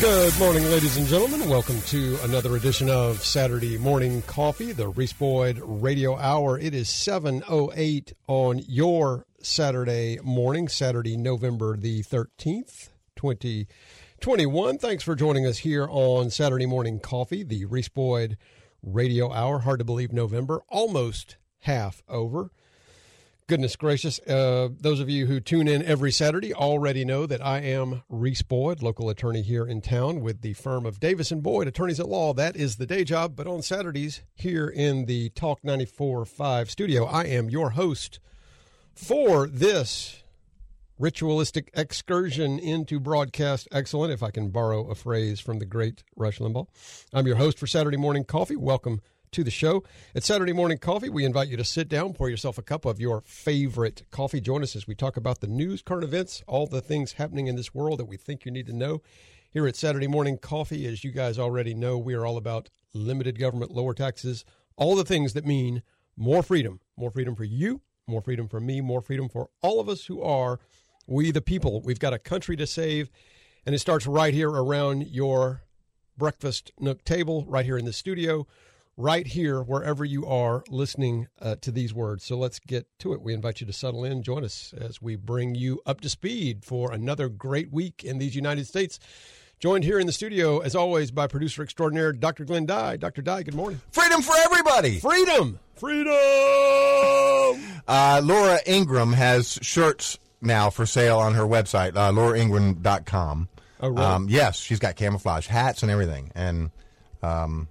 Good 0.00 0.38
morning, 0.38 0.62
ladies 0.66 0.96
and 0.96 1.08
gentlemen. 1.08 1.48
Welcome 1.48 1.80
to 1.86 2.16
another 2.22 2.54
edition 2.54 2.88
of 2.88 3.24
Saturday 3.24 3.76
Morning 3.78 4.22
Coffee, 4.22 4.70
the 4.70 4.86
Reese 4.86 5.12
Boyd 5.12 5.60
Radio 5.60 6.16
Hour. 6.16 6.56
It 6.56 6.72
is 6.72 6.86
7.08 6.86 8.12
on 8.28 8.60
your 8.68 9.26
Saturday 9.42 10.20
morning, 10.22 10.68
Saturday, 10.68 11.16
November 11.16 11.76
the 11.76 12.04
13th, 12.04 12.90
2021. 13.16 14.78
Thanks 14.78 15.02
for 15.02 15.16
joining 15.16 15.46
us 15.46 15.58
here 15.58 15.88
on 15.90 16.30
Saturday 16.30 16.66
Morning 16.66 17.00
Coffee, 17.00 17.42
the 17.42 17.64
Reese 17.64 17.88
Boyd 17.88 18.36
Radio 18.84 19.32
Hour. 19.32 19.58
Hard 19.58 19.80
to 19.80 19.84
believe 19.84 20.12
November, 20.12 20.62
almost 20.68 21.38
half 21.62 22.04
over. 22.08 22.52
Goodness 23.48 23.76
gracious. 23.76 24.20
Uh, 24.20 24.68
those 24.78 25.00
of 25.00 25.08
you 25.08 25.24
who 25.24 25.40
tune 25.40 25.68
in 25.68 25.82
every 25.82 26.12
Saturday 26.12 26.52
already 26.52 27.02
know 27.02 27.24
that 27.24 27.42
I 27.42 27.60
am 27.60 28.02
Reese 28.10 28.42
Boyd, 28.42 28.82
local 28.82 29.08
attorney 29.08 29.40
here 29.40 29.66
in 29.66 29.80
town 29.80 30.20
with 30.20 30.42
the 30.42 30.52
firm 30.52 30.84
of 30.84 31.00
Davis 31.00 31.32
and 31.32 31.42
Boyd, 31.42 31.66
attorneys 31.66 31.98
at 31.98 32.10
law. 32.10 32.34
That 32.34 32.56
is 32.56 32.76
the 32.76 32.84
day 32.84 33.04
job. 33.04 33.34
But 33.34 33.46
on 33.46 33.62
Saturdays 33.62 34.20
here 34.34 34.68
in 34.68 35.06
the 35.06 35.30
Talk 35.30 35.62
94.5 35.62 36.68
studio, 36.68 37.06
I 37.06 37.24
am 37.24 37.48
your 37.48 37.70
host 37.70 38.20
for 38.92 39.46
this 39.46 40.22
ritualistic 40.98 41.70
excursion 41.72 42.58
into 42.58 43.00
broadcast 43.00 43.66
excellence, 43.72 44.12
if 44.12 44.22
I 44.22 44.30
can 44.30 44.50
borrow 44.50 44.90
a 44.90 44.94
phrase 44.94 45.40
from 45.40 45.58
the 45.58 45.64
great 45.64 46.04
Rush 46.16 46.38
Limbaugh. 46.38 46.66
I'm 47.14 47.26
your 47.26 47.36
host 47.36 47.58
for 47.58 47.66
Saturday 47.66 47.96
Morning 47.96 48.24
Coffee. 48.24 48.56
Welcome 48.56 49.00
to 49.32 49.44
the 49.44 49.50
show. 49.50 49.84
At 50.14 50.24
Saturday 50.24 50.52
Morning 50.52 50.78
Coffee, 50.78 51.08
we 51.08 51.24
invite 51.24 51.48
you 51.48 51.56
to 51.56 51.64
sit 51.64 51.88
down, 51.88 52.12
pour 52.12 52.28
yourself 52.28 52.58
a 52.58 52.62
cup 52.62 52.84
of 52.84 53.00
your 53.00 53.22
favorite 53.22 54.02
coffee. 54.10 54.40
Join 54.40 54.62
us 54.62 54.76
as 54.76 54.86
we 54.86 54.94
talk 54.94 55.16
about 55.16 55.40
the 55.40 55.46
news, 55.46 55.82
current 55.82 56.04
events, 56.04 56.42
all 56.46 56.66
the 56.66 56.80
things 56.80 57.12
happening 57.12 57.46
in 57.46 57.56
this 57.56 57.74
world 57.74 57.98
that 57.98 58.06
we 58.06 58.16
think 58.16 58.44
you 58.44 58.50
need 58.50 58.66
to 58.66 58.72
know. 58.72 59.02
Here 59.50 59.66
at 59.66 59.76
Saturday 59.76 60.06
Morning 60.06 60.38
Coffee, 60.38 60.86
as 60.86 61.04
you 61.04 61.10
guys 61.10 61.38
already 61.38 61.74
know, 61.74 61.96
we 61.98 62.14
are 62.14 62.26
all 62.26 62.36
about 62.36 62.68
limited 62.92 63.38
government, 63.38 63.70
lower 63.70 63.94
taxes, 63.94 64.44
all 64.76 64.94
the 64.94 65.04
things 65.04 65.32
that 65.32 65.46
mean 65.46 65.82
more 66.16 66.42
freedom. 66.42 66.80
More 66.96 67.10
freedom 67.10 67.34
for 67.34 67.44
you, 67.44 67.80
more 68.06 68.20
freedom 68.20 68.48
for 68.48 68.60
me, 68.60 68.80
more 68.80 69.00
freedom 69.00 69.28
for 69.28 69.50
all 69.62 69.80
of 69.80 69.88
us 69.88 70.06
who 70.06 70.22
are 70.22 70.60
we 71.06 71.30
the 71.30 71.40
people. 71.40 71.80
We've 71.80 71.98
got 71.98 72.12
a 72.12 72.18
country 72.18 72.56
to 72.56 72.66
save, 72.66 73.10
and 73.64 73.74
it 73.74 73.78
starts 73.78 74.06
right 74.06 74.34
here 74.34 74.50
around 74.50 75.06
your 75.06 75.62
breakfast 76.16 76.72
nook 76.78 77.04
table, 77.04 77.44
right 77.48 77.64
here 77.64 77.78
in 77.78 77.84
the 77.84 77.92
studio 77.92 78.46
right 78.98 79.28
here, 79.28 79.62
wherever 79.62 80.04
you 80.04 80.26
are 80.26 80.64
listening 80.68 81.28
uh, 81.40 81.54
to 81.60 81.70
these 81.70 81.94
words. 81.94 82.24
So 82.24 82.36
let's 82.36 82.58
get 82.58 82.86
to 82.98 83.12
it. 83.12 83.22
We 83.22 83.32
invite 83.32 83.60
you 83.60 83.66
to 83.68 83.72
settle 83.72 84.04
in, 84.04 84.22
join 84.22 84.44
us 84.44 84.74
as 84.76 85.00
we 85.00 85.14
bring 85.14 85.54
you 85.54 85.80
up 85.86 86.00
to 86.00 86.08
speed 86.08 86.64
for 86.64 86.92
another 86.92 87.28
great 87.28 87.72
week 87.72 88.02
in 88.04 88.18
these 88.18 88.34
United 88.34 88.66
States. 88.66 88.98
Joined 89.60 89.84
here 89.84 89.98
in 89.98 90.06
the 90.06 90.12
studio, 90.12 90.58
as 90.58 90.74
always, 90.74 91.10
by 91.10 91.28
producer 91.28 91.62
extraordinaire 91.62 92.12
Dr. 92.12 92.44
Glenn 92.44 92.66
Dye. 92.66 92.96
Dr. 92.96 93.22
Dye, 93.22 93.44
good 93.44 93.54
morning. 93.54 93.80
Freedom 93.92 94.20
for 94.20 94.34
everybody. 94.44 94.98
Freedom! 94.98 95.58
Freedom! 95.76 96.14
Uh, 97.88 98.20
Laura 98.22 98.58
Ingraham 98.66 99.14
has 99.14 99.58
shirts 99.62 100.18
now 100.42 100.68
for 100.68 100.84
sale 100.84 101.20
on 101.20 101.32
her 101.32 101.44
website, 101.44 101.96
uh, 101.96 102.12
lauraingraham.com. 102.12 103.48
Oh, 103.80 103.88
really? 103.88 104.02
Um, 104.02 104.28
yes, 104.28 104.58
she's 104.58 104.78
got 104.78 104.94
camouflage 104.96 105.46
hats 105.46 105.82
and 105.82 105.90
everything. 105.90 106.30
And 106.34 106.70
um, 107.22 107.68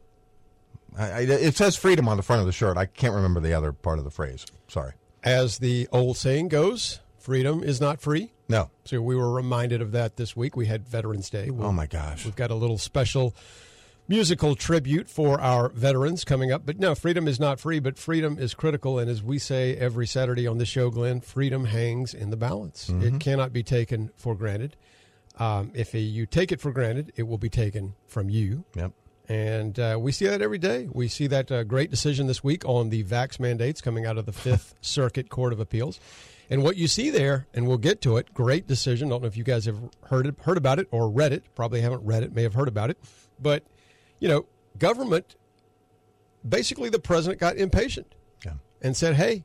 I, 0.98 1.10
I, 1.12 1.20
it 1.22 1.56
says 1.56 1.76
freedom 1.76 2.08
on 2.08 2.18
the 2.18 2.24
front 2.24 2.40
of 2.42 2.46
the 2.46 2.52
shirt. 2.54 2.78
I 2.78 2.86
can't 2.86 3.14
remember 3.14 3.40
the 3.40 3.54
other 3.54 3.72
part 3.72 4.00
of 4.00 4.06
the 4.06 4.12
phrase. 4.12 4.46
Sorry. 4.68 4.94
As 5.24 5.60
the 5.60 5.88
old 5.92 6.18
saying 6.18 6.48
goes, 6.50 7.00
freedom 7.20 7.64
is 7.64 7.80
not 7.82 8.00
free. 8.02 8.32
No. 8.50 8.70
So 8.86 9.02
we 9.02 9.16
were 9.16 9.32
reminded 9.32 9.82
of 9.82 9.92
that 9.92 10.16
this 10.16 10.36
week. 10.36 10.56
We 10.56 10.68
had 10.68 10.88
Veterans 10.88 11.30
Day. 11.30 11.50
We'll- 11.50 11.68
Oh, 11.68 11.72
my 11.74 11.86
gosh. 11.86 12.24
We've 12.26 12.36
got 12.36 12.50
a 12.52 12.56
little 12.56 12.78
special 12.78 13.36
musical 14.08 14.56
tribute 14.56 15.10
for 15.10 15.40
our 15.42 15.68
veterans 15.70 16.24
coming 16.24 16.50
up. 16.52 16.66
But 16.66 16.80
no, 16.80 16.96
freedom 16.96 17.28
is 17.28 17.40
not 17.42 17.60
free, 17.60 17.80
but 17.80 17.98
freedom 17.98 18.38
is 18.40 18.54
critical. 18.54 18.98
And 19.00 19.10
as 19.10 19.22
we 19.22 19.38
say 19.38 19.76
every 19.76 20.08
Saturday 20.08 20.48
on 20.48 20.58
this 20.60 20.70
show, 20.70 20.90
Glenn, 20.90 21.20
freedom 21.20 21.66
hangs 21.66 22.14
in 22.14 22.30
the 22.30 22.38
balance. 22.38 22.88
It 22.90 23.20
cannot 23.20 23.52
be 23.52 23.64
taken 23.64 24.12
for 24.16 24.34
granted. 24.34 24.78
Um, 25.40 25.72
if 25.76 25.94
you 25.94 26.26
take 26.26 26.52
it 26.54 26.62
for 26.62 26.72
granted, 26.72 27.12
it 27.18 27.24
will 27.24 27.38
be 27.38 27.50
taken 27.50 27.96
from 28.08 28.30
you. 28.30 28.64
Yep. 28.76 28.94
And 29.30 29.78
uh, 29.78 29.98
we 30.00 30.12
see 30.14 30.26
that 30.28 30.42
every 30.42 30.58
day. 30.58 30.88
We 30.92 31.08
see 31.10 31.28
that 31.28 31.52
uh, 31.52 31.64
great 31.64 31.92
decision 31.92 32.28
this 32.28 32.44
week 32.44 32.64
on 32.66 32.90
the 32.90 33.04
vax 33.04 33.40
mandates 33.40 33.82
coming 33.82 34.06
out 34.06 34.18
of 34.18 34.26
the 34.26 34.32
Fifth 34.32 34.74
Circuit 34.82 35.30
Court 35.30 35.52
of 35.52 35.60
Appeals. 35.60 36.00
And 36.50 36.64
what 36.64 36.78
you 36.78 36.88
see 36.88 37.10
there, 37.10 37.46
and 37.54 37.68
we'll 37.68 37.78
get 37.78 38.00
to 38.04 38.16
it, 38.16 38.34
great 38.34 38.68
decision. 38.68 39.10
Don't 39.10 39.22
know 39.22 39.28
if 39.28 39.36
you 39.36 39.44
guys 39.44 39.66
have 39.66 39.78
heard 40.06 40.28
it, 40.28 40.36
heard 40.44 40.56
about 40.58 40.80
it 40.80 40.88
or 40.92 41.10
read 41.10 41.34
it. 41.34 41.44
Probably 41.56 41.82
haven't 41.82 42.06
read 42.06 42.24
it, 42.24 42.34
may 42.34 42.44
have 42.44 42.54
heard 42.54 42.70
about 42.70 42.90
it. 42.90 42.98
But, 43.38 43.64
you 44.20 44.30
know, 44.30 44.46
government, 44.78 45.36
basically 46.48 46.90
the 46.90 47.00
president 47.00 47.42
got 47.42 47.58
impatient 47.58 48.16
Yeah. 48.46 48.54
and 48.82 48.96
said, 48.96 49.16
hey, 49.16 49.44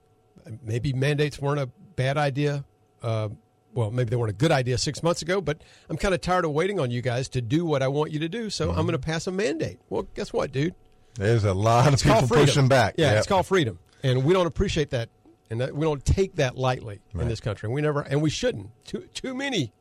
maybe 0.63 0.93
mandates 0.93 1.41
weren't 1.41 1.59
a 1.61 1.67
bad 1.97 2.17
idea. 2.17 2.65
Uh, 3.03 3.31
well, 3.75 3.91
maybe 3.91 4.11
they 4.11 4.17
weren't 4.17 4.31
a 4.31 4.35
good 4.35 4.53
idea 4.53 4.79
six 4.79 5.03
months 5.03 5.23
ago, 5.23 5.41
but 5.41 5.63
I'm 5.89 5.97
kind 5.97 6.15
of 6.15 6.21
tired 6.21 6.45
of 6.45 6.53
waiting 6.53 6.79
on 6.81 6.91
you 6.91 7.03
guys 7.03 7.29
to 7.31 7.41
do 7.41 7.65
what 7.65 7.83
I 7.83 7.89
want 7.89 8.13
you 8.13 8.19
to 8.21 8.29
do. 8.29 8.51
So 8.51 8.71
I'm 8.71 8.77
going 8.77 8.89
to 8.89 8.99
mm-hmm. 8.99 9.11
pass 9.11 9.27
a 9.27 9.33
mandate. 9.33 9.81
Well, 9.89 10.07
guess 10.15 10.33
what, 10.33 10.53
dude? 10.53 10.75
There's 11.15 11.45
a 11.45 11.55
lot 11.55 11.89
of 11.89 11.95
It's 11.95 12.03
called 12.03 12.23
people 12.25 12.39
pushing 12.39 12.69
back. 12.69 12.95
Yeah, 12.97 13.11
Yep. 13.11 13.19
it's 13.19 13.27
called 13.27 13.47
freedom, 13.47 13.79
and 14.03 14.25
we 14.25 14.33
don't 14.33 14.47
appreciate 14.47 14.91
that, 14.91 15.11
and 15.51 15.61
that, 15.61 15.75
we 15.75 15.85
don't 15.85 16.05
take 16.05 16.37
that 16.37 16.57
lightly 16.57 17.01
in 17.15 17.29
this 17.29 17.41
country. 17.41 17.69
We 17.69 17.83
never, 17.83 18.01
and 18.01 18.23
we 18.23 18.31
shouldn't. 18.31 18.71
Too 18.87 19.07
too 19.13 19.35
many 19.35 19.73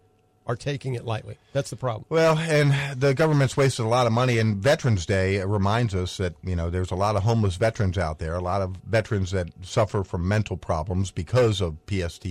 are 0.47 0.56
taking 0.56 0.96
it 0.96 1.06
lightly. 1.06 1.38
That's 1.53 1.69
the 1.69 1.75
problem. 1.75 2.06
Well, 2.09 2.38
and 2.38 3.00
the 3.00 3.13
government's 3.13 3.56
wasted 3.56 3.85
a 3.85 3.88
lot 3.90 4.07
of 4.07 4.12
money. 4.13 4.40
And 4.40 4.57
Veterans 4.57 5.06
Day 5.06 5.41
reminds 5.44 5.94
us 5.94 6.18
that 6.18 6.34
you 6.44 6.56
know 6.56 6.69
there's 6.69 6.91
a 6.91 6.96
lot 6.96 7.16
of 7.16 7.24
homeless 7.24 7.56
veterans 7.57 7.97
out 7.97 8.19
there, 8.19 8.35
a 8.35 8.41
lot 8.41 8.62
of 8.62 8.75
veterans 8.88 9.31
that 9.31 9.50
suffer 9.62 10.03
from 10.03 10.28
mental 10.28 10.57
problems 10.57 11.12
because 11.12 11.62
of 11.62 11.78
PST. 11.88 12.25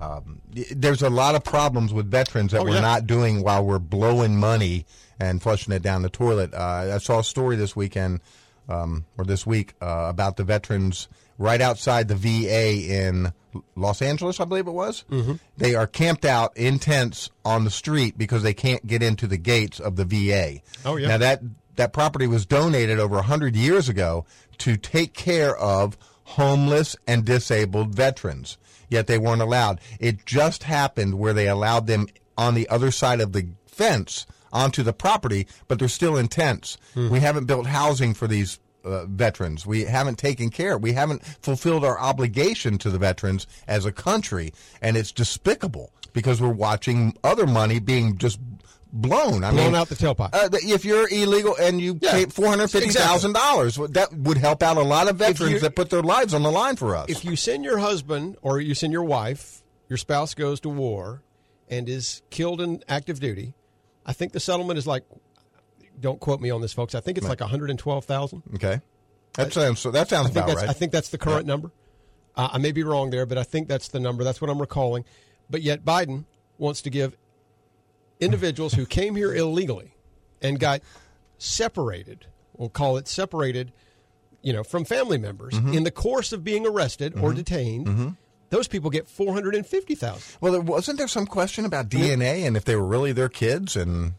Um, 0.00 0.40
there's 0.74 1.02
a 1.02 1.10
lot 1.10 1.34
of 1.34 1.44
problems 1.44 1.92
with 1.94 2.10
veterans 2.10 2.52
that 2.52 2.60
Oh, 2.62 2.64
we're 2.64 2.74
yeah. 2.74 2.80
not 2.80 3.06
doing 3.06 3.42
while 3.42 3.64
we're 3.64 3.78
blowing 3.78 4.36
money 4.38 4.84
and 5.20 5.40
flushing 5.42 5.72
it 5.72 5.82
down 5.82 6.02
the 6.02 6.10
toilet. 6.10 6.52
Uh, 6.52 6.92
I 6.94 6.98
saw 6.98 7.20
a 7.20 7.24
story 7.24 7.54
this 7.56 7.76
weekend 7.76 8.20
um, 8.68 9.04
or 9.16 9.24
this 9.24 9.46
week 9.46 9.74
uh, 9.80 10.06
about 10.08 10.36
the 10.36 10.44
veterans 10.44 11.08
right 11.38 11.60
outside 11.60 12.08
the 12.08 12.14
VA 12.16 12.92
in 12.92 13.32
Los 13.76 14.02
Angeles, 14.02 14.40
I 14.40 14.44
believe 14.44 14.66
it 14.66 14.72
was. 14.72 15.04
Mm-hmm. 15.10 15.34
They 15.56 15.74
are 15.74 15.86
camped 15.86 16.24
out 16.24 16.56
in 16.56 16.78
tents 16.78 17.30
on 17.44 17.64
the 17.64 17.70
street 17.70 18.16
because 18.16 18.42
they 18.42 18.54
can't 18.54 18.86
get 18.86 19.02
into 19.02 19.26
the 19.26 19.36
gates 19.36 19.80
of 19.80 19.96
the 19.96 20.04
VA. 20.04 20.60
Oh, 20.84 20.96
yeah. 20.96 21.08
Now 21.08 21.18
that 21.18 21.42
that 21.76 21.92
property 21.92 22.26
was 22.26 22.46
donated 22.46 22.98
over 22.98 23.22
hundred 23.22 23.56
years 23.56 23.88
ago 23.88 24.26
to 24.58 24.76
take 24.76 25.14
care 25.14 25.56
of 25.56 25.96
homeless 26.24 26.96
and 27.06 27.24
disabled 27.24 27.94
veterans. 27.94 28.58
Yet 28.88 29.06
they 29.06 29.18
weren't 29.18 29.42
allowed. 29.42 29.80
It 29.98 30.26
just 30.26 30.64
happened 30.64 31.18
where 31.18 31.32
they 31.32 31.48
allowed 31.48 31.86
them 31.86 32.06
on 32.36 32.54
the 32.54 32.68
other 32.68 32.90
side 32.90 33.20
of 33.20 33.32
the 33.32 33.48
fence 33.66 34.26
onto 34.52 34.82
the 34.82 34.92
property, 34.92 35.46
but 35.66 35.78
they're 35.78 35.88
still 35.88 36.16
in 36.16 36.28
tents. 36.28 36.76
We 36.94 37.20
haven't 37.20 37.46
built 37.46 37.66
housing 37.66 38.12
for 38.12 38.26
these 38.26 38.60
uh, 38.84 39.06
veterans. 39.06 39.66
We 39.66 39.84
haven't 39.84 40.18
taken 40.18 40.50
care. 40.50 40.76
We 40.78 40.92
haven't 40.92 41.24
fulfilled 41.42 41.84
our 41.84 41.98
obligation 41.98 42.78
to 42.78 42.90
the 42.90 42.98
veterans 42.98 43.46
as 43.66 43.84
a 43.86 43.92
country, 43.92 44.52
and 44.80 44.96
it's 44.96 45.12
despicable 45.12 45.92
because 46.12 46.40
we're 46.40 46.48
watching 46.48 47.16
other 47.24 47.46
money 47.46 47.78
being 47.80 48.18
just 48.18 48.38
blown. 48.92 49.42
I 49.44 49.50
Blown 49.50 49.66
mean, 49.66 49.74
out 49.74 49.88
the 49.88 49.94
tailpipe. 49.94 50.30
uh, 50.34 50.48
if 50.52 50.84
you're 50.84 51.08
illegal 51.08 51.56
and 51.58 51.80
you 51.80 51.98
Yeah, 52.02 52.10
pay 52.12 52.24
four 52.26 52.48
hundred 52.48 52.68
fifty 52.68 52.90
thousand 52.90 53.32
dollars, 53.32 53.76
that 53.76 54.12
would 54.12 54.36
help 54.36 54.62
out 54.62 54.76
a 54.76 54.82
lot 54.82 55.08
of 55.08 55.16
veterans 55.16 55.62
that 55.62 55.74
put 55.74 55.88
their 55.90 56.02
lives 56.02 56.34
on 56.34 56.42
the 56.42 56.50
line 56.50 56.76
for 56.76 56.94
us. 56.94 57.08
if 57.08 57.24
you 57.24 57.34
send 57.36 57.64
your 57.64 57.78
husband 57.78 58.36
or 58.42 58.60
you 58.60 58.74
send 58.74 58.92
your 58.92 59.04
wife, 59.04 59.62
your 59.88 59.96
spouse 59.96 60.34
goes 60.34 60.60
to 60.60 60.68
war 60.68 61.22
and 61.70 61.88
is 61.88 62.20
killed 62.28 62.60
in 62.60 62.82
active 62.86 63.18
duty, 63.18 63.54
I 64.04 64.12
think 64.12 64.32
the 64.32 64.40
settlement 64.40 64.78
is 64.78 64.86
like. 64.86 65.04
Don't 66.02 66.20
quote 66.20 66.40
me 66.40 66.50
on 66.50 66.60
this, 66.60 66.72
folks. 66.74 66.94
I 66.94 67.00
think 67.00 67.16
it's 67.16 67.26
like 67.28 67.40
one 67.40 67.48
hundred 67.48 67.70
and 67.70 67.78
twelve 67.78 68.04
thousand. 68.04 68.42
okay, 68.56 68.80
that 69.34 69.52
sounds 69.52 69.80
so. 69.80 69.90
That 69.90 70.08
sounds 70.10 70.26
I 70.26 70.30
think 70.30 70.36
about 70.44 70.46
that's 70.48 70.60
right. 70.66 70.68
I 70.70 70.72
think 70.74 70.92
that's 70.92 71.08
the 71.08 71.16
current 71.18 71.46
number. 71.46 71.70
Uh, 72.36 72.48
I 72.52 72.58
may 72.58 72.72
be 72.72 72.82
wrong 72.82 73.08
there, 73.10 73.24
but 73.24 73.38
I 73.38 73.42
think 73.44 73.68
that's 73.68 73.88
the 73.88 74.00
number. 74.00 74.24
That's 74.24 74.40
what 74.40 74.50
I'm 74.50 74.60
recalling. 74.60 75.04
But 75.48 75.62
yet 75.62 75.84
Biden 75.84 76.24
wants 76.58 76.82
to 76.82 76.90
give 76.90 77.16
individuals 78.20 78.74
who 78.74 78.86
came 78.86 79.16
here 79.16 79.34
illegally 79.34 79.94
and 80.40 80.58
got 80.58 80.80
separated, 81.38 82.26
we'll 82.56 82.68
call 82.68 82.96
it 82.96 83.08
separated, 83.08 83.72
you 84.42 84.52
know, 84.52 84.62
from 84.64 84.84
family 84.84 85.18
members 85.18 85.54
Mm-hmm. 85.54 85.74
in 85.74 85.84
the 85.84 85.90
course 85.90 86.32
of 86.32 86.44
being 86.44 86.66
arrested 86.66 87.18
or 87.18 87.32
detained. 87.32 88.16
Those 88.50 88.68
people 88.68 88.90
get 88.90 89.08
four 89.08 89.32
hundred 89.32 89.54
and 89.54 89.66
fifty 89.66 89.94
thousand. 89.94 90.36
Well, 90.40 90.52
there, 90.52 90.60
wasn't 90.60 90.98
there 90.98 91.08
some 91.08 91.26
question 91.26 91.64
about 91.64 91.88
DNA 91.88 92.46
and 92.46 92.54
if 92.56 92.64
they 92.64 92.76
were 92.76 92.86
really 92.86 93.12
their 93.12 93.30
kids? 93.30 93.76
And 93.76 94.12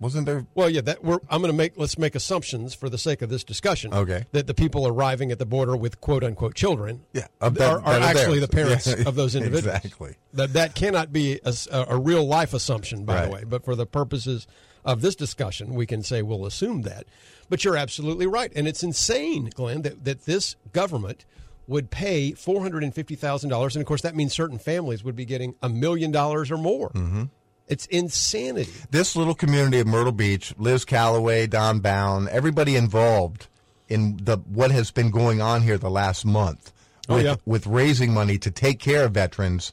wasn't 0.00 0.26
there? 0.26 0.46
Well, 0.54 0.68
yeah, 0.70 0.80
that 0.82 1.02
we're, 1.04 1.18
I'm 1.30 1.40
going 1.40 1.52
to 1.52 1.56
make 1.56 1.74
let's 1.76 1.96
make 1.98 2.14
assumptions 2.14 2.74
for 2.74 2.88
the 2.88 2.98
sake 2.98 3.22
of 3.22 3.30
this 3.30 3.44
discussion. 3.44 3.94
Okay. 3.94 4.24
that 4.32 4.46
the 4.46 4.54
people 4.54 4.86
arriving 4.86 5.30
at 5.32 5.38
the 5.38 5.46
border 5.46 5.76
with 5.76 6.00
quote 6.00 6.24
unquote 6.24 6.54
children, 6.54 7.04
Yeah, 7.12 7.26
that- 7.40 7.60
are, 7.60 7.80
are 7.80 8.00
actually 8.00 8.38
theirs. 8.38 8.40
the 8.40 8.48
parents 8.48 8.86
Yeah, 8.86 9.08
of 9.08 9.14
those 9.14 9.34
individuals. 9.36 9.76
exactly. 9.84 10.16
That 10.34 10.52
that 10.54 10.74
cannot 10.74 11.12
be 11.12 11.40
a 11.70 11.96
real 11.98 12.26
life 12.26 12.54
assumption, 12.54 13.04
by 13.04 13.26
the 13.26 13.30
way. 13.32 13.44
But 13.44 13.64
for 13.64 13.74
the 13.76 13.86
purposes 13.86 14.46
of 14.84 15.00
this 15.00 15.14
discussion, 15.16 15.74
we 15.74 15.86
can 15.86 16.02
say 16.02 16.20
we'll 16.22 16.44
assume 16.46 16.82
that. 16.82 17.04
But 17.48 17.64
you're 17.64 17.76
absolutely 17.76 18.26
right, 18.26 18.52
and 18.56 18.66
it's 18.68 18.82
insane, 18.82 19.50
Glenn, 19.54 19.82
that 19.82 20.04
that 20.04 20.24
this 20.24 20.56
government 20.72 21.24
would 21.66 21.90
pay 21.90 22.32
four 22.32 22.60
hundred 22.60 22.82
and 22.84 22.94
fifty 22.94 23.14
thousand 23.14 23.48
dollars, 23.50 23.74
and 23.76 23.80
of 23.82 23.86
course 23.86 24.02
that 24.02 24.14
means 24.14 24.32
certain 24.34 24.58
families 24.58 25.02
would 25.04 25.16
be 25.16 25.24
getting 25.24 25.54
a 25.62 25.68
million 25.68 26.10
dollars 26.10 26.50
or 26.50 26.58
more. 26.58 26.90
Mm-hmm. 26.90 27.24
It's 27.68 27.86
insanity. 27.86 28.70
This 28.90 29.16
little 29.16 29.34
community 29.34 29.80
of 29.80 29.86
Myrtle 29.86 30.12
Beach, 30.12 30.54
Liz 30.58 30.84
Calloway, 30.84 31.46
Don 31.46 31.80
Bound, 31.80 32.28
everybody 32.28 32.76
involved 32.76 33.46
in 33.88 34.18
the 34.22 34.36
what 34.38 34.70
has 34.70 34.90
been 34.90 35.10
going 35.10 35.40
on 35.40 35.62
here 35.62 35.78
the 35.78 35.90
last 35.90 36.24
month 36.24 36.72
Oh, 37.08 37.16
with, 37.16 37.24
yeah. 37.26 37.36
with 37.44 37.66
raising 37.66 38.14
money 38.14 38.38
to 38.38 38.50
take 38.50 38.78
care 38.80 39.04
of 39.04 39.12
veterans, 39.12 39.72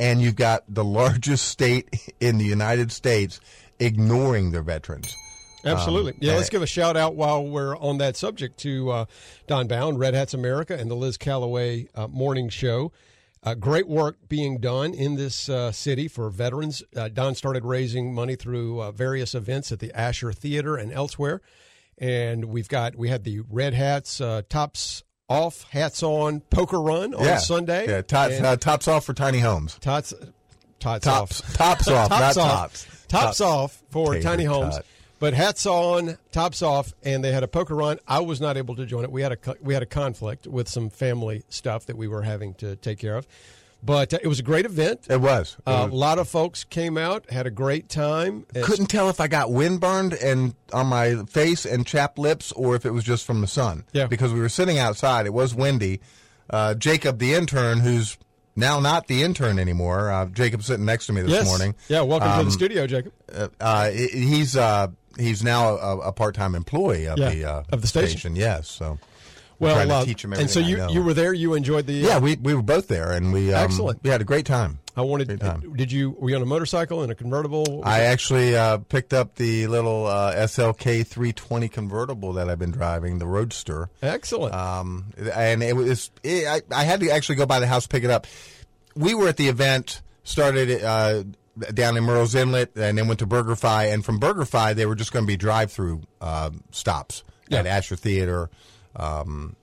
and 0.00 0.20
you've 0.20 0.34
got 0.34 0.64
the 0.68 0.82
largest 0.84 1.44
state 1.46 2.12
in 2.20 2.38
the 2.38 2.44
United 2.44 2.90
States 2.90 3.40
ignoring 3.78 4.50
their 4.50 4.62
veterans. 4.62 5.14
Absolutely. 5.64 6.12
Um, 6.12 6.18
yeah, 6.20 6.34
let's 6.34 6.48
give 6.50 6.62
a 6.62 6.66
shout 6.66 6.96
out 6.96 7.14
while 7.14 7.46
we're 7.46 7.76
on 7.76 7.98
that 7.98 8.16
subject 8.16 8.58
to 8.60 8.90
uh, 8.90 9.04
Don 9.46 9.68
Bound, 9.68 9.98
Red 10.00 10.14
Hats 10.14 10.34
America, 10.34 10.74
and 10.76 10.90
the 10.90 10.96
Liz 10.96 11.16
Calloway 11.16 11.86
uh, 11.94 12.08
Morning 12.08 12.48
Show. 12.48 12.90
Uh, 13.44 13.54
great 13.54 13.88
work 13.88 14.16
being 14.28 14.58
done 14.58 14.94
in 14.94 15.16
this 15.16 15.48
uh, 15.48 15.72
city 15.72 16.06
for 16.06 16.30
veterans. 16.30 16.82
Uh, 16.94 17.08
Don 17.08 17.34
started 17.34 17.64
raising 17.64 18.14
money 18.14 18.36
through 18.36 18.80
uh, 18.80 18.92
various 18.92 19.34
events 19.34 19.72
at 19.72 19.80
the 19.80 19.92
Asher 19.98 20.32
Theater 20.32 20.76
and 20.76 20.92
elsewhere. 20.92 21.40
And 21.98 22.44
we've 22.46 22.68
got, 22.68 22.94
we 22.94 23.08
had 23.08 23.24
the 23.24 23.40
Red 23.50 23.74
Hats 23.74 24.20
uh, 24.20 24.42
tops 24.48 25.02
off, 25.28 25.64
hats 25.70 26.02
on 26.04 26.40
poker 26.50 26.80
run 26.80 27.14
on 27.14 27.24
yeah, 27.24 27.38
Sunday. 27.38 27.86
Yeah, 27.88 28.02
tots, 28.02 28.40
uh, 28.40 28.56
tops 28.56 28.86
off 28.86 29.04
for 29.04 29.14
tiny 29.14 29.40
homes. 29.40 29.76
tots, 29.80 30.14
tots, 30.78 31.04
Tops, 31.04 31.40
off. 31.42 31.54
tops 31.54 31.88
off, 31.88 32.10
not 32.10 32.36
off. 32.36 32.36
tops. 32.36 32.86
Tops 33.08 33.38
Top- 33.38 33.46
off 33.48 33.82
for 33.90 34.20
tiny 34.20 34.44
homes. 34.44 34.76
tot. 34.76 34.86
But 35.22 35.34
hats 35.34 35.66
on, 35.66 36.18
tops 36.32 36.62
off, 36.62 36.92
and 37.04 37.22
they 37.22 37.30
had 37.30 37.44
a 37.44 37.48
poker 37.48 37.76
run. 37.76 38.00
I 38.08 38.18
was 38.18 38.40
not 38.40 38.56
able 38.56 38.74
to 38.74 38.84
join 38.84 39.04
it. 39.04 39.12
We 39.12 39.22
had 39.22 39.30
a 39.30 39.38
we 39.62 39.72
had 39.72 39.80
a 39.84 39.86
conflict 39.86 40.48
with 40.48 40.68
some 40.68 40.90
family 40.90 41.44
stuff 41.48 41.86
that 41.86 41.96
we 41.96 42.08
were 42.08 42.22
having 42.22 42.54
to 42.54 42.74
take 42.74 42.98
care 42.98 43.14
of. 43.16 43.28
But 43.84 44.12
uh, 44.12 44.18
it 44.20 44.26
was 44.26 44.40
a 44.40 44.42
great 44.42 44.66
event. 44.66 45.06
It 45.08 45.20
was. 45.20 45.56
It 45.60 45.70
Uh, 45.70 45.84
was- 45.84 45.92
a 45.92 45.94
lot 45.94 46.18
of 46.18 46.28
folks 46.28 46.64
came 46.64 46.98
out, 46.98 47.30
had 47.30 47.46
a 47.46 47.52
great 47.52 47.88
time. 47.88 48.46
Couldn't 48.64 48.86
tell 48.86 49.08
if 49.10 49.20
I 49.20 49.28
got 49.28 49.48
windburned 49.48 50.20
and 50.20 50.56
on 50.72 50.88
my 50.88 51.24
face 51.26 51.64
and 51.64 51.86
chapped 51.86 52.18
lips 52.18 52.50
or 52.52 52.74
if 52.74 52.84
it 52.84 52.90
was 52.90 53.04
just 53.04 53.24
from 53.24 53.40
the 53.42 53.46
sun. 53.46 53.84
Yeah. 53.92 54.08
Because 54.08 54.32
we 54.32 54.40
were 54.40 54.48
sitting 54.48 54.78
outside. 54.78 55.26
It 55.26 55.32
was 55.32 55.54
windy. 55.54 56.00
Uh, 56.50 56.74
Jacob, 56.74 57.18
the 57.20 57.34
intern, 57.34 57.78
who's 57.78 58.18
now 58.56 58.80
not 58.80 59.06
the 59.06 59.22
intern 59.22 59.58
anymore. 59.60 60.10
Uh, 60.10 60.26
Jacob's 60.26 60.66
sitting 60.66 60.84
next 60.84 61.06
to 61.06 61.12
me 61.12 61.22
this 61.22 61.30
yes. 61.30 61.46
morning. 61.46 61.74
Yeah, 61.88 62.02
welcome 62.02 62.28
to 62.28 62.38
Um, 62.38 62.44
the 62.46 62.50
studio, 62.52 62.86
Jacob. 62.86 63.12
Uh, 63.32 63.48
uh, 63.60 63.90
he's 63.90 64.56
uh, 64.56 64.88
he's 65.18 65.42
now 65.42 65.76
a, 65.76 65.98
a 65.98 66.12
part-time 66.12 66.54
employee 66.54 67.06
of 67.06 67.18
Yeah, 67.18 67.30
the 67.30 67.44
uh, 67.44 67.62
of 67.70 67.80
the 67.82 67.88
station. 67.88 68.36
Yes. 68.36 68.68
So. 68.68 68.98
Well, 69.58 69.76
trying 69.76 69.88
to 69.90 69.94
uh, 69.94 70.04
teach 70.04 70.24
him 70.24 70.32
and 70.32 70.50
so 70.50 70.58
you 70.58 70.88
you 70.90 71.04
were 71.04 71.14
there. 71.14 71.32
You 71.32 71.54
enjoyed 71.54 71.86
the. 71.86 72.04
uh, 72.04 72.08
Yeah, 72.08 72.18
we, 72.18 72.34
we 72.34 72.52
were 72.52 72.62
both 72.62 72.88
there, 72.88 73.12
and 73.12 73.32
we 73.32 73.54
um, 73.54 73.62
Excellent. 73.64 74.02
We 74.02 74.10
had 74.10 74.20
a 74.20 74.24
great 74.24 74.44
time. 74.44 74.80
I 74.96 75.02
wanted. 75.02 75.38
Time. 75.38 75.76
Did 75.76 75.92
you? 75.92 76.10
Were 76.10 76.30
you 76.30 76.36
on 76.36 76.42
a 76.42 76.46
motorcycle 76.46 77.04
in 77.04 77.10
a 77.10 77.14
convertible? 77.14 77.80
I 77.84 78.00
it? 78.00 78.06
actually 78.06 78.56
uh, 78.56 78.78
picked 78.78 79.14
up 79.14 79.36
the 79.36 79.68
little 79.68 80.06
uh, 80.06 80.34
SLK 80.34 81.06
320 81.06 81.68
convertible 81.68 82.32
that 82.32 82.50
I've 82.50 82.58
been 82.58 82.72
driving, 82.72 83.18
the 83.18 83.26
Roadster. 83.26 83.88
Excellent. 84.02 84.52
Um, 84.52 85.12
and 85.32 85.62
it 85.62 85.76
was 85.76 86.10
it, 86.24 86.48
I, 86.48 86.80
I 86.80 86.82
had 86.82 86.98
to 87.00 87.10
actually 87.10 87.36
go 87.36 87.46
by 87.46 87.60
the 87.60 87.68
house 87.68 87.86
pick 87.86 88.02
it 88.02 88.10
up. 88.10 88.26
We 88.96 89.14
were 89.14 89.28
at 89.28 89.36
the 89.36 89.46
event, 89.46 90.02
started 90.24 90.82
uh, 90.82 91.22
down 91.74 91.96
in 91.96 92.04
Murrells 92.04 92.34
Inlet, 92.34 92.76
and 92.76 92.96
then 92.98 93.06
went 93.08 93.20
to 93.20 93.26
BurgerFi. 93.26 93.92
And 93.92 94.04
from 94.04 94.18
BurgerFi, 94.20 94.74
they 94.74 94.86
were 94.86 94.94
just 94.94 95.12
going 95.12 95.24
to 95.24 95.26
be 95.26 95.36
drive-through 95.36 96.02
uh, 96.20 96.50
stops 96.70 97.24
at 97.50 97.64
Yeah. 97.66 97.76
Asher 97.76 97.96
Theater, 97.96 98.48
um, 98.96 99.56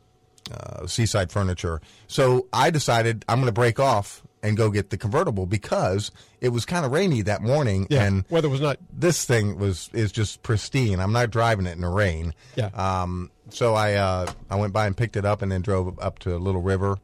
uh, 0.54 0.86
Seaside 0.88 1.32
Furniture. 1.32 1.82
So 2.08 2.48
I 2.54 2.70
decided 2.70 3.26
I'm 3.28 3.38
going 3.38 3.48
to 3.48 3.52
break 3.52 3.80
off 3.80 4.24
and 4.42 4.56
go 4.56 4.70
get 4.70 4.90
the 4.90 4.98
convertible 4.98 5.46
because 5.46 6.12
it 6.40 6.50
was 6.50 6.64
kind 6.66 6.86
of 6.86 6.92
rainy 6.94 7.22
that 7.24 7.42
morning, 7.42 7.88
yeah. 7.90 8.06
and 8.06 8.24
Weather 8.30 8.48
was 8.48 8.62
not. 8.62 8.78
this 8.92 9.26
thing 9.26 9.58
was 9.60 9.90
is 9.92 10.12
just 10.14 10.44
pristine. 10.44 11.02
I'm 11.02 11.12
not 11.12 11.30
driving 11.30 11.66
it 11.66 11.72
in 11.74 11.82
the 11.82 11.90
rain. 11.90 12.34
Yeah. 12.56 12.68
Um. 12.74 13.32
So 13.50 13.74
I 13.76 13.96
uh, 13.96 14.32
I 14.50 14.56
went 14.56 14.72
by 14.72 14.86
and 14.88 14.96
picked 14.96 15.18
it 15.18 15.26
up 15.26 15.42
and 15.42 15.52
then 15.52 15.62
drove 15.62 16.00
up 16.00 16.20
to 16.20 16.38
Little 16.38 16.62
River. 16.62 16.98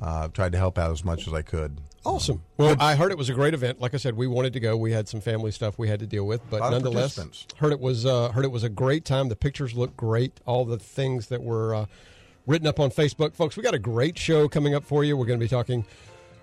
Uh, 0.00 0.28
tried 0.28 0.52
to 0.52 0.58
help 0.58 0.78
out 0.78 0.92
as 0.92 1.04
much 1.04 1.26
as 1.26 1.32
I 1.34 1.42
could. 1.42 1.80
Awesome. 2.06 2.40
Well, 2.56 2.76
I 2.78 2.94
heard 2.94 3.10
it 3.10 3.18
was 3.18 3.28
a 3.28 3.34
great 3.34 3.52
event. 3.52 3.80
Like 3.80 3.92
I 3.92 3.96
said, 3.96 4.16
we 4.16 4.28
wanted 4.28 4.52
to 4.52 4.60
go. 4.60 4.76
We 4.76 4.92
had 4.92 5.08
some 5.08 5.20
family 5.20 5.50
stuff 5.50 5.76
we 5.76 5.88
had 5.88 5.98
to 5.98 6.06
deal 6.06 6.24
with, 6.24 6.40
but 6.48 6.60
nonetheless, 6.70 7.18
heard 7.56 7.72
it 7.72 7.80
was 7.80 8.06
uh, 8.06 8.30
heard 8.30 8.44
it 8.44 8.52
was 8.52 8.62
a 8.62 8.68
great 8.68 9.04
time. 9.04 9.28
The 9.28 9.34
pictures 9.34 9.74
looked 9.74 9.96
great. 9.96 10.40
All 10.46 10.64
the 10.64 10.78
things 10.78 11.26
that 11.28 11.42
were 11.42 11.74
uh, 11.74 11.86
written 12.46 12.68
up 12.68 12.78
on 12.78 12.90
Facebook, 12.90 13.34
folks. 13.34 13.56
We 13.56 13.64
got 13.64 13.74
a 13.74 13.78
great 13.80 14.16
show 14.16 14.48
coming 14.48 14.72
up 14.72 14.84
for 14.84 15.02
you. 15.02 15.16
We're 15.16 15.26
going 15.26 15.38
to 15.38 15.44
be 15.44 15.48
talking. 15.48 15.84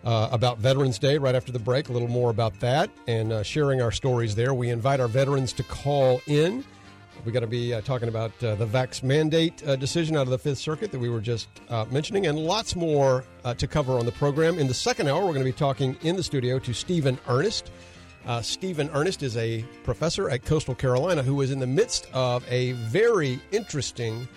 Uh, 0.06 0.28
about 0.34 0.58
Veterans 0.58 1.00
Day 1.00 1.18
right 1.18 1.34
after 1.34 1.54
the 1.54 1.60
break, 1.60 1.88
a 1.88 1.94
little 1.94 2.10
more 2.10 2.30
about 2.30 2.60
that 2.60 2.90
and 3.08 3.32
uh, 3.32 3.42
sharing 3.42 3.82
our 3.82 3.90
stories 3.90 4.36
there. 4.36 4.54
We 4.54 4.70
invite 4.70 5.00
our 5.00 5.08
veterans 5.08 5.54
to 5.54 5.64
call 5.64 6.20
in. 6.28 6.66
We're 7.26 7.32
going 7.32 7.42
to 7.42 7.48
be 7.48 7.74
uh, 7.74 7.82
talking 7.82 8.10
about 8.10 8.32
uh, 8.44 8.56
the 8.56 8.66
vax 8.66 9.02
mandate 9.02 9.66
uh, 9.66 9.78
decision 9.78 10.18
out 10.18 10.24
of 10.24 10.30
the 10.30 10.38
Fifth 10.38 10.58
Circuit 10.58 10.92
that 10.92 11.00
we 11.00 11.10
were 11.10 11.22
just 11.22 11.48
uh, 11.70 11.86
mentioning, 11.90 12.28
and 12.28 12.38
lots 12.38 12.76
more 12.76 13.24
uh, 13.46 13.54
to 13.54 13.66
cover 13.66 13.98
on 13.98 14.06
the 14.06 14.12
program. 14.12 14.60
In 14.60 14.68
the 14.68 14.74
second 14.74 15.08
hour, 15.08 15.22
we're 15.22 15.34
going 15.34 15.46
to 15.46 15.52
be 15.52 15.54
talking 15.54 15.96
in 16.02 16.18
the 16.18 16.24
studio 16.24 16.60
to 16.60 16.74
Stephen 16.74 17.18
Ernest. 17.30 17.72
Uh, 18.26 18.42
Stephen 18.42 18.90
Ernest 18.94 19.24
is 19.24 19.38
a 19.38 19.64
professor 19.84 20.30
at 20.30 20.44
Coastal 20.44 20.76
Carolina 20.76 21.24
who 21.24 21.40
is 21.42 21.52
in 21.52 21.60
the 21.60 21.68
midst 21.68 22.08
of 22.14 22.46
a 22.50 22.74
very 22.74 23.40
interesting 23.52 24.28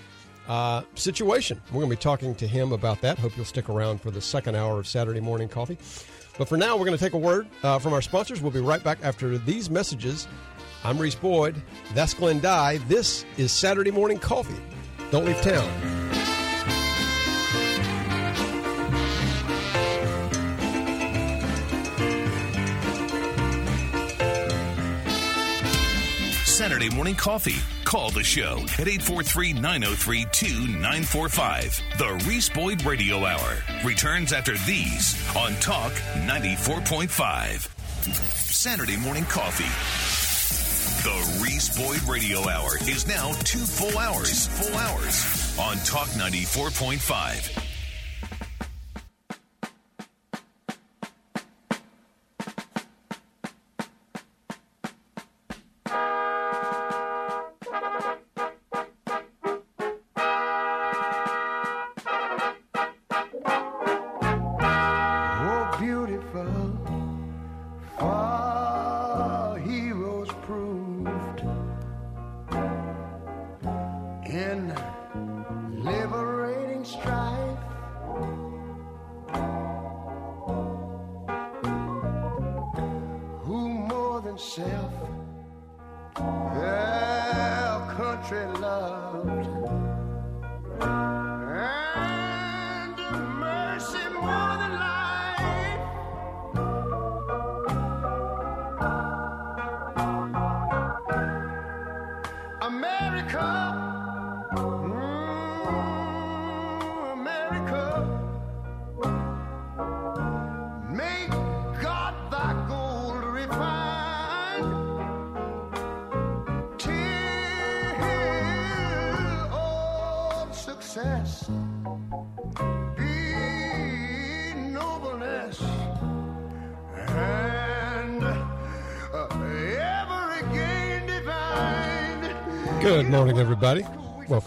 situation. 0.94 1.60
We're 1.72 1.80
going 1.80 1.90
to 1.90 1.96
be 1.96 2.02
talking 2.02 2.36
to 2.36 2.46
him 2.46 2.72
about 2.72 3.00
that. 3.00 3.18
Hope 3.18 3.36
you'll 3.36 3.46
stick 3.46 3.68
around 3.68 4.00
for 4.00 4.12
the 4.12 4.20
second 4.20 4.54
hour 4.54 4.78
of 4.78 4.86
Saturday 4.86 5.20
Morning 5.20 5.48
Coffee. 5.48 5.76
But 6.38 6.48
for 6.48 6.56
now, 6.56 6.76
we're 6.76 6.84
going 6.84 6.98
to 6.98 7.04
take 7.04 7.14
a 7.14 7.18
word 7.18 7.48
from 7.60 7.92
our 7.92 8.02
sponsors. 8.02 8.40
We'll 8.40 8.52
be 8.52 8.60
right 8.60 8.82
back 8.82 8.98
after 9.02 9.38
these 9.38 9.70
messages. 9.70 10.28
I'm 10.86 10.98
Reese 10.98 11.16
Boyd. 11.16 11.60
That's 11.94 12.14
Glenn 12.14 12.38
Dye. 12.38 12.78
This 12.86 13.24
is 13.36 13.50
Saturday 13.50 13.90
Morning 13.90 14.20
Coffee. 14.20 14.54
Don't 15.10 15.24
leave 15.24 15.40
town. 15.42 15.68
Saturday 26.44 26.88
morning 26.88 27.16
coffee. 27.16 27.56
Call 27.84 28.12
the 28.12 28.22
show 28.22 28.58
at 28.78 28.86
843 28.86 29.54
903 29.54 30.24
2945. 30.30 31.80
The 31.98 32.24
Reese 32.28 32.48
Boyd 32.48 32.84
Radio 32.84 33.24
Hour 33.24 33.58
returns 33.84 34.32
after 34.32 34.56
these 34.58 35.20
on 35.36 35.52
Talk 35.56 35.92
94.5. 36.14 37.72
Saturday 38.54 38.96
morning 38.96 39.24
coffee. 39.24 40.15
The 41.06 41.40
Reese 41.40 41.78
Boyd 41.78 42.02
Radio 42.02 42.48
Hour 42.48 42.78
is 42.88 43.06
now 43.06 43.30
two 43.44 43.60
full 43.60 43.96
hours. 43.96 44.48
Full 44.48 44.76
hours 44.76 45.56
on 45.56 45.76
Talk 45.84 46.08
94.5. 46.08 47.65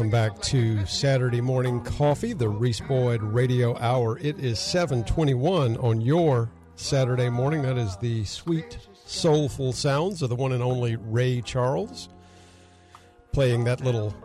Welcome 0.09 0.33
back 0.33 0.41
to 0.45 0.87
Saturday 0.87 1.39
Morning 1.39 1.83
Coffee, 1.83 2.33
the 2.33 2.49
Reese 2.49 2.79
Boyd 2.79 3.21
Radio 3.21 3.77
Hour. 3.77 4.17
It 4.17 4.39
is 4.39 4.57
721 4.57 5.77
on 5.77 6.01
your 6.01 6.49
Saturday 6.75 7.29
morning. 7.29 7.61
That 7.61 7.77
is 7.77 7.95
the 7.97 8.25
sweet, 8.25 8.79
soulful 9.05 9.71
sounds 9.71 10.23
of 10.23 10.29
the 10.29 10.35
one 10.35 10.51
and 10.51 10.63
only 10.63 10.95
Ray 10.95 11.43
Charles 11.43 12.09
playing 13.33 13.65
that 13.65 13.81
little 13.81 14.15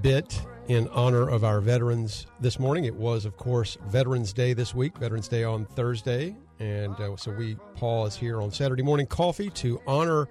bit 0.00 0.44
in 0.66 0.88
honor 0.88 1.28
of 1.28 1.44
our 1.44 1.60
veterans 1.60 2.26
this 2.40 2.58
morning. 2.58 2.84
It 2.84 2.96
was, 2.96 3.24
of 3.24 3.36
course, 3.36 3.78
Veterans 3.86 4.32
Day 4.32 4.54
this 4.54 4.74
week, 4.74 4.98
Veterans 4.98 5.28
Day 5.28 5.44
on 5.44 5.66
Thursday. 5.66 6.34
And 6.58 6.96
uh, 6.96 7.14
so 7.14 7.30
we 7.30 7.54
pause 7.76 8.16
here 8.16 8.42
on 8.42 8.50
Saturday 8.50 8.82
Morning 8.82 9.06
Coffee 9.06 9.50
to 9.50 9.80
honor 9.86 10.26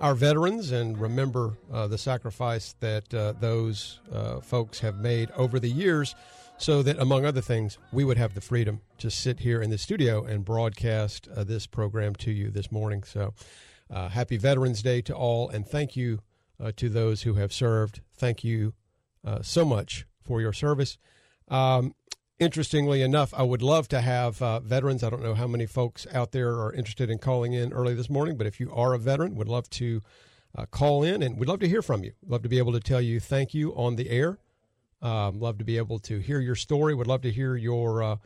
our 0.00 0.14
veterans 0.14 0.72
and 0.72 0.98
remember 0.98 1.58
uh, 1.72 1.86
the 1.86 1.98
sacrifice 1.98 2.74
that 2.80 3.12
uh, 3.12 3.34
those 3.38 4.00
uh, 4.12 4.40
folks 4.40 4.80
have 4.80 4.96
made 4.96 5.30
over 5.32 5.60
the 5.60 5.68
years 5.68 6.14
so 6.56 6.82
that, 6.82 6.98
among 6.98 7.24
other 7.24 7.40
things, 7.40 7.78
we 7.92 8.04
would 8.04 8.18
have 8.18 8.34
the 8.34 8.40
freedom 8.40 8.80
to 8.98 9.10
sit 9.10 9.40
here 9.40 9.62
in 9.62 9.70
the 9.70 9.78
studio 9.78 10.24
and 10.24 10.44
broadcast 10.44 11.28
uh, 11.34 11.44
this 11.44 11.66
program 11.66 12.14
to 12.14 12.30
you 12.30 12.50
this 12.50 12.72
morning. 12.72 13.02
So, 13.02 13.34
uh, 13.90 14.08
happy 14.08 14.36
Veterans 14.36 14.82
Day 14.82 15.02
to 15.02 15.14
all, 15.14 15.48
and 15.48 15.66
thank 15.66 15.96
you 15.96 16.20
uh, 16.62 16.72
to 16.76 16.88
those 16.88 17.22
who 17.22 17.34
have 17.34 17.52
served. 17.52 18.00
Thank 18.14 18.44
you 18.44 18.74
so 19.42 19.64
much 19.66 20.06
for 20.22 20.40
your 20.40 20.52
service. 20.52 20.96
Um, 21.48 21.94
interestingly 22.40 23.02
enough, 23.02 23.32
I 23.36 23.42
would 23.42 23.62
love 23.62 23.86
to 23.88 24.00
have 24.00 24.42
uh, 24.42 24.60
veterans. 24.60 25.04
I 25.04 25.10
don't 25.10 25.22
know 25.22 25.34
how 25.34 25.46
many 25.46 25.66
folks 25.66 26.06
out 26.12 26.32
there 26.32 26.54
are 26.54 26.72
interested 26.72 27.10
in 27.10 27.18
calling 27.18 27.52
in 27.52 27.72
early 27.72 27.94
this 27.94 28.10
morning, 28.10 28.36
but 28.36 28.46
if 28.46 28.58
you 28.58 28.72
are 28.72 28.94
a 28.94 28.98
veteran, 28.98 29.36
would 29.36 29.48
love 29.48 29.68
to 29.70 30.00
uh, 30.56 30.66
call 30.66 31.04
in 31.04 31.22
and 31.22 31.38
we'd 31.38 31.48
love 31.48 31.60
to 31.60 31.68
hear 31.68 31.82
from 31.82 32.02
you. 32.02 32.12
Love 32.26 32.42
to 32.42 32.48
be 32.48 32.58
able 32.58 32.72
to 32.72 32.80
tell 32.80 33.00
you 33.00 33.20
thank 33.20 33.54
you 33.54 33.72
on 33.76 33.96
the 33.96 34.10
air. 34.10 34.38
Um, 35.02 35.38
love 35.38 35.58
to 35.58 35.64
be 35.64 35.76
able 35.76 35.98
to 36.00 36.18
hear 36.18 36.40
your 36.40 36.56
story. 36.56 36.94
Would 36.94 37.06
love 37.06 37.22
to 37.22 37.30
hear 37.30 37.56
your 37.56 38.02
uh, 38.02 38.16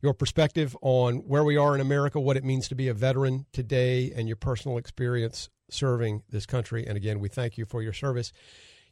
your 0.00 0.14
perspective 0.14 0.76
on 0.82 1.16
where 1.26 1.44
we 1.44 1.56
are 1.56 1.74
in 1.74 1.80
America, 1.80 2.20
what 2.20 2.36
it 2.36 2.44
means 2.44 2.68
to 2.68 2.74
be 2.74 2.88
a 2.88 2.94
veteran 2.94 3.46
today, 3.52 4.12
and 4.14 4.28
your 4.28 4.36
personal 4.36 4.76
experience 4.76 5.48
serving 5.70 6.22
this 6.28 6.46
country. 6.46 6.86
And 6.86 6.96
again, 6.96 7.20
we 7.20 7.28
thank 7.28 7.56
you 7.56 7.64
for 7.64 7.82
your 7.82 7.92
service. 7.92 8.32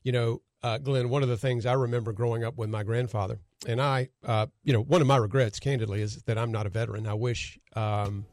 You 0.02 0.12
know, 0.12 0.42
uh, 0.62 0.78
Glenn, 0.78 1.08
one 1.08 1.22
of 1.22 1.28
the 1.28 1.36
things 1.36 1.66
I 1.66 1.72
remember 1.72 2.12
growing 2.12 2.44
up 2.44 2.56
with 2.56 2.70
my 2.70 2.82
grandfather, 2.82 3.38
and 3.66 3.80
I, 3.80 4.08
uh, 4.24 4.46
you 4.64 4.72
know, 4.72 4.80
one 4.82 5.00
of 5.00 5.06
my 5.06 5.16
regrets, 5.16 5.58
candidly, 5.60 6.02
is 6.02 6.22
that 6.22 6.38
I'm 6.38 6.52
not 6.52 6.66
a 6.66 6.70
veteran. 6.70 7.06
I 7.06 7.14
wish, 7.14 7.58
um, 7.74 8.26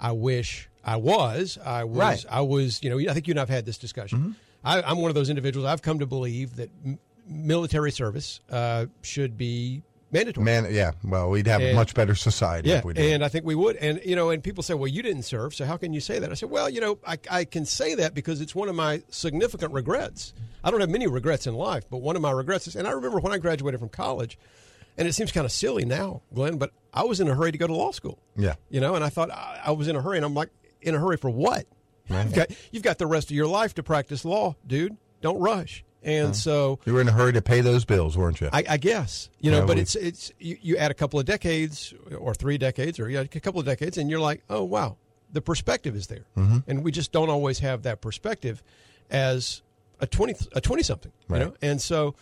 I 0.00 0.12
wish 0.12 0.68
I 0.84 0.96
was. 0.96 1.58
I 1.64 1.84
was. 1.84 1.98
Right. 1.98 2.24
I 2.30 2.40
was. 2.40 2.82
You 2.82 2.90
know, 2.90 3.10
I 3.10 3.14
think 3.14 3.28
you 3.28 3.32
and 3.32 3.40
I've 3.40 3.48
had 3.48 3.66
this 3.66 3.78
discussion. 3.78 4.36
I, 4.64 4.82
I'm 4.82 4.98
one 4.98 5.08
of 5.10 5.14
those 5.14 5.30
individuals. 5.30 5.66
I've 5.66 5.82
come 5.82 5.98
to 6.00 6.06
believe 6.06 6.56
that 6.56 6.70
m- 6.84 6.98
military 7.26 7.92
service 7.92 8.40
uh, 8.50 8.86
should 9.02 9.36
be 9.38 9.82
mandatory. 10.10 10.44
Man, 10.44 10.66
yeah. 10.70 10.92
Well, 11.04 11.30
we'd 11.30 11.46
have 11.46 11.60
a 11.60 11.74
much 11.74 11.94
better 11.94 12.14
society 12.14 12.68
Yeah, 12.70 12.78
if 12.78 12.84
we 12.84 12.94
did. 12.94 13.12
and 13.12 13.24
I 13.24 13.28
think 13.28 13.44
we 13.44 13.54
would. 13.54 13.76
And 13.76 14.00
you 14.04 14.16
know, 14.16 14.30
and 14.30 14.42
people 14.42 14.62
say, 14.62 14.74
"Well, 14.74 14.88
you 14.88 15.02
didn't 15.02 15.22
serve, 15.24 15.54
so 15.54 15.64
how 15.64 15.76
can 15.76 15.92
you 15.92 16.00
say 16.00 16.18
that?" 16.18 16.30
I 16.30 16.34
said, 16.34 16.50
"Well, 16.50 16.68
you 16.68 16.80
know, 16.80 16.98
I, 17.06 17.18
I 17.30 17.44
can 17.44 17.64
say 17.64 17.94
that 17.96 18.14
because 18.14 18.40
it's 18.40 18.54
one 18.54 18.68
of 18.68 18.74
my 18.74 19.02
significant 19.10 19.72
regrets. 19.72 20.32
I 20.64 20.70
don't 20.70 20.80
have 20.80 20.90
many 20.90 21.06
regrets 21.06 21.46
in 21.46 21.54
life, 21.54 21.84
but 21.90 21.98
one 21.98 22.16
of 22.16 22.22
my 22.22 22.30
regrets 22.30 22.66
is, 22.66 22.76
and 22.76 22.86
I 22.88 22.90
remember 22.92 23.20
when 23.20 23.32
I 23.32 23.38
graduated 23.38 23.78
from 23.80 23.88
college, 23.90 24.38
and 24.96 25.06
it 25.06 25.12
seems 25.14 25.30
kind 25.32 25.44
of 25.44 25.52
silly 25.52 25.84
now, 25.84 26.22
Glenn, 26.34 26.58
but 26.58 26.70
I 26.92 27.04
was 27.04 27.20
in 27.20 27.28
a 27.28 27.34
hurry 27.34 27.52
to 27.52 27.58
go 27.58 27.66
to 27.66 27.74
law 27.74 27.92
school. 27.92 28.18
Yeah. 28.36 28.54
you 28.68 28.80
know, 28.80 28.94
and 28.94 29.04
I 29.04 29.08
thought 29.08 29.30
I, 29.30 29.60
I 29.66 29.70
was 29.72 29.86
in 29.88 29.94
a 29.96 30.02
hurry, 30.02 30.16
and 30.16 30.24
I'm 30.26 30.34
like, 30.34 30.50
in 30.82 30.94
a 30.94 30.98
hurry 30.98 31.16
for 31.16 31.30
what? 31.30 31.66
You've 32.10 32.32
got 32.32 32.50
you've 32.72 32.82
got 32.82 32.96
the 32.98 33.06
rest 33.06 33.30
of 33.30 33.36
your 33.36 33.46
life 33.46 33.74
to 33.74 33.82
practice 33.82 34.24
law, 34.24 34.56
dude. 34.66 34.96
Don't 35.20 35.38
rush. 35.40 35.84
And 36.02 36.34
so 36.36 36.78
you 36.86 36.94
were 36.94 37.00
in 37.00 37.08
a 37.08 37.12
hurry 37.12 37.32
to 37.32 37.42
pay 37.42 37.60
those 37.60 37.84
bills, 37.84 38.16
weren't 38.16 38.40
you? 38.40 38.48
I, 38.52 38.64
I 38.70 38.76
guess 38.76 39.28
you 39.40 39.50
know, 39.50 39.60
Yeah, 39.60 39.64
but 39.66 39.76
we- 39.76 39.82
it's 39.82 39.94
it's 39.96 40.32
you, 40.38 40.56
you 40.62 40.76
add 40.76 40.90
a 40.90 40.94
couple 40.94 41.18
of 41.18 41.26
decades 41.26 41.92
or 42.16 42.34
three 42.34 42.56
decades 42.58 42.98
or 43.00 43.08
yeah, 43.10 43.20
a 43.20 43.40
couple 43.40 43.58
of 43.60 43.66
decades, 43.66 43.98
and 43.98 44.08
you're 44.08 44.20
like, 44.20 44.42
oh 44.48 44.62
wow, 44.62 44.96
the 45.32 45.40
perspective 45.42 45.96
is 45.96 46.06
there, 46.06 46.24
Mm-hmm. 46.36 46.58
and 46.70 46.84
we 46.84 46.92
just 46.92 47.10
don't 47.12 47.30
always 47.30 47.58
have 47.60 47.82
that 47.82 48.00
perspective 48.00 48.62
as 49.10 49.62
a 50.00 50.06
twenty 50.06 50.34
a 50.52 50.60
twenty 50.60 50.82
something, 50.82 51.12
Right. 51.28 51.38
you 51.40 51.44
know, 51.46 51.54
and 51.62 51.80
so. 51.80 52.14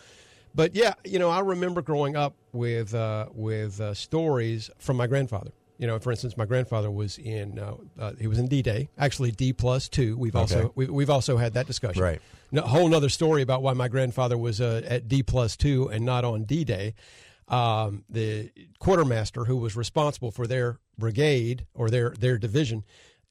But 0.55 0.73
yeah, 0.73 0.95
you 1.05 1.19
know, 1.19 1.29
I 1.29 1.41
remember 1.41 1.83
growing 1.83 2.15
up 2.15 2.33
with 2.51 2.95
uh, 2.95 3.27
with 3.31 3.79
uh, 3.79 3.93
stories 3.93 4.71
from 4.79 4.97
my 4.97 5.05
grandfather. 5.05 5.51
You 5.77 5.85
know, 5.87 5.99
for 5.99 6.11
instance, 6.11 6.35
my 6.37 6.45
grandfather 6.45 6.89
was 6.89 7.17
in 7.19 7.59
uh, 7.59 7.75
uh, 7.99 8.13
he 8.19 8.27
was 8.27 8.39
in 8.39 8.47
D 8.47 8.61
Day, 8.61 8.89
actually 8.97 9.31
D 9.31 9.53
plus 9.53 9.87
two. 9.87 10.17
We've 10.17 10.35
also 10.35 10.59
Okay. 10.65 10.71
we, 10.75 10.85
we've 10.87 11.09
also 11.09 11.37
had 11.37 11.53
that 11.53 11.67
discussion. 11.67 12.01
Right. 12.01 12.21
No, 12.51 12.63
a 12.63 12.67
whole 12.67 12.93
other 12.95 13.09
story 13.09 13.41
about 13.41 13.61
why 13.61 13.73
my 13.73 13.87
grandfather 13.87 14.37
was 14.37 14.59
uh, 14.59 14.81
at 14.85 15.07
D 15.07 15.21
plus 15.23 15.55
two 15.55 15.87
and 15.89 16.03
not 16.05 16.25
on 16.25 16.43
D 16.45 16.63
Day. 16.63 16.95
Um, 17.47 18.03
the 18.09 18.51
quartermaster 18.79 19.45
who 19.45 19.55
was 19.57 19.75
responsible 19.75 20.31
for 20.31 20.47
their 20.47 20.79
brigade 20.97 21.65
or 21.73 21.89
their 21.89 22.09
their 22.19 22.37
division 22.37 22.83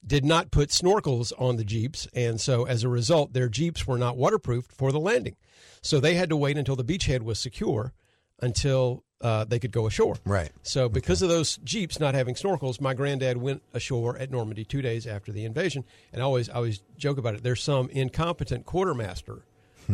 did 0.06 0.24
not 0.24 0.50
put 0.52 0.68
snorkels 0.68 1.32
on 1.38 1.56
the 1.56 1.64
jeeps, 1.64 2.06
and 2.14 2.40
so 2.40 2.64
as 2.64 2.84
a 2.84 2.88
result, 2.88 3.32
their 3.32 3.48
jeeps 3.48 3.86
were 3.88 3.98
not 3.98 4.16
waterproofed 4.16 4.70
for 4.70 4.92
the 4.92 5.00
landing. 5.00 5.34
So 5.82 5.98
they 5.98 6.14
had 6.14 6.28
to 6.28 6.36
wait 6.36 6.56
until 6.56 6.76
the 6.76 6.84
beachhead 6.84 7.22
was 7.22 7.38
secure 7.40 7.92
until 8.40 9.02
uh, 9.20 9.44
they 9.44 9.58
could 9.58 9.72
go 9.72 9.86
ashore. 9.86 10.16
Right. 10.24 10.50
So, 10.62 10.88
because 10.88 11.22
of 11.22 11.28
those 11.28 11.56
jeeps 11.58 11.98
not 11.98 12.14
having 12.14 12.34
snorkels, 12.34 12.80
my 12.80 12.94
granddad 12.94 13.36
went 13.36 13.62
ashore 13.72 14.18
at 14.18 14.30
Normandy 14.30 14.64
two 14.64 14.82
days 14.82 15.06
after 15.06 15.32
the 15.32 15.44
invasion. 15.44 15.84
And 16.12 16.22
I 16.22 16.24
always, 16.24 16.48
I 16.50 16.54
always 16.54 16.82
joke 16.96 17.18
about 17.18 17.34
it. 17.34 17.42
There's 17.42 17.62
some 17.62 17.88
incompetent 17.90 18.66
quartermaster 18.66 19.42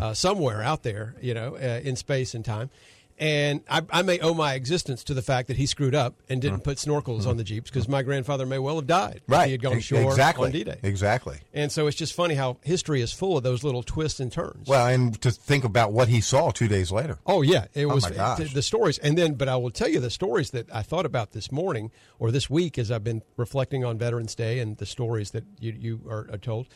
uh, 0.00 0.14
somewhere 0.14 0.62
out 0.62 0.82
there, 0.82 1.14
you 1.20 1.34
know, 1.34 1.56
uh, 1.56 1.80
in 1.84 1.96
space 1.96 2.34
and 2.34 2.44
time. 2.44 2.70
And 3.18 3.62
I, 3.70 3.82
I 3.90 4.02
may 4.02 4.18
owe 4.18 4.34
my 4.34 4.54
existence 4.54 5.04
to 5.04 5.14
the 5.14 5.22
fact 5.22 5.48
that 5.48 5.56
he 5.56 5.66
screwed 5.66 5.94
up 5.94 6.14
and 6.28 6.42
didn't 6.42 6.60
put 6.60 6.78
snorkels 6.78 7.26
on 7.26 7.36
the 7.36 7.44
jeeps 7.44 7.70
because 7.70 7.88
my 7.88 8.02
grandfather 8.02 8.46
may 8.46 8.58
well 8.58 8.76
have 8.76 8.86
died. 8.86 9.20
if 9.26 9.30
right. 9.30 9.46
He 9.46 9.52
had 9.52 9.62
gone 9.62 9.76
ashore 9.76 10.02
exactly. 10.02 10.46
on 10.46 10.52
D-Day. 10.52 10.78
Exactly. 10.82 11.38
And 11.52 11.70
so 11.70 11.86
it's 11.86 11.96
just 11.96 12.14
funny 12.14 12.34
how 12.34 12.58
history 12.62 13.00
is 13.00 13.12
full 13.12 13.36
of 13.36 13.42
those 13.42 13.62
little 13.62 13.82
twists 13.82 14.18
and 14.18 14.32
turns. 14.32 14.68
Well, 14.68 14.86
and 14.86 15.20
to 15.22 15.30
think 15.30 15.64
about 15.64 15.92
what 15.92 16.08
he 16.08 16.20
saw 16.20 16.50
two 16.50 16.68
days 16.68 16.90
later. 16.90 17.18
Oh 17.26 17.42
yeah, 17.42 17.66
it 17.74 17.86
was 17.86 18.04
my 18.04 18.10
gosh. 18.10 18.38
the, 18.38 18.44
the 18.44 18.62
stories, 18.62 18.98
and 18.98 19.16
then 19.16 19.34
but 19.34 19.48
I 19.48 19.56
will 19.56 19.70
tell 19.70 19.88
you 19.88 20.00
the 20.00 20.10
stories 20.10 20.50
that 20.50 20.72
I 20.74 20.82
thought 20.82 21.06
about 21.06 21.32
this 21.32 21.52
morning 21.52 21.90
or 22.18 22.30
this 22.30 22.50
week 22.50 22.78
as 22.78 22.90
I've 22.90 23.04
been 23.04 23.22
reflecting 23.36 23.84
on 23.84 23.98
Veterans 23.98 24.34
Day 24.34 24.58
and 24.58 24.76
the 24.78 24.86
stories 24.86 25.30
that 25.30 25.44
you 25.60 25.72
you 25.78 26.00
are, 26.08 26.26
are 26.32 26.38
told. 26.38 26.66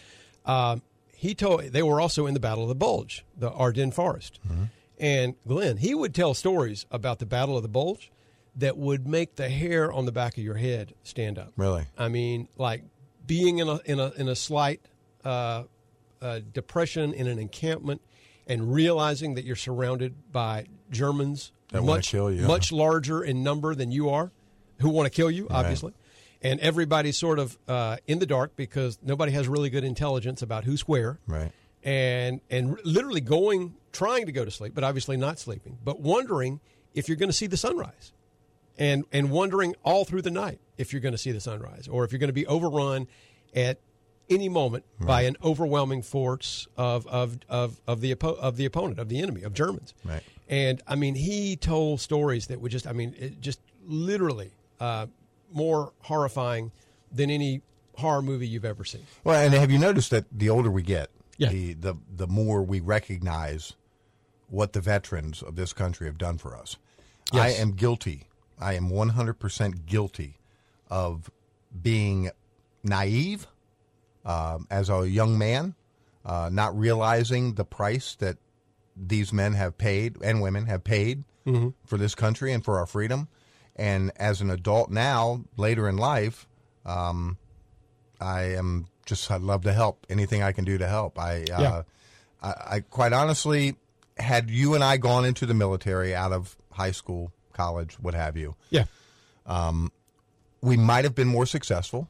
Um, 0.45 0.83
he 1.17 1.35
told 1.35 1.63
they 1.65 1.83
were 1.83 2.01
also 2.01 2.27
in 2.27 2.35
the 2.35 2.41
Battle 2.41 2.63
of 2.63 2.69
the 2.69 2.75
Bulge, 2.75 3.25
the 3.37 3.51
Ardennes 3.51 3.95
Forest, 3.95 4.39
Mm-hmm. 4.47 4.65
And 4.99 5.35
Glenn 5.47 5.77
he 5.79 5.95
would 5.95 6.15
tell 6.15 6.35
stories 6.35 6.87
about 6.91 7.19
the 7.19 7.27
Battle 7.27 7.57
of 7.57 7.63
the 7.63 7.69
Bulge 7.69 8.11
that 8.57 8.77
would 8.77 9.07
make 9.07 9.37
the 9.37 9.49
hair 9.49 9.93
on 9.93 10.07
the 10.07 10.13
back 10.13 10.39
of 10.39 10.43
your 10.45 10.55
head 10.55 10.95
stand 11.03 11.39
up. 11.39 11.53
Really? 11.57 11.85
I 11.99 12.09
mean, 12.09 12.49
like 12.57 12.85
being 13.27 13.59
in 13.59 13.69
a 13.69 13.81
in 13.85 14.01
a 14.01 14.13
in 14.17 14.29
a 14.29 14.35
slight 14.37 14.81
uh, 15.25 15.65
uh, 16.23 16.41
depression 16.53 17.13
in 17.13 17.27
an 17.27 17.39
encampment 17.39 18.01
and 18.47 18.73
realizing 18.73 19.35
that 19.35 19.45
you're 19.45 19.57
surrounded 19.57 20.33
by 20.33 20.67
Germans 20.91 21.53
That 21.73 21.83
much 21.83 22.11
kill 22.11 22.31
you. 22.31 22.47
much 22.47 22.71
larger 22.73 23.23
in 23.23 23.43
number 23.43 23.75
than 23.75 23.91
you 23.91 24.09
are, 24.11 24.31
who 24.81 24.89
want 24.89 25.07
to 25.07 25.11
kill 25.11 25.31
you, 25.31 25.49
obviously. 25.51 25.93
And 26.43 26.61
everybody's 26.61 27.17
sort 27.19 27.39
of 27.39 27.59
uh, 27.67 27.97
in 28.07 28.21
the 28.21 28.27
dark 28.27 28.55
because 28.57 28.99
nobody 29.03 29.33
has 29.33 29.49
really 29.49 29.69
good 29.69 29.85
intelligence 29.85 30.43
about 30.43 30.65
who's 30.65 30.83
where 30.83 31.19
Right. 31.27 31.51
And 31.87 32.43
and 32.51 32.79
literally 32.85 33.23
going 33.23 33.75
trying 33.93 34.27
to 34.27 34.33
go 34.33 34.45
to 34.45 34.51
sleep 34.51 34.75
but 34.75 34.85
obviously 34.85 35.17
not 35.17 35.39
sleeping 35.39 35.79
but 35.83 36.01
wondering 36.01 36.61
if 36.95 37.09
you're 37.09 37.17
going 37.17 37.31
to 37.31 37.37
see 37.37 37.47
the 37.47 37.57
sunrise 37.57 38.13
and 38.77 39.05
and 39.13 39.31
wondering 39.31 39.75
all 39.85 40.05
through 40.05 40.21
the 40.21 40.31
night 40.31 40.59
if 40.77 40.93
you're 40.93 41.01
going 41.01 41.13
to 41.13 41.19
see 41.19 41.33
the 41.33 41.41
sunrise 41.41 41.89
or 41.89 42.05
if 42.05 42.13
you're 42.13 42.19
going 42.19 42.29
to 42.29 42.35
be 42.35 42.47
overrun 42.47 43.07
at 43.55 43.79
any 44.29 44.49
moment 44.49 44.85
by 45.01 45.23
an 45.23 45.37
overwhelming 45.43 46.03
force 46.03 46.67
of 46.77 47.07
of 47.07 47.39
of, 47.49 47.81
of 47.87 48.01
the 48.01 48.15
oppo- 48.15 48.37
of 48.39 48.57
the 48.57 48.65
opponent 48.65 48.99
of 48.99 49.09
the 49.09 49.21
enemy 49.21 49.43
of 49.43 49.55
Germans. 49.55 49.95
Right. 50.05 50.23
And 50.49 50.83
I 50.87 50.97
mean, 50.97 51.15
he 51.15 51.57
told 51.57 52.01
stories 52.01 52.49
that 52.49 52.61
were 52.61 52.69
just 52.69 52.87
I 52.87 52.93
mean, 52.93 53.15
it 53.19 53.41
just 53.41 53.61
literally 53.87 54.51
uh, 54.81 55.07
more 55.53 55.93
horrifying 56.03 56.73
than 57.13 57.31
any 57.31 57.63
horror 57.95 58.23
movie 58.23 58.47
you've 58.47 58.65
ever 58.65 58.85
seen. 58.85 59.07
Well, 59.25 59.41
and 59.41 59.55
have 59.55 59.71
you 59.71 59.79
noticed 59.79 60.11
that 60.11 60.27
the 60.31 60.51
older 60.51 60.71
we 60.71 60.83
get, 60.83 61.11
Yeah. 61.39 61.51
the, 61.51 61.75
the 61.75 61.95
the 62.17 62.27
more 62.27 62.63
we 62.63 62.81
recognize 62.81 63.75
what 64.49 64.73
the 64.73 64.81
veterans 64.81 65.43
of 65.43 65.57
this 65.57 65.73
country 65.73 66.07
have 66.07 66.19
done 66.19 66.39
for 66.39 66.57
us. 66.57 66.77
I 67.33 67.51
am 67.51 67.73
guilty. 67.73 68.29
I 68.59 68.75
am 68.75 68.89
100% 68.91 69.85
guilty 69.87 70.39
of 70.89 71.31
being 71.83 72.31
naive 72.85 73.47
um, 74.25 74.67
as 74.71 74.89
a 74.89 75.09
young 75.09 75.37
man, 75.37 75.75
uh, 76.25 76.49
not 76.53 76.79
realizing 76.79 77.55
the 77.55 77.65
price 77.65 78.15
that 78.17 78.39
these 78.97 79.33
men 79.33 79.53
have 79.55 79.77
paid 79.77 80.17
and 80.23 80.41
women 80.41 80.67
have 80.67 80.85
paid 80.85 81.25
for 81.85 81.97
this 81.99 82.15
country 82.15 82.53
and 82.53 82.65
for 82.65 82.79
our 82.79 82.87
freedom. 82.87 83.29
And 83.77 84.11
as 84.17 84.41
an 84.41 84.51
adult 84.51 84.91
now, 84.91 85.45
later 85.57 85.89
in 85.89 85.97
life, 85.97 86.49
um, 86.85 87.37
I 88.21 88.43
am 88.55 88.87
just 89.07 89.31
I'd 89.31 89.41
love 89.41 89.63
to 89.63 89.73
help 89.73 90.05
anything 90.11 90.43
I 90.43 90.53
can 90.53 90.65
do 90.65 90.77
to 90.79 90.87
help. 90.87 91.19
I, 91.19 91.43
uh, 91.45 91.61
Yeah. 91.61 91.83
I, 92.43 92.49
I 92.77 92.81
quite 92.81 93.13
honestly, 93.13 93.77
had 94.19 94.51
you 94.51 94.75
and 94.75 94.85
I 94.85 94.97
gone 94.99 95.25
into 95.25 95.47
the 95.47 95.55
military 95.55 96.15
out 96.15 96.33
of 96.33 96.57
high 96.73 96.91
school, 96.91 97.33
college, 97.53 97.95
what 97.99 98.15
have 98.15 98.37
you, 98.37 98.55
Yeah. 98.71 98.85
Um, 99.47 99.91
we 100.61 100.77
might 100.77 101.05
have 101.05 101.15
been 101.15 101.29
more 101.29 101.47
successful 101.47 102.09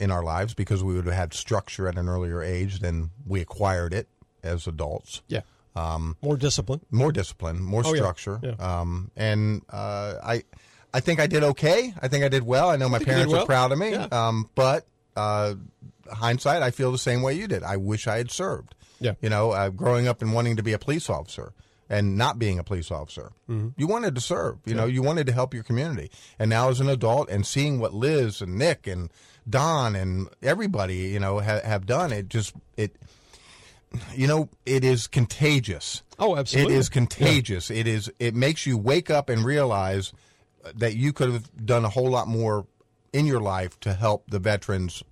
in 0.00 0.10
our 0.10 0.24
lives 0.24 0.54
because 0.54 0.82
we 0.82 0.94
would 0.94 1.06
have 1.06 1.14
had 1.14 1.32
structure 1.34 1.86
at 1.86 1.96
an 1.96 2.08
earlier 2.08 2.42
age 2.42 2.80
than 2.80 3.10
we 3.26 3.40
acquired 3.40 3.94
it 3.94 4.08
as 4.42 4.66
adults. 4.66 5.22
Yeah. 5.28 5.42
Um, 5.76 6.16
more 6.20 6.36
discipline. 6.36 6.80
More 6.90 7.12
discipline, 7.12 7.60
more 7.62 7.82
Oh, 7.84 7.92
yeah. 7.94 8.00
structure, 8.00 8.40
Yeah. 8.42 8.54
Um, 8.80 9.10
and 9.16 9.62
uh, 9.70 10.14
I, 10.22 10.42
I 10.92 11.00
think 11.00 11.20
I 11.20 11.26
did 11.26 11.42
okay. 11.44 11.94
I 12.02 12.08
think 12.08 12.24
I 12.24 12.28
did 12.28 12.42
well. 12.44 12.70
I 12.70 12.76
know 12.76 12.88
my 12.88 12.98
did 12.98 13.06
parents 13.08 13.32
well. 13.32 13.42
are 13.42 13.46
proud 13.46 13.70
of 13.72 13.78
me. 13.78 13.90
Yeah. 13.92 14.06
Um, 14.10 14.50
but 14.54 14.86
uh, 15.16 15.54
hindsight, 16.12 16.62
I 16.62 16.70
feel 16.70 16.92
the 16.92 16.98
same 16.98 17.22
way 17.22 17.34
you 17.34 17.46
did. 17.48 17.62
I 17.62 17.76
wish 17.76 18.06
I 18.06 18.16
had 18.18 18.30
served. 18.30 18.74
Yeah. 19.00 19.14
You 19.20 19.28
know, 19.28 19.50
uh, 19.52 19.70
growing 19.70 20.08
up 20.08 20.22
and 20.22 20.32
wanting 20.32 20.56
to 20.56 20.62
be 20.62 20.72
a 20.72 20.78
police 20.78 21.10
officer 21.10 21.52
and 21.90 22.16
not 22.16 22.38
being 22.38 22.58
a 22.58 22.64
police 22.64 22.90
officer, 22.90 23.32
Mm-hmm. 23.48 23.68
you 23.76 23.86
wanted 23.86 24.14
to 24.14 24.20
serve. 24.20 24.58
You 24.64 24.74
know, 24.74 24.86
you 24.86 25.02
wanted 25.02 25.26
to 25.26 25.32
help 25.32 25.52
your 25.52 25.62
community. 25.62 26.10
And 26.38 26.48
now, 26.48 26.68
as 26.70 26.80
an 26.80 26.88
adult, 26.88 27.28
and 27.28 27.46
seeing 27.46 27.78
what 27.78 27.92
Liz 27.92 28.40
and 28.40 28.56
Nick 28.56 28.86
and 28.86 29.10
Don 29.48 29.94
and 29.94 30.28
everybody, 30.42 30.96
you 30.96 31.20
know, 31.20 31.40
ha- 31.40 31.60
have 31.62 31.84
done, 31.86 32.12
it 32.12 32.28
just 32.28 32.54
it. 32.78 32.96
You 34.14 34.26
know, 34.26 34.48
it 34.66 34.82
is 34.84 35.06
contagious. 35.06 36.02
Oh, 36.18 36.36
absolutely. 36.36 36.74
It 36.74 36.78
is 36.78 36.88
contagious. 36.88 37.70
It 37.70 37.86
is. 37.86 38.10
It 38.18 38.34
makes 38.34 38.66
you 38.66 38.76
wake 38.78 39.08
up 39.10 39.28
and 39.28 39.44
realize 39.44 40.12
that 40.74 40.96
you 40.96 41.12
could 41.12 41.30
have 41.32 41.66
done 41.66 41.84
a 41.84 41.88
whole 41.90 42.10
lot 42.10 42.26
more 42.26 42.66
in 43.14 43.26
your 43.26 43.40
life 43.40 43.80
to 43.80 43.94
help 43.94 44.28
the 44.28 44.38
veterans 44.38 45.02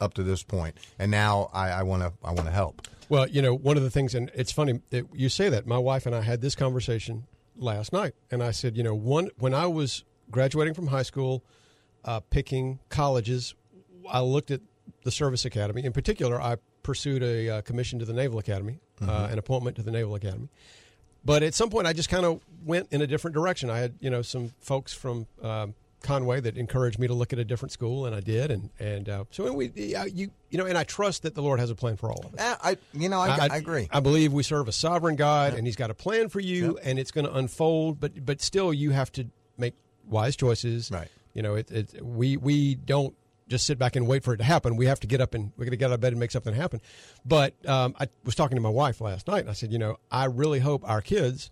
up 0.00 0.12
to 0.14 0.22
this. 0.22 0.44
And 0.98 1.10
now 1.10 1.48
I 1.54 1.82
want 1.84 2.02
to. 2.02 2.12
I 2.22 2.32
want 2.32 2.46
to 2.46 2.50
help. 2.50 2.86
Well, 3.08 3.28
you 3.28 3.40
know, 3.40 3.54
one 3.54 3.76
of 3.76 3.82
the 3.82 3.90
things, 3.90 4.14
and 4.14 4.30
it's 4.34 4.50
funny 4.50 4.80
that 4.90 5.06
you 5.14 5.28
say 5.28 5.48
that. 5.48 5.66
My 5.66 5.78
wife 5.78 6.04
and 6.06 6.14
I 6.14 6.22
had 6.22 6.40
this 6.40 6.54
conversation 6.54 7.26
last 7.56 7.92
night, 7.92 8.14
and 8.30 8.42
I 8.42 8.50
said, 8.50 8.76
you 8.76 8.82
know, 8.82 8.94
one 8.94 9.30
when 9.38 9.54
I 9.54 9.66
was 9.66 10.04
graduating 10.30 10.74
from 10.74 10.88
high 10.88 11.02
school, 11.02 11.44
uh, 12.04 12.20
picking 12.20 12.80
colleges, 12.88 13.54
I 14.10 14.20
looked 14.20 14.50
at 14.50 14.60
the 15.04 15.10
service 15.10 15.44
academy. 15.44 15.84
In 15.84 15.92
particular, 15.92 16.40
I 16.40 16.56
pursued 16.82 17.22
a 17.22 17.48
uh, 17.48 17.60
commission 17.62 17.98
to 18.00 18.04
the 18.04 18.12
Naval 18.12 18.38
Academy, 18.38 18.80
uh, 19.00 19.28
an 19.30 19.38
appointment 19.38 19.76
to 19.76 19.82
the 19.82 19.90
Naval 19.90 20.14
Academy. 20.14 20.48
But 21.24 21.42
at 21.42 21.54
some 21.54 21.70
point, 21.70 21.86
I 21.86 21.92
just 21.92 22.08
kind 22.08 22.26
of 22.26 22.40
went 22.64 22.88
in 22.90 23.00
a 23.00 23.06
different 23.06 23.34
direction. 23.34 23.70
I 23.70 23.78
had, 23.78 23.94
you 24.00 24.10
know, 24.10 24.22
some 24.22 24.52
folks 24.60 24.92
from 24.92 25.26
um, 25.40 25.74
Conway 26.04 26.40
that 26.40 26.56
encouraged 26.56 26.98
me 27.00 27.08
to 27.08 27.14
look 27.14 27.32
at 27.32 27.38
a 27.40 27.44
different 27.44 27.72
school, 27.72 28.06
and 28.06 28.14
I 28.14 28.20
did. 28.20 28.52
And 28.52 28.70
and 28.78 29.08
uh, 29.08 29.24
so 29.30 29.52
we, 29.52 29.72
you, 29.74 30.30
you 30.50 30.58
know, 30.58 30.66
and 30.66 30.78
I 30.78 30.84
trust 30.84 31.22
that 31.24 31.34
the 31.34 31.42
Lord 31.42 31.58
has 31.58 31.70
a 31.70 31.74
plan 31.74 31.96
for 31.96 32.10
all 32.12 32.20
of 32.24 32.34
us. 32.34 32.40
Eh, 32.40 32.56
I, 32.62 32.76
you 32.92 33.08
know, 33.08 33.18
I, 33.20 33.48
I, 33.50 33.56
agree. 33.56 33.88
I 33.90 33.98
believe 33.98 34.32
we 34.32 34.42
serve 34.44 34.68
a 34.68 34.72
sovereign 34.72 35.16
God, 35.16 35.54
and 35.54 35.66
He's 35.66 35.76
got 35.76 35.90
a 35.90 35.94
plan 35.94 36.28
for 36.28 36.38
you, 36.40 36.78
and 36.84 36.98
it's 36.98 37.10
going 37.10 37.26
to 37.26 37.34
unfold. 37.34 37.98
But 37.98 38.24
but 38.24 38.40
still, 38.40 38.72
you 38.72 38.90
have 38.90 39.10
to 39.12 39.26
make 39.58 39.74
wise 40.06 40.36
choices. 40.36 40.90
Right. 40.92 41.08
You 41.32 41.42
know, 41.42 41.56
it, 41.56 41.70
it 41.72 42.04
we 42.04 42.36
we 42.36 42.76
don't 42.76 43.16
just 43.48 43.66
sit 43.66 43.78
back 43.78 43.94
and 43.96 44.06
wait 44.06 44.24
for 44.24 44.32
it 44.32 44.38
to 44.38 44.44
happen. 44.44 44.76
We 44.76 44.86
have 44.86 45.00
to 45.00 45.06
get 45.06 45.20
up 45.20 45.34
and 45.34 45.52
we're 45.58 45.66
going 45.66 45.72
to 45.72 45.76
get 45.76 45.90
out 45.90 45.94
of 45.94 46.00
bed 46.00 46.12
and 46.14 46.20
make 46.20 46.30
something 46.30 46.54
happen. 46.54 46.80
But 47.26 47.52
um, 47.68 47.94
I 48.00 48.08
was 48.24 48.34
talking 48.34 48.54
to 48.56 48.60
my 48.62 48.70
wife 48.70 49.02
last 49.02 49.26
night, 49.28 49.40
and 49.40 49.50
I 49.50 49.52
said, 49.52 49.70
you 49.70 49.78
know, 49.78 49.98
I 50.10 50.24
really 50.24 50.60
hope 50.60 50.82
our 50.88 51.02
kids. 51.02 51.50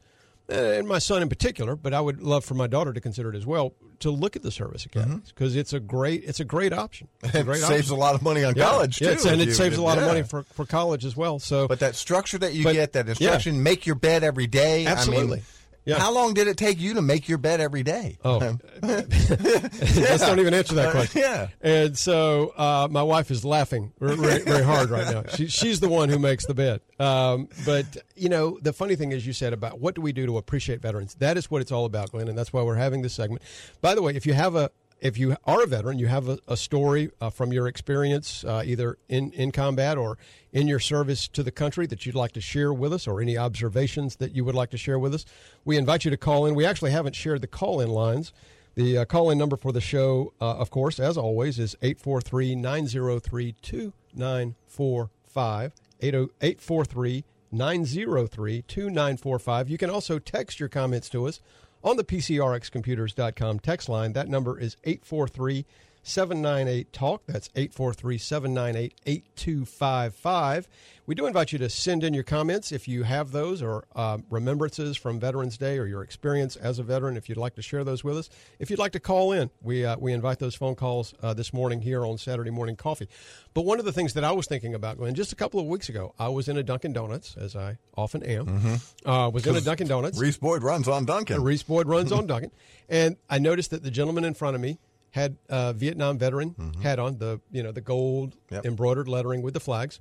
uh, 0.51 0.55
And 0.55 0.89
my 0.89 0.99
son 0.99 1.21
in 1.21 1.29
particular, 1.29 1.77
but 1.77 1.93
I 1.93 2.01
would 2.01 2.23
love 2.23 2.47
for 2.47 2.55
my 2.55 2.67
daughter 2.67 2.95
to 2.95 3.01
consider 3.01 3.29
it 3.29 3.37
as 3.37 3.45
well 3.45 3.75
to 4.03 4.11
look 4.11 4.37
at 4.37 4.43
the 4.43 4.51
service 4.51 4.85
academies 4.87 5.33
because 5.35 5.57
it's 5.57 5.73
a 5.73 5.81
great 5.81 6.23
it's 6.25 6.39
a 6.41 6.45
great 6.45 6.73
option. 6.73 7.09
It's 7.23 7.35
a 7.35 7.39
Mm-hmm. 7.39 7.39
It 7.43 7.45
great 7.45 7.61
saves 7.63 7.91
option. 7.91 7.95
a 7.97 7.99
lot 7.99 8.15
of 8.15 8.23
money 8.23 8.45
on 8.45 8.55
Yeah. 8.57 8.65
college 8.69 8.99
too. 8.99 9.05
Yeah, 9.07 9.33
and 9.33 9.41
it 9.41 9.49
you- 9.49 9.55
saves 9.55 9.77
a 9.79 9.83
lot 9.83 9.99
of 9.99 10.05
money 10.05 10.23
for, 10.23 10.43
for 10.55 10.65
college 10.67 11.05
as 11.05 11.17
well. 11.17 11.39
So, 11.39 11.67
But 11.69 11.81
that 11.81 11.97
structure 11.97 12.39
that 12.39 12.55
you 12.55 12.65
But- 12.65 12.75
get, 12.75 12.93
that 12.93 13.07
yeah. 13.07 13.11
instruction, 13.13 13.63
make 13.63 13.87
your 13.87 13.97
bed 13.97 14.23
every 14.23 14.47
day. 14.47 14.87
Absolutely. 14.87 15.25
I 15.25 15.41
mean, 15.41 15.43
Yeah. 15.85 15.99
How 15.99 16.13
long 16.13 16.35
did 16.35 16.47
it 16.47 16.57
take 16.57 16.81
you 16.81 16.95
to 16.95 17.03
make 17.03 17.29
your 17.29 17.39
bed 17.39 17.61
every 17.61 17.83
day? 17.83 18.19
Oh, 18.25 18.39
let's 18.83 20.27
don't 20.27 20.39
even 20.39 20.55
answer 20.55 20.75
that 20.77 20.93
question. 20.93 21.23
Yeah. 21.23 21.49
And 21.61 21.99
so 21.99 22.53
uh, 22.57 22.89
my 22.91 23.03
wife 23.03 23.31
is 23.31 23.45
laughing 23.45 23.93
very, 23.99 24.17
very, 24.17 24.39
very 24.45 24.65
hard 24.65 24.91
right 24.91 25.13
now. 25.13 25.25
She, 25.35 25.49
she's 25.49 25.81
the 25.81 25.89
one 25.89 26.09
who 26.09 26.19
makes 26.19 26.47
the 26.47 26.55
bed. 26.55 26.81
Um, 27.01 27.49
but 27.67 27.85
you 28.15 28.29
know, 28.29 28.59
the 28.63 28.73
funny 28.73 28.95
thing 28.95 29.13
is, 29.13 29.27
you 29.27 29.33
said 29.33 29.53
about 29.53 29.81
what 29.81 29.95
do 29.97 30.01
we 30.01 30.13
do 30.13 30.25
to 30.27 30.39
appreciate 30.39 30.81
veterans? 30.81 31.15
That 31.17 31.37
is 31.37 31.51
what 31.51 31.63
it's 31.63 31.73
all 31.73 31.85
about, 31.85 32.13
Glenn, 32.13 32.29
and 32.29 32.39
that's 32.39 32.53
why 32.53 32.63
we're 32.63 32.77
having 32.77 33.03
this 33.03 33.15
segment. 33.15 33.43
By 33.81 33.95
the 33.95 34.03
way, 34.03 34.15
if 34.15 34.25
you 34.25 34.35
have 34.35 34.55
a 34.55 34.71
if 35.03 35.19
you 35.19 35.37
are 35.45 35.65
a 35.65 35.67
veteran, 35.67 35.99
you 35.99 36.07
have 36.07 36.29
a, 36.29 36.39
a 36.47 36.57
story 36.57 37.11
uh, 37.21 37.29
from 37.29 37.53
your 37.53 37.67
experience, 37.67 38.45
uh, 38.45 38.63
either 38.65 38.97
in, 39.09 39.33
in 39.33 39.51
combat 39.51 39.99
or 39.99 40.17
in 40.53 40.69
your 40.69 40.79
service 40.79 41.27
to 41.29 41.43
the 41.43 41.51
country 41.51 41.87
that 41.87 42.07
you'd 42.07 42.15
like 42.15 42.31
to 42.33 42.41
share 42.41 42.73
with 42.73 42.93
us, 42.93 43.09
or 43.09 43.21
any 43.21 43.37
observations 43.37 44.17
that 44.17 44.35
you 44.35 44.45
would 44.45 44.55
like 44.55 44.71
to 44.71 44.79
share 44.79 45.01
with 45.01 45.13
us, 45.13 45.25
we 45.65 45.77
invite 45.77 46.05
you 46.05 46.11
to 46.13 46.17
call 46.17 46.47
in. 46.47 46.55
We 46.55 46.65
actually 46.65 46.93
haven't 46.93 47.17
shared 47.17 47.41
the 47.41 47.49
call 47.49 47.81
in 47.81 47.91
lines. 47.91 48.33
The 48.77 48.99
uh, 48.99 49.05
call 49.05 49.31
in 49.31 49.39
number 49.39 49.57
for 49.57 49.73
the 49.73 49.81
show, 49.81 50.35
uh, 50.41 50.55
of 50.55 50.71
course, 50.71 51.01
as 51.01 51.19
always, 51.19 51.59
is 51.59 51.75
843 51.83 52.55
903 52.55 53.57
2945. 53.61 55.73
843 56.01 57.25
903 57.51 58.63
2945. 58.63 59.69
You 59.69 59.79
can 59.79 59.91
also 59.91 60.21
text 60.21 60.61
your 60.61 60.69
comments 60.69 61.09
to 61.11 61.27
us 61.27 61.41
on 61.85 61.97
the 61.97 62.05
PCRXcomputers.com 62.05 63.59
text 63.61 63.89
line. 63.89 64.13
That 64.13 64.29
number 64.29 64.59
is 64.59 64.77
843 64.85 65.65
798 66.03 66.93
TALK. 66.93 67.23
That's 67.27 67.49
843 67.55 68.19
798 68.19 68.95
8255. 69.07 70.69
We 71.05 71.17
do 71.17 71.27
invite 71.27 71.53
you 71.53 71.59
to 71.59 71.69
send 71.69 72.05
in 72.05 72.15
your 72.15 72.23
comments 72.23 72.71
if 72.71 72.87
you 72.87 73.03
have 73.03 73.33
those 73.33 73.61
or 73.61 73.85
uh, 73.97 74.19
remembrances 74.31 74.97
from 74.97 75.19
Veterans 75.19 75.59
Day 75.59 75.77
or 75.79 75.85
your 75.85 76.03
experience 76.03 76.55
as 76.55 76.79
a 76.79 76.85
veteran. 76.85 77.17
If 77.17 77.29
you'd 77.29 77.39
like 77.39 77.57
to 77.57 77.63
share 77.63 77.83
those 77.83 78.05
with 78.05 78.17
us, 78.17 78.31
if 78.61 78.71
you'd 78.71 78.79
like 78.79 78.93
to 78.93 79.01
call 79.01 79.33
in, 79.33 79.51
we 79.63 79.85
uh, 79.85 79.97
we 79.99 80.13
invite 80.13 80.39
those 80.39 80.55
phone 80.55 80.77
calls 80.77 81.13
uh, 81.21 81.35
this 81.35 81.53
morning 81.53 81.81
here 81.83 82.07
on 82.07 82.19
Saturday 82.19 82.51
Morning 82.51 82.77
Coffee. 82.77 83.09
But 83.53 83.65
one 83.65 83.81
of 83.81 83.85
the 83.85 83.93
things 83.93 84.15
that 84.15 84.23
I 84.25 84.31
was 84.33 84.47
thinking 84.47 84.75
about, 84.75 84.97
Glenn, 84.99 85.15
just 85.15 85.33
a 85.33 85.37
couple 85.37 85.59
of 85.59 85.67
weeks 85.67 85.89
ago, 85.89 86.15
I 86.19 86.29
was 86.29 86.49
in 86.49 86.57
a 86.57 86.63
Dunkin' 86.63 86.93
Donuts, 86.93 87.37
as 87.37 87.57
I 87.57 87.79
often 87.97 88.23
am. 88.23 88.79
Uh, 89.05 89.29
was 89.33 89.45
in 89.47 89.57
a 89.57 89.61
Dunkin' 89.63 89.89
Donuts. 89.89 90.19
Reese 90.19 90.37
Boyd 90.39 90.63
runs 90.63 90.87
on 90.87 91.05
Dunkin'. 91.05 91.43
Reese 91.43 91.65
Boyd 91.65 91.89
runs 91.89 92.13
on 92.13 92.27
Dunkin'. 92.27 92.53
and 92.89 93.17
I 93.29 93.39
noticed 93.41 93.71
that 93.73 93.83
the 93.83 93.91
gentleman 93.91 94.25
in 94.25 94.35
front 94.35 94.55
of 94.55 94.61
me 94.61 94.79
had 95.13 95.37
a 95.49 95.73
Vietnam 95.73 96.19
veteran 96.19 96.55
hat 96.83 96.99
on 96.99 97.17
the 97.19 97.41
you 97.51 97.63
know 97.63 97.73
the 97.73 97.81
gold 97.81 98.35
Yep. 98.51 98.67
embroidered 98.67 99.09
lettering 99.09 99.41
with 99.43 99.55
the 99.55 99.61
flags, 99.61 100.01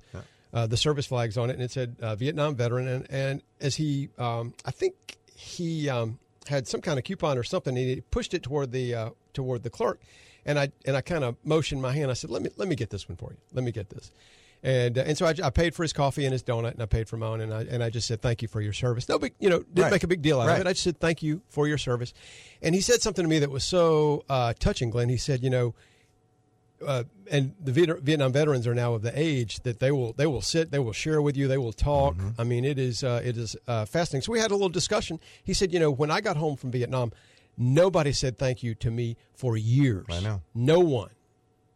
uh, 0.53 0.67
the 0.67 0.75
service 0.77 1.05
flags 1.05 1.37
on 1.37 1.49
it, 1.49 1.53
and 1.53 1.61
it 1.63 1.71
said 1.71 1.95
uh, 2.01 2.15
Vietnam 2.15 2.55
veteran. 2.55 2.87
And 2.87 3.07
and 3.09 3.41
as 3.61 3.75
he, 3.75 4.09
um, 4.17 4.53
I 4.65 4.71
think 4.71 5.17
he 5.35 5.87
um, 5.89 6.19
had 6.47 6.67
some 6.67 6.81
kind 6.81 6.97
of 6.97 7.05
coupon 7.05 7.37
or 7.37 7.43
something, 7.43 7.77
and 7.77 7.87
he 7.87 8.01
pushed 8.01 8.33
it 8.33 8.43
toward 8.43 8.71
the 8.71 8.95
uh, 8.95 9.09
toward 9.33 9.63
the 9.63 9.69
clerk, 9.69 10.01
and 10.45 10.57
I 10.59 10.71
and 10.85 10.97
I 10.97 11.01
kind 11.01 11.23
of 11.23 11.35
motioned 11.45 11.81
my 11.81 11.93
hand. 11.93 12.09
I 12.11 12.13
said, 12.15 12.29
"Let 12.29 12.41
me 12.41 12.49
let 12.57 12.67
me 12.67 12.75
get 12.75 12.89
this 12.89 13.07
one 13.07 13.15
for 13.17 13.31
you. 13.31 13.37
Let 13.53 13.63
me 13.63 13.71
get 13.71 13.89
this." 13.89 14.11
And, 14.63 14.97
uh, 14.97 15.01
and 15.07 15.17
so 15.17 15.25
I, 15.25 15.33
I 15.43 15.49
paid 15.49 15.73
for 15.73 15.81
his 15.83 15.91
coffee 15.91 16.23
and 16.25 16.31
his 16.33 16.43
donut, 16.43 16.73
and 16.73 16.83
I 16.83 16.85
paid 16.85 17.09
for 17.09 17.17
my 17.17 17.25
own, 17.27 17.41
and 17.41 17.51
I 17.53 17.61
and 17.63 17.83
I 17.83 17.89
just 17.89 18.07
said 18.07 18.21
thank 18.21 18.41
you 18.43 18.47
for 18.47 18.61
your 18.61 18.73
service. 18.73 19.09
No 19.09 19.17
big, 19.17 19.33
you 19.39 19.49
know, 19.49 19.59
didn't 19.59 19.79
Right. 19.83 19.91
make 19.91 20.03
a 20.03 20.07
big 20.07 20.21
deal 20.21 20.39
out 20.39 20.47
Right. 20.47 20.55
of 20.55 20.61
it. 20.61 20.69
I 20.69 20.73
just 20.73 20.83
said 20.83 20.99
thank 20.99 21.23
you 21.23 21.41
for 21.49 21.67
your 21.67 21.79
service. 21.79 22.13
And 22.61 22.75
he 22.75 22.81
said 22.81 23.01
something 23.01 23.23
to 23.23 23.29
me 23.29 23.39
that 23.39 23.49
was 23.49 23.63
so 23.63 24.23
uh, 24.29 24.53
touching, 24.59 24.91
Glenn. 24.91 25.09
He 25.09 25.17
said, 25.17 25.41
you 25.41 25.49
know, 25.49 25.73
uh, 26.85 27.03
and 27.29 27.53
the 27.63 27.71
Vietnam 27.71 28.31
veterans 28.33 28.67
are 28.67 28.73
now 28.75 28.93
of 28.93 29.01
the 29.01 29.11
age 29.19 29.61
that 29.61 29.79
they 29.79 29.91
will 29.91 30.13
they 30.13 30.27
will 30.27 30.41
sit, 30.41 30.69
they 30.71 30.79
will 30.79 30.93
share 30.93 31.21
with 31.23 31.35
you, 31.37 31.47
they 31.47 31.57
will 31.57 31.73
talk. 31.73 32.15
Mm-hmm. 32.15 32.41
I 32.41 32.43
mean, 32.43 32.63
it 32.65 32.77
is 32.77 33.03
uh, 33.03 33.21
it 33.23 33.37
is 33.37 33.55
uh, 33.67 33.85
fascinating. 33.85 34.23
So 34.23 34.31
we 34.31 34.39
had 34.39 34.51
a 34.51 34.55
little 34.55 34.69
discussion. 34.69 35.19
He 35.43 35.53
said, 35.55 35.73
you 35.73 35.79
know, 35.79 35.89
when 35.91 36.11
I 36.11 36.21
got 36.21 36.37
home 36.37 36.55
from 36.55 36.69
Vietnam, 36.71 37.11
nobody 37.57 38.11
said 38.11 38.37
thank 38.37 38.61
you 38.61 38.75
to 38.75 38.91
me 38.91 39.17
for 39.33 39.57
years. 39.57 40.05
I 40.09 40.19
know. 40.21 40.41
no 40.53 40.79
one, 40.81 41.09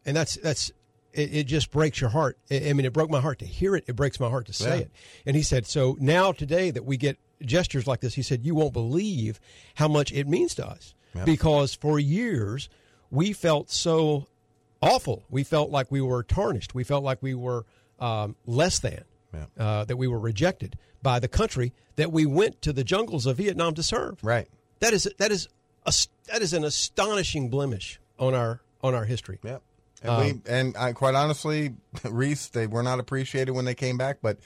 and 0.06 0.16
that's 0.16 0.36
that's 0.36 0.72
it, 1.16 1.34
it 1.36 1.44
just 1.46 1.72
breaks 1.72 2.00
your 2.02 2.10
heart. 2.10 2.38
I 2.52 2.74
mean, 2.74 2.86
it 2.86 2.94
broke 2.94 3.10
my 3.10 3.20
heart 3.22 3.40
to 3.40 3.46
hear 3.46 3.76
it. 3.76 3.86
It 3.88 3.96
breaks 3.96 4.20
my 4.20 4.30
heart 4.30 4.46
to 4.48 4.54
say 4.54 4.70
Yeah. 4.78 4.82
it. 4.84 4.92
And 5.26 5.36
he 5.36 5.42
said, 5.44 5.66
so 5.66 5.98
now 6.00 6.32
today 6.32 6.72
that 6.72 6.86
we 6.86 6.98
get 6.98 7.18
gestures 7.44 7.88
like 7.88 8.02
this, 8.02 8.14
he 8.16 8.22
said, 8.22 8.46
you 8.46 8.56
won't 8.56 8.74
believe 8.74 9.40
how 9.76 9.88
much 9.88 10.12
it 10.12 10.28
means 10.28 10.56
to 10.56 10.68
us 10.68 10.94
because 11.26 11.74
for 11.74 11.98
years 12.00 12.68
we 13.10 13.32
felt 13.34 13.70
so 13.72 14.28
awful. 14.82 15.24
We 15.30 15.44
felt 15.44 15.70
like 15.72 15.92
we 15.92 16.02
were 16.02 16.24
tarnished. 16.24 16.76
We 16.76 16.84
felt 16.84 17.04
like 17.04 17.22
we 17.24 17.34
were 17.34 17.66
um, 18.00 18.36
less 18.46 18.80
than. 18.80 19.04
Yeah. 19.34 19.46
Uh, 19.58 19.84
that 19.84 19.98
we 19.98 20.08
were 20.08 20.20
rejected 20.20 20.78
by 21.04 21.20
the 21.20 21.28
country 21.28 21.74
that 21.98 22.10
we 22.10 22.26
went 22.26 22.62
to 22.62 22.72
the 22.72 22.86
jungles 22.86 23.26
of 23.26 23.36
Vietnam 23.38 23.74
to 23.74 23.84
serve. 23.84 24.18
Right. 24.24 24.48
That 24.80 24.94
is 24.94 25.10
that 25.18 25.30
is 25.30 25.50
a, 25.86 25.94
that 26.32 26.42
is 26.42 26.54
an 26.54 26.64
astonishing 26.64 27.50
blemish 27.50 28.00
on 28.18 28.34
our 28.34 28.62
on 28.82 28.96
our 28.96 29.04
history. 29.04 29.40
Yep. 29.44 29.62
And 30.02 30.12
Um, 30.12 30.22
we 30.22 30.42
and 30.52 30.78
I, 30.78 30.94
quite 30.94 31.16
honestly, 31.16 31.74
Reese, 32.04 32.48
they 32.48 32.68
were 32.68 32.84
not 32.84 33.00
appreciated 33.00 33.52
when 33.52 33.66
they 33.66 33.76
came 33.76 33.98
back, 33.98 34.18
but 34.22 34.38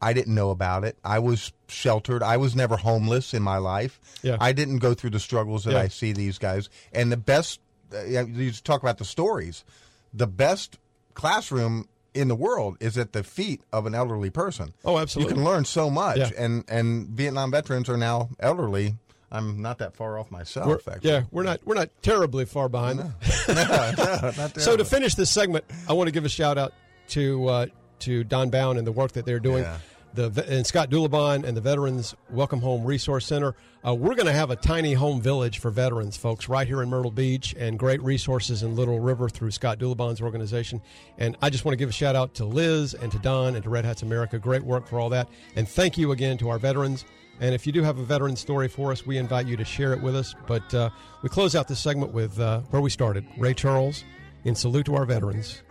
I 0.00 0.12
didn't 0.12 0.34
know 0.34 0.50
about 0.50 0.84
it. 0.84 0.96
I 1.04 1.18
was 1.18 1.52
sheltered. 1.68 2.22
I 2.22 2.36
was 2.36 2.54
never 2.54 2.76
homeless 2.76 3.32
in 3.34 3.42
my 3.42 3.56
life. 3.58 4.00
Yeah. 4.22 4.36
I 4.40 4.52
didn't 4.52 4.78
go 4.78 4.92
through 4.94 5.10
the 5.10 5.20
struggles 5.20 5.64
that 5.64 5.72
Yeah. 5.72 5.80
I 5.80 5.88
see 5.88 6.12
these 6.12 6.38
guys. 6.38 6.68
And 6.92 7.10
the 7.10 7.16
best, 7.16 7.60
uh, 7.94 8.02
you 8.02 8.52
talk 8.52 8.82
about 8.82 8.98
the 8.98 9.04
stories. 9.04 9.64
The 10.12 10.26
best 10.26 10.78
classroom 11.14 11.88
in 12.12 12.28
the 12.28 12.34
world 12.36 12.76
is 12.80 12.96
at 12.98 13.12
the 13.12 13.22
feet 13.24 13.62
of 13.72 13.86
an 13.86 13.94
elderly 13.94 14.30
person. 14.30 14.72
Oh, 14.84 14.98
absolutely. 14.98 15.30
You 15.30 15.34
can 15.36 15.44
learn 15.44 15.64
so 15.64 15.90
much. 15.90 16.18
Yeah. 16.18 16.30
And 16.38 16.64
and 16.68 17.08
Vietnam 17.08 17.50
veterans 17.50 17.88
are 17.88 17.96
now 17.96 18.28
elderly. 18.38 18.96
I'm 19.34 19.60
not 19.60 19.78
that 19.78 19.94
far 19.96 20.18
off 20.18 20.30
myself. 20.30 20.66
We're, 20.66 20.92
actually. 20.92 21.10
yeah, 21.10 21.22
we're 21.32 21.42
not 21.42 21.60
we're 21.64 21.74
not 21.74 21.90
terribly 22.02 22.44
far 22.44 22.68
behind. 22.68 22.98
Not 23.48 24.60
So 24.60 24.76
to 24.76 24.84
finish 24.84 25.14
this 25.14 25.30
segment, 25.30 25.64
I 25.88 25.92
want 25.92 26.06
to 26.08 26.12
give 26.12 26.24
a 26.24 26.28
shout 26.28 26.56
out 26.56 26.72
to 27.08 27.46
uh, 27.48 27.66
to 28.00 28.24
Don 28.24 28.50
Bound 28.50 28.78
and 28.78 28.86
the 28.86 28.92
work 28.92 29.12
that 29.12 29.26
they're 29.26 29.40
doing. 29.40 29.64
Yeah. 29.64 29.78
The 30.14 30.46
and 30.48 30.64
Scott 30.64 30.90
Dulabon 30.90 31.42
and 31.42 31.56
the 31.56 31.60
Veterans 31.60 32.14
Welcome 32.30 32.60
Home 32.60 32.84
Resource 32.84 33.26
Center. 33.26 33.56
Uh, 33.84 33.92
we're 33.94 34.14
going 34.14 34.26
to 34.26 34.32
have 34.32 34.50
a 34.50 34.56
tiny 34.56 34.94
home 34.94 35.20
village 35.20 35.58
for 35.58 35.70
veterans, 35.72 36.16
folks, 36.16 36.48
right 36.48 36.68
here 36.68 36.82
in 36.82 36.88
Myrtle 36.88 37.10
Beach, 37.10 37.52
and 37.58 37.76
great 37.76 38.00
resources 38.00 38.62
in 38.62 38.76
Little 38.76 39.00
River 39.00 39.28
through 39.28 39.50
Scott 39.50 39.80
Dulabon's 39.80 40.22
organization. 40.22 40.80
And 41.18 41.36
I 41.42 41.50
just 41.50 41.64
want 41.64 41.72
to 41.72 41.76
give 41.76 41.88
a 41.88 41.92
shout 41.92 42.14
out 42.14 42.32
to 42.34 42.44
Liz 42.44 42.94
and 42.94 43.10
to 43.10 43.18
Don 43.18 43.56
and 43.56 43.64
to 43.64 43.68
Red 43.68 43.84
Hats 43.84 44.02
America. 44.02 44.38
Great 44.38 44.62
work 44.62 44.86
for 44.86 45.00
all 45.00 45.08
that. 45.10 45.28
And 45.56 45.68
thank 45.68 45.98
you 45.98 46.12
again 46.12 46.38
to 46.38 46.48
our 46.48 46.60
veterans. 46.60 47.04
And 47.40 47.54
if 47.54 47.66
you 47.66 47.72
do 47.72 47.82
have 47.82 47.98
a 47.98 48.04
veteran 48.04 48.36
story 48.36 48.68
for 48.68 48.92
us, 48.92 49.04
we 49.04 49.18
invite 49.18 49.46
you 49.46 49.56
to 49.56 49.64
share 49.64 49.92
it 49.92 50.00
with 50.00 50.14
us. 50.14 50.34
But 50.46 50.72
uh, 50.72 50.90
we 51.22 51.28
close 51.28 51.54
out 51.54 51.68
this 51.68 51.80
segment 51.80 52.12
with 52.12 52.38
uh, 52.38 52.60
where 52.70 52.80
we 52.80 52.90
started 52.90 53.26
Ray 53.36 53.54
Charles 53.54 54.04
in 54.44 54.54
salute 54.54 54.86
to 54.86 54.94
our 54.94 55.04
veterans 55.04 55.62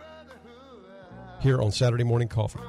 here 1.40 1.60
on 1.60 1.70
Saturday 1.70 2.04
Morning 2.04 2.28
Coffee. 2.28 2.60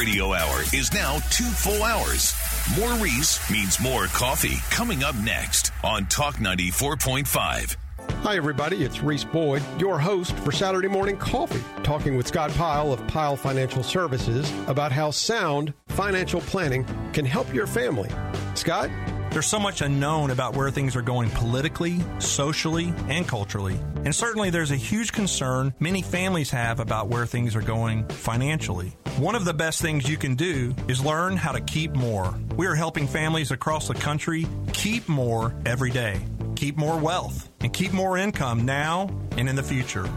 Radio 0.00 0.32
Hour 0.32 0.62
is 0.72 0.94
now 0.94 1.18
two 1.28 1.44
full 1.44 1.82
hours. 1.82 2.34
More 2.78 2.94
Reese 3.04 3.38
means 3.50 3.78
more 3.78 4.06
coffee. 4.06 4.56
Coming 4.70 5.02
up 5.02 5.14
next 5.16 5.72
on 5.84 6.06
Talk 6.06 6.36
94.5. 6.36 7.76
Hi, 8.22 8.34
everybody. 8.34 8.82
It's 8.82 9.02
Reese 9.02 9.24
Boyd, 9.24 9.62
your 9.78 9.98
host 9.98 10.34
for 10.38 10.52
Saturday 10.52 10.88
Morning 10.88 11.18
Coffee, 11.18 11.62
talking 11.82 12.16
with 12.16 12.26
Scott 12.26 12.50
Pyle 12.52 12.94
of 12.94 13.06
Pyle 13.08 13.36
Financial 13.36 13.82
Services 13.82 14.50
about 14.68 14.90
how 14.90 15.10
sound 15.10 15.74
financial 15.88 16.40
planning 16.40 16.86
can 17.12 17.26
help 17.26 17.52
your 17.52 17.66
family. 17.66 18.08
Scott? 18.54 18.88
There's 19.30 19.46
so 19.46 19.60
much 19.60 19.80
unknown 19.80 20.30
about 20.30 20.56
where 20.56 20.72
things 20.72 20.96
are 20.96 21.02
going 21.02 21.30
politically, 21.30 22.00
socially, 22.18 22.92
and 23.08 23.28
culturally. 23.28 23.78
And 24.04 24.12
certainly 24.12 24.50
there's 24.50 24.72
a 24.72 24.76
huge 24.76 25.12
concern 25.12 25.72
many 25.78 26.02
families 26.02 26.50
have 26.50 26.80
about 26.80 27.06
where 27.06 27.26
things 27.26 27.54
are 27.54 27.62
going 27.62 28.08
financially. 28.08 28.96
One 29.18 29.36
of 29.36 29.44
the 29.44 29.54
best 29.54 29.80
things 29.80 30.08
you 30.08 30.16
can 30.16 30.34
do 30.34 30.74
is 30.88 31.04
learn 31.04 31.36
how 31.36 31.52
to 31.52 31.60
keep 31.60 31.94
more. 31.94 32.34
We 32.56 32.66
are 32.66 32.74
helping 32.74 33.06
families 33.06 33.52
across 33.52 33.86
the 33.86 33.94
country 33.94 34.48
keep 34.72 35.08
more 35.08 35.54
every 35.64 35.90
day, 35.90 36.20
keep 36.56 36.76
more 36.76 36.98
wealth, 36.98 37.48
and 37.60 37.72
keep 37.72 37.92
more 37.92 38.18
income 38.18 38.64
now 38.64 39.08
and 39.36 39.48
in 39.48 39.54
the 39.54 39.62
future. 39.62 40.10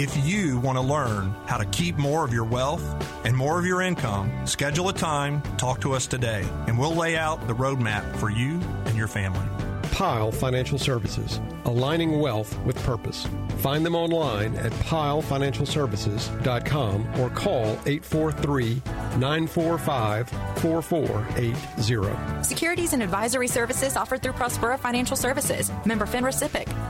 If 0.00 0.16
you 0.24 0.58
want 0.60 0.78
to 0.78 0.82
learn 0.82 1.34
how 1.44 1.58
to 1.58 1.66
keep 1.66 1.98
more 1.98 2.24
of 2.24 2.32
your 2.32 2.44
wealth 2.44 2.82
and 3.26 3.36
more 3.36 3.58
of 3.58 3.66
your 3.66 3.82
income, 3.82 4.32
schedule 4.46 4.88
a 4.88 4.94
time, 4.94 5.42
talk 5.58 5.82
to 5.82 5.92
us 5.92 6.06
today, 6.06 6.42
and 6.66 6.78
we'll 6.78 6.94
lay 6.94 7.18
out 7.18 7.46
the 7.46 7.52
roadmap 7.52 8.16
for 8.16 8.30
you 8.30 8.58
and 8.86 8.96
your 8.96 9.08
family. 9.08 9.46
Pyle 9.92 10.32
Financial 10.32 10.78
Services, 10.78 11.38
aligning 11.66 12.18
wealth 12.18 12.58
with 12.60 12.82
purpose. 12.82 13.28
Find 13.58 13.84
them 13.84 13.94
online 13.94 14.56
at 14.56 14.72
pyleFinancialServices.com 14.72 17.20
or 17.20 17.28
call 17.28 17.66
843 17.84 18.80
945 19.18 20.30
4480. 20.30 22.42
Securities 22.42 22.94
and 22.94 23.02
advisory 23.02 23.48
services 23.48 23.96
offered 23.96 24.22
through 24.22 24.32
Prospera 24.32 24.78
Financial 24.78 25.16
Services. 25.16 25.70
Member 25.84 26.06
FINRA 26.06 26.32
SIPC. 26.32 26.89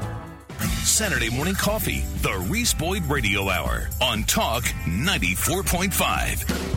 Saturday 1.01 1.31
Morning 1.31 1.55
Coffee. 1.55 2.05
The 2.17 2.47
Reese 2.51 2.75
Boyd 2.75 3.07
Radio 3.07 3.49
Hour 3.49 3.89
on 4.03 4.23
Talk 4.25 4.65
94.5. 4.85 6.70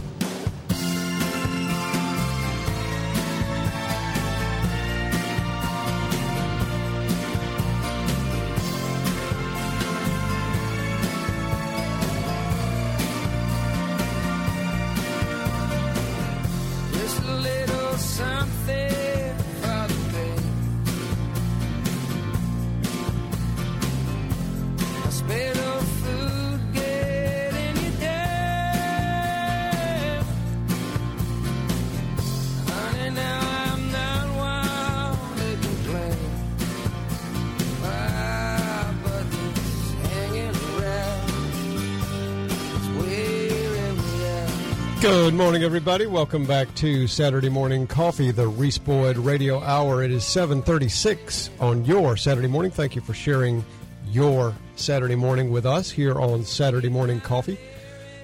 Good 45.33 45.39
morning, 45.39 45.63
everybody. 45.63 46.05
Welcome 46.05 46.45
back 46.45 46.75
to 46.75 47.07
Saturday 47.07 47.49
Morning 47.49 47.87
Coffee, 47.87 48.29
the 48.29 48.47
Reese 48.47 48.77
Boyd 48.77 49.17
Radio 49.17 49.59
Hour. 49.61 50.03
It 50.03 50.11
is 50.11 50.23
736 50.23 51.49
on 51.59 51.83
your 51.85 52.15
Saturday 52.15 52.47
morning. 52.47 52.69
Thank 52.69 52.95
you 52.95 53.01
for 53.01 53.15
sharing 53.15 53.65
your 54.09 54.53
Saturday 54.75 55.15
morning 55.15 55.49
with 55.49 55.65
us 55.65 55.89
here 55.89 56.19
on 56.19 56.43
Saturday 56.43 56.87
Morning 56.87 57.19
Coffee. 57.19 57.57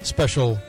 Special 0.04 0.60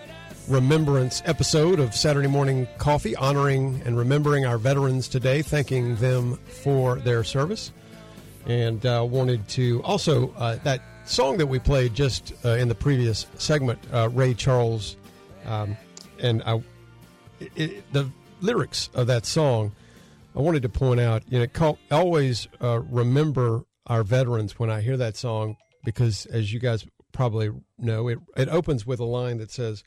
remembrance 0.49 1.23
episode 1.27 1.79
of 1.79 1.95
Saturday 1.95 2.27
Morning 2.27 2.67
Coffee, 2.79 3.15
honoring 3.17 3.83
and 3.85 3.99
remembering 3.99 4.47
our 4.47 4.57
veterans 4.57 5.09
today, 5.09 5.43
thanking 5.43 5.97
them 5.97 6.37
for 6.63 7.01
their 7.01 7.23
service. 7.23 7.71
And 8.47 8.87
uh, 8.87 9.07
wanted 9.07 9.47
to 9.49 9.83
also, 9.83 10.33
uh, 10.39 10.57
that 10.65 10.81
song 11.05 11.37
that 11.37 11.49
we 11.49 11.59
played 11.59 11.93
just 11.93 12.33
uh, 12.47 12.53
in 12.53 12.69
the 12.69 12.75
previous 12.75 13.27
segment, 13.35 13.79
uh, 13.93 14.09
Ray 14.09 14.33
Charles 14.33 14.97
um, 15.45 15.77
and 16.21 16.43
I, 16.45 16.63
it, 17.57 17.93
the 17.93 18.11
lyrics 18.41 18.91
of 18.95 19.07
that 19.09 19.27
song, 19.27 19.73
I 20.35 20.41
wanted 20.41 20.63
to 20.63 20.69
point 20.69 21.01
out. 21.01 21.23
You 21.29 21.41
know, 21.41 21.47
call, 21.47 21.79
always 21.91 22.49
uh, 22.61 22.81
remember 22.81 23.65
our 23.87 24.03
veterans 24.03 24.59
when 24.59 24.71
I 24.71 24.81
hear 24.81 24.97
that 24.97 25.17
song 25.17 25.57
because, 25.85 26.27
as 26.27 26.53
you 26.53 26.61
guys 26.61 26.87
probably 27.13 27.51
know, 27.79 28.09
it 28.09 28.19
it 28.37 28.49
opens 28.49 28.87
with 28.87 29.01
a 29.01 29.05
line 29.05 29.39
that 29.39 29.51
says, 29.51 29.83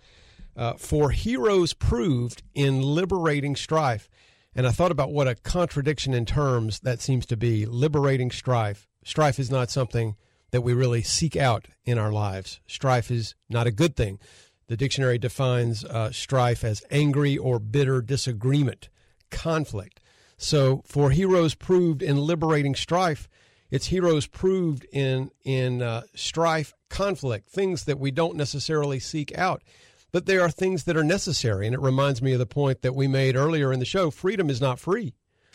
uh, 0.55 0.73
"For 0.73 1.11
heroes 1.11 1.73
proved 1.73 2.43
in 2.53 2.81
liberating 2.81 3.55
strife." 3.55 4.09
And 4.55 4.67
I 4.67 4.71
thought 4.71 4.91
about 4.91 5.11
what 5.11 5.27
a 5.27 5.35
contradiction 5.35 6.13
in 6.13 6.25
terms 6.25 6.79
that 6.81 7.01
seems 7.01 7.25
to 7.27 7.37
be 7.37 7.65
liberating 7.65 8.29
strife. 8.29 8.87
Strife 9.03 9.39
is 9.39 9.49
not 9.49 9.71
something 9.71 10.15
that 10.51 10.61
we 10.61 10.73
really 10.73 11.01
seek 11.01 11.35
out 11.35 11.65
in 11.85 11.97
our 11.97 12.11
lives. 12.11 12.59
Strife 12.67 13.09
is 13.09 13.33
not 13.49 13.65
a 13.65 13.71
good 13.71 13.95
thing. 13.95 14.19
The 14.67 14.77
dictionary 14.77 15.17
defines 15.17 15.83
uh, 15.83 16.11
strife 16.11 16.63
as 16.63 16.83
angry 16.89 17.37
or 17.37 17.59
bitter 17.59 18.01
disagreement, 18.01 18.89
conflict. 19.29 19.99
So, 20.37 20.81
for 20.85 21.11
heroes 21.11 21.53
proved 21.55 22.01
in 22.01 22.17
liberating 22.17 22.75
strife, 22.75 23.29
it's 23.71 23.87
heroes 23.87 24.27
proved 24.27 24.85
in 24.91 25.31
in 25.43 25.81
uh, 25.81 26.03
strife, 26.15 26.73
conflict, 26.89 27.49
things 27.49 27.85
that 27.85 27.99
we 27.99 28.11
don't 28.11 28.35
necessarily 28.35 28.99
seek 28.99 29.37
out, 29.37 29.63
but 30.11 30.25
they 30.25 30.37
are 30.37 30.49
things 30.49 30.83
that 30.83 30.97
are 30.97 31.03
necessary. 31.03 31.65
And 31.65 31.73
it 31.73 31.81
reminds 31.81 32.21
me 32.21 32.33
of 32.33 32.39
the 32.39 32.45
point 32.45 32.81
that 32.81 32.95
we 32.95 33.07
made 33.07 33.35
earlier 33.35 33.73
in 33.73 33.79
the 33.79 33.85
show: 33.85 34.11
freedom 34.11 34.49
is 34.49 34.61
not 34.61 34.79
free, 34.79 35.13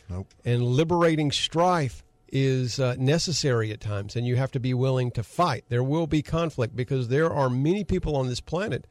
Nope. 0.09 0.27
and 0.45 0.63
liberating 0.65 1.31
strife 1.33 2.03
is 2.31 2.79
uh, 2.79 2.95
necessary 2.99 3.73
at 3.73 3.81
times, 3.81 4.15
and 4.17 4.27
you 4.27 4.37
have 4.37 4.51
to 4.53 4.61
be 4.61 4.75
willing 4.75 5.11
to 5.13 5.23
fight. 5.23 5.65
There 5.69 5.83
will 5.83 6.07
be 6.07 6.23
conflict 6.23 6.77
because 6.77 7.09
there 7.09 7.33
are 7.33 7.49
many 7.49 7.85
people 7.85 8.17
on 8.17 8.29
this 8.29 8.41
planet 8.41 8.87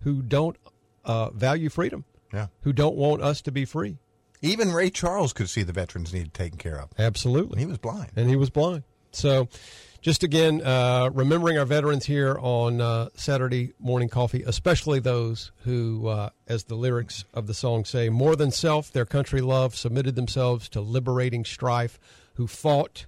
who 0.00 0.22
don't 0.22 0.56
uh, 1.04 1.30
value 1.30 1.68
freedom, 1.68 2.04
Yeah. 2.32 2.48
who 2.62 2.72
don't 2.72 2.96
want 2.96 3.22
us 3.22 3.40
to 3.42 3.52
be 3.52 3.64
free. 3.64 3.98
Even 4.42 4.72
Ray 4.72 4.90
Charles 4.90 5.32
could 5.32 5.48
see 5.48 5.62
the 5.62 5.72
veterans 5.72 6.12
needed 6.12 6.34
taken 6.34 6.58
care 6.58 6.78
of. 6.78 6.90
Absolutely. 6.98 7.60
He 7.60 7.66
was 7.66 7.78
blind. 7.78 8.10
and 8.16 8.28
he 8.28 8.36
was 8.36 8.50
blind. 8.50 8.82
So, 9.12 9.48
just 10.02 10.22
again, 10.22 10.60
uh, 10.62 11.10
remembering 11.12 11.58
our 11.58 11.64
veterans 11.64 12.04
here 12.04 12.36
on 12.40 12.80
uh, 12.80 13.08
Saturday 13.14 13.72
morning 13.80 14.08
coffee, 14.10 14.42
especially 14.46 15.00
those 15.00 15.52
who, 15.64 16.06
uh, 16.06 16.30
as 16.46 16.64
the 16.64 16.74
lyrics 16.74 17.24
of 17.32 17.46
the 17.46 17.54
song 17.54 17.84
say, 17.86 18.08
more 18.10 18.36
than 18.36 18.50
self, 18.50 18.92
their 18.92 19.06
country 19.06 19.40
love, 19.40 19.74
submitted 19.74 20.14
themselves 20.14 20.68
to 20.68 20.80
liberating 20.82 21.44
strife, 21.44 21.98
who 22.34 22.46
fought 22.46 23.06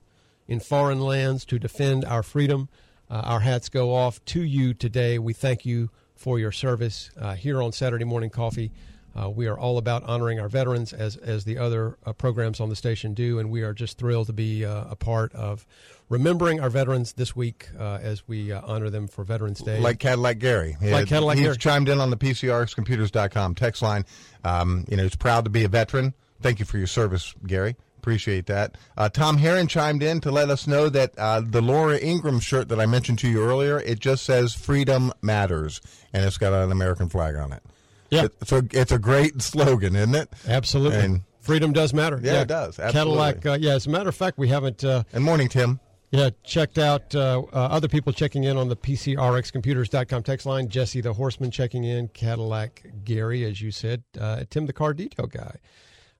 in 0.48 0.58
foreign 0.60 1.00
lands 1.00 1.44
to 1.44 1.58
defend 1.58 2.04
our 2.06 2.22
freedom. 2.22 2.68
Uh, 3.10 3.20
our 3.24 3.40
hats 3.40 3.68
go 3.68 3.94
off 3.94 4.24
to 4.24 4.40
you 4.42 4.72
today. 4.72 5.18
We 5.18 5.34
thank 5.34 5.66
you 5.66 5.90
for 6.18 6.38
your 6.38 6.52
service 6.52 7.10
uh, 7.18 7.34
here 7.34 7.62
on 7.62 7.72
Saturday 7.72 8.04
morning 8.04 8.28
coffee. 8.28 8.72
Uh, 9.16 9.30
we 9.30 9.46
are 9.46 9.58
all 9.58 9.78
about 9.78 10.02
honoring 10.04 10.38
our 10.38 10.48
veterans 10.48 10.92
as 10.92 11.16
as 11.16 11.44
the 11.44 11.56
other 11.58 11.96
uh, 12.04 12.12
programs 12.12 12.60
on 12.60 12.68
the 12.68 12.76
station 12.76 13.14
do, 13.14 13.38
and 13.38 13.50
we 13.50 13.62
are 13.62 13.72
just 13.72 13.98
thrilled 13.98 14.26
to 14.26 14.32
be 14.32 14.64
uh, 14.64 14.84
a 14.90 14.96
part 14.96 15.32
of 15.34 15.64
remembering 16.08 16.60
our 16.60 16.70
veterans 16.70 17.14
this 17.14 17.34
week 17.34 17.68
uh, 17.78 17.98
as 18.02 18.26
we 18.28 18.52
uh, 18.52 18.60
honor 18.64 18.90
them 18.90 19.08
for 19.08 19.24
Veterans 19.24 19.60
Day. 19.60 19.80
Like 19.80 19.98
Cadillac 19.98 20.38
Gary. 20.38 20.76
Like 20.80 21.08
Cadillac 21.08 21.38
he's 21.38 21.46
Gary. 21.46 21.56
chimed 21.56 21.88
in 21.88 22.00
on 22.00 22.10
the 22.10 22.16
PCRXcomputers.com 22.16 23.54
text 23.54 23.82
line. 23.82 24.04
Um, 24.44 24.84
you 24.88 24.96
know, 24.96 25.04
he's 25.04 25.16
proud 25.16 25.44
to 25.44 25.50
be 25.50 25.64
a 25.64 25.68
veteran. 25.68 26.14
Thank 26.40 26.60
you 26.60 26.64
for 26.64 26.78
your 26.78 26.86
service, 26.86 27.34
Gary. 27.46 27.76
Appreciate 27.98 28.46
that. 28.46 28.76
Uh, 28.96 29.08
Tom 29.08 29.36
Heron 29.38 29.66
chimed 29.68 30.02
in 30.02 30.20
to 30.22 30.30
let 30.30 30.48
us 30.50 30.66
know 30.66 30.88
that 30.88 31.12
uh, 31.18 31.40
the 31.44 31.60
Laura 31.60 31.98
Ingraham 31.98 32.40
shirt 32.40 32.68
that 32.68 32.80
I 32.80 32.86
mentioned 32.86 33.18
to 33.20 33.28
you 33.28 33.42
earlier, 33.42 33.80
it 33.80 33.98
just 33.98 34.24
says 34.24 34.54
"Freedom 34.54 35.12
Matters" 35.20 35.80
and 36.12 36.24
it's 36.24 36.38
got 36.38 36.52
an 36.52 36.72
American 36.72 37.08
flag 37.08 37.34
on 37.36 37.52
it. 37.52 37.62
Yeah. 38.10 38.28
So 38.44 38.62
it's 38.72 38.92
a 38.92 38.98
great 38.98 39.42
slogan, 39.42 39.94
isn't 39.96 40.14
it? 40.14 40.30
absolutely, 40.46 41.00
And- 41.00 41.20
freedom 41.40 41.72
does 41.72 41.92
matter. 41.92 42.18
Yeah, 42.22 42.40
it 42.42 42.48
does. 42.48 42.76
Cadillac. 42.76 43.44
Uh, 43.44 43.58
yeah, 43.60 43.72
as 43.74 43.86
a 43.86 43.90
matter 43.90 44.08
of 44.08 44.14
fact, 44.14 44.38
we 44.38 44.48
haven't. 44.48 44.82
Uh, 44.84 45.02
And 45.12 45.22
morning, 45.24 45.48
Tim. 45.48 45.80
Yeah, 46.10 46.30
checked 46.42 46.78
out 46.78 47.14
uh, 47.14 47.42
uh, 47.52 47.56
other 47.56 47.86
people 47.88 48.14
checking 48.14 48.44
in 48.44 48.56
on 48.56 48.68
the 48.70 48.76
PCRXcomputers.com 48.76 50.22
text 50.22 50.46
line. 50.46 50.68
Jesse 50.70 51.02
the 51.02 51.12
Horseman 51.12 51.50
checking 51.50 51.84
in. 51.84 52.08
Cadillac 52.08 52.82
Gary, 53.04 53.44
as 53.44 53.60
you 53.60 53.70
said. 53.70 54.02
Uh, 54.18 54.44
Tim 54.48 54.64
the 54.64 54.72
Car 54.72 54.94
Detail 54.94 55.26
Guy 55.26 55.56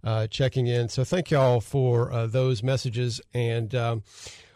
uh, 0.04 0.26
checking 0.26 0.66
in. 0.66 0.88
So 0.88 1.04
thank 1.04 1.30
y'all 1.30 1.60
for 1.60 2.12
uh, 2.12 2.26
those 2.26 2.62
messages. 2.62 3.20
And 3.34 3.74
um, 3.74 4.02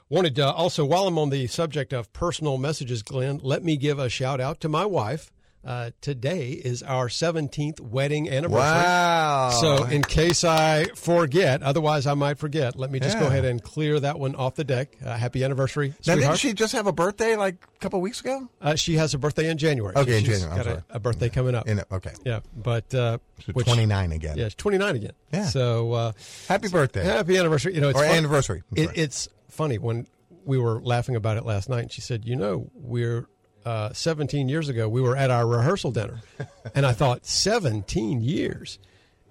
wanted 0.09 0.37
to 0.37 0.51
also, 0.51 0.85
while 0.85 1.07
I'm 1.07 1.19
on 1.19 1.31
the 1.31 1.47
subject 1.47 1.93
of 1.93 2.13
personal 2.13 2.59
messages, 2.59 3.03
Glenn, 3.03 3.41
let 3.43 3.65
me 3.65 3.77
give 3.77 3.99
a 3.99 4.09
shout 4.09 4.41
out 4.41 4.61
to 4.61 4.69
my 4.69 4.85
wife. 4.85 5.31
Uh, 5.65 5.91
today 6.01 6.51
is 6.51 6.83
our 6.83 7.07
17th 7.07 7.79
wedding 7.81 8.29
anniversary. 8.29 8.59
Wow. 8.59 9.51
So, 9.61 9.85
in 9.85 10.03
case 10.03 10.43
I 10.43 10.87
forget, 10.97 11.63
otherwise 11.63 12.05
I 12.05 12.15
might 12.15 12.39
forget, 12.39 12.77
let 12.77 12.91
me 12.91 12.99
just 12.99 13.17
go 13.19 13.29
ahead 13.29 13.45
and 13.45 13.63
clear 13.63 14.01
that 14.01 14.19
one 14.19 14.35
off 14.35 14.57
the 14.57 14.65
deck. 14.65 14.97
Uh, 15.05 15.17
happy 15.17 15.45
anniversary, 15.45 15.95
now, 16.05 16.17
didn't 16.17 16.37
she 16.39 16.53
just 16.53 16.73
have 16.73 16.89
a 16.89 16.93
birthday 16.93 17.37
like 17.37 17.65
a 17.77 17.79
couple 17.79 18.01
weeks 18.01 18.21
ago? 18.21 18.49
uh, 18.61 18.75
she 18.75 18.95
has 18.97 19.15
a 19.15 19.19
birthday 19.19 19.49
in 19.49 19.57
January. 19.57 19.95
Okay, 19.95 20.19
in 20.19 20.25
She's 20.25 20.41
January, 20.41 20.51
I'm 20.51 20.57
got 20.57 20.67
a, 20.67 20.71
sorry. 20.71 20.83
a 20.91 20.99
birthday 21.01 21.29
coming 21.29 21.55
up. 21.55 21.69
In 21.69 21.79
it, 21.79 21.87
okay. 21.93 22.13
yeah, 22.25 22.41
but 22.57 22.93
uh, 22.93 23.19
So 23.47 23.53
which- 23.53 23.67
29 23.67 24.11
again. 24.13 24.37
Yeah, 24.39 24.49
29 24.57 24.97
again. 24.97 25.13
Yeah. 25.33 25.45
So 25.47 25.93
uh, 25.93 26.13
Happy 26.49 26.69
birthday. 26.69 27.05
happy 27.05 27.37
anniversary. 27.39 27.75
You 27.77 27.83
know, 27.83 27.91
it's 27.91 28.01
Or 28.01 28.05
fun- 28.05 28.17
anniversary. 28.17 28.63
It, 28.75 28.91
it's 28.97 29.29
funny 29.49 29.79
when 29.79 30.09
we 30.45 30.59
were 30.59 30.83
laughing 30.83 31.15
about 31.15 31.37
it 31.37 31.47
last 31.47 31.69
night. 31.69 31.83
And 31.83 31.93
she 31.93 32.01
said, 32.01 32.25
"You 32.25 32.35
know, 32.35 32.69
we're." 32.75 33.29
Uh, 33.65 33.93
17 33.93 34.49
years 34.49 34.69
ago, 34.69 34.89
we 34.89 35.01
were 35.01 35.17
at 35.17 35.31
our 35.31 35.47
rehearsal 35.47 35.93
dinner, 35.93 36.21
and 36.75 36.85
I 36.85 36.93
thought, 36.93 37.27
17 37.27 38.21
years. 38.23 38.79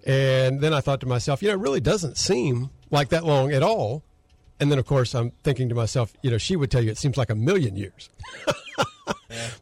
And 0.06 0.62
then 0.62 0.74
I 0.74 0.82
thought 0.82 1.02
to 1.02 1.06
myself, 1.06 1.42
you 1.42 1.50
know, 1.50 1.56
it 1.56 1.60
really 1.60 1.82
doesn't 1.82 2.18
seem 2.18 2.70
like 2.90 3.10
that 3.10 3.24
long 3.24 3.52
at 3.52 3.62
all. 3.62 4.04
And 4.60 4.72
then, 4.72 4.80
of 4.80 4.86
course, 4.86 5.14
I'm 5.14 5.32
thinking 5.44 5.70
to 5.70 5.76
myself, 5.76 6.14
you 6.22 6.32
know, 6.32 6.38
she 6.38 6.56
would 6.56 6.72
tell 6.72 6.84
you 6.84 6.92
it 6.92 6.98
seems 6.98 7.18
like 7.18 7.30
a 7.30 7.36
million 7.36 7.76
years. 7.76 8.10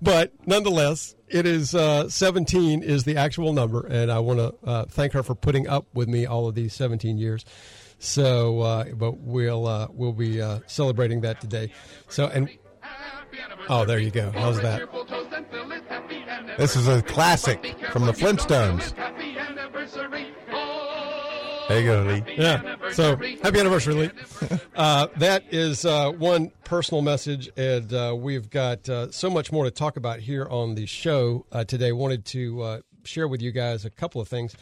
But 0.01 0.33
nonetheless, 0.45 1.15
it 1.27 1.45
is 1.45 1.75
uh, 1.75 2.09
17 2.09 2.83
is 2.83 3.03
the 3.03 3.17
actual 3.17 3.53
number, 3.53 3.85
and 3.85 4.11
I 4.11 4.19
want 4.19 4.39
to 4.39 4.55
uh, 4.67 4.85
thank 4.85 5.13
her 5.13 5.23
for 5.23 5.35
putting 5.35 5.67
up 5.67 5.85
with 5.93 6.07
me 6.07 6.25
all 6.25 6.47
of 6.47 6.55
these 6.55 6.73
17 6.73 7.17
years. 7.17 7.45
So, 7.99 8.61
uh, 8.61 8.85
but 8.93 9.17
we'll 9.17 9.67
uh, 9.67 9.87
we'll 9.91 10.13
be 10.13 10.41
uh, 10.41 10.59
celebrating 10.67 11.21
that 11.21 11.41
today. 11.41 11.73
So, 12.07 12.27
and 12.27 12.49
oh, 13.69 13.85
there 13.85 13.99
you 13.99 14.11
go. 14.11 14.31
How's 14.31 14.61
that? 14.61 14.89
This 16.57 16.75
is 16.75 16.87
a 16.87 17.01
classic 17.01 17.75
from 17.91 18.05
the 18.05 18.11
Flintstones. 18.11 18.93
There 21.69 21.79
you 21.79 21.85
go, 21.85 22.01
Lee. 22.01 22.35
Yeah. 22.35 22.75
So 22.91 23.15
happy 23.15 23.59
anniversary, 23.59 23.93
Lee. 23.93 24.09
Uh, 24.75 25.07
that 25.17 25.43
is 25.51 25.83
uh, 25.83 26.09
one 26.09 26.53
personal 26.63 27.01
message, 27.01 27.49
and 27.57 27.91
uh, 27.93 28.15
we've 28.17 28.49
got 28.49 28.87
uh, 28.87 29.11
so 29.11 29.29
much 29.29 29.51
more 29.51 29.65
to 29.65 29.71
talk 29.71 29.97
about 29.97 30.19
here 30.21 30.47
on 30.49 30.75
the 30.75 30.85
show 30.85 31.45
uh, 31.51 31.65
today. 31.65 31.91
Wanted 31.91 32.23
to 32.27 32.61
uh, 32.61 32.79
share 33.03 33.27
with 33.27 33.41
you 33.41 33.51
guys 33.51 33.83
a 33.83 33.89
couple 33.89 34.21
of 34.21 34.29
things. 34.29 34.55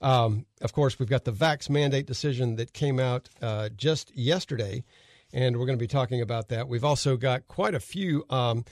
Um, 0.00 0.46
of 0.60 0.72
course, 0.72 0.98
we've 0.98 1.08
got 1.08 1.24
the 1.24 1.32
vax 1.32 1.68
mandate 1.68 2.06
decision 2.06 2.54
that 2.56 2.72
came 2.72 3.00
out 3.00 3.28
uh, 3.42 3.70
just 3.76 4.16
yesterday, 4.16 4.84
and 5.34 5.58
we're 5.58 5.66
going 5.66 5.76
to 5.78 5.82
be 5.82 5.88
talking 5.88 6.20
about 6.22 6.48
that. 6.48 6.68
We've 6.68 6.84
also 6.84 7.16
got 7.18 7.46
quite 7.48 7.74
a 7.74 7.80
few. 7.80 8.24
Um, 8.30 8.64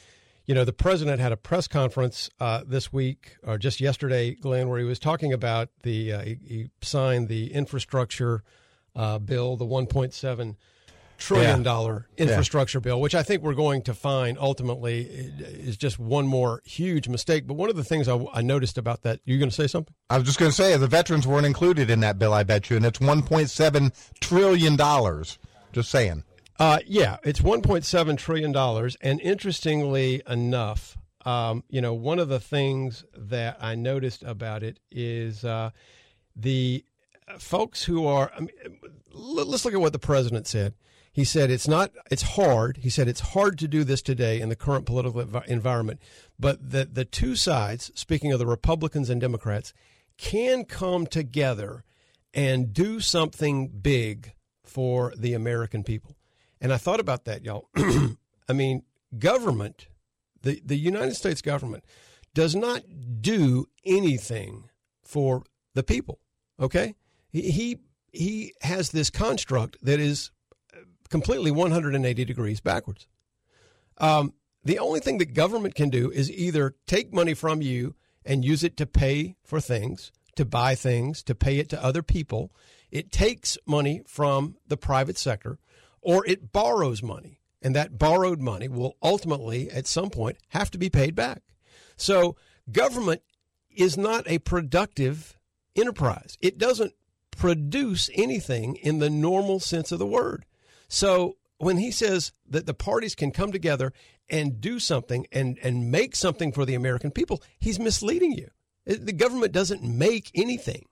you 0.47 0.55
know, 0.55 0.65
the 0.65 0.73
president 0.73 1.21
had 1.21 1.33
a 1.33 1.37
press 1.37 1.69
conference 1.69 2.31
uh, 2.41 2.63
this 2.67 2.93
week 2.93 3.37
or 3.45 3.59
just 3.59 3.81
yesterday, 3.81 4.35
Glenn, 4.35 4.69
where 4.69 4.79
he 4.79 4.85
was 4.85 4.99
talking 4.99 5.33
about 5.33 5.69
the 5.83 6.13
uh, 6.13 6.21
he, 6.23 6.39
he 6.47 6.71
signed 6.81 7.29
the 7.29 7.53
infrastructure 7.53 8.43
uh, 8.97 9.19
bill, 9.19 9.57
the 9.57 9.65
1.7 9.65 10.57
trillion 11.19 11.59
Yeah. 11.59 11.63
dollar 11.63 12.09
infrastructure 12.17 12.81
bill, 12.81 13.01
which 13.01 13.15
I 13.15 13.23
think 13.23 13.43
we're 13.43 13.55
going 13.55 13.83
to 13.83 13.95
find 13.95 14.37
ultimately 14.39 15.03
is 15.39 15.77
just 15.77 15.99
one 16.01 16.27
more 16.27 16.61
huge 16.65 17.07
mistake. 17.09 17.47
But 17.47 17.55
one 17.55 17.71
of 17.71 17.77
the 17.77 17.85
things 17.85 18.09
I, 18.09 18.25
I 18.35 18.43
noticed 18.43 18.77
about 18.79 19.03
that, 19.03 19.21
you're 19.25 19.39
going 19.39 19.49
to 19.51 19.55
say 19.55 19.69
something? 19.69 19.95
I 20.11 20.19
was 20.19 20.27
just 20.27 20.41
going 20.41 20.51
to 20.51 20.57
say 20.57 20.77
the 20.77 20.89
veterans 20.89 21.27
weren't 21.27 21.47
included 21.47 21.89
in 21.91 22.01
that 22.01 22.19
bill. 22.19 22.35
I 22.35 22.43
bet 22.43 22.69
you, 22.71 22.77
and 22.77 22.85
it's 22.85 22.99
1.7 22.99 23.93
trillion 24.21 24.75
dollars. 24.77 25.39
Just 25.73 25.91
saying. 25.91 26.25
Uh, 26.59 26.79
yeah, 26.87 27.17
it's 27.25 27.41
1.7 27.41 28.19
trillion 28.19 28.53
dollars, 28.53 28.97
and 29.01 29.21
interestingly 29.21 30.23
enough, 30.29 30.97
um, 31.25 31.65
you 31.69 31.81
know, 31.81 31.95
one 31.95 32.19
of 32.19 32.29
the 32.29 32.41
things 32.41 33.05
that 33.17 33.57
I 33.61 33.75
noticed 33.75 34.23
about 34.23 34.63
it 34.63 34.81
is 34.91 35.45
uh, 35.45 35.71
the 36.37 36.85
folks 37.39 37.85
who 37.85 38.07
are. 38.07 38.31
I 38.37 38.41
mean, 38.41 38.51
let's 39.13 39.65
look 39.65 39.75
at 39.75 39.81
what 39.81 39.93
the 39.93 39.99
president 39.99 40.47
said. 40.47 40.75
He 41.13 41.25
said 41.25 41.51
it's 41.51 41.69
not. 41.69 41.93
It's 42.11 42.23
hard. 42.23 42.79
He 42.79 42.91
said 42.91 43.07
it's 43.07 43.21
hard 43.21 43.59
to 43.59 43.69
do 43.69 43.85
this 43.85 44.03
today 44.03 44.41
in 44.41 44.49
the 44.49 44.57
current 44.57 44.87
political 44.87 45.23
envi- 45.23 45.47
environment, 45.47 46.01
but 46.39 46.71
the 46.71 46.87
the 46.87 47.05
two 47.05 47.37
sides, 47.37 47.93
speaking 47.95 48.33
of 48.33 48.39
the 48.39 48.47
Republicans 48.47 49.11
and 49.11 49.21
Democrats, 49.21 49.75
can 50.17 50.65
come 50.65 51.07
together 51.07 51.85
and 52.35 52.73
do 52.73 52.99
something 53.01 53.69
big 53.69 54.33
for 54.65 55.13
the 55.17 55.35
American 55.35 55.85
people. 55.85 56.17
And 56.63 56.73
I 56.73 56.77
thought 56.77 57.01
about 57.01 57.25
that, 57.25 57.45
y'all. 57.45 57.69
I 58.49 58.53
mean, 58.53 58.85
government, 59.19 59.89
the, 60.43 60.63
the 60.65 60.77
United 60.77 61.17
States 61.17 61.43
government, 61.43 61.85
does 62.35 62.55
not 62.55 62.83
do 63.21 63.67
anything 63.85 64.71
for 65.03 65.43
the 65.75 65.83
people. 65.83 66.21
Okay? 66.61 66.95
He, 67.29 67.51
he, 67.51 67.79
he 68.13 68.55
has 68.63 68.91
this 68.91 69.11
construct 69.11 69.77
that 69.83 69.99
is 69.99 70.31
completely 71.11 71.51
180 71.51 72.25
degrees 72.25 72.61
backwards. 72.61 73.09
Um, 73.99 74.33
the 74.65 74.79
only 74.79 75.01
thing 75.01 75.19
that 75.19 75.35
government 75.35 75.75
can 75.75 75.91
do 75.91 76.13
is 76.13 76.31
either 76.31 76.77
take 76.87 77.13
money 77.13 77.35
from 77.35 77.61
you 77.61 77.97
and 78.25 78.45
use 78.45 78.63
it 78.63 78.77
to 78.77 78.87
pay 78.87 79.37
for 79.45 79.61
things, 79.61 80.13
to 80.37 80.45
buy 80.45 80.77
things, 80.77 81.25
to 81.25 81.35
pay 81.35 81.59
it 81.59 81.69
to 81.71 81.85
other 81.85 82.03
people. 82.03 82.53
it 82.93 83.11
takes 83.11 83.59
money 83.67 84.03
from 84.07 84.57
the 84.69 84.77
private 84.77 85.19
sector 85.19 85.59
or 86.03 86.27
it 86.27 86.53
borrows 86.53 87.03
money. 87.03 87.41
And 87.63 87.77
that 87.77 87.99
borrowed 87.99 88.41
money 88.41 88.69
will 88.69 88.97
ultimately, 89.03 89.71
at 89.71 89.87
some 89.87 90.11
point, 90.11 90.37
have 90.49 90.71
to 90.73 90.79
be 90.79 90.91
paid 90.91 91.15
back. 91.15 91.43
So 91.97 92.37
government 92.71 93.23
is 93.71 93.97
not 93.97 94.29
a 94.29 94.41
productive 94.41 95.39
enterprise. 95.77 96.37
It 96.41 96.59
doesn't 96.59 96.95
produce 97.31 98.11
anything 98.15 98.77
in 98.77 98.99
the 98.99 99.11
normal 99.11 99.61
sense 99.61 99.93
of 99.93 99.99
the 99.99 100.07
word. 100.07 100.45
So 100.89 101.37
when 101.59 101.79
he 101.79 101.91
says 101.91 102.33
that 102.49 102.67
the 102.67 102.75
parties 102.75 103.15
can 103.15 103.31
come 103.31 103.53
together 103.53 103.93
and 104.29 104.61
do 104.61 104.79
something 104.79 105.27
and, 105.33 105.59
and 105.63 105.91
make 105.91 106.17
something 106.17 106.53
for 106.53 106.65
the 106.65 106.75
American 106.75 107.11
people, 107.11 107.43
he's 107.59 107.79
misleading 107.79 108.33
you. 108.33 108.49
The 108.85 109.13
government 109.13 109.53
doesn't 109.53 109.83
make 109.83 110.31
anything. 110.35 110.87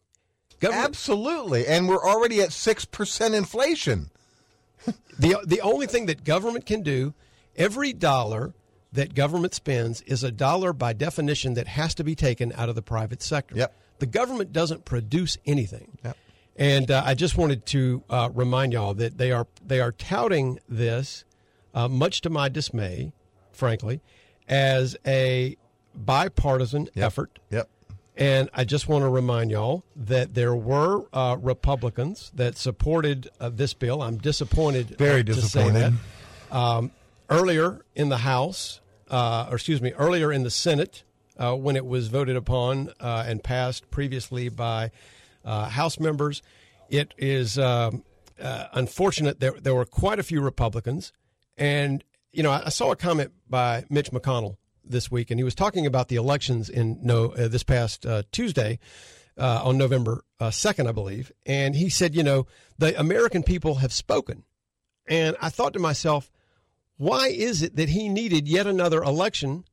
Government, 0.61 0.85
Absolutely. 0.85 1.67
And 1.67 1.89
we're 1.89 2.05
already 2.05 2.41
at 2.41 2.51
6% 2.51 3.35
inflation. 3.35 4.11
The 5.19 5.43
the 5.47 5.61
only 5.61 5.87
thing 5.87 6.07
that 6.07 6.25
government 6.25 6.67
can 6.67 6.83
do, 6.83 7.15
every 7.57 7.93
dollar 7.93 8.55
that 8.93 9.15
government 9.15 9.55
spends 9.55 10.01
is 10.03 10.25
a 10.25 10.33
dollar 10.33 10.73
by 10.73 10.93
definition 10.93 11.55
that 11.55 11.69
has 11.69 11.95
to 11.95 12.05
be 12.05 12.15
taken 12.15 12.53
out 12.57 12.69
of 12.69 12.75
the 12.75 12.83
private 12.83 13.23
sector. 13.23 13.55
Yep. 13.57 13.77
The 14.01 14.07
government 14.07 14.53
doesn't 14.53 14.85
produce 14.85 15.39
anything. 15.47 15.99
Yep. 16.05 16.17
And 16.57 16.91
uh, 16.91 17.03
I 17.05 17.15
just 17.15 17.37
wanted 17.37 17.65
to 17.67 18.03
uh, 18.11 18.31
remind 18.35 18.73
y'all 18.73 18.95
that 18.95 19.17
they 19.17 19.33
are 19.33 19.47
they 19.65 19.81
are 19.81 19.93
touting 19.93 20.59
this, 20.69 21.25
uh, 21.75 21.89
much 21.89 22.21
to 22.23 22.31
my 22.31 22.49
dismay, 22.49 23.13
frankly, 23.53 24.01
as 24.49 24.97
a 25.07 25.57
bipartisan 25.95 26.89
effort. 26.97 27.39
Yep. 27.51 27.69
And 28.21 28.51
I 28.53 28.65
just 28.65 28.87
want 28.87 29.03
to 29.03 29.09
remind 29.09 29.51
y'all 29.51 29.83
that 29.97 30.35
there 30.35 30.55
were 30.55 31.07
uh, 31.11 31.39
Republicans 31.41 32.31
that 32.35 32.59
supported 32.59 33.31
uh, 33.41 33.49
this 33.49 33.73
bill. 33.73 34.03
I'm 34.03 34.19
disappointed. 34.19 34.99
Very 34.99 35.21
uh, 35.21 35.25
to 35.25 35.35
say 35.37 35.65
disappointed. 35.65 35.95
Um, 36.51 36.91
earlier 37.31 37.81
in 37.95 38.11
the 38.11 38.19
House, 38.19 38.83
uh, 39.11 39.47
or 39.49 39.55
excuse 39.55 39.81
me, 39.81 39.93
earlier 39.93 40.31
in 40.31 40.43
the 40.43 40.51
Senate, 40.51 41.03
uh, 41.39 41.55
when 41.55 41.77
it 41.77 41.87
was 41.87 42.09
voted 42.09 42.37
upon 42.37 42.93
uh, 43.01 43.25
and 43.27 43.43
passed 43.43 43.91
previously 43.91 44.51
by 44.51 44.91
uh, 45.43 45.71
House 45.71 45.99
members, 45.99 46.43
it 46.91 47.15
is 47.17 47.59
um, 47.59 48.05
uh, 48.39 48.67
unfortunate 48.75 49.41
that 49.41 49.65
there 49.65 49.75
were 49.75 49.87
quite 49.87 50.19
a 50.19 50.23
few 50.23 50.43
Republicans. 50.43 51.15
And, 51.57 52.05
you 52.33 52.43
know, 52.43 52.51
I, 52.51 52.65
I 52.67 52.69
saw 52.69 52.93
a 52.93 52.97
comment 52.97 53.33
by 53.49 53.87
Mitch 53.89 54.11
McConnell 54.11 54.59
this 54.91 55.11
week, 55.11 55.31
and 55.31 55.39
he 55.39 55.45
was 55.45 55.55
talking 55.55 55.87
about 55.87 56.09
the 56.09 56.17
elections 56.17 56.69
in 56.69 56.99
no 57.03 57.27
uh, 57.33 57.49
this 57.49 57.63
past 57.63 58.05
uh, 58.05 58.23
Tuesday 58.33 58.79
uh, 59.37 59.61
on 59.65 59.79
November 59.79 60.25
uh, 60.39 60.51
second, 60.51 60.89
I 60.89 60.93
believe, 60.93 61.33
and 61.47 61.75
he 61.75 61.89
said, 61.89 62.15
you 62.15 62.23
know, 62.23 62.47
the 62.79 62.99
American 62.99 63.43
people 63.43 63.77
have 63.77 63.93
spoken, 63.93 64.45
and 65.07 65.37
I 65.41 65.49
thought 65.49 65.73
to 65.75 65.79
myself, 65.79 66.31
why 66.97 67.29
is 67.29 67.63
it 67.63 67.77
that 67.77 67.89
he 67.89 68.09
needed 68.09 68.47
yet 68.47 68.67
another 68.67 69.03
election 69.03 69.65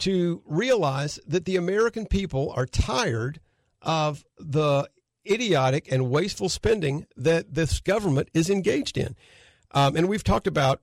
to 0.00 0.42
realize 0.46 1.20
that 1.26 1.44
the 1.44 1.56
American 1.56 2.06
people 2.06 2.52
are 2.56 2.66
tired 2.66 3.40
of 3.82 4.24
the 4.38 4.88
idiotic 5.28 5.90
and 5.92 6.10
wasteful 6.10 6.48
spending 6.48 7.06
that 7.16 7.54
this 7.54 7.80
government 7.80 8.28
is 8.32 8.48
engaged 8.48 8.96
in? 8.96 9.14
Um, 9.72 9.96
and 9.96 10.08
we've 10.08 10.24
talked 10.24 10.46
about 10.46 10.80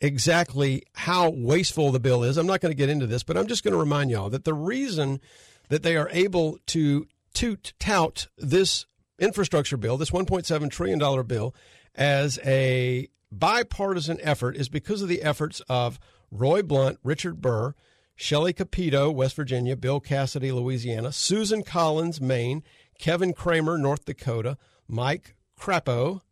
exactly 0.00 0.82
how 0.94 1.30
wasteful 1.30 1.90
the 1.90 2.00
bill 2.00 2.22
is. 2.22 2.36
I'm 2.36 2.46
not 2.46 2.60
going 2.60 2.70
to 2.70 2.76
get 2.76 2.88
into 2.88 3.06
this, 3.06 3.22
but 3.22 3.36
I'm 3.36 3.46
just 3.46 3.64
going 3.64 3.72
to 3.72 3.78
remind 3.78 4.10
y'all 4.10 4.30
that 4.30 4.44
the 4.44 4.54
reason 4.54 5.20
that 5.68 5.82
they 5.82 5.96
are 5.96 6.08
able 6.12 6.58
to 6.66 7.06
toot 7.34 7.72
tout 7.78 8.28
this 8.36 8.86
infrastructure 9.18 9.76
bill, 9.76 9.96
this 9.96 10.10
1.7 10.10 10.70
trillion 10.70 10.98
dollar 10.98 11.22
bill, 11.22 11.54
as 11.94 12.38
a 12.44 13.08
bipartisan 13.30 14.18
effort 14.22 14.56
is 14.56 14.68
because 14.68 15.02
of 15.02 15.08
the 15.08 15.22
efforts 15.22 15.60
of 15.68 15.98
Roy 16.30 16.62
Blunt, 16.62 16.98
Richard 17.02 17.40
Burr, 17.40 17.74
Shelley 18.14 18.52
Capito, 18.52 19.10
West 19.10 19.36
Virginia, 19.36 19.76
Bill 19.76 20.00
Cassidy, 20.00 20.50
Louisiana, 20.52 21.12
Susan 21.12 21.62
Collins, 21.62 22.20
Maine, 22.20 22.62
Kevin 22.98 23.32
Cramer, 23.32 23.78
North 23.78 24.04
Dakota, 24.04 24.56
Mike 24.88 25.36
Crapo, 25.58 26.22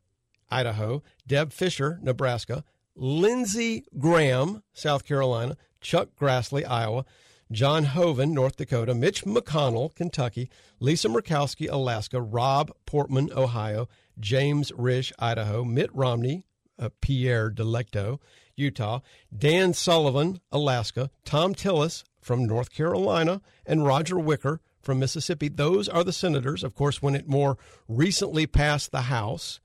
Idaho, 0.51 1.03
Deb 1.27 1.53
Fischer, 1.53 1.99
Nebraska, 2.03 2.65
Lindsey 2.97 3.85
Graham, 3.99 4.63
South 4.73 5.05
Carolina, 5.05 5.57
Chuck 5.81 6.09
Grassley, 6.19 6.67
Iowa, 6.69 7.05
John 7.53 7.85
Hoeven, 7.85 8.35
North 8.35 8.57
Dakota, 8.57 8.95
Mitch 8.95 9.25
McConnell, 9.25 9.95
Kentucky, 9.95 10.51
Lisa 10.81 11.09
Murkowski, 11.09 11.71
Alaska, 11.71 12.21
Rob 12.21 12.73
Portman, 12.87 13.31
Ohio, 13.37 13.89
James 14.19 14.73
Risch, 14.73 15.13
Idaho, 15.19 15.65
Mitt 15.65 15.95
Romney, 15.95 16.45
uh, 16.79 16.89
Pierre 17.01 17.51
Delecto, 17.51 18.19
Utah, 18.57 19.01
Dan 19.37 19.75
Sullivan, 19.75 20.41
Alaska, 20.51 21.11
Thom 21.25 21.55
Tillis 21.55 22.03
from 22.21 22.47
North 22.47 22.73
Carolina, 22.73 23.41
and 23.65 23.85
Roger 23.87 24.19
Wicker 24.19 24.61
from 24.81 24.99
Mississippi. 24.99 25.49
Those 25.49 25.89
are 25.89 26.03
the 26.03 26.13
senators. 26.13 26.65
Of 26.65 26.75
course, 26.75 27.01
when 27.01 27.15
it 27.15 27.29
more 27.29 27.59
recently 27.87 28.47
passed 28.47 28.91
the 28.91 29.03
House, 29.03 29.61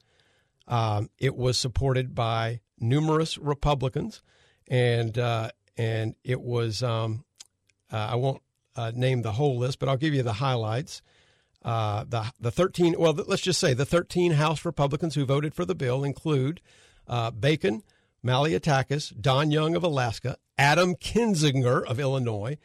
um, 0.68 1.10
it 1.18 1.36
was 1.36 1.58
supported 1.58 2.14
by 2.14 2.60
numerous 2.82 3.38
Republicans, 3.38 4.22
and 4.68 5.18
uh, 5.18 5.52
and 5.78 6.16
it 6.24 6.42
was 6.42 6.84
um, 6.84 7.24
uh, 7.92 8.10
I 8.12 8.16
won't 8.16 8.42
uh, 8.76 8.92
name 8.94 9.22
the 9.22 9.34
whole 9.34 9.58
list, 9.58 9.80
but 9.80 9.90
I'll 9.90 9.98
give 9.98 10.14
you 10.14 10.24
the 10.24 10.34
highlights. 10.34 11.02
Uh, 11.64 12.04
the 12.08 12.32
the 12.40 12.52
thirteen 12.52 12.96
well, 12.98 13.14
let's 13.14 13.42
just 13.42 13.60
say 13.60 13.74
the 13.74 13.86
thirteen 13.86 14.34
House 14.34 14.66
Republicans 14.66 15.16
who 15.16 15.26
voted 15.26 15.54
for 15.54 15.66
the 15.66 15.76
bill 15.76 16.04
include 16.04 16.60
uh, 17.08 17.32
Bacon, 17.32 17.84
Malliotakis, 18.26 19.20
Don 19.20 19.52
Young 19.52 19.76
of 19.76 19.84
Alaska, 19.84 20.38
Adam 20.58 20.96
Kinzinger 20.96 21.84
of 21.86 22.00
Illinois, 22.00 22.58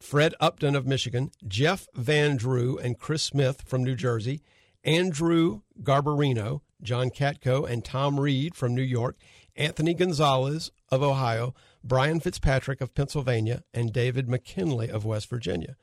Fred 0.00 0.34
Upton 0.40 0.74
of 0.74 0.86
Michigan, 0.86 1.30
Jeff 1.46 1.86
Van 1.94 2.36
Drew 2.36 2.78
and 2.78 2.98
Chris 2.98 3.22
Smith 3.22 3.62
from 3.66 3.84
New 3.84 3.94
Jersey, 3.94 4.42
Andrew 4.84 5.60
Garbarino, 5.82 6.60
John 6.82 7.10
Katko, 7.10 7.68
and 7.68 7.84
Tom 7.84 8.18
Reed 8.18 8.54
from 8.54 8.74
New 8.74 8.82
York, 8.82 9.16
Anthony 9.60 9.94
Gonzalez 9.94 10.70
of 10.90 11.02
Ohio, 11.02 11.54
Brian 11.84 12.18
Fitzpatrick 12.18 12.80
of 12.80 12.94
Pennsylvania, 12.94 13.62
and 13.74 13.92
David 13.92 14.28
McKinley 14.28 14.88
of 14.88 15.04
West 15.04 15.28
Virginia. 15.28 15.76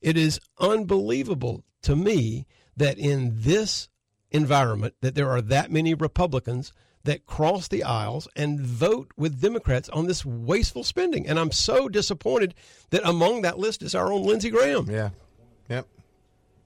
It 0.00 0.16
is 0.16 0.40
unbelievable 0.58 1.62
to 1.82 1.94
me 1.94 2.46
that 2.76 2.98
in 2.98 3.32
this 3.34 3.88
environment 4.30 4.94
that 5.02 5.14
there 5.14 5.28
are 5.28 5.42
that 5.42 5.70
many 5.70 5.92
Republicans 5.92 6.72
that 7.04 7.26
cross 7.26 7.68
the 7.68 7.82
aisles 7.82 8.28
and 8.36 8.60
vote 8.60 9.10
with 9.16 9.40
Democrats 9.40 9.88
on 9.90 10.06
this 10.06 10.24
wasteful 10.24 10.84
spending. 10.84 11.26
And 11.26 11.38
I'm 11.38 11.52
so 11.52 11.88
disappointed 11.88 12.54
that 12.90 13.02
among 13.04 13.42
that 13.42 13.58
list 13.58 13.82
is 13.82 13.94
our 13.94 14.12
own 14.12 14.24
Lindsey 14.24 14.50
Graham. 14.50 14.90
Yeah. 14.90 15.10
Yep. 15.68 15.86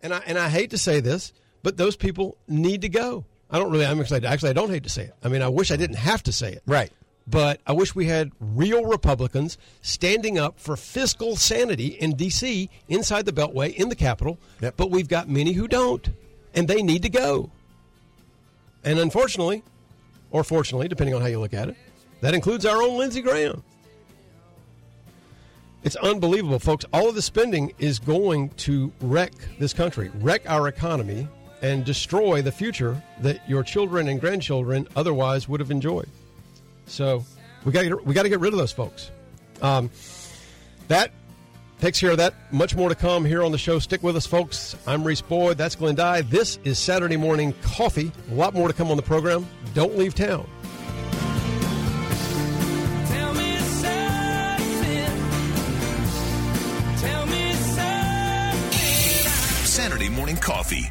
And 0.02 0.14
I 0.14 0.18
and 0.26 0.38
I 0.38 0.48
hate 0.48 0.70
to 0.70 0.78
say 0.78 1.00
this, 1.00 1.32
but 1.62 1.76
those 1.76 1.96
people 1.96 2.36
need 2.46 2.82
to 2.82 2.88
go. 2.88 3.24
I 3.54 3.58
don't 3.58 3.70
really. 3.70 3.86
I'm 3.86 4.00
excited. 4.00 4.26
Actually, 4.26 4.50
I 4.50 4.54
don't 4.54 4.70
hate 4.70 4.82
to 4.82 4.88
say 4.88 5.04
it. 5.04 5.14
I 5.22 5.28
mean, 5.28 5.40
I 5.40 5.46
wish 5.46 5.70
I 5.70 5.76
didn't 5.76 5.98
have 5.98 6.24
to 6.24 6.32
say 6.32 6.54
it. 6.54 6.64
Right. 6.66 6.90
But 7.24 7.60
I 7.64 7.72
wish 7.72 7.94
we 7.94 8.06
had 8.06 8.32
real 8.40 8.84
Republicans 8.84 9.58
standing 9.80 10.40
up 10.40 10.58
for 10.58 10.76
fiscal 10.76 11.36
sanity 11.36 11.86
in 11.86 12.16
D.C. 12.16 12.68
inside 12.88 13.26
the 13.26 13.32
Beltway 13.32 13.72
in 13.72 13.90
the 13.90 13.94
Capitol. 13.94 14.40
Yep. 14.60 14.74
But 14.76 14.90
we've 14.90 15.06
got 15.06 15.28
many 15.28 15.52
who 15.52 15.68
don't, 15.68 16.08
and 16.52 16.66
they 16.66 16.82
need 16.82 17.02
to 17.02 17.08
go. 17.08 17.52
And 18.82 18.98
unfortunately, 18.98 19.62
or 20.32 20.42
fortunately, 20.42 20.88
depending 20.88 21.14
on 21.14 21.20
how 21.20 21.28
you 21.28 21.38
look 21.38 21.54
at 21.54 21.68
it, 21.68 21.76
that 22.22 22.34
includes 22.34 22.66
our 22.66 22.82
own 22.82 22.98
Lindsey 22.98 23.22
Graham. 23.22 23.62
It's 25.84 25.96
unbelievable, 25.96 26.58
folks. 26.58 26.84
All 26.92 27.08
of 27.08 27.14
the 27.14 27.22
spending 27.22 27.72
is 27.78 28.00
going 28.00 28.48
to 28.48 28.92
wreck 29.00 29.32
this 29.60 29.72
country, 29.72 30.10
wreck 30.14 30.42
our 30.50 30.66
economy, 30.66 31.28
and 31.64 31.82
destroy 31.82 32.42
the 32.42 32.52
future 32.52 33.02
that 33.20 33.48
your 33.48 33.62
children 33.62 34.06
and 34.08 34.20
grandchildren 34.20 34.86
otherwise 34.96 35.48
would 35.48 35.60
have 35.60 35.70
enjoyed. 35.70 36.10
So 36.86 37.24
we 37.64 37.72
got 37.72 37.84
to 37.84 37.96
we 38.04 38.12
got 38.12 38.24
to 38.24 38.28
get 38.28 38.40
rid 38.40 38.52
of 38.52 38.58
those 38.58 38.70
folks. 38.72 39.10
Um, 39.62 39.90
that 40.88 41.10
takes 41.80 41.98
care 41.98 42.10
of 42.10 42.18
that. 42.18 42.34
Much 42.52 42.76
more 42.76 42.90
to 42.90 42.94
come 42.94 43.24
here 43.24 43.42
on 43.42 43.50
the 43.50 43.56
show. 43.56 43.78
Stick 43.78 44.02
with 44.02 44.14
us, 44.14 44.26
folks. 44.26 44.76
I'm 44.86 45.04
Reese 45.04 45.22
Boyd. 45.22 45.56
That's 45.56 45.74
Glenn 45.74 45.94
Dye. 45.94 46.20
This 46.20 46.58
is 46.64 46.78
Saturday 46.78 47.16
Morning 47.16 47.54
Coffee. 47.62 48.12
A 48.30 48.34
lot 48.34 48.52
more 48.52 48.68
to 48.68 48.74
come 48.74 48.90
on 48.90 48.98
the 48.98 49.02
program. 49.02 49.46
Don't 49.72 49.96
leave 49.96 50.14
town. 50.14 50.46
Tell 53.06 53.32
me 53.32 53.56
something. 53.56 55.18
Tell 56.98 57.26
me 57.26 57.52
something. 57.54 58.70
Saturday 59.64 60.10
morning 60.10 60.36
coffee. 60.36 60.90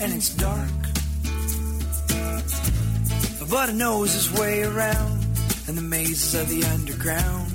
and 0.00 0.12
it's 0.12 0.30
dark. 0.30 0.70
But 3.50 3.70
he 3.70 3.74
knows 3.76 4.12
his 4.12 4.30
way 4.38 4.62
around, 4.62 5.24
and 5.66 5.76
the 5.76 5.82
mazes 5.82 6.34
of 6.34 6.48
the 6.48 6.64
underground 6.64 7.52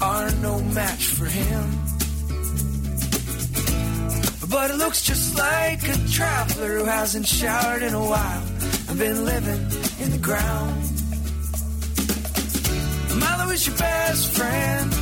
are 0.00 0.30
no 0.36 0.60
match 0.60 1.06
for 1.06 1.26
him. 1.26 1.84
But 4.50 4.70
it 4.70 4.76
looks 4.76 5.02
just 5.02 5.36
like 5.36 5.82
a 5.88 5.96
traveler 6.08 6.78
who 6.78 6.84
hasn't 6.84 7.26
showered 7.26 7.82
in 7.82 7.92
a 7.94 8.00
while 8.00 8.42
and 8.88 8.98
been 8.98 9.24
living 9.24 9.62
in 10.00 10.10
the 10.10 10.20
ground. 10.22 10.80
Milo 13.20 13.50
is 13.52 13.66
your 13.66 13.76
best 13.76 14.32
friend. 14.32 14.92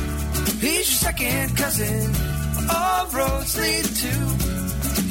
He's 0.59 0.89
your 0.89 1.11
second 1.11 1.55
cousin. 1.57 2.11
All 2.69 3.07
roads 3.07 3.57
lead 3.57 3.85
to. 3.85 4.52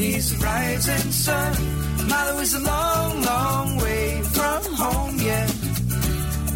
He's 0.03 0.37
rising 0.39 1.13
sun. 1.13 1.55
Milo 2.09 2.41
is 2.41 2.55
a 2.55 2.59
long, 2.59 3.23
long 3.23 3.77
way 3.77 4.21
from 4.23 4.65
home 4.75 5.17
yet. 5.21 5.55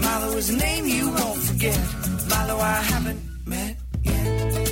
Milo 0.01 0.37
is 0.37 0.51
a 0.51 0.57
name 0.57 0.87
you 0.87 1.09
won't 1.11 1.39
forget. 1.39 1.79
Milo, 2.29 2.59
I 2.59 2.83
haven't 2.83 3.21
met 3.47 3.77
yet. 4.03 4.67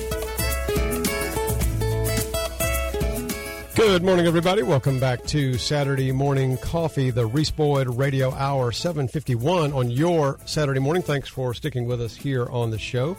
Good 3.76 4.02
morning, 4.02 4.26
everybody. 4.26 4.64
Welcome 4.64 4.98
back 4.98 5.22
to 5.26 5.56
Saturday 5.56 6.10
Morning 6.10 6.56
Coffee, 6.58 7.10
the 7.10 7.26
Reese 7.26 7.52
Boyd 7.52 7.86
Radio 7.96 8.32
Hour 8.32 8.72
751 8.72 9.72
on 9.72 9.88
your 9.88 10.40
Saturday 10.46 10.80
morning. 10.80 11.04
Thanks 11.04 11.28
for 11.28 11.54
sticking 11.54 11.86
with 11.86 12.00
us 12.00 12.16
here 12.16 12.46
on 12.46 12.72
the 12.72 12.78
show. 12.80 13.16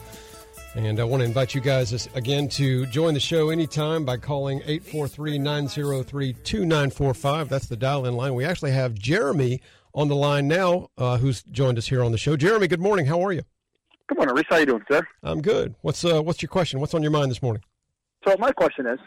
And 0.76 1.00
I 1.00 1.04
want 1.04 1.22
to 1.22 1.24
invite 1.24 1.54
you 1.54 1.62
guys 1.62 2.06
again 2.14 2.50
to 2.50 2.84
join 2.84 3.14
the 3.14 3.20
show 3.20 3.48
anytime 3.48 4.04
by 4.04 4.18
calling 4.18 4.58
843 4.66 5.38
903 5.38 6.34
2945. 6.34 7.48
That's 7.48 7.66
the 7.66 7.78
dial 7.78 8.04
in 8.04 8.14
line. 8.14 8.34
We 8.34 8.44
actually 8.44 8.72
have 8.72 8.92
Jeremy 8.92 9.62
on 9.94 10.08
the 10.08 10.14
line 10.14 10.48
now 10.48 10.90
uh, 10.98 11.16
who's 11.16 11.42
joined 11.44 11.78
us 11.78 11.88
here 11.88 12.04
on 12.04 12.12
the 12.12 12.18
show. 12.18 12.36
Jeremy, 12.36 12.68
good 12.68 12.82
morning. 12.82 13.06
How 13.06 13.24
are 13.24 13.32
you? 13.32 13.40
Good 14.06 14.18
morning, 14.18 14.34
Reese. 14.34 14.44
How 14.50 14.56
you 14.58 14.66
doing, 14.66 14.82
sir? 14.86 15.00
I'm 15.22 15.40
good. 15.40 15.74
What's 15.80 16.04
uh, 16.04 16.22
what's 16.22 16.42
your 16.42 16.50
question? 16.50 16.78
What's 16.78 16.92
on 16.92 17.00
your 17.00 17.10
mind 17.10 17.30
this 17.30 17.40
morning? 17.40 17.62
So 18.28 18.36
my 18.38 18.52
question 18.52 18.86
is, 18.86 18.98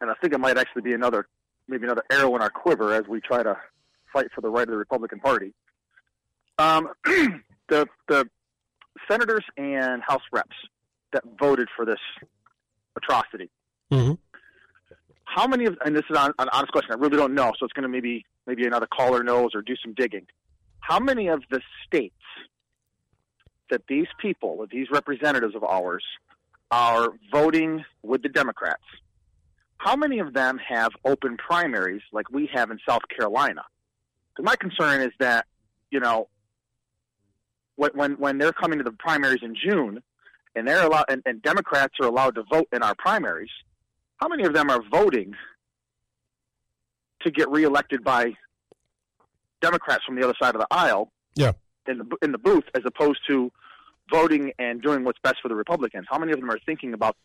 and 0.00 0.10
I 0.10 0.14
think 0.22 0.32
it 0.32 0.40
might 0.40 0.56
actually 0.56 0.80
be 0.80 0.94
another, 0.94 1.28
maybe 1.68 1.84
another 1.84 2.04
arrow 2.10 2.34
in 2.36 2.40
our 2.40 2.48
quiver 2.48 2.94
as 2.94 3.06
we 3.06 3.20
try 3.20 3.42
to 3.42 3.54
fight 4.10 4.28
for 4.34 4.40
the 4.40 4.48
right 4.48 4.62
of 4.62 4.70
the 4.70 4.78
Republican 4.78 5.20
Party. 5.20 5.52
Um, 6.56 6.88
the 7.04 7.86
the 8.08 8.30
senators 9.10 9.44
and 9.56 10.02
House 10.02 10.22
reps 10.32 10.56
that 11.12 11.24
voted 11.38 11.68
for 11.74 11.84
this 11.84 11.98
atrocity. 12.96 13.50
Mhm. 13.90 14.18
How 15.24 15.46
many 15.46 15.66
of, 15.66 15.76
and 15.84 15.94
this 15.96 16.04
is 16.10 16.16
an, 16.16 16.32
an 16.38 16.48
honest 16.52 16.72
question, 16.72 16.92
I 16.92 16.96
really 16.96 17.16
don't 17.16 17.34
know, 17.34 17.52
so 17.58 17.64
it's 17.64 17.72
going 17.72 17.82
to 17.82 17.88
maybe 17.88 18.24
maybe 18.46 18.66
another 18.66 18.86
caller 18.86 19.22
knows 19.22 19.50
or 19.54 19.62
do 19.62 19.76
some 19.76 19.94
digging. 19.94 20.26
How 20.80 20.98
many 20.98 21.28
of 21.28 21.42
the 21.50 21.60
states 21.86 22.14
that 23.70 23.82
these 23.88 24.08
people, 24.18 24.66
these 24.70 24.88
representatives 24.90 25.54
of 25.54 25.62
ours, 25.62 26.04
are 26.70 27.10
voting 27.30 27.84
with 28.02 28.22
the 28.22 28.28
Democrats, 28.28 28.82
how 29.78 29.94
many 29.96 30.18
of 30.18 30.34
them 30.34 30.58
have 30.58 30.92
open 31.04 31.36
primaries 31.36 32.02
like 32.12 32.30
we 32.30 32.48
have 32.52 32.70
in 32.70 32.78
South 32.88 33.02
Carolina? 33.08 33.62
Because 34.34 34.44
my 34.44 34.56
concern 34.56 35.00
is 35.00 35.12
that, 35.18 35.46
you 35.90 36.00
know, 36.00 36.28
when, 37.80 37.90
when 37.94 38.12
when 38.18 38.38
they're 38.38 38.52
coming 38.52 38.78
to 38.78 38.84
the 38.84 38.92
primaries 38.92 39.40
in 39.42 39.54
June, 39.54 40.02
and 40.54 40.68
they're 40.68 40.84
allowed, 40.84 41.06
and, 41.08 41.22
and 41.24 41.40
Democrats 41.42 41.94
are 42.00 42.06
allowed 42.06 42.34
to 42.34 42.42
vote 42.52 42.68
in 42.72 42.82
our 42.82 42.94
primaries, 42.94 43.50
how 44.18 44.28
many 44.28 44.44
of 44.44 44.52
them 44.52 44.68
are 44.68 44.82
voting 44.90 45.34
to 47.22 47.30
get 47.30 47.48
reelected 47.50 48.04
by 48.04 48.34
Democrats 49.62 50.04
from 50.04 50.16
the 50.16 50.24
other 50.24 50.34
side 50.40 50.54
of 50.54 50.60
the 50.60 50.66
aisle? 50.70 51.10
Yeah. 51.34 51.52
In 51.88 51.98
the 51.98 52.16
in 52.22 52.32
the 52.32 52.38
booth, 52.38 52.64
as 52.74 52.82
opposed 52.84 53.20
to 53.28 53.50
voting 54.10 54.52
and 54.58 54.82
doing 54.82 55.04
what's 55.04 55.18
best 55.22 55.36
for 55.40 55.48
the 55.48 55.54
Republicans. 55.54 56.06
How 56.10 56.18
many 56.18 56.32
of 56.32 56.40
them 56.40 56.50
are 56.50 56.58
thinking 56.66 56.92
about, 56.94 57.16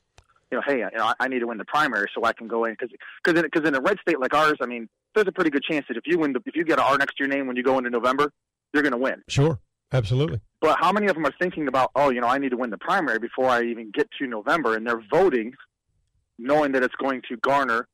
you 0.51 0.57
know, 0.57 0.63
hey, 0.65 0.77
you 0.77 0.97
know, 0.97 1.13
I 1.19 1.27
need 1.27 1.39
to 1.39 1.47
win 1.47 1.57
the 1.57 1.65
primary 1.65 2.07
so 2.15 2.23
I 2.23 2.31
can 2.31 2.47
go 2.47 2.63
in 2.63 2.73
because 2.73 2.95
because 3.23 3.41
in, 3.41 3.49
'cause 3.49 3.67
in 3.67 3.75
a 3.75 3.81
red 3.81 3.97
state 3.99 4.19
like 4.19 4.33
ours, 4.33 4.57
I 4.61 4.67
mean, 4.67 4.87
there's 5.13 5.27
a 5.27 5.31
pretty 5.31 5.49
good 5.49 5.63
chance 5.63 5.85
that 5.89 5.97
if 5.97 6.03
you 6.05 6.17
win, 6.19 6.33
the, 6.33 6.41
if 6.45 6.55
you 6.55 6.63
get 6.63 6.77
an 6.79 6.85
R 6.85 6.97
next 6.97 7.17
to 7.17 7.23
your 7.23 7.27
name 7.27 7.47
when 7.47 7.55
you 7.57 7.63
go 7.63 7.77
into 7.77 7.89
November, 7.89 8.31
you're 8.71 8.83
going 8.83 8.93
to 8.93 8.97
win. 8.99 9.23
Sure. 9.27 9.59
Absolutely. 9.91 10.41
But 10.61 10.77
how 10.79 10.91
many 10.91 11.07
of 11.07 11.15
them 11.15 11.25
are 11.25 11.33
thinking 11.39 11.67
about, 11.67 11.91
oh, 11.95 12.09
you 12.09 12.21
know, 12.21 12.27
I 12.27 12.37
need 12.37 12.49
to 12.49 12.57
win 12.57 12.69
the 12.69 12.77
primary 12.77 13.19
before 13.19 13.49
I 13.49 13.63
even 13.63 13.91
get 13.91 14.09
to 14.19 14.27
November, 14.27 14.75
and 14.75 14.85
they're 14.85 15.03
voting, 15.11 15.53
knowing 16.37 16.71
that 16.73 16.83
it's 16.83 16.95
going 16.95 17.21
to 17.29 17.37
garner 17.37 17.87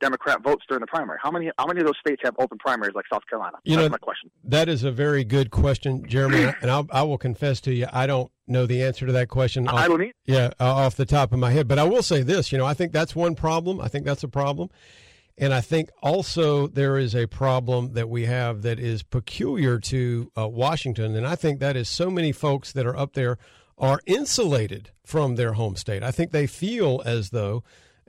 Democrat 0.00 0.42
votes 0.42 0.64
during 0.68 0.80
the 0.80 0.86
primary? 0.86 1.18
How 1.22 1.30
many? 1.30 1.50
How 1.58 1.66
many 1.66 1.80
of 1.80 1.86
those 1.86 1.98
states 2.00 2.22
have 2.24 2.34
open 2.38 2.58
primaries 2.58 2.94
like 2.94 3.04
South 3.12 3.22
Carolina? 3.28 3.58
You 3.64 3.76
That's 3.76 3.86
know, 3.86 3.90
my 3.90 3.98
question. 3.98 4.30
That 4.44 4.68
is 4.68 4.84
a 4.84 4.92
very 4.92 5.24
good 5.24 5.50
question, 5.50 6.06
Jeremy, 6.06 6.52
and 6.62 6.70
I'll, 6.70 6.86
I 6.92 7.02
will 7.02 7.18
confess 7.18 7.60
to 7.62 7.74
you, 7.74 7.86
I 7.92 8.06
don't 8.06 8.30
know 8.46 8.66
the 8.66 8.82
answer 8.82 9.06
to 9.06 9.12
that 9.12 9.28
question. 9.28 9.68
I 9.68 9.88
don't 9.88 10.00
need. 10.00 10.12
Yeah, 10.26 10.50
uh, 10.60 10.66
off 10.66 10.96
the 10.96 11.06
top 11.06 11.32
of 11.32 11.38
my 11.38 11.50
head, 11.50 11.68
but 11.68 11.78
I 11.78 11.84
will 11.84 12.02
say 12.02 12.22
this. 12.22 12.52
You 12.52 12.58
know, 12.58 12.66
I 12.66 12.74
think 12.74 12.92
that's 12.92 13.14
one 13.14 13.34
problem. 13.34 13.80
I 13.80 13.88
think 13.88 14.04
that's 14.04 14.22
a 14.22 14.28
problem, 14.28 14.70
and 15.38 15.54
I 15.54 15.60
think 15.60 15.90
also 16.02 16.66
there 16.66 16.98
is 16.98 17.14
a 17.14 17.26
problem 17.26 17.92
that 17.92 18.08
we 18.08 18.26
have 18.26 18.62
that 18.62 18.78
is 18.78 19.02
peculiar 19.02 19.78
to 19.78 20.32
uh, 20.36 20.48
Washington, 20.48 21.14
and 21.14 21.26
I 21.26 21.36
think 21.36 21.60
that 21.60 21.76
is 21.76 21.88
so 21.88 22.10
many 22.10 22.32
folks 22.32 22.72
that 22.72 22.86
are 22.86 22.96
up 22.96 23.14
there 23.14 23.38
are 23.78 24.00
insulated 24.06 24.90
from 25.04 25.36
their 25.36 25.52
home 25.52 25.76
state. 25.76 26.02
I 26.02 26.10
think 26.10 26.32
they 26.32 26.46
feel 26.46 27.00
as 27.04 27.30
though 27.30 27.62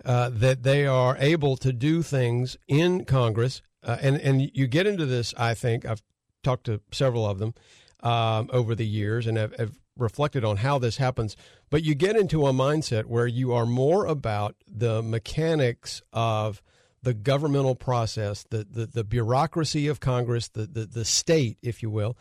uh, 0.03 0.29
that 0.33 0.63
they 0.63 0.87
are 0.87 1.17
able 1.19 1.55
to 1.57 1.71
do 1.71 2.01
things 2.01 2.57
in 2.67 3.05
Congress, 3.05 3.61
uh, 3.83 3.97
and 4.01 4.19
and 4.19 4.49
you 4.53 4.67
get 4.67 4.87
into 4.87 5.05
this. 5.05 5.33
I 5.37 5.53
think 5.53 5.85
I've 5.85 6.01
talked 6.43 6.65
to 6.65 6.81
several 6.91 7.25
of 7.25 7.37
them 7.37 7.53
um, 8.01 8.49
over 8.51 8.73
the 8.73 8.87
years, 8.87 9.27
and 9.27 9.37
have, 9.37 9.55
have 9.57 9.77
reflected 9.97 10.43
on 10.43 10.57
how 10.57 10.79
this 10.79 10.97
happens. 10.97 11.35
But 11.69 11.83
you 11.83 11.93
get 11.93 12.15
into 12.15 12.47
a 12.47 12.53
mindset 12.53 13.05
where 13.05 13.27
you 13.27 13.53
are 13.53 13.65
more 13.65 14.05
about 14.05 14.55
the 14.67 15.03
mechanics 15.03 16.01
of 16.11 16.61
the 17.03 17.13
governmental 17.13 17.75
process, 17.75 18.45
the 18.49 18.65
the, 18.69 18.85
the 18.85 19.03
bureaucracy 19.03 19.87
of 19.87 19.99
Congress, 19.99 20.47
the, 20.47 20.65
the 20.65 20.85
the 20.85 21.05
state, 21.05 21.57
if 21.61 21.81
you 21.81 21.89
will, 21.89 22.17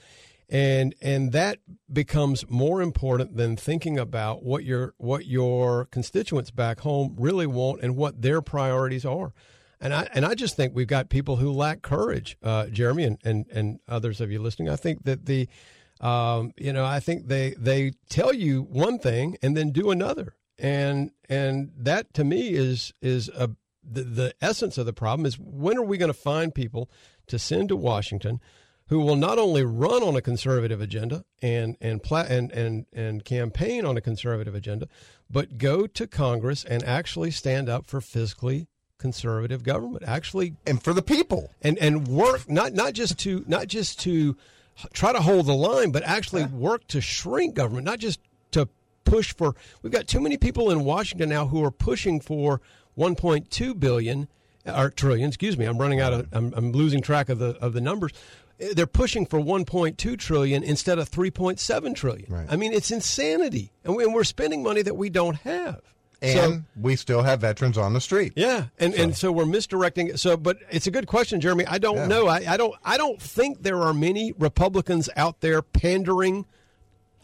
and 0.48 0.94
and 1.02 1.32
that 1.32 1.58
becomes 1.92 2.48
more 2.48 2.80
important 2.80 3.36
than 3.36 3.56
thinking 3.56 3.98
about 3.98 4.42
what 4.42 4.64
your 4.64 4.94
what 4.96 5.26
your 5.26 5.86
constituents 5.86 6.50
back 6.50 6.80
home 6.80 7.14
really 7.18 7.46
want 7.46 7.82
and 7.82 7.96
what 7.96 8.22
their 8.22 8.40
priorities 8.40 9.04
are. 9.04 9.32
And 9.80 9.92
I 9.94 10.08
and 10.12 10.24
I 10.24 10.34
just 10.34 10.56
think 10.56 10.74
we've 10.74 10.86
got 10.86 11.08
people 11.08 11.36
who 11.36 11.52
lack 11.52 11.82
courage, 11.82 12.36
uh, 12.42 12.66
Jeremy, 12.66 13.04
and, 13.04 13.18
and 13.24 13.46
and 13.52 13.80
others 13.86 14.20
of 14.20 14.30
you 14.30 14.40
listening. 14.40 14.68
I 14.68 14.76
think 14.76 15.04
that 15.04 15.26
the 15.26 15.48
um, 16.00 16.52
you 16.56 16.72
know 16.72 16.84
I 16.84 17.00
think 17.00 17.28
they 17.28 17.54
they 17.58 17.92
tell 18.08 18.32
you 18.32 18.62
one 18.62 18.98
thing 18.98 19.36
and 19.42 19.56
then 19.56 19.70
do 19.70 19.90
another, 19.90 20.34
and 20.58 21.10
and 21.28 21.72
that 21.76 22.14
to 22.14 22.24
me 22.24 22.50
is 22.50 22.92
is 23.02 23.28
a 23.28 23.50
the, 23.90 24.02
the 24.02 24.34
essence 24.40 24.78
of 24.78 24.86
the 24.86 24.92
problem 24.92 25.26
is 25.26 25.38
when 25.38 25.78
are 25.78 25.82
we 25.82 25.98
going 25.98 26.12
to 26.12 26.18
find 26.18 26.54
people 26.54 26.90
to 27.26 27.38
send 27.38 27.68
to 27.68 27.76
Washington 27.76 28.40
who 28.88 29.00
will 29.00 29.16
not 29.16 29.38
only 29.38 29.62
run 29.62 30.02
on 30.02 30.16
a 30.16 30.22
conservative 30.22 30.80
agenda 30.80 31.24
and 31.42 31.76
and 31.80 32.02
pla- 32.02 32.26
and 32.28 32.50
and 32.52 32.86
and 32.92 33.24
campaign 33.24 33.84
on 33.84 33.96
a 33.96 34.00
conservative 34.00 34.54
agenda, 34.54 34.88
but 35.30 35.58
go 35.58 35.86
to 35.86 36.06
Congress 36.06 36.64
and 36.64 36.82
actually 36.84 37.30
stand 37.30 37.68
up 37.68 37.86
for 37.86 38.00
fiscally 38.00 38.66
conservative 38.98 39.62
government, 39.62 40.02
actually 40.06 40.54
and 40.66 40.82
for 40.82 40.92
the 40.92 41.02
people, 41.02 41.50
and 41.62 41.78
and 41.78 42.08
work 42.08 42.48
not 42.48 42.72
not 42.72 42.94
just 42.94 43.18
to 43.18 43.44
not 43.46 43.68
just 43.68 44.00
to 44.00 44.36
try 44.92 45.12
to 45.12 45.20
hold 45.20 45.46
the 45.46 45.54
line, 45.54 45.90
but 45.90 46.02
actually 46.04 46.44
work 46.46 46.86
to 46.88 47.00
shrink 47.00 47.54
government, 47.54 47.84
not 47.84 47.98
just 47.98 48.20
to 48.52 48.68
push 49.04 49.34
for. 49.34 49.54
We've 49.82 49.92
got 49.92 50.06
too 50.06 50.20
many 50.20 50.36
people 50.36 50.70
in 50.70 50.84
Washington 50.84 51.28
now 51.28 51.46
who 51.46 51.62
are 51.64 51.70
pushing 51.70 52.20
for 52.20 52.60
1.2 52.98 53.78
billion 53.78 54.28
or 54.66 54.90
trillion. 54.90 55.28
Excuse 55.28 55.56
me, 55.56 55.64
I'm 55.64 55.78
running 55.78 56.00
out 56.00 56.12
of. 56.12 56.28
I'm, 56.32 56.52
I'm 56.56 56.72
losing 56.72 57.00
track 57.00 57.28
of 57.28 57.38
the 57.38 57.56
of 57.60 57.72
the 57.72 57.80
numbers. 57.80 58.12
They're 58.74 58.86
pushing 58.88 59.24
for 59.24 59.38
1.2 59.38 60.18
trillion 60.18 60.64
instead 60.64 60.98
of 60.98 61.08
3.7 61.08 61.94
trillion. 61.94 62.26
Right. 62.32 62.46
I 62.50 62.56
mean, 62.56 62.72
it's 62.72 62.90
insanity, 62.90 63.70
and, 63.84 63.94
we, 63.94 64.04
we're 64.06 64.24
spending 64.24 64.64
money 64.64 64.82
that 64.82 64.96
we 64.96 65.10
don't 65.10 65.36
have. 65.36 65.80
and 66.20 66.34
So- 66.38 66.62
we 66.80 66.96
still 66.96 67.22
have 67.22 67.40
veterans 67.40 67.78
on 67.78 67.94
the 67.94 68.00
street. 68.00 68.32
yeah, 68.34 68.64
and 68.80 68.94
and 68.94 69.16
so 69.16 69.30
we're 69.30 69.46
misdirecting. 69.46 70.16
So, 70.16 70.36
but 70.36 70.58
it's 70.72 70.88
a 70.88 70.90
good 70.90 71.06
question, 71.06 71.40
Jeremy. 71.40 71.66
I 71.66 71.78
don't 71.78 71.96
Yeah. 71.98 72.06
know. 72.08 72.26
I, 72.26 72.44
I 72.48 72.56
don't. 72.56 72.74
I 72.84 72.96
don't 72.98 73.22
think 73.22 73.62
there 73.62 73.80
are 73.80 73.94
many 73.94 74.32
Republicans 74.36 75.08
out 75.16 75.40
there 75.40 75.62
pandering 75.62 76.44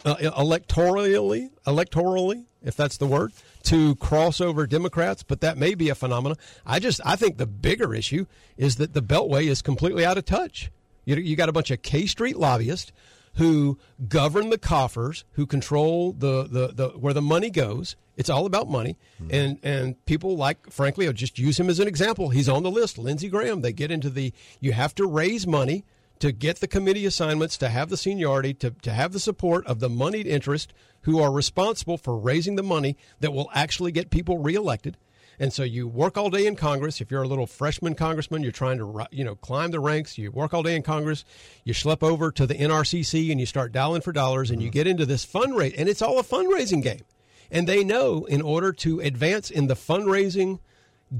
uh, 0.04 0.14
electorally, 0.16 1.50
electorally, 1.66 2.44
if 2.62 2.76
that's 2.76 2.96
the 2.98 3.06
word, 3.06 3.32
to 3.64 3.96
crossover 3.96 4.68
Democrats. 4.68 5.22
But 5.22 5.40
that 5.40 5.58
may 5.58 5.74
be 5.74 5.88
a 5.88 5.94
phenomenon. 5.94 6.38
I 6.64 6.78
just 6.78 7.00
I 7.04 7.16
think 7.16 7.36
the 7.36 7.46
bigger 7.46 7.94
issue 7.94 8.26
is 8.56 8.76
that 8.76 8.94
the 8.94 9.02
Beltway 9.02 9.44
is 9.44 9.62
completely 9.62 10.04
out 10.04 10.18
of 10.18 10.24
touch. 10.24 10.70
You 11.04 11.16
you 11.16 11.36
got 11.36 11.48
a 11.48 11.52
bunch 11.52 11.70
of 11.70 11.82
K 11.82 12.06
Street 12.06 12.36
lobbyists 12.36 12.92
who 13.34 13.78
govern 14.08 14.50
the 14.50 14.58
coffers, 14.58 15.24
who 15.32 15.46
control 15.46 16.12
the, 16.12 16.44
the, 16.44 16.68
the 16.68 16.88
where 16.90 17.12
the 17.12 17.22
money 17.22 17.50
goes. 17.50 17.96
It's 18.16 18.30
all 18.30 18.46
about 18.46 18.70
money, 18.70 18.96
mm-hmm. 19.20 19.34
and 19.34 19.58
and 19.62 20.04
people 20.06 20.36
like, 20.36 20.70
frankly, 20.70 21.06
I'll 21.06 21.12
just 21.12 21.38
use 21.38 21.58
him 21.58 21.68
as 21.68 21.80
an 21.80 21.88
example. 21.88 22.28
He's 22.28 22.48
on 22.48 22.62
the 22.62 22.70
list, 22.70 22.96
Lindsey 22.96 23.28
Graham. 23.28 23.62
They 23.62 23.72
get 23.72 23.90
into 23.90 24.08
the 24.08 24.32
you 24.60 24.72
have 24.72 24.94
to 24.96 25.06
raise 25.06 25.46
money 25.46 25.84
to 26.24 26.32
get 26.32 26.60
the 26.60 26.66
committee 26.66 27.04
assignments, 27.04 27.58
to 27.58 27.68
have 27.68 27.90
the 27.90 27.98
seniority, 27.98 28.54
to, 28.54 28.70
to 28.70 28.90
have 28.92 29.12
the 29.12 29.20
support 29.20 29.66
of 29.66 29.78
the 29.78 29.90
moneyed 29.90 30.26
interest 30.26 30.72
who 31.02 31.20
are 31.20 31.30
responsible 31.30 31.98
for 31.98 32.16
raising 32.16 32.56
the 32.56 32.62
money 32.62 32.96
that 33.20 33.34
will 33.34 33.50
actually 33.52 33.92
get 33.92 34.08
people 34.08 34.38
reelected. 34.38 34.96
And 35.38 35.52
so 35.52 35.64
you 35.64 35.86
work 35.86 36.16
all 36.16 36.30
day 36.30 36.46
in 36.46 36.56
Congress. 36.56 37.02
If 37.02 37.10
you're 37.10 37.24
a 37.24 37.28
little 37.28 37.46
freshman 37.46 37.94
congressman, 37.94 38.42
you're 38.42 38.52
trying 38.52 38.78
to 38.78 39.06
you 39.10 39.22
know 39.22 39.34
climb 39.34 39.70
the 39.70 39.80
ranks. 39.80 40.16
You 40.16 40.30
work 40.30 40.54
all 40.54 40.62
day 40.62 40.74
in 40.74 40.82
Congress. 40.82 41.26
You 41.62 41.74
schlep 41.74 42.02
over 42.02 42.32
to 42.32 42.46
the 42.46 42.54
NRCC 42.54 43.30
and 43.30 43.38
you 43.38 43.44
start 43.44 43.70
dialing 43.70 44.00
for 44.00 44.12
dollars, 44.12 44.50
and 44.50 44.62
you 44.62 44.68
mm-hmm. 44.68 44.78
get 44.78 44.86
into 44.86 45.04
this 45.04 45.26
fundraise, 45.26 45.74
and 45.76 45.90
it's 45.90 46.00
all 46.00 46.18
a 46.18 46.24
fundraising 46.24 46.82
game. 46.82 47.02
And 47.50 47.68
they 47.68 47.84
know 47.84 48.24
in 48.24 48.40
order 48.40 48.72
to 48.72 49.00
advance 49.00 49.50
in 49.50 49.66
the 49.66 49.74
fundraising 49.74 50.60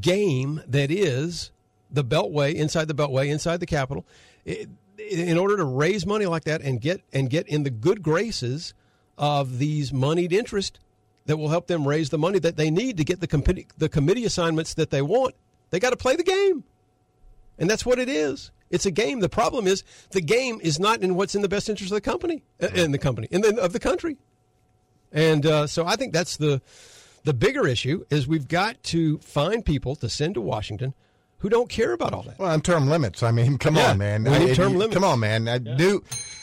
game 0.01 0.63
that 0.67 0.91
is 0.91 1.51
the 1.91 2.05
Beltway, 2.05 2.55
inside 2.55 2.89
the 2.89 2.95
Beltway, 2.95 3.29
inside 3.29 3.61
the 3.61 3.67
Capitol, 3.67 4.07
it, 4.47 4.71
in 4.99 5.39
order 5.39 5.57
to 5.57 5.65
raise 5.65 6.07
money 6.07 6.27
like 6.27 6.45
that 6.45 6.61
and 6.63 6.81
get 6.81 7.03
and 7.13 7.31
get 7.31 7.49
in 7.49 7.63
the 7.63 7.71
good 7.71 8.03
graces 8.03 8.75
of 9.19 9.59
these 9.59 9.93
moneyed 9.93 10.33
interest 10.33 10.79
that 11.27 11.37
will 11.37 11.49
help 11.49 11.67
them 11.67 11.87
raise 11.87 12.11
the 12.11 12.19
money 12.19 12.39
that 12.39 12.57
they 12.57 12.71
need 12.71 12.97
to 12.97 13.05
get 13.05 13.21
the 13.21 13.27
committee 13.27 13.67
the 13.79 13.89
committee 13.89 14.25
assignments 14.25 14.75
that 14.75 14.91
they 14.91 15.03
want, 15.03 15.35
they 15.71 15.79
got 15.79 15.91
to 15.91 15.97
play 15.97 16.17
the 16.17 16.23
game. 16.23 16.65
And 17.59 17.71
that's 17.71 17.87
what 17.87 17.99
it 17.99 18.09
is. 18.09 18.51
It's 18.71 18.87
a 18.87 18.91
game. 18.91 19.21
The 19.21 19.29
problem 19.29 19.67
is 19.67 19.85
the 20.11 20.21
game 20.21 20.59
is 20.63 20.81
not 20.81 21.03
in 21.03 21.15
what's 21.15 21.35
in 21.35 21.43
the 21.43 21.49
best 21.49 21.69
interest 21.69 21.93
of 21.93 21.97
the 21.97 22.01
company, 22.01 22.43
uh, 22.61 22.69
in 22.75 22.91
the 22.91 22.99
company, 22.99 23.29
in 23.31 23.43
the, 23.43 23.57
of 23.61 23.73
the 23.73 23.79
country. 23.79 24.17
And 25.13 25.47
uh, 25.47 25.67
so 25.69 25.87
I 25.87 25.95
think 25.97 26.13
that's 26.13 26.37
the 26.37 26.61
the 27.23 27.33
bigger 27.33 27.67
issue 27.67 28.05
is 28.11 28.27
we've 28.27 28.49
got 28.49 28.83
to 28.85 29.19
find 29.19 29.65
people 29.65 29.97
to 29.97 30.09
send 30.09 30.35
to 30.35 30.41
Washington 30.41 30.95
who 31.45 31.51
don't 31.51 31.69
care 31.69 31.93
about 31.93 32.15
all 32.15 32.23
that. 32.23 32.39
Well, 32.39 32.51
and 32.51 32.65
term 32.65 32.89
limits. 32.89 33.23
I 33.23 33.31
mean, 33.31 33.59
come 33.59 33.77
Yeah, 33.77 33.91
on, 33.91 33.99
man. 33.99 34.25
we 34.25 34.31
need 34.39 34.51
I- 34.53 34.55
term 34.55 34.73
you- 34.73 34.79
limits. 34.79 34.95
Come 34.95 35.05
on, 35.05 35.21
man. 35.21 35.47
I 35.47 35.59
do. 35.59 36.03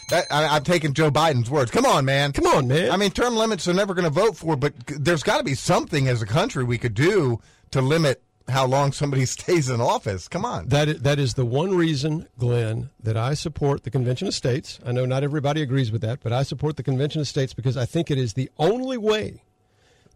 That, 0.09 0.27
I, 0.29 0.45
I've 0.55 0.63
taken 0.63 0.93
Joe 0.93 1.09
Biden's 1.09 1.49
words. 1.49 1.71
Come 1.71 1.87
on, 1.87 2.05
man. 2.05 2.33
Come 2.33 2.45
on, 2.45 2.67
man. 2.67 2.91
I 2.91 2.97
mean, 2.97 3.09
term 3.09 3.35
limits 3.35 3.67
are 3.67 3.73
never 3.73 3.95
going 3.95 4.03
to 4.03 4.11
vote 4.11 4.37
for, 4.37 4.55
but 4.55 4.73
there's 4.85 5.23
got 5.23 5.39
to 5.39 5.43
be 5.43 5.55
something 5.55 6.07
as 6.07 6.21
a 6.21 6.27
country 6.27 6.63
we 6.63 6.77
could 6.77 6.93
do 6.93 7.39
to 7.71 7.81
limit 7.81 8.21
how 8.47 8.67
long 8.67 8.91
somebody 8.91 9.25
stays 9.37 9.69
in 9.71 9.81
office. 9.81 10.27
Come 10.27 10.45
on. 10.45 10.67
That 10.67 10.87
is, 10.87 11.01
that 11.01 11.17
is 11.17 11.33
the 11.33 11.45
one 11.45 11.75
reason, 11.75 12.27
Glenn, 12.37 12.91
that 13.01 13.17
I 13.17 13.33
support 13.33 13.81
the 13.83 13.89
Convention 13.89 14.27
of 14.27 14.35
States. 14.35 14.77
I 14.85 14.91
know 14.91 15.07
not 15.07 15.23
everybody 15.23 15.63
agrees 15.63 15.91
with 15.91 16.01
that, 16.01 16.19
but 16.21 16.31
I 16.31 16.43
support 16.43 16.77
the 16.77 16.83
Convention 16.83 17.21
of 17.21 17.27
States 17.27 17.55
because 17.55 17.75
I 17.75 17.85
think 17.85 18.11
it 18.11 18.19
is 18.19 18.33
the 18.33 18.51
only 18.59 18.97
way 18.97 19.41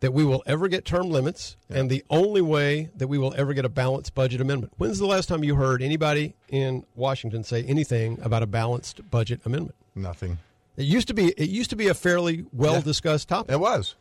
that 0.06 0.12
we 0.12 0.24
will 0.24 0.44
ever 0.46 0.68
get 0.68 0.86
term 0.86 1.10
limits 1.10 1.58
and 1.68 1.90
the 1.90 2.06
only 2.12 2.40
way 2.40 2.92
that 2.96 3.08
we 3.08 3.18
will 3.18 3.34
ever 3.36 3.56
get 3.56 3.66
a 3.66 3.70
balanced 3.70 4.14
budget 4.14 4.40
amendment. 4.40 4.72
When's 4.78 5.00
the 5.00 5.08
last 5.08 5.28
time 5.28 5.44
you 5.44 5.56
heard 5.56 5.82
anybody 5.82 6.36
in 6.48 6.86
Washington 6.94 7.44
say 7.44 7.64
anything 7.64 8.20
about 8.22 8.44
a 8.44 8.46
balanced 8.46 9.10
budget 9.10 9.42
amendment? 9.46 9.74
Nothing. 9.96 10.38
It 10.78 10.84
used 10.84 11.08
to 11.08 11.16
be 11.16 11.30
it 11.30 11.50
used 11.50 11.72
to 11.72 11.76
be 11.76 11.88
a 11.88 11.96
fairly 11.96 12.46
well 12.54 12.84
discussed 12.84 13.30
topic. 13.30 13.52
It 13.52 13.60
was. 13.60 13.96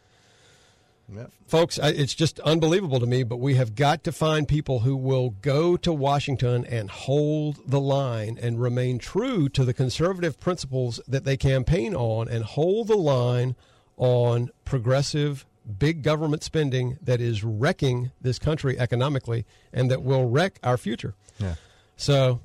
Folks, 1.46 1.78
I, 1.78 1.88
it's 1.88 2.14
just 2.14 2.38
unbelievable 2.40 3.00
to 3.00 3.06
me, 3.06 3.22
but 3.22 3.38
we 3.38 3.54
have 3.54 3.74
got 3.74 4.04
to 4.04 4.12
find 4.12 4.46
people 4.46 4.80
who 4.80 4.96
will 4.96 5.30
go 5.40 5.78
to 5.78 5.90
Washington 5.90 6.66
and 6.66 6.90
hold 6.90 7.60
the 7.66 7.80
line 7.80 8.38
and 8.42 8.60
remain 8.60 8.98
true 8.98 9.48
to 9.50 9.64
the 9.64 9.72
conservative 9.72 10.38
principles 10.38 11.00
that 11.08 11.24
they 11.24 11.38
campaign 11.38 11.94
on 11.94 12.28
and 12.28 12.44
hold 12.44 12.88
the 12.88 12.96
line 12.96 13.56
on 13.96 14.50
progressive 14.66 15.46
big 15.78 16.02
government 16.02 16.42
spending 16.42 16.98
that 17.02 17.20
is 17.20 17.42
wrecking 17.44 18.10
this 18.20 18.38
country 18.38 18.78
economically 18.78 19.44
and 19.72 19.90
that 19.90 20.02
will 20.02 20.28
wreck 20.28 20.58
our 20.62 20.76
future. 20.76 21.14
Yeah. 21.38 21.54
So, 21.96 22.40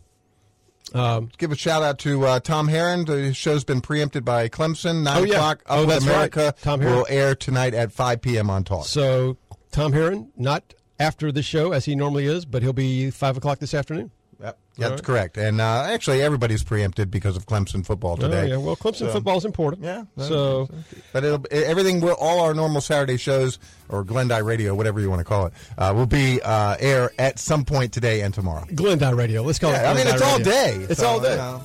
Give 1.37 1.51
a 1.51 1.55
shout 1.55 1.83
out 1.83 1.99
to 1.99 2.25
uh, 2.25 2.39
Tom 2.39 2.67
Heron. 2.67 3.05
The 3.05 3.31
show's 3.33 3.63
been 3.63 3.79
preempted 3.81 4.25
by 4.25 4.49
Clemson. 4.49 5.03
Nine 5.03 5.17
Oh, 5.17 5.23
yeah. 5.23 5.35
o'clock. 5.35 5.59
Up 5.67 5.77
Oh, 5.77 5.79
with 5.81 5.89
that's 5.89 6.05
right. 6.05 6.13
America 6.13 6.55
Tom 6.61 6.81
Heron. 6.81 6.95
will 6.97 7.05
air 7.09 7.35
tonight 7.35 7.73
at 7.75 7.91
5 7.91 8.21
p.m. 8.21 8.49
on 8.49 8.63
Talk. 8.63 8.85
so 8.85 9.37
Tom 9.71 9.93
Heron, 9.93 10.31
not 10.35 10.73
after 10.99 11.31
the 11.31 11.43
show 11.43 11.71
as 11.73 11.85
he 11.85 11.93
normally 11.95 12.25
is, 12.25 12.43
but 12.45 12.63
he'll 12.63 12.73
be 12.73 13.11
five 13.11 13.37
o'clock 13.37 13.59
this 13.59 13.73
afternoon. 13.75 14.09
Yep, 14.41 14.57
that's 14.77 14.91
right. 14.91 15.03
correct. 15.03 15.37
And 15.37 15.59
uh, 15.59 15.83
actually, 15.89 16.21
everybody's 16.21 16.63
preempted 16.63 17.11
because 17.11 17.35
of 17.35 17.45
Clemson 17.45 17.85
football 17.85 18.15
today. 18.15 18.43
Oh, 18.43 18.45
yeah. 18.45 18.57
Well, 18.57 18.75
Clemson 18.77 18.99
So- 18.99 19.09
football 19.11 19.37
is 19.37 19.43
important. 19.43 19.83
Yeah. 19.83 20.05
So, 20.17 20.69
but 21.11 21.23
it'll, 21.25 21.45
everything 21.51 21.99
will, 21.99 22.15
all 22.15 22.39
our 22.39 22.53
normal 22.53 22.79
Saturday 22.79 23.17
shows 23.17 23.59
or 23.89 24.05
Glendie 24.05 24.41
Radio, 24.45 24.73
whatever 24.75 25.01
you 25.01 25.09
want 25.09 25.19
to 25.19 25.25
call 25.25 25.47
it, 25.47 25.53
uh, 25.77 25.91
will 25.93 26.05
be 26.05 26.41
uh, 26.41 26.77
air 26.79 27.11
at 27.19 27.37
some 27.39 27.65
point 27.65 27.91
today 27.91 28.21
and 28.21 28.33
tomorrow. 28.33 28.63
Glendie 28.71 29.13
Radio. 29.15 29.43
Let's 29.43 29.59
call 29.59 29.71
Yeah, 29.71 29.89
it. 29.91 29.91
I 29.91 29.93
mean, 29.95 30.05
Glendie 30.05 30.13
it's 30.13 30.21
all 30.23 30.39
day. 30.39 30.75
It's 30.89 30.99
so, 31.01 31.07
all 31.07 31.19
day. 31.19 31.31
you 31.31 31.37
know. 31.37 31.61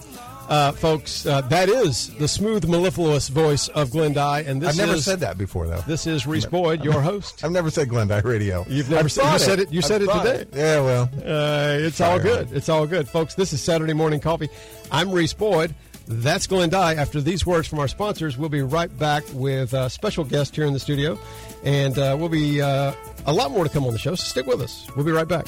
Uh, 0.49 0.73
folks, 0.73 1.25
uh, 1.27 1.41
that 1.43 1.69
is 1.71 2.15
the 2.17 2.29
smooth, 2.29 2.69
mellifluous 2.69 3.29
voice 3.29 3.69
of 3.69 3.91
Glendie, 3.91 4.47
and 4.47 4.61
this 4.61 4.71
I've 4.71 4.77
never 4.87 4.99
is 4.99 5.05
said 5.05 5.21
that 5.21 5.39
before, 5.39 5.67
though. 5.67 5.81
this 5.87 6.07
is 6.07 6.27
Reese 6.27 6.45
Boyd, 6.45 6.85
your 6.85 7.01
host. 7.01 7.43
I've 7.43 7.51
never 7.51 7.71
said 7.71 7.89
Glendie 7.89 8.23
Radio. 8.23 8.65
You've 8.69 8.91
never 8.91 9.05
I've 9.05 9.13
said- 9.13 9.23
you 9.25 9.29
thought 9.31 9.41
said 9.41 9.61
it- 9.61 9.73
you 9.73 9.79
I've 9.79 9.85
said 9.87 10.03
it 10.03 10.07
thought 10.07 10.23
today. 10.27 10.45
Yeah, 10.55 10.81
well, 10.83 11.03
Uh, 11.17 11.79
it's 11.81 11.99
all 12.01 12.19
Sorry. 12.19 12.23
good. 12.23 12.49
It's 12.53 12.69
all 12.69 12.87
good, 12.87 13.09
folks. 13.09 13.35
This 13.35 13.53
is 13.55 13.63
Saturday 13.63 13.95
morning 13.95 14.21
coffee. 14.21 14.51
I'm 14.93 15.11
Reese 15.11 15.33
Boyd. 15.33 15.75
That's 16.07 16.47
Glendie. 16.47 16.97
After 16.99 17.23
these 17.23 17.47
words 17.47 17.67
from 17.67 17.79
our 17.79 17.89
sponsors, 17.89 18.37
we'll 18.37 18.51
be 18.51 18.61
right 18.61 18.97
back 18.99 19.25
with 19.33 19.73
a 19.73 19.89
special 19.89 20.25
guest 20.25 20.55
here 20.55 20.67
in 20.67 20.75
the 20.75 20.79
studio, 20.81 21.19
and 21.65 21.99
uh, 21.99 22.15
we'll 22.21 22.29
be 22.29 22.61
uh, 22.61 22.93
a 23.27 23.33
lot 23.33 23.51
more 23.51 23.65
to 23.65 23.71
come 23.71 23.87
on 23.87 23.93
the 23.95 23.99
show. 23.99 24.15
So 24.15 24.25
stick 24.25 24.47
with 24.47 24.61
us. 24.61 24.87
We'll 24.95 25.07
be 25.07 25.13
right 25.13 25.27
back. 25.27 25.47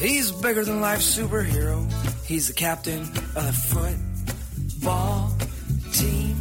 He's 0.00 0.32
bigger 0.32 0.64
than 0.64 0.80
life 0.80 1.00
superhero. 1.00 1.86
He's 2.24 2.48
the 2.48 2.54
captain 2.54 3.02
of 3.02 3.46
the 3.46 3.52
football 4.84 5.32
team. 5.92 6.36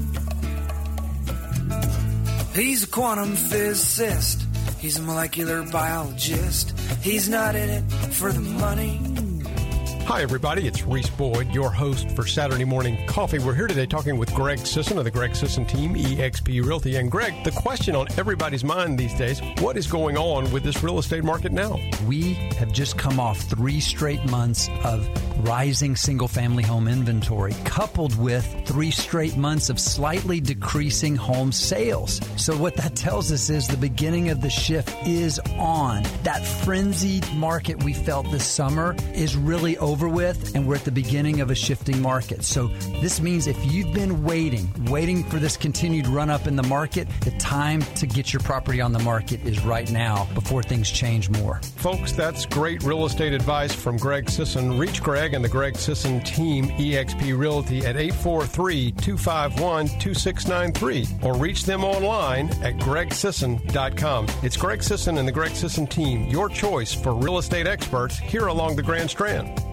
He's 2.53 2.83
a 2.83 2.87
quantum 2.87 3.35
physicist. 3.35 4.41
He's 4.79 4.99
a 4.99 5.01
molecular 5.01 5.63
biologist. 5.63 6.77
He's 7.01 7.29
not 7.29 7.55
in 7.55 7.69
it 7.69 7.83
for 8.11 8.33
the 8.33 8.41
money. 8.41 8.99
Hi, 10.05 10.21
everybody. 10.21 10.67
It's 10.67 10.83
Reese 10.83 11.09
Boyd, 11.09 11.51
your 11.51 11.71
host 11.71 12.11
for 12.11 12.27
Saturday 12.27 12.65
Morning 12.65 13.07
Coffee. 13.07 13.39
We're 13.39 13.55
here 13.55 13.67
today 13.67 13.85
talking 13.85 14.17
with 14.17 14.33
Greg 14.35 14.59
Sisson 14.59 14.97
of 14.97 15.05
the 15.05 15.11
Greg 15.11 15.33
Sisson 15.33 15.65
team, 15.65 15.95
EXP 15.95 16.63
Realty. 16.63 16.97
And 16.97 17.09
Greg, 17.09 17.33
the 17.45 17.51
question 17.51 17.95
on 17.95 18.07
everybody's 18.17 18.65
mind 18.65 18.99
these 18.99 19.13
days 19.13 19.41
what 19.59 19.77
is 19.77 19.87
going 19.87 20.17
on 20.17 20.51
with 20.51 20.63
this 20.63 20.83
real 20.83 20.99
estate 20.99 21.23
market 21.23 21.53
now? 21.53 21.79
We 22.05 22.33
have 22.57 22.73
just 22.73 22.97
come 22.97 23.17
off 23.17 23.39
three 23.39 23.79
straight 23.79 24.23
months 24.29 24.69
of 24.83 25.07
rising 25.47 25.95
single 25.95 26.27
family 26.27 26.63
home 26.63 26.89
inventory, 26.89 27.53
coupled 27.63 28.15
with 28.19 28.45
three 28.65 28.91
straight 28.91 29.37
months 29.37 29.69
of 29.69 29.79
slightly 29.79 30.41
decreasing 30.41 31.15
home 31.15 31.53
sales. 31.53 32.19
So, 32.35 32.55
what 32.57 32.75
that 32.75 32.95
tells 32.95 33.31
us 33.31 33.49
is 33.49 33.67
the 33.67 33.77
beginning 33.77 34.29
of 34.29 34.41
the 34.41 34.49
shift 34.49 34.93
is 35.07 35.39
on. 35.57 36.03
That 36.23 36.45
frenzied 36.45 37.25
market 37.35 37.81
we 37.83 37.93
felt 37.93 38.29
this 38.31 38.45
summer 38.45 38.95
is 39.13 39.37
really 39.37 39.77
over 39.77 39.92
with, 40.01 40.55
and 40.55 40.67
we're 40.67 40.75
at 40.75 40.85
the 40.85 40.91
beginning 40.91 41.41
of 41.41 41.51
a 41.51 41.55
shifting 41.55 42.01
market. 42.01 42.43
So, 42.43 42.67
this 43.01 43.21
means 43.21 43.47
if 43.47 43.71
you've 43.71 43.93
been 43.93 44.23
waiting, 44.23 44.69
waiting 44.85 45.23
for 45.23 45.37
this 45.37 45.57
continued 45.57 46.07
run 46.07 46.29
up 46.29 46.47
in 46.47 46.55
the 46.55 46.63
market, 46.63 47.07
the 47.21 47.31
time 47.31 47.81
to 47.95 48.07
get 48.07 48.33
your 48.33 48.41
property 48.41 48.81
on 48.81 48.91
the 48.91 48.99
market 48.99 49.45
is 49.45 49.63
right 49.63 49.89
now 49.91 50.27
before 50.33 50.63
things 50.63 50.89
change 50.89 51.29
more. 51.29 51.59
Folks, 51.77 52.11
that's 52.11 52.45
great 52.45 52.83
real 52.83 53.05
estate 53.05 53.33
advice 53.33 53.73
from 53.73 53.97
Greg 53.97 54.29
Sisson. 54.29 54.77
Reach 54.77 55.01
Greg 55.03 55.33
and 55.33 55.43
the 55.43 55.49
Greg 55.49 55.75
Sisson 55.75 56.21
team, 56.21 56.69
EXP 56.69 57.37
Realty, 57.37 57.79
at 57.79 57.95
843 57.95 58.91
251 58.93 59.87
2693 59.99 61.07
or 61.21 61.35
reach 61.35 61.65
them 61.65 61.83
online 61.83 62.49
at 62.63 62.77
gregsisson.com. 62.77 64.27
It's 64.41 64.57
Greg 64.57 64.83
Sisson 64.83 65.17
and 65.17 65.27
the 65.27 65.31
Greg 65.31 65.55
Sisson 65.55 65.87
team, 65.87 66.27
your 66.29 66.49
choice 66.49 66.93
for 66.93 67.13
real 67.13 67.37
estate 67.37 67.67
experts 67.67 68.17
here 68.17 68.47
along 68.47 68.75
the 68.75 68.83
Grand 68.83 69.09
Strand. 69.09 69.72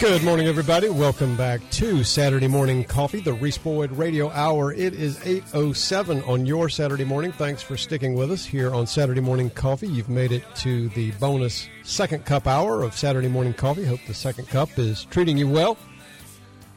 Good 0.00 0.24
morning, 0.24 0.46
everybody. 0.46 0.88
Welcome 0.88 1.36
back 1.36 1.60
to 1.72 2.02
Saturday 2.04 2.48
Morning 2.48 2.84
Coffee, 2.84 3.20
the 3.20 3.34
Reese 3.34 3.58
Boyd 3.58 3.92
Radio 3.92 4.30
Hour. 4.30 4.72
It 4.72 4.94
is 4.94 5.18
8.07 5.18 6.26
on 6.26 6.46
your 6.46 6.70
Saturday 6.70 7.04
morning. 7.04 7.32
Thanks 7.32 7.60
for 7.60 7.76
sticking 7.76 8.14
with 8.14 8.32
us 8.32 8.42
here 8.42 8.74
on 8.74 8.86
Saturday 8.86 9.20
Morning 9.20 9.50
Coffee. 9.50 9.88
You've 9.88 10.08
made 10.08 10.32
it 10.32 10.42
to 10.56 10.88
the 10.90 11.10
bonus 11.12 11.68
second 11.82 12.24
cup 12.24 12.46
hour 12.46 12.82
of 12.82 12.96
Saturday 12.96 13.28
Morning 13.28 13.52
Coffee. 13.52 13.84
Hope 13.84 14.00
the 14.06 14.14
second 14.14 14.48
cup 14.48 14.70
is 14.78 15.04
treating 15.04 15.36
you 15.36 15.46
well. 15.46 15.76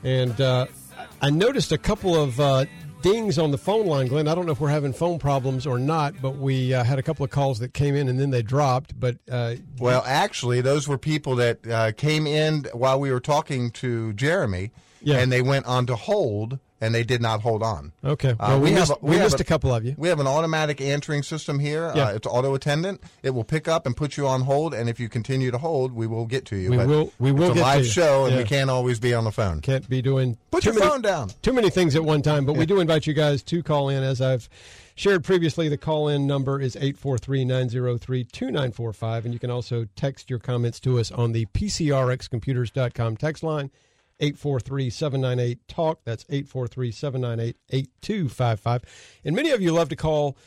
And 0.03 0.41
uh, 0.41 0.65
I 1.21 1.29
noticed 1.29 1.71
a 1.71 1.77
couple 1.77 2.21
of 2.21 2.37
uh, 2.41 2.65
dings 3.03 3.37
on 3.37 3.51
the 3.51 3.57
phone 3.57 3.85
line, 3.85 4.07
Glenn. 4.07 4.27
I 4.27 4.33
don't 4.33 4.45
know 4.47 4.53
if 4.53 4.59
we're 4.61 4.69
having 4.69 4.93
phone 4.93 5.19
problems 5.19 5.67
or 5.67 5.77
not, 5.77 6.15
but 6.21 6.37
we 6.37 6.73
uh, 6.73 6.83
had 6.83 6.97
a 6.97 7.03
couple 7.03 7.23
of 7.23 7.29
calls 7.29 7.59
that 7.59 7.73
came 7.73 7.95
in 7.95 8.07
and 8.07 8.19
then 8.19 8.31
they 8.31 8.41
dropped. 8.41 8.99
But 8.99 9.17
uh, 9.29 9.55
Well, 9.77 10.03
actually, 10.07 10.61
those 10.61 10.87
were 10.87 10.97
people 10.97 11.35
that 11.35 11.67
uh, 11.67 11.91
came 11.91 12.25
in 12.25 12.65
while 12.73 12.99
we 12.99 13.11
were 13.11 13.19
talking 13.19 13.69
to 13.71 14.13
Jeremy, 14.13 14.71
Yeah. 15.01 15.17
and 15.19 15.31
they 15.31 15.41
went 15.41 15.65
on 15.65 15.85
to 15.87 15.95
hold, 15.97 16.57
and 16.83 16.93
they 16.93 17.03
did 17.03 17.21
not 17.21 17.41
hold 17.41 17.63
on. 17.63 17.93
Okay. 18.03 18.31
Uh, 18.31 18.35
Well, 18.39 18.59
we 18.59 18.71
have 18.71 18.79
missed- 18.81 18.91
a- 18.91 18.97
we 19.05 19.17
missed 19.17 19.39
a 19.39 19.43
couple 19.43 19.73
of 19.73 19.85
you. 19.85 19.95
We 19.97 20.09
have 20.09 20.19
an 20.19 20.27
automatic 20.27 20.81
answering 20.81 21.23
system 21.23 21.59
here. 21.59 21.91
Yeah. 21.95 22.07
Uh, 22.07 22.11
it's 22.15 22.27
auto 22.27 22.53
attendant. 22.55 23.01
It 23.23 23.29
will 23.31 23.43
pick 23.43 23.67
up 23.67 23.85
and 23.85 23.95
put 23.95 24.17
you 24.17 24.27
on 24.27 24.41
hold, 24.41 24.73
and 24.73 24.89
if 24.89 24.99
you 24.99 25.07
continue 25.09 25.49
to 25.51 25.57
hold, 25.57 25.93
we 25.93 26.05
will 26.07 26.25
get 26.25 26.45
to 26.47 26.55
you. 26.57 26.71
We 26.71 26.77
But 26.77 26.87
will- 26.87 27.13
we 27.19 27.31
will 27.31 27.45
It's 27.51 27.53
get 27.55 27.61
a 27.61 27.63
live 27.63 27.85
show, 27.87 28.25
and 28.25 28.35
we 28.37 28.43
can't 28.43 28.69
always 28.69 28.99
be 28.99 29.13
on 29.13 29.23
the 29.23 29.31
phone. 29.31 29.61
can't 29.61 29.87
be 29.89 30.01
doing 30.01 30.37
Put 30.51 30.63
too 30.63 30.71
your 30.71 30.79
many- 30.79 30.91
phone 30.91 31.01
down. 31.01 31.31
Too 31.41 31.53
many 31.53 31.69
things 31.69 31.95
at 31.95 32.03
one 32.03 32.21
time, 32.21 32.45
but 32.45 32.57
we 32.57 32.65
do 32.65 32.79
invite 32.79 33.07
you 33.07 33.13
guys 33.13 33.41
to 33.43 33.63
call 33.63 33.87
in. 33.89 34.03
As 34.03 34.19
I've 34.21 34.49
shared 34.95 35.23
previously, 35.23 35.69
the 35.69 35.77
call 35.77 36.07
in 36.09 36.27
number 36.27 36.59
is 36.59 36.75
843 36.75 37.45
903 37.45 38.25
2945. 38.25 39.25
And 39.25 39.33
you 39.33 39.39
can 39.39 39.49
also 39.49 39.87
text 39.95 40.29
your 40.29 40.39
comments 40.39 40.79
to 40.81 40.99
us 40.99 41.11
on 41.11 41.31
the 41.31 41.45
PCRXcomputers.com 41.47 43.17
text 43.17 43.43
line. 43.43 43.71
843 44.19 44.89
798 44.89 45.67
TALK. 45.67 45.99
That's 46.05 46.25
843 46.29 46.91
798 46.91 47.57
8255. 47.69 48.81
And 49.25 49.35
many 49.35 49.51
of 49.51 49.61
you 49.61 49.71
love 49.71 49.89
to 49.89 49.95
call 49.95 50.37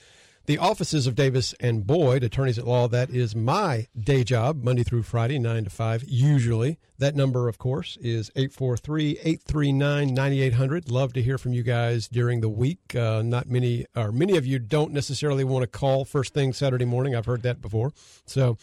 the 0.47 0.59
offices 0.59 1.07
of 1.07 1.17
Davis 1.17 1.55
and 1.59 1.87
Boyd, 1.87 2.23
attorneys 2.23 2.59
at 2.59 2.67
law. 2.67 2.89
That 2.89 3.11
is 3.11 3.35
my 3.35 3.89
day 3.99 4.25
job, 4.25 4.63
Monday 4.63 4.85
through 4.85 5.03
Friday, 5.03 5.39
9 5.39 5.65
to 5.65 5.71
5, 5.71 6.05
usually. 6.07 6.79
That 6.99 7.17
number, 7.17 7.49
of 7.49 7.59
course, 7.59 7.99
is 8.01 8.31
843 8.37 9.19
839 9.23 10.15
9800. 10.15 10.91
Love 10.91 11.13
to 11.15 11.23
hear 11.23 11.37
from 11.37 11.53
you 11.53 11.63
guys 11.63 12.09
during 12.09 12.41
the 12.41 12.49
week. 12.49 12.95
Uh, 12.95 13.23
not 13.23 13.51
many, 13.51 13.87
or 13.95 14.13
many 14.13 14.37
of 14.37 14.47
you 14.47 14.59
don't 14.59 14.93
necessarily 14.93 15.45
want 15.45 15.63
to 15.65 15.67
call 15.67 16.05
first 16.05 16.33
thing 16.33 16.53
Saturday 16.53 16.85
morning. 16.85 17.15
I've 17.15 17.27
heard 17.27 17.43
that 17.43 17.61
before. 17.61 17.93
So, 18.25 18.57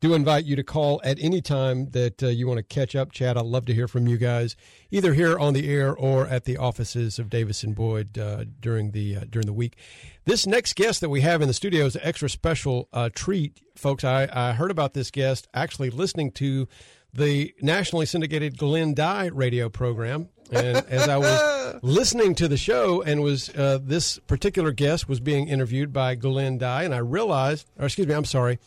do 0.00 0.14
invite 0.14 0.44
you 0.44 0.56
to 0.56 0.62
call 0.62 1.00
at 1.02 1.18
any 1.20 1.40
time 1.40 1.90
that 1.90 2.22
uh, 2.22 2.28
you 2.28 2.46
want 2.46 2.58
to 2.58 2.62
catch 2.62 2.94
up, 2.94 3.10
chat. 3.12 3.36
I'd 3.36 3.44
love 3.44 3.66
to 3.66 3.74
hear 3.74 3.88
from 3.88 4.06
you 4.06 4.16
guys, 4.16 4.54
either 4.90 5.14
here 5.14 5.38
on 5.38 5.54
the 5.54 5.68
air 5.68 5.94
or 5.94 6.26
at 6.26 6.44
the 6.44 6.56
offices 6.56 7.18
of 7.18 7.28
Davis 7.28 7.62
and 7.62 7.74
Boyd 7.74 8.16
uh, 8.18 8.44
during 8.60 8.92
the 8.92 9.16
uh, 9.16 9.24
during 9.28 9.46
the 9.46 9.52
week. 9.52 9.76
This 10.24 10.46
next 10.46 10.76
guest 10.76 11.00
that 11.00 11.08
we 11.08 11.22
have 11.22 11.42
in 11.42 11.48
the 11.48 11.54
studio 11.54 11.86
is 11.86 11.96
an 11.96 12.02
extra 12.04 12.28
special 12.28 12.88
uh, 12.92 13.08
treat, 13.12 13.60
folks. 13.74 14.04
I, 14.04 14.28
I 14.32 14.52
heard 14.52 14.70
about 14.70 14.94
this 14.94 15.10
guest 15.10 15.48
actually 15.54 15.90
listening 15.90 16.30
to 16.32 16.68
the 17.12 17.54
nationally 17.60 18.06
syndicated 18.06 18.58
Glenn 18.58 18.94
Dye 18.94 19.26
radio 19.26 19.68
program. 19.68 20.28
And 20.50 20.76
as 20.88 21.08
I 21.08 21.16
was 21.16 21.82
listening 21.82 22.34
to 22.36 22.48
the 22.48 22.56
show 22.56 23.02
and 23.02 23.22
was 23.22 23.50
uh, 23.50 23.78
this 23.82 24.18
particular 24.20 24.72
guest 24.72 25.08
was 25.08 25.20
being 25.20 25.48
interviewed 25.48 25.92
by 25.92 26.14
Glenn 26.14 26.58
Dye, 26.58 26.84
and 26.84 26.94
I 26.94 26.98
realized, 26.98 27.66
or 27.78 27.86
excuse 27.86 28.06
me, 28.06 28.14
I'm 28.14 28.24
sorry, 28.24 28.58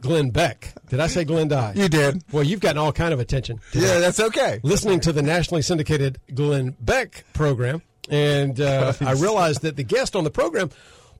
Glenn 0.00 0.30
Beck. 0.30 0.74
Did 0.88 1.00
I 1.00 1.06
say 1.06 1.24
Glenn 1.24 1.48
Dye? 1.48 1.72
You 1.74 1.88
did. 1.88 2.22
Well, 2.32 2.44
you've 2.44 2.60
gotten 2.60 2.78
all 2.78 2.92
kind 2.92 3.12
of 3.12 3.20
attention. 3.20 3.60
Yeah, 3.72 3.98
that's 3.98 4.20
okay. 4.20 4.60
Listening 4.62 5.00
to 5.00 5.12
the 5.12 5.22
nationally 5.22 5.62
syndicated 5.62 6.18
Glenn 6.34 6.76
Beck 6.80 7.24
program, 7.32 7.82
and 8.08 8.60
uh, 8.60 8.92
I 9.00 9.12
realized 9.12 9.62
that 9.62 9.76
the 9.76 9.84
guest 9.84 10.14
on 10.14 10.24
the 10.24 10.30
program 10.30 10.70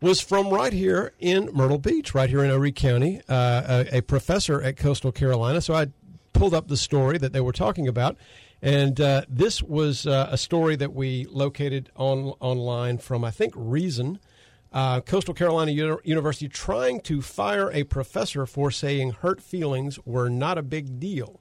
was 0.00 0.20
from 0.20 0.50
right 0.50 0.72
here 0.72 1.12
in 1.18 1.50
Myrtle 1.52 1.78
Beach, 1.78 2.14
right 2.14 2.28
here 2.28 2.44
in 2.44 2.50
Horry 2.50 2.72
County, 2.72 3.22
uh, 3.28 3.84
a, 3.90 3.98
a 3.98 4.00
professor 4.02 4.60
at 4.60 4.76
Coastal 4.76 5.12
Carolina. 5.12 5.60
So 5.60 5.74
I 5.74 5.86
pulled 6.32 6.54
up 6.54 6.68
the 6.68 6.76
story 6.76 7.18
that 7.18 7.32
they 7.32 7.40
were 7.40 7.52
talking 7.52 7.88
about, 7.88 8.16
and 8.60 9.00
uh, 9.00 9.22
this 9.28 9.62
was 9.62 10.06
uh, 10.06 10.28
a 10.30 10.36
story 10.36 10.76
that 10.76 10.92
we 10.92 11.26
located 11.30 11.90
on 11.96 12.34
online 12.40 12.98
from 12.98 13.24
I 13.24 13.30
think 13.30 13.54
Reason. 13.56 14.18
Uh, 14.76 15.00
Coastal 15.00 15.32
Carolina 15.32 15.72
Uni- 15.72 15.96
University 16.04 16.50
trying 16.50 17.00
to 17.00 17.22
fire 17.22 17.70
a 17.72 17.84
professor 17.84 18.44
for 18.44 18.70
saying 18.70 19.12
hurt 19.12 19.40
feelings 19.40 19.98
were 20.04 20.28
not 20.28 20.58
a 20.58 20.62
big 20.62 21.00
deal. 21.00 21.40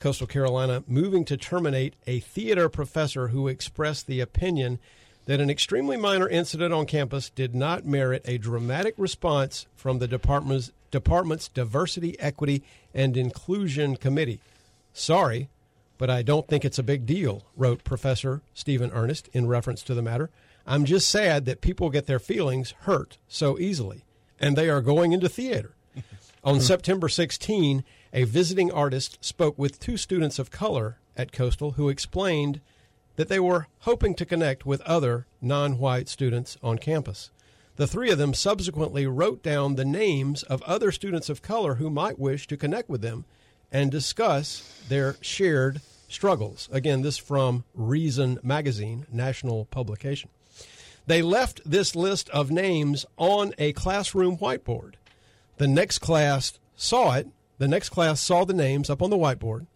Coastal 0.00 0.26
Carolina 0.26 0.82
moving 0.86 1.26
to 1.26 1.36
terminate 1.36 1.96
a 2.06 2.20
theater 2.20 2.70
professor 2.70 3.28
who 3.28 3.46
expressed 3.46 4.06
the 4.06 4.20
opinion 4.20 4.78
that 5.26 5.38
an 5.38 5.50
extremely 5.50 5.98
minor 5.98 6.26
incident 6.26 6.72
on 6.72 6.86
campus 6.86 7.28
did 7.28 7.54
not 7.54 7.84
merit 7.84 8.22
a 8.24 8.38
dramatic 8.38 8.94
response 8.96 9.66
from 9.76 9.98
the 9.98 10.08
department's, 10.08 10.72
department's 10.90 11.48
Diversity, 11.48 12.18
Equity, 12.18 12.62
and 12.94 13.18
Inclusion 13.18 13.96
Committee. 13.96 14.40
Sorry, 14.94 15.50
but 15.98 16.08
I 16.08 16.22
don't 16.22 16.48
think 16.48 16.64
it's 16.64 16.78
a 16.78 16.82
big 16.82 17.04
deal, 17.04 17.44
wrote 17.54 17.84
Professor 17.84 18.40
Stephen 18.54 18.90
Ernest 18.94 19.28
in 19.34 19.46
reference 19.46 19.82
to 19.82 19.94
the 19.94 20.00
matter. 20.00 20.30
I'm 20.66 20.84
just 20.84 21.08
sad 21.08 21.44
that 21.46 21.60
people 21.60 21.90
get 21.90 22.06
their 22.06 22.18
feelings 22.18 22.74
hurt 22.80 23.18
so 23.28 23.58
easily, 23.58 24.04
and 24.38 24.56
they 24.56 24.68
are 24.68 24.80
going 24.80 25.12
into 25.12 25.28
theater. 25.28 25.74
On 26.44 26.60
September 26.60 27.08
16, 27.08 27.84
a 28.12 28.24
visiting 28.24 28.70
artist 28.70 29.18
spoke 29.24 29.58
with 29.58 29.80
two 29.80 29.96
students 29.96 30.38
of 30.38 30.50
color 30.50 30.98
at 31.16 31.32
Coastal 31.32 31.72
who 31.72 31.88
explained 31.88 32.60
that 33.16 33.28
they 33.28 33.40
were 33.40 33.68
hoping 33.80 34.14
to 34.14 34.26
connect 34.26 34.64
with 34.64 34.80
other 34.82 35.26
non 35.40 35.78
white 35.78 36.08
students 36.08 36.56
on 36.62 36.78
campus. 36.78 37.30
The 37.76 37.86
three 37.86 38.10
of 38.10 38.18
them 38.18 38.34
subsequently 38.34 39.06
wrote 39.06 39.42
down 39.42 39.74
the 39.74 39.84
names 39.84 40.42
of 40.42 40.62
other 40.62 40.92
students 40.92 41.28
of 41.28 41.42
color 41.42 41.76
who 41.76 41.90
might 41.90 42.18
wish 42.18 42.46
to 42.48 42.56
connect 42.56 42.88
with 42.88 43.00
them 43.00 43.24
and 43.70 43.90
discuss 43.90 44.82
their 44.88 45.16
shared 45.20 45.80
struggles. 46.08 46.68
Again, 46.70 47.02
this 47.02 47.16
from 47.16 47.64
Reason 47.74 48.38
Magazine, 48.42 49.06
national 49.10 49.64
publication. 49.66 50.28
They 51.06 51.22
left 51.22 51.60
this 51.64 51.96
list 51.96 52.30
of 52.30 52.50
names 52.50 53.04
on 53.16 53.54
a 53.58 53.72
classroom 53.72 54.38
whiteboard. 54.38 54.94
The 55.56 55.68
next 55.68 55.98
class 55.98 56.58
saw 56.76 57.14
it. 57.14 57.28
The 57.58 57.68
next 57.68 57.90
class 57.90 58.20
saw 58.20 58.44
the 58.44 58.54
names 58.54 58.90
up 58.90 59.02
on 59.02 59.10
the 59.10 59.16
whiteboard, 59.16 59.66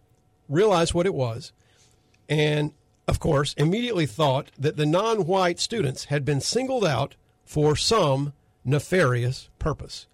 realized 0.49 0.93
what 0.93 1.05
it 1.05 1.13
was, 1.13 1.53
and 2.27 2.73
of 3.07 3.19
course, 3.19 3.53
immediately 3.53 4.05
thought 4.05 4.51
that 4.59 4.75
the 4.75 4.85
non 4.85 5.25
white 5.25 5.59
students 5.59 6.05
had 6.05 6.25
been 6.25 6.41
singled 6.41 6.83
out 6.83 7.15
for 7.45 7.75
some 7.75 8.33
nefarious 8.65 9.49
purpose. 9.59 10.07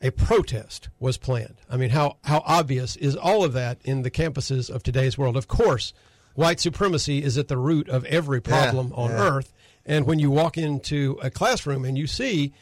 A 0.00 0.10
protest 0.10 0.88
was 0.98 1.18
planned. 1.18 1.56
I 1.68 1.76
mean, 1.76 1.90
how, 1.90 2.16
how 2.24 2.42
obvious 2.46 2.96
is 2.96 3.16
all 3.16 3.44
of 3.44 3.52
that 3.52 3.78
in 3.84 4.02
the 4.02 4.10
campuses 4.10 4.70
of 4.70 4.82
today's 4.82 5.18
world? 5.18 5.36
Of 5.36 5.48
course, 5.48 5.92
white 6.34 6.60
supremacy 6.60 7.22
is 7.22 7.36
at 7.36 7.48
the 7.48 7.58
root 7.58 7.88
of 7.88 8.04
every 8.06 8.40
problem 8.40 8.92
on 8.94 9.10
yeah. 9.10 9.28
earth. 9.28 9.52
And 9.88 10.06
when 10.06 10.18
you 10.20 10.30
walk 10.30 10.56
into 10.58 11.18
a 11.22 11.30
classroom 11.30 11.84
and 11.84 11.96
you 11.98 12.06
see 12.06 12.52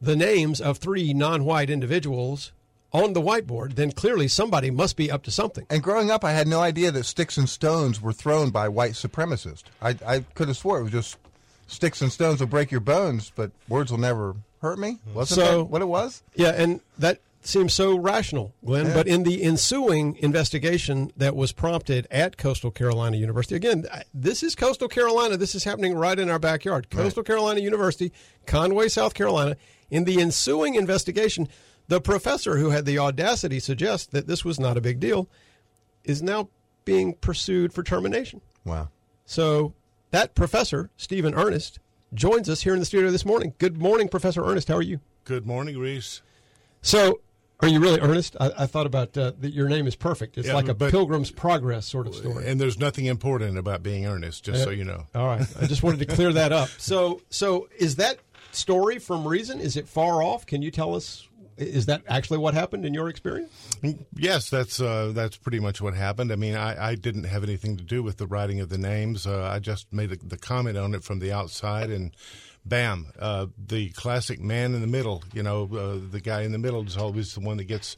the 0.00 0.16
names 0.16 0.60
of 0.60 0.78
three 0.78 1.12
non 1.12 1.44
white 1.44 1.68
individuals 1.68 2.52
on 2.92 3.12
the 3.12 3.20
whiteboard, 3.20 3.74
then 3.74 3.90
clearly 3.92 4.28
somebody 4.28 4.70
must 4.70 4.96
be 4.96 5.10
up 5.10 5.22
to 5.24 5.30
something. 5.30 5.66
And 5.68 5.82
growing 5.82 6.10
up, 6.10 6.24
I 6.24 6.32
had 6.32 6.46
no 6.48 6.60
idea 6.60 6.90
that 6.92 7.04
sticks 7.04 7.36
and 7.36 7.48
stones 7.48 8.00
were 8.00 8.12
thrown 8.14 8.50
by 8.50 8.68
white 8.68 8.92
supremacists. 8.92 9.64
I, 9.82 9.96
I 10.06 10.20
could 10.20 10.48
have 10.48 10.56
swore 10.56 10.78
it 10.78 10.84
was 10.84 10.92
just 10.92 11.18
sticks 11.66 12.00
and 12.00 12.10
stones 12.10 12.40
will 12.40 12.46
break 12.46 12.70
your 12.70 12.80
bones, 12.80 13.30
but 13.34 13.50
words 13.68 13.90
will 13.90 13.98
never 13.98 14.36
hurt 14.62 14.78
me. 14.78 14.98
Wasn't 15.12 15.38
So- 15.40 15.58
that 15.58 15.64
what 15.64 15.82
it 15.82 15.88
was? 15.88 16.22
Yeah, 16.34 16.50
and 16.56 16.80
that 16.98 17.20
seems 17.40 17.72
so 17.72 17.96
rational, 17.96 18.54
Glenn. 18.64 18.86
Yeah. 18.86 18.94
But 18.94 19.08
in 19.08 19.22
the 19.22 19.42
ensuing 19.42 20.16
investigation 20.16 21.12
that 21.16 21.36
was 21.36 21.52
prompted 21.52 22.06
at 22.10 22.36
Coastal 22.36 22.70
Carolina 22.70 23.16
University, 23.16 23.54
again, 23.54 23.86
this 24.12 24.42
is 24.42 24.54
Coastal 24.54 24.88
Carolina. 24.88 25.36
This 25.36 25.54
is 25.54 25.64
happening 25.64 25.94
right 25.94 26.18
in 26.18 26.28
our 26.28 26.38
backyard. 26.38 26.90
Coastal 26.90 27.22
Carolina 27.22 27.60
University, 27.60 28.12
Conway, 28.46 28.88
South 28.88 29.14
Carolina. 29.14 29.56
In 29.90 30.04
the 30.04 30.20
ensuing 30.20 30.74
investigation, 30.74 31.48
the 31.86 32.00
professor 32.00 32.58
who 32.58 32.70
had 32.70 32.84
the 32.84 32.98
audacity 32.98 33.56
to 33.56 33.64
suggest 33.64 34.10
that 34.10 34.26
this 34.26 34.44
was 34.44 34.60
not 34.60 34.76
a 34.76 34.82
big 34.82 35.00
deal 35.00 35.28
is 36.04 36.22
now 36.22 36.48
being 36.84 37.14
pursued 37.14 37.72
for 37.72 37.82
termination. 37.82 38.40
Wow. 38.64 38.88
So 39.24 39.74
that 40.10 40.34
professor, 40.34 40.90
Stephen 40.96 41.34
Ernest, 41.34 41.78
joins 42.12 42.48
us 42.48 42.62
here 42.62 42.72
in 42.74 42.80
the 42.80 42.86
studio 42.86 43.10
this 43.10 43.24
morning. 43.24 43.54
Good 43.58 43.78
morning, 43.78 44.08
Professor 44.08 44.42
Ernest. 44.44 44.68
How 44.68 44.76
are 44.76 44.82
you? 44.82 45.00
Good 45.24 45.46
morning, 45.46 45.78
Reese. 45.78 46.22
So 46.80 47.20
Are 47.60 47.68
you 47.68 47.80
really 47.80 48.00
earnest? 48.00 48.36
I, 48.38 48.52
I 48.58 48.66
thought 48.66 48.86
about 48.86 49.16
uh, 49.18 49.32
that. 49.40 49.52
Your 49.52 49.68
name 49.68 49.86
is 49.88 49.96
perfect. 49.96 50.38
It's 50.38 50.46
Yeah, 50.48 50.54
like 50.54 50.68
a 50.68 50.74
but- 50.74 50.90
Pilgrim's 50.92 51.30
Progress 51.30 51.86
sort 51.86 52.06
of 52.06 52.14
story. 52.14 52.46
And 52.46 52.60
there's 52.60 52.78
nothing 52.78 53.06
important 53.06 53.58
about 53.58 53.82
being 53.82 54.06
earnest, 54.06 54.44
just 54.44 54.62
so 54.62 54.70
you 54.70 54.84
know. 54.84 55.06
All 55.14 55.26
right, 55.26 55.46
I 55.60 55.66
just 55.66 55.82
wanted 55.82 55.98
to 56.00 56.14
clear 56.14 56.32
that 56.32 56.52
up. 56.52 56.68
So, 56.78 57.20
so 57.30 57.68
is 57.78 57.96
that 57.96 58.18
story 58.52 58.98
from 58.98 59.26
Reason? 59.26 59.58
Is 59.60 59.76
it 59.76 59.88
far 59.88 60.22
off? 60.22 60.46
Can 60.46 60.62
you 60.62 60.70
tell 60.70 60.94
us? 60.94 61.26
Is 61.56 61.86
that 61.86 62.02
actually 62.08 62.38
what 62.38 62.54
happened 62.54 62.84
in 62.86 62.94
your 62.94 63.08
experience? 63.08 63.50
Yes, 64.14 64.48
that's 64.48 64.80
uh, 64.80 65.10
that's 65.12 65.36
pretty 65.36 65.58
much 65.58 65.80
what 65.80 65.94
happened. 65.94 66.30
I 66.30 66.36
mean, 66.36 66.54
I, 66.54 66.90
I 66.90 66.94
didn't 66.94 67.24
have 67.24 67.42
anything 67.42 67.76
to 67.78 67.82
do 67.82 68.02
with 68.02 68.18
the 68.18 68.28
writing 68.28 68.60
of 68.60 68.68
the 68.68 68.78
names. 68.78 69.26
Uh, 69.26 69.42
I 69.52 69.58
just 69.58 69.92
made 69.92 70.10
the 70.10 70.38
comment 70.38 70.78
on 70.78 70.94
it 70.94 71.02
from 71.02 71.18
the 71.18 71.32
outside, 71.32 71.90
and 71.90 72.14
bam, 72.68 73.06
uh, 73.18 73.46
the 73.58 73.90
classic 73.90 74.40
man 74.40 74.74
in 74.74 74.80
the 74.80 74.86
middle. 74.86 75.24
You 75.32 75.42
know, 75.42 75.64
uh, 75.64 76.10
the 76.10 76.20
guy 76.20 76.42
in 76.42 76.52
the 76.52 76.58
middle 76.58 76.84
is 76.86 76.96
always 76.96 77.34
the 77.34 77.40
one 77.40 77.56
that 77.58 77.64
gets 77.64 77.96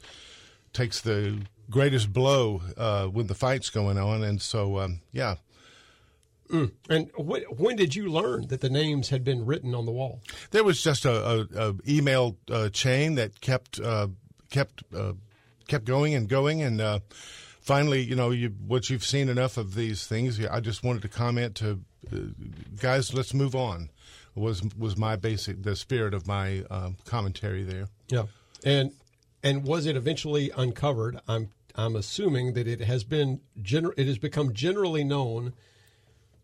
takes 0.73 1.01
the 1.01 1.39
greatest 1.69 2.11
blow 2.13 2.61
uh, 2.77 3.07
when 3.07 3.27
the 3.27 3.35
fight's 3.35 3.69
going 3.69 3.97
on, 3.97 4.23
and 4.23 4.41
so 4.41 4.79
um, 4.79 5.01
yeah. 5.11 5.35
And 6.89 7.09
when, 7.15 7.43
when 7.43 7.77
did 7.77 7.95
you 7.95 8.11
learn 8.11 8.47
that 8.47 8.59
the 8.59 8.69
names 8.69 9.09
had 9.09 9.23
been 9.23 9.45
written 9.45 9.73
on 9.73 9.85
the 9.85 9.91
wall? 9.91 10.19
There 10.51 10.65
was 10.65 10.83
just 10.83 11.05
a, 11.05 11.13
a, 11.13 11.69
a 11.69 11.75
email 11.87 12.37
uh, 12.49 12.69
chain 12.69 13.15
that 13.15 13.39
kept 13.39 13.79
uh, 13.79 14.09
kept 14.49 14.83
uh, 14.93 15.13
kept 15.67 15.85
going 15.85 16.13
and 16.13 16.27
going, 16.27 16.61
and 16.61 16.81
uh, 16.81 16.99
finally, 17.61 18.01
you 18.01 18.15
know, 18.15 18.31
you 18.31 18.49
what 18.67 18.89
you've 18.89 19.05
seen 19.05 19.29
enough 19.29 19.57
of 19.57 19.75
these 19.75 20.05
things. 20.05 20.43
I 20.45 20.59
just 20.59 20.83
wanted 20.83 21.03
to 21.03 21.07
comment 21.07 21.55
to 21.55 21.79
uh, 22.11 22.17
guys. 22.81 23.13
Let's 23.13 23.33
move 23.33 23.55
on. 23.55 23.89
Was 24.35 24.61
was 24.77 24.97
my 24.97 25.15
basic 25.15 25.63
the 25.63 25.75
spirit 25.75 26.13
of 26.13 26.27
my 26.27 26.63
um, 26.69 26.97
commentary 27.05 27.63
there. 27.63 27.87
Yeah, 28.07 28.23
and 28.63 28.91
and 29.43 29.63
was 29.63 29.85
it 29.85 29.95
eventually 29.95 30.51
uncovered? 30.55 31.19
I'm 31.27 31.49
I'm 31.75 31.95
assuming 31.95 32.53
that 32.53 32.67
it 32.67 32.81
has 32.81 33.03
been 33.03 33.41
gener- 33.61 33.93
it 33.97 34.07
has 34.07 34.17
become 34.17 34.53
generally 34.53 35.03
known 35.03 35.53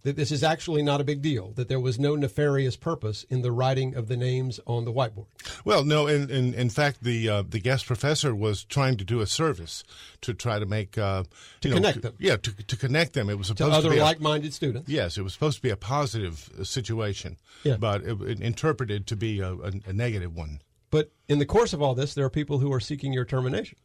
that 0.07 0.15
this 0.15 0.31
is 0.31 0.41
actually 0.43 0.81
not 0.81 1.01
a 1.01 1.03
big 1.03 1.21
deal. 1.21 1.51
That 1.51 1.67
there 1.67 1.79
was 1.81 1.99
no 1.99 2.15
nefarious 2.15 2.77
purpose 2.77 3.25
in 3.29 3.41
the 3.41 3.51
writing 3.51 3.93
of 3.93 4.07
the 4.07 4.15
names 4.15 4.59
on 4.65 4.85
the 4.85 4.91
whiteboard. 4.93 5.25
Well, 5.65 5.83
no, 5.83 6.07
in 6.07 6.29
in, 6.29 6.53
in 6.53 6.69
fact, 6.69 7.03
the 7.03 7.27
uh, 7.29 7.43
the 7.47 7.59
guest 7.59 7.85
professor 7.85 8.33
was 8.33 8.63
trying 8.63 8.95
to 8.97 9.03
do 9.03 9.19
a 9.19 9.27
service 9.27 9.83
to 10.21 10.33
try 10.33 10.59
to 10.59 10.65
make 10.65 10.97
uh, 10.97 11.23
To 11.61 11.69
know, 11.69 11.75
connect 11.75 12.01
them. 12.01 12.13
Yeah, 12.19 12.37
to, 12.37 12.51
to 12.51 12.77
connect 12.77 13.13
them. 13.13 13.29
It 13.29 13.37
was 13.37 13.47
supposed 13.47 13.71
To 13.73 13.77
other 13.77 13.89
be 13.89 13.97
a- 13.97 14.03
like-minded 14.03 14.53
students. 14.53 14.89
Yes, 14.89 15.17
it 15.17 15.23
was 15.23 15.33
supposed 15.33 15.57
to 15.57 15.61
be 15.61 15.69
a 15.69 15.77
positive 15.77 16.49
uh, 16.59 16.63
situation, 16.63 17.37
Yeah. 17.63 17.75
but 17.77 18.01
it, 18.03 18.21
it 18.21 18.39
interpreted 18.39 19.07
to 19.07 19.15
be 19.17 19.41
a, 19.41 19.51
a, 19.53 19.71
a 19.87 19.93
negative 19.93 20.33
one. 20.35 20.61
But 20.89 21.11
in 21.27 21.39
the 21.39 21.45
course 21.45 21.73
of 21.73 21.81
all 21.81 21.95
this, 21.95 22.13
there 22.13 22.23
are 22.25 22.29
people 22.29 22.59
who 22.59 22.71
are 22.71 22.79
seeking 22.79 23.11
your 23.11 23.25
termination. 23.25 23.77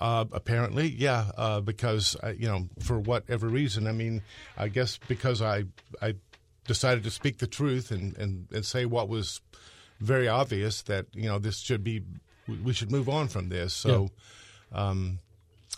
Uh, 0.00 0.24
apparently, 0.32 0.88
yeah, 0.88 1.30
uh, 1.36 1.60
because 1.60 2.16
uh, 2.22 2.32
you 2.36 2.48
know, 2.48 2.68
for 2.80 2.98
whatever 2.98 3.48
reason, 3.48 3.86
I 3.86 3.92
mean, 3.92 4.22
I 4.56 4.68
guess 4.68 4.98
because 5.08 5.40
I 5.40 5.64
I 6.02 6.16
decided 6.66 7.04
to 7.04 7.10
speak 7.10 7.38
the 7.38 7.46
truth 7.46 7.90
and, 7.90 8.16
and, 8.16 8.48
and 8.52 8.64
say 8.64 8.86
what 8.86 9.08
was 9.08 9.40
very 10.00 10.26
obvious 10.28 10.82
that 10.82 11.06
you 11.12 11.28
know 11.28 11.38
this 11.38 11.58
should 11.58 11.84
be 11.84 12.02
we 12.62 12.72
should 12.72 12.90
move 12.90 13.08
on 13.08 13.28
from 13.28 13.48
this. 13.48 13.72
So, 13.72 14.10
um, 14.72 15.18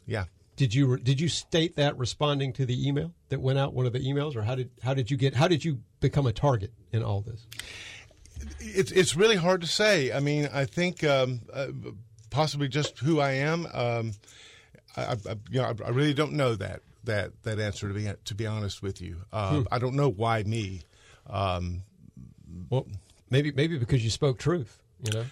yeah. 0.06 0.24
Did 0.56 0.74
you 0.74 0.96
did 0.96 1.20
you 1.20 1.28
state 1.28 1.76
that 1.76 1.98
responding 1.98 2.52
to 2.54 2.64
the 2.64 2.88
email 2.88 3.12
that 3.28 3.40
went 3.40 3.58
out? 3.58 3.74
One 3.74 3.84
of 3.84 3.92
the 3.92 4.00
emails, 4.00 4.34
or 4.34 4.42
how 4.42 4.54
did 4.54 4.70
how 4.82 4.94
did 4.94 5.10
you 5.10 5.18
get 5.18 5.34
how 5.34 5.48
did 5.48 5.64
you 5.64 5.80
become 6.00 6.26
a 6.26 6.32
target 6.32 6.72
in 6.92 7.02
all 7.02 7.20
this? 7.20 7.46
It's 8.60 8.90
it's 8.90 9.14
really 9.14 9.36
hard 9.36 9.60
to 9.60 9.66
say. 9.66 10.12
I 10.12 10.20
mean, 10.20 10.48
I 10.50 10.64
think 10.64 11.04
um, 11.04 11.42
uh, 11.52 11.66
possibly 12.36 12.68
just 12.68 12.98
who 12.98 13.18
I 13.18 13.32
am. 13.32 13.66
Um, 13.72 14.12
I, 14.96 15.12
I, 15.12 15.36
you 15.50 15.60
know, 15.62 15.74
I, 15.84 15.88
really 15.88 16.12
don't 16.12 16.34
know 16.34 16.54
that 16.54 16.82
that 17.04 17.42
that 17.44 17.58
answer 17.58 17.88
to 17.88 17.94
be 17.94 18.10
to 18.24 18.34
be 18.34 18.46
honest 18.46 18.82
with 18.82 19.00
you. 19.00 19.16
Uh, 19.32 19.60
Hmm. 19.60 19.62
I 19.72 19.78
don't 19.78 19.94
know 19.94 20.08
why 20.10 20.42
me. 20.42 20.82
Um, 21.28 21.82
Well, 22.70 22.86
maybe 23.30 23.52
maybe 23.52 23.78
because 23.78 24.04
you 24.04 24.10
spoke 24.10 24.38
truth. 24.38 24.82
You 25.02 25.12
know. 25.12 25.24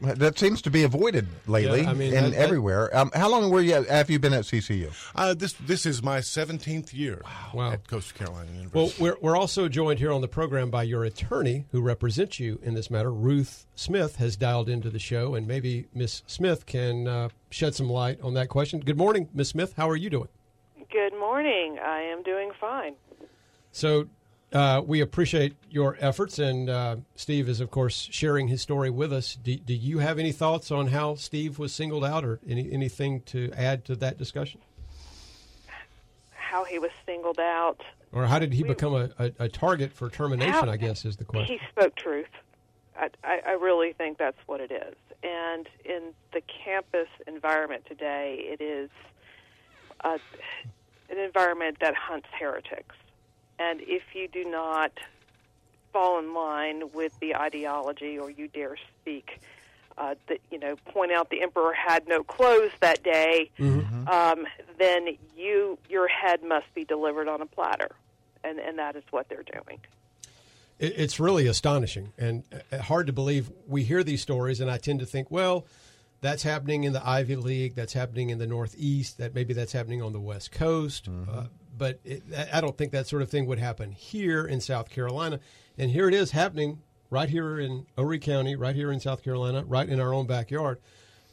That 0.00 0.38
seems 0.38 0.60
to 0.62 0.70
be 0.70 0.82
avoided 0.82 1.28
lately 1.46 1.82
Yeah, 1.82 1.90
I 1.90 1.94
mean, 1.94 2.12
and 2.14 2.26
that- 2.26 2.30
that- 2.32 2.38
everywhere. 2.38 2.94
Um, 2.94 3.10
how 3.14 3.30
long 3.30 3.48
were 3.50 3.60
you 3.62 3.74
have 3.84 4.10
you 4.10 4.18
been 4.18 4.32
at 4.34 4.44
CCU? 4.44 4.92
uh, 5.14 5.32
this 5.34 5.52
this 5.54 5.86
is 5.86 6.02
my 6.02 6.20
seventeenth 6.20 6.92
year 6.92 7.22
Wow. 7.54 7.72
at 7.72 7.86
Coastal 7.88 8.18
Carolina 8.26 8.50
University. 8.52 9.02
Well, 9.02 9.14
we're, 9.14 9.16
we're 9.22 9.36
also 9.36 9.68
joined 9.68 10.00
here 10.00 10.12
on 10.12 10.20
the 10.20 10.28
program 10.28 10.68
by 10.68 10.82
your 10.82 11.04
attorney 11.04 11.64
who 11.70 11.80
represents 11.80 12.38
you 12.40 12.58
in 12.62 12.74
this 12.74 12.90
matter. 12.90 13.12
Ruth 13.12 13.66
Smith 13.76 14.16
has 14.16 14.36
dialed 14.36 14.68
into 14.68 14.90
the 14.90 14.98
show, 14.98 15.34
and 15.36 15.46
maybe 15.46 15.86
Miss 15.94 16.22
Smith 16.26 16.66
can 16.66 17.06
uh, 17.08 17.28
shed 17.50 17.74
some 17.74 17.88
light 17.88 18.20
on 18.20 18.34
that 18.34 18.48
question. 18.48 18.80
Good 18.80 18.98
morning, 18.98 19.28
Miss 19.32 19.48
Smith. 19.50 19.74
How 19.76 19.88
are 19.88 19.96
you 19.96 20.10
doing? 20.10 20.28
Good 20.90 21.14
morning. 21.18 21.78
I 21.82 22.00
am 22.02 22.22
doing 22.22 22.50
fine. 22.60 22.94
So, 23.72 24.08
uh, 24.52 24.82
we 24.84 25.00
appreciate 25.00 25.56
your 25.70 25.96
efforts, 26.00 26.38
and 26.38 26.70
uh, 26.70 26.96
Steve 27.16 27.48
is, 27.48 27.60
of 27.60 27.70
course, 27.70 28.08
sharing 28.10 28.48
his 28.48 28.62
story 28.62 28.90
with 28.90 29.12
us. 29.12 29.36
Do, 29.42 29.56
do 29.56 29.74
you 29.74 29.98
have 29.98 30.18
any 30.18 30.32
thoughts 30.32 30.70
on 30.70 30.88
how 30.88 31.16
Steve 31.16 31.58
was 31.58 31.72
singled 31.72 32.04
out, 32.04 32.24
or 32.24 32.38
any, 32.48 32.70
anything 32.72 33.22
to 33.22 33.50
add 33.56 33.84
to 33.86 33.96
that 33.96 34.18
discussion? 34.18 34.60
How 36.30 36.64
he 36.64 36.78
was 36.78 36.92
singled 37.04 37.40
out. 37.40 37.80
Or 38.12 38.26
how 38.26 38.38
did 38.38 38.52
he 38.52 38.62
become 38.62 38.94
a, 38.94 39.10
a, 39.18 39.32
a 39.40 39.48
target 39.48 39.92
for 39.92 40.08
termination, 40.08 40.52
How- 40.52 40.70
I 40.70 40.76
guess, 40.76 41.04
is 41.04 41.16
the 41.16 41.24
question. 41.24 41.58
He 41.58 41.66
spoke 41.68 41.96
truth. 41.96 42.28
I, 42.96 43.10
I, 43.24 43.40
I 43.44 43.52
really 43.52 43.92
think 43.92 44.18
that's 44.18 44.38
what 44.46 44.60
it 44.60 44.70
is. 44.70 44.94
And 45.24 45.68
in 45.84 46.12
the 46.32 46.42
campus 46.42 47.08
environment 47.26 47.86
today, 47.88 48.38
it 48.40 48.62
is 48.62 48.88
a, 50.04 50.20
an 51.10 51.18
environment 51.18 51.78
that 51.80 51.94
hunts 51.96 52.28
heretics. 52.38 52.94
And 53.58 53.80
if 53.82 54.02
you 54.14 54.28
do 54.28 54.44
not 54.44 54.92
fall 55.92 56.18
in 56.18 56.34
line 56.34 56.90
with 56.92 57.18
the 57.20 57.36
ideology 57.36 58.18
or 58.18 58.30
you 58.30 58.48
dare 58.48 58.76
speak, 59.00 59.40
uh, 59.96 60.14
that 60.26 60.40
you 60.50 60.58
know, 60.58 60.76
point 60.86 61.12
out 61.12 61.30
the 61.30 61.42
emperor 61.42 61.72
had 61.72 62.08
no 62.08 62.24
clothes 62.24 62.72
that 62.80 63.02
day, 63.02 63.50
um, 64.08 64.46
then 64.78 65.16
you 65.36 65.78
your 65.88 66.08
head 66.08 66.42
must 66.42 66.72
be 66.74 66.84
delivered 66.84 67.28
on 67.28 67.40
a 67.40 67.46
platter, 67.46 67.90
and 68.42 68.58
and 68.58 68.78
that 68.78 68.96
is 68.96 69.04
what 69.10 69.28
they're 69.28 69.44
doing. 69.44 69.78
It's 70.80 71.20
really 71.20 71.46
astonishing 71.46 72.12
and 72.18 72.42
uh, 72.72 72.78
hard 72.78 73.06
to 73.06 73.12
believe. 73.12 73.52
We 73.68 73.84
hear 73.84 74.02
these 74.02 74.20
stories, 74.20 74.60
and 74.60 74.68
I 74.68 74.78
tend 74.78 74.98
to 74.98 75.06
think, 75.06 75.30
well, 75.30 75.64
that's 76.20 76.42
happening 76.42 76.82
in 76.82 76.92
the 76.92 77.06
Ivy 77.06 77.36
League, 77.36 77.76
that's 77.76 77.92
happening 77.92 78.30
in 78.30 78.38
the 78.38 78.46
Northeast, 78.46 79.18
that 79.18 79.34
maybe 79.34 79.54
that's 79.54 79.72
happening 79.72 80.02
on 80.02 80.12
the 80.12 80.20
West 80.20 80.50
Coast. 80.50 81.08
Uh, 81.08 81.44
but 81.76 82.00
it, 82.04 82.22
I 82.52 82.60
don't 82.60 82.76
think 82.76 82.92
that 82.92 83.06
sort 83.06 83.22
of 83.22 83.30
thing 83.30 83.46
would 83.46 83.58
happen 83.58 83.92
here 83.92 84.44
in 84.44 84.60
South 84.60 84.90
Carolina. 84.90 85.40
And 85.76 85.90
here 85.90 86.08
it 86.08 86.14
is 86.14 86.30
happening 86.30 86.82
right 87.10 87.28
here 87.28 87.58
in 87.58 87.86
Horry 87.96 88.18
County, 88.18 88.56
right 88.56 88.74
here 88.74 88.92
in 88.92 89.00
South 89.00 89.22
Carolina, 89.22 89.64
right 89.66 89.88
in 89.88 90.00
our 90.00 90.12
own 90.12 90.26
backyard. 90.26 90.78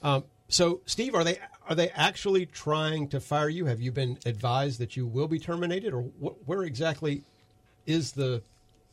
Um, 0.02 0.24
so, 0.48 0.82
Steve, 0.86 1.16
are 1.16 1.24
they 1.24 1.40
are 1.70 1.76
they 1.76 1.90
actually 1.92 2.46
trying 2.46 3.08
to 3.10 3.20
fire 3.20 3.50
you? 3.50 3.66
Have 3.66 3.80
you 3.80 3.92
been 3.92 4.18
advised 4.26 4.80
that 4.80 4.98
you 4.98 5.06
will 5.08 5.28
be 5.28 5.40
terminated, 5.40 5.94
or 5.94 6.02
wh- 6.02 6.48
where 6.48 6.64
exactly 6.64 7.24
is 7.86 8.12
the 8.14 8.42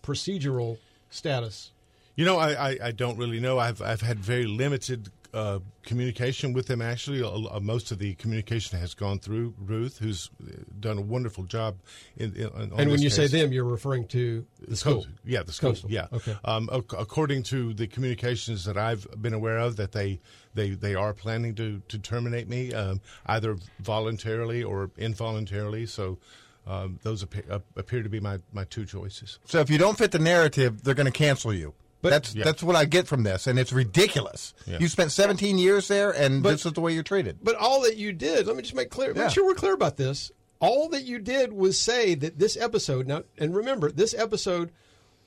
procedural 0.02 0.78
status? 1.10 1.72
You 2.14 2.24
know, 2.24 2.38
I, 2.38 2.70
I, 2.70 2.78
I 2.84 2.90
don't 2.92 3.16
really 3.16 3.40
know. 3.40 3.58
I've 3.58 3.82
I've 3.82 4.02
had 4.02 4.18
very 4.18 4.46
limited 4.46 5.10
uh, 5.34 5.58
communication 5.82 6.52
with 6.52 6.66
them. 6.66 6.80
Actually, 6.80 7.22
Uh, 7.22 7.60
most 7.60 7.90
of 7.92 7.98
the 7.98 8.14
communication 8.14 8.78
has 8.78 8.94
gone 8.94 9.18
through 9.18 9.54
Ruth, 9.58 9.98
who's 9.98 10.30
uh, 10.42 10.52
done 10.80 10.98
a 10.98 11.00
wonderful 11.02 11.44
job. 11.44 11.76
In, 12.16 12.34
in, 12.34 12.46
on 12.46 12.62
and 12.62 12.72
when 12.76 12.88
this 12.90 13.02
you 13.02 13.10
say 13.10 13.26
them, 13.26 13.52
you're 13.52 13.64
referring 13.64 14.06
to 14.08 14.46
the 14.66 14.76
school. 14.76 14.94
Coastal. 14.94 15.12
Yeah, 15.24 15.42
the 15.42 15.52
school. 15.52 15.70
Coastal. 15.70 15.90
Yeah. 15.90 16.06
Okay. 16.12 16.36
Um, 16.44 16.68
ac- 16.72 16.96
according 16.98 17.42
to 17.44 17.74
the 17.74 17.86
communications 17.86 18.64
that 18.64 18.76
I've 18.76 19.06
been 19.20 19.34
aware 19.34 19.58
of, 19.58 19.76
that 19.76 19.92
they 19.92 20.20
they, 20.54 20.70
they 20.70 20.94
are 20.94 21.12
planning 21.14 21.54
to, 21.56 21.80
to 21.88 21.98
terminate 21.98 22.48
me, 22.48 22.72
um, 22.72 23.00
either 23.26 23.56
voluntarily 23.80 24.64
or 24.64 24.90
involuntarily. 24.96 25.86
So 25.86 26.18
um, 26.66 26.98
those 27.02 27.22
appear, 27.22 27.44
uh, 27.50 27.60
appear 27.76 28.02
to 28.02 28.08
be 28.08 28.18
my, 28.18 28.38
my 28.52 28.64
two 28.64 28.84
choices. 28.84 29.38
So 29.44 29.60
if 29.60 29.70
you 29.70 29.78
don't 29.78 29.96
fit 29.96 30.10
the 30.10 30.18
narrative, 30.18 30.82
they're 30.82 30.94
going 30.94 31.12
to 31.12 31.12
cancel 31.12 31.54
you. 31.54 31.74
That's 32.02 32.34
Yeah. 32.34 32.44
that's 32.44 32.62
what 32.62 32.76
I 32.76 32.84
get 32.84 33.06
from 33.06 33.22
this, 33.24 33.46
and 33.46 33.58
it's 33.58 33.72
ridiculous. 33.72 34.54
Yeah. 34.66 34.78
You 34.80 34.88
spent 34.88 35.12
17 35.12 35.58
years 35.58 35.88
there, 35.88 36.10
and 36.10 36.42
But- 36.42 36.50
this 36.52 36.66
is 36.66 36.72
the 36.72 36.80
way 36.80 36.92
you're 36.94 37.02
treated. 37.02 37.38
But 37.42 37.56
all 37.56 37.82
that 37.82 37.96
you 37.96 38.12
did, 38.12 38.46
let 38.46 38.56
me 38.56 38.62
just 38.62 38.74
make 38.74 38.90
clear, 38.90 39.12
Yeah. 39.14 39.22
make 39.24 39.30
sure 39.32 39.44
we're 39.44 39.54
clear 39.54 39.74
about 39.74 39.96
this. 39.96 40.30
All 40.60 40.88
that 40.90 41.04
you 41.04 41.18
did 41.18 41.52
was 41.52 41.78
say 41.78 42.14
that 42.16 42.38
this 42.38 42.56
episode, 42.56 43.06
now, 43.06 43.22
and 43.38 43.54
remember, 43.54 43.90
this 43.92 44.12
episode 44.14 44.70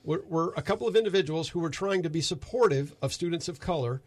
were, 0.04 0.24
were 0.28 0.54
a 0.58 0.62
couple 0.62 0.88
of 0.88 0.96
individuals 0.96 1.50
who 1.50 1.60
were 1.60 1.70
trying 1.70 2.04
to 2.04 2.10
be 2.10 2.22
supportive 2.22 2.96
of 3.02 3.14
students 3.14 3.48
of 3.48 3.60
color, 3.60 4.02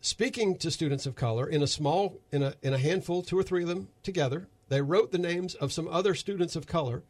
speaking 0.00 0.56
to 0.58 0.70
students 0.70 1.06
of 1.06 1.14
color 1.14 1.46
in 1.48 1.62
a 1.62 1.66
small, 1.66 2.20
in 2.30 2.42
a, 2.42 2.54
in 2.62 2.74
a 2.74 2.78
handful, 2.78 3.22
two 3.22 3.38
or 3.38 3.42
three 3.42 3.62
of 3.62 3.68
them 3.68 3.88
together. 4.02 4.46
They 4.68 4.82
wrote 4.82 5.10
the 5.12 5.18
names 5.18 5.54
of 5.54 5.72
some 5.72 5.88
other 5.88 6.14
students 6.14 6.54
of 6.56 6.66
color 6.66 7.02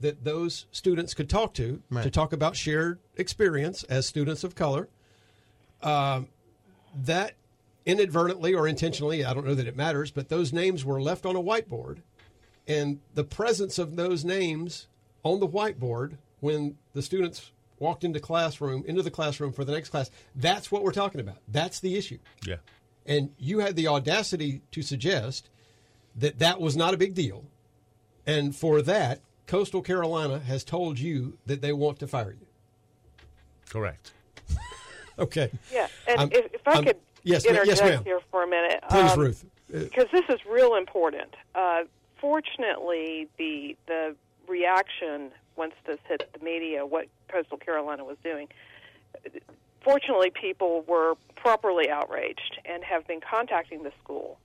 that 0.00 0.24
those 0.24 0.66
students 0.70 1.14
could 1.14 1.28
talk 1.28 1.54
to 1.54 1.82
to 2.02 2.10
talk 2.10 2.32
about 2.32 2.56
shared 2.56 2.98
experience 3.16 3.82
as 3.84 4.06
students 4.06 4.44
of 4.44 4.54
color. 4.54 4.88
Um, 5.82 6.28
that 6.94 7.34
inadvertently 7.84 8.54
or 8.54 8.66
intentionally, 8.66 9.24
I 9.24 9.32
don't 9.32 9.46
know 9.46 9.54
that 9.54 9.66
it 9.66 9.76
matters, 9.76 10.10
but 10.10 10.28
those 10.28 10.52
names 10.52 10.84
were 10.84 11.00
left 11.00 11.24
on 11.24 11.36
a 11.36 11.42
whiteboard. 11.42 11.98
And 12.66 13.00
the 13.14 13.24
presence 13.24 13.78
of 13.78 13.96
those 13.96 14.24
names 14.24 14.88
on 15.22 15.40
the 15.40 15.48
whiteboard 15.48 16.18
when 16.40 16.76
the 16.92 17.02
students 17.02 17.52
walked 17.78 18.04
into 18.04 18.18
classroom 18.18 18.84
into 18.86 19.02
the 19.02 19.10
classroom 19.10 19.52
for 19.52 19.64
the 19.64 19.72
next 19.72 19.90
class, 19.90 20.10
that's 20.34 20.72
what 20.72 20.82
we're 20.82 20.92
talking 20.92 21.20
about. 21.20 21.38
That's 21.48 21.80
the 21.80 21.96
issue. 21.96 22.18
Yeah. 22.44 22.56
And 23.04 23.30
you 23.38 23.60
had 23.60 23.76
the 23.76 23.86
audacity 23.88 24.62
to 24.72 24.82
suggest 24.82 25.48
that 26.16 26.38
that 26.38 26.60
was 26.60 26.76
not 26.76 26.94
a 26.94 26.96
big 26.96 27.14
deal. 27.14 27.44
And 28.26 28.56
for 28.56 28.82
that, 28.82 29.20
Coastal 29.46 29.82
Carolina 29.82 30.38
has 30.40 30.64
told 30.64 30.98
you 30.98 31.38
that 31.46 31.60
they 31.60 31.72
want 31.72 31.98
to 32.00 32.06
fire 32.06 32.34
you. 32.38 32.46
Correct. 33.70 34.12
Okay. 35.18 35.50
Yeah, 35.72 35.86
and 36.06 36.20
I'm- 36.20 36.28
if, 36.30 36.52
if 36.52 36.68
I 36.68 36.72
I'm- 36.72 36.84
could 36.84 36.96
yes, 37.22 37.44
ma- 37.46 37.52
interject 37.52 37.80
yes, 37.80 37.88
ma'am. 37.90 38.04
here 38.04 38.20
for 38.30 38.42
a 38.42 38.46
minute, 38.46 38.84
Please, 38.90 39.12
um, 39.12 39.18
Ruth. 39.18 39.46
Uh, 39.74 39.78
because 39.78 40.04
this 40.12 40.24
is 40.28 40.38
real 40.44 40.74
important. 40.74 41.32
Uh, 41.54 41.84
fortunately, 42.20 43.26
the 43.38 43.74
the 43.86 44.14
reaction 44.46 45.30
once 45.56 45.72
this 45.86 45.96
hit 46.06 46.28
the 46.38 46.44
media, 46.44 46.84
what 46.84 47.06
Coastal 47.28 47.56
Carolina 47.56 48.04
was 48.04 48.18
doing. 48.22 48.46
Fortunately, 49.82 50.28
people 50.30 50.82
were 50.86 51.14
properly 51.36 51.88
outraged 51.88 52.58
and 52.66 52.84
have 52.84 53.06
been 53.06 53.20
contacting 53.22 53.84
the 53.84 53.92
school. 54.04 54.38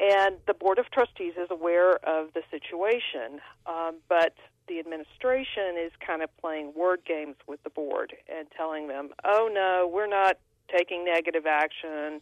And 0.00 0.36
the 0.46 0.54
Board 0.54 0.78
of 0.78 0.90
Trustees 0.90 1.34
is 1.36 1.48
aware 1.50 1.92
of 2.06 2.32
the 2.34 2.42
situation, 2.50 3.40
um, 3.66 3.96
but 4.08 4.34
the 4.66 4.78
administration 4.80 5.76
is 5.78 5.92
kind 6.04 6.22
of 6.22 6.36
playing 6.38 6.72
word 6.74 7.00
games 7.06 7.36
with 7.46 7.62
the 7.62 7.70
board 7.70 8.14
and 8.28 8.48
telling 8.56 8.88
them, 8.88 9.10
oh 9.24 9.48
no, 9.52 9.88
we're 9.92 10.08
not 10.08 10.38
taking 10.74 11.04
negative 11.04 11.46
action. 11.46 12.20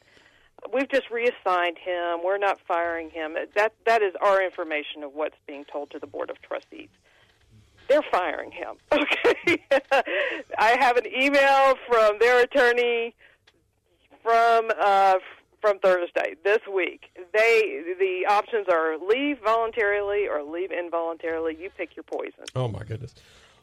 We've 0.73 0.89
just 0.89 1.11
reassigned 1.11 1.79
him. 1.79 2.21
We're 2.25 2.39
not 2.39 2.59
firing 2.67 3.11
him. 3.11 3.37
That 3.57 3.75
that 3.87 4.03
is 4.03 4.13
our 4.21 4.43
information 4.43 5.03
of 5.03 5.15
what's 5.15 5.37
being 5.47 5.65
told 5.65 5.91
to 5.93 5.99
the 5.99 6.07
board 6.07 6.31
of 6.31 6.41
trustees. 6.43 6.89
They're 7.89 8.03
firing 8.11 8.53
him. 8.53 8.77
Okay. 8.93 9.65
I 10.59 10.77
have 10.79 10.97
an 10.97 11.07
email 11.07 11.75
from 11.89 12.19
their 12.21 12.43
attorney 12.43 13.15
from 14.23 14.71
uh, 14.81 15.15
from 15.63 15.79
Thursday 15.79 16.35
this 16.45 16.59
week. 16.73 17.05
They 17.33 17.83
the 17.99 18.27
options 18.29 18.67
are 18.71 18.99
leave 18.99 19.39
voluntarily 19.43 20.29
or 20.29 20.43
leave 20.43 20.71
involuntarily. 20.71 21.57
You 21.59 21.71
pick 21.71 21.97
your 21.97 22.03
poison. 22.03 22.45
Oh 22.55 22.69
my 22.69 22.83
goodness. 22.83 23.15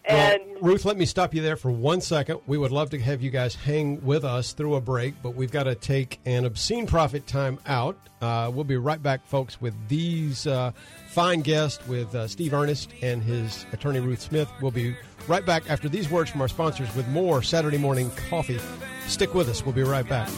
And 0.06 0.42
well, 0.54 0.72
Ruth, 0.72 0.86
let 0.86 0.98
me 0.98 1.06
stop 1.06 1.36
you 1.36 1.42
there 1.42 1.58
for 1.58 1.70
one 1.70 2.02
second. 2.02 2.40
We 2.48 2.58
would 2.58 2.72
love 2.72 2.90
to 2.92 3.00
have 3.00 3.22
you 3.22 3.30
guys 3.30 3.54
hang 3.54 4.04
with 4.04 4.24
us 4.24 4.54
through 4.54 4.76
a 4.76 4.82
break, 4.82 5.16
but 5.22 5.36
we've 5.36 5.52
got 5.52 5.64
to 5.64 5.76
take 5.76 6.20
an 6.26 6.46
obscene 6.46 6.88
profit 6.88 7.28
time 7.28 7.60
out. 7.68 7.98
Uh, 8.22 8.50
we'll 8.54 8.64
be 8.64 8.78
right 8.78 9.02
back, 9.02 9.26
folks, 9.28 9.62
with 9.62 9.76
these 9.88 10.48
uh, 10.48 10.72
fine 11.10 11.42
guests 11.42 11.86
with 11.88 12.16
uh, 12.16 12.28
Steve 12.28 12.54
Ernest 12.54 12.92
and 13.02 13.22
his 13.22 13.66
attorney 13.74 14.00
Ruth 14.00 14.22
Smith. 14.22 14.50
We'll 14.62 14.72
be 14.72 14.96
right 15.28 15.46
back 15.46 15.70
after 15.70 15.90
these 15.90 16.10
words 16.10 16.32
from 16.32 16.42
our 16.42 16.48
sponsors 16.48 16.94
with 16.96 17.08
more 17.10 17.44
Saturday 17.44 17.78
morning 17.78 18.10
coffee. 18.30 18.60
Stick 19.06 19.34
with 19.34 19.50
us. 19.50 19.66
We'll 19.66 19.76
be 19.76 19.84
right 19.84 20.08
back. 20.08 20.30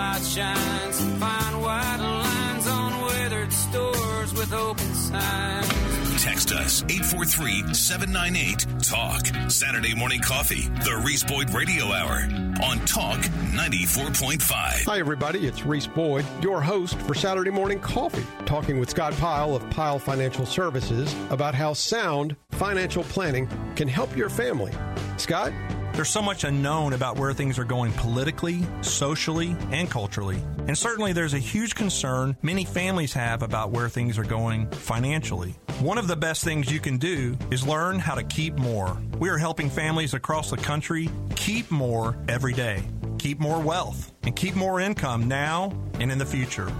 Sunlight 0.00 0.24
shines 0.24 1.00
and 1.00 1.18
fine 1.18 1.60
white 1.60 1.98
lines 1.98 2.66
on 2.66 3.00
weathered 3.02 3.52
stores 3.52 4.32
with 4.34 4.52
open 4.52 4.92
signs. 4.94 5.68
Text 6.22 6.52
us 6.52 6.82
843-798-TALK. 6.82 9.50
Saturday 9.50 9.94
morning 9.94 10.20
coffee, 10.20 10.68
the 10.84 11.02
Reese 11.04 11.24
Boyd 11.24 11.50
Radio 11.50 11.86
Hour 11.86 12.28
on 12.62 12.78
Talk 12.84 13.18
94.5. 13.20 14.84
Hi, 14.84 14.98
everybody. 14.98 15.46
It's 15.46 15.64
Reese 15.64 15.86
Boyd, 15.86 16.26
your 16.42 16.60
host 16.60 16.98
for 17.00 17.14
Saturday 17.14 17.50
Morning 17.50 17.80
Coffee, 17.80 18.26
talking 18.44 18.78
with 18.78 18.90
Scott 18.90 19.14
Pyle 19.14 19.56
of 19.56 19.70
Pyle 19.70 19.98
Financial 19.98 20.44
Services 20.44 21.14
about 21.30 21.54
how 21.54 21.72
sound 21.72 22.36
financial 22.50 23.04
planning 23.04 23.48
can 23.76 23.88
help 23.88 24.14
your 24.16 24.28
family. 24.28 24.72
Scott? 25.16 25.54
There's 25.92 26.08
so 26.08 26.22
much 26.22 26.44
unknown 26.44 26.92
about 26.92 27.18
where 27.18 27.32
things 27.32 27.58
are 27.58 27.64
going 27.64 27.92
politically, 27.92 28.66
socially, 28.80 29.56
and 29.72 29.90
culturally. 29.90 30.40
And 30.66 30.78
certainly 30.78 31.12
there's 31.12 31.34
a 31.34 31.38
huge 31.38 31.74
concern 31.74 32.36
many 32.42 32.64
families 32.64 33.12
have 33.14 33.42
about 33.42 33.70
where 33.70 33.88
things 33.88 34.16
are 34.16 34.24
going 34.24 34.70
financially. 34.70 35.56
One 35.80 35.98
of 35.98 36.06
the 36.06 36.16
best 36.16 36.44
things 36.44 36.70
you 36.70 36.78
can 36.78 36.98
do 36.98 37.36
is 37.50 37.66
learn 37.66 37.98
how 37.98 38.14
to 38.14 38.22
keep 38.22 38.56
more. 38.56 38.96
We 39.18 39.28
are 39.30 39.38
helping 39.38 39.68
families 39.68 40.14
across 40.14 40.50
the 40.50 40.56
country 40.56 41.10
keep 41.34 41.70
more 41.70 42.16
every 42.28 42.52
day, 42.52 42.84
keep 43.18 43.40
more 43.40 43.60
wealth, 43.60 44.12
and 44.22 44.36
keep 44.36 44.54
more 44.54 44.80
income 44.80 45.26
now 45.26 45.72
and 45.98 46.12
in 46.12 46.18
the 46.18 46.26
future. 46.26 46.72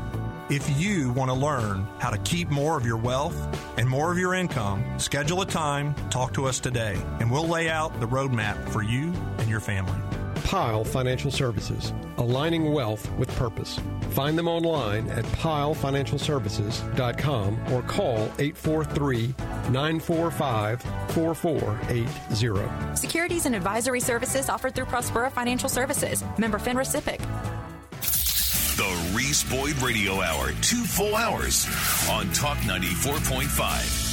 If 0.51 0.80
you 0.80 1.12
want 1.12 1.30
to 1.30 1.34
learn 1.34 1.86
how 2.01 2.11
to 2.11 2.18
keep 2.18 2.51
more 2.51 2.76
of 2.76 2.84
your 2.84 2.96
wealth 2.96 3.36
and 3.78 3.88
more 3.88 4.11
of 4.11 4.18
your 4.18 4.34
income, 4.34 4.84
schedule 4.98 5.42
a 5.42 5.46
time, 5.46 5.94
talk 6.11 6.34
to 6.34 6.46
us 6.46 6.59
today, 6.59 7.01
and 7.20 7.30
we'll 7.30 7.46
lay 7.46 7.68
out 7.68 8.01
the 8.01 8.09
roadmap 8.09 8.68
for 8.70 8.82
you 8.82 9.12
and 9.38 9.48
your 9.48 9.61
family. 9.61 9.94
Pyle 10.42 10.82
Financial 10.82 11.30
Services, 11.30 11.92
aligning 12.16 12.72
wealth 12.72 13.09
with 13.12 13.32
purpose. 13.36 13.78
Find 14.11 14.36
them 14.36 14.48
online 14.48 15.09
at 15.11 15.24
pyleFinancialServices.com 15.24 17.72
or 17.72 17.82
call 17.82 18.16
843 18.40 19.32
945 19.70 20.82
4480. 20.82 22.96
Securities 22.96 23.46
and 23.46 23.55
advisory 23.55 24.01
services 24.01 24.48
offered 24.48 24.74
through 24.74 24.86
Prospera 24.86 25.30
Financial 25.30 25.68
Services. 25.68 26.24
Member 26.38 26.59
FINRA 26.59 26.84
SIPC. 26.84 27.59
The 28.81 29.12
Reese 29.14 29.45
Boyd 29.45 29.76
Radio 29.83 30.22
Hour, 30.22 30.53
two 30.62 30.83
full 30.85 31.14
hours 31.14 31.66
on 32.09 32.31
Talk 32.31 32.57
94.5. 32.61 34.09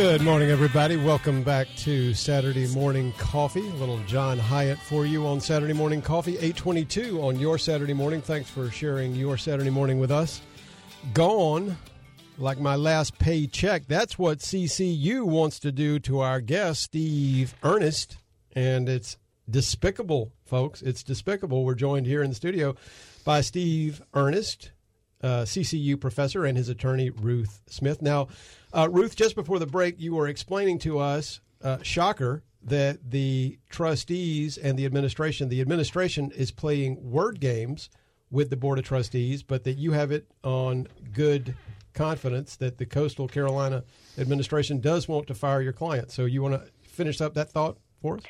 Good 0.00 0.22
morning, 0.22 0.50
everybody. 0.50 0.96
Welcome 0.96 1.42
back 1.42 1.66
to 1.78 2.14
Saturday 2.14 2.68
Morning 2.68 3.12
Coffee. 3.18 3.68
A 3.68 3.74
little 3.74 3.98
John 4.06 4.38
Hiatt 4.38 4.78
for 4.78 5.04
you 5.04 5.26
on 5.26 5.40
Saturday 5.40 5.72
Morning 5.72 6.00
Coffee, 6.00 6.34
822 6.34 7.20
on 7.20 7.40
your 7.40 7.58
Saturday 7.58 7.94
morning. 7.94 8.20
Thanks 8.20 8.48
for 8.48 8.70
sharing 8.70 9.16
your 9.16 9.36
Saturday 9.36 9.70
morning 9.70 9.98
with 9.98 10.12
us. 10.12 10.40
Gone, 11.14 11.76
like 12.38 12.60
my 12.60 12.76
last 12.76 13.18
paycheck. 13.18 13.88
That's 13.88 14.16
what 14.16 14.38
CCU 14.38 15.24
wants 15.24 15.58
to 15.58 15.72
do 15.72 15.98
to 15.98 16.20
our 16.20 16.40
guest, 16.40 16.82
Steve 16.82 17.56
Ernest. 17.64 18.18
And 18.52 18.88
it's 18.88 19.18
despicable, 19.50 20.30
folks. 20.44 20.80
It's 20.80 21.02
despicable. 21.02 21.64
We're 21.64 21.74
joined 21.74 22.06
here 22.06 22.22
in 22.22 22.30
the 22.30 22.36
studio 22.36 22.76
by 23.24 23.40
Steve 23.40 24.00
Ernest, 24.14 24.70
uh, 25.24 25.42
CCU 25.42 26.00
professor, 26.00 26.44
and 26.44 26.56
his 26.56 26.68
attorney, 26.68 27.10
Ruth 27.10 27.62
Smith. 27.66 28.00
Now, 28.00 28.28
uh, 28.72 28.88
Ruth, 28.90 29.16
just 29.16 29.34
before 29.34 29.58
the 29.58 29.66
break, 29.66 30.00
you 30.00 30.14
were 30.14 30.28
explaining 30.28 30.78
to 30.80 30.98
us, 30.98 31.40
uh, 31.62 31.78
shocker, 31.82 32.42
that 32.62 33.10
the 33.10 33.58
trustees 33.70 34.58
and 34.58 34.78
the 34.78 34.84
administration, 34.84 35.48
the 35.48 35.60
administration 35.60 36.30
is 36.32 36.50
playing 36.50 37.10
word 37.10 37.40
games 37.40 37.88
with 38.30 38.50
the 38.50 38.56
Board 38.56 38.78
of 38.78 38.84
Trustees, 38.84 39.42
but 39.42 39.64
that 39.64 39.78
you 39.78 39.92
have 39.92 40.10
it 40.12 40.26
on 40.44 40.86
good 41.12 41.54
confidence 41.94 42.56
that 42.56 42.78
the 42.78 42.86
Coastal 42.86 43.26
Carolina 43.26 43.84
administration 44.18 44.80
does 44.80 45.08
want 45.08 45.26
to 45.28 45.34
fire 45.34 45.62
your 45.62 45.72
client. 45.72 46.10
So 46.10 46.26
you 46.26 46.42
want 46.42 46.54
to 46.54 46.70
finish 46.82 47.20
up 47.20 47.34
that 47.34 47.50
thought 47.50 47.78
for 48.02 48.16
us? 48.16 48.22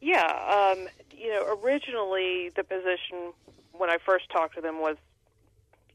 Yeah, 0.00 0.24
um, 0.24 0.88
you 1.10 1.28
know, 1.28 1.58
originally 1.62 2.50
the 2.54 2.64
position 2.64 3.32
when 3.72 3.90
I 3.90 3.98
first 4.04 4.30
talked 4.30 4.54
to 4.54 4.60
them 4.60 4.80
was, 4.80 4.96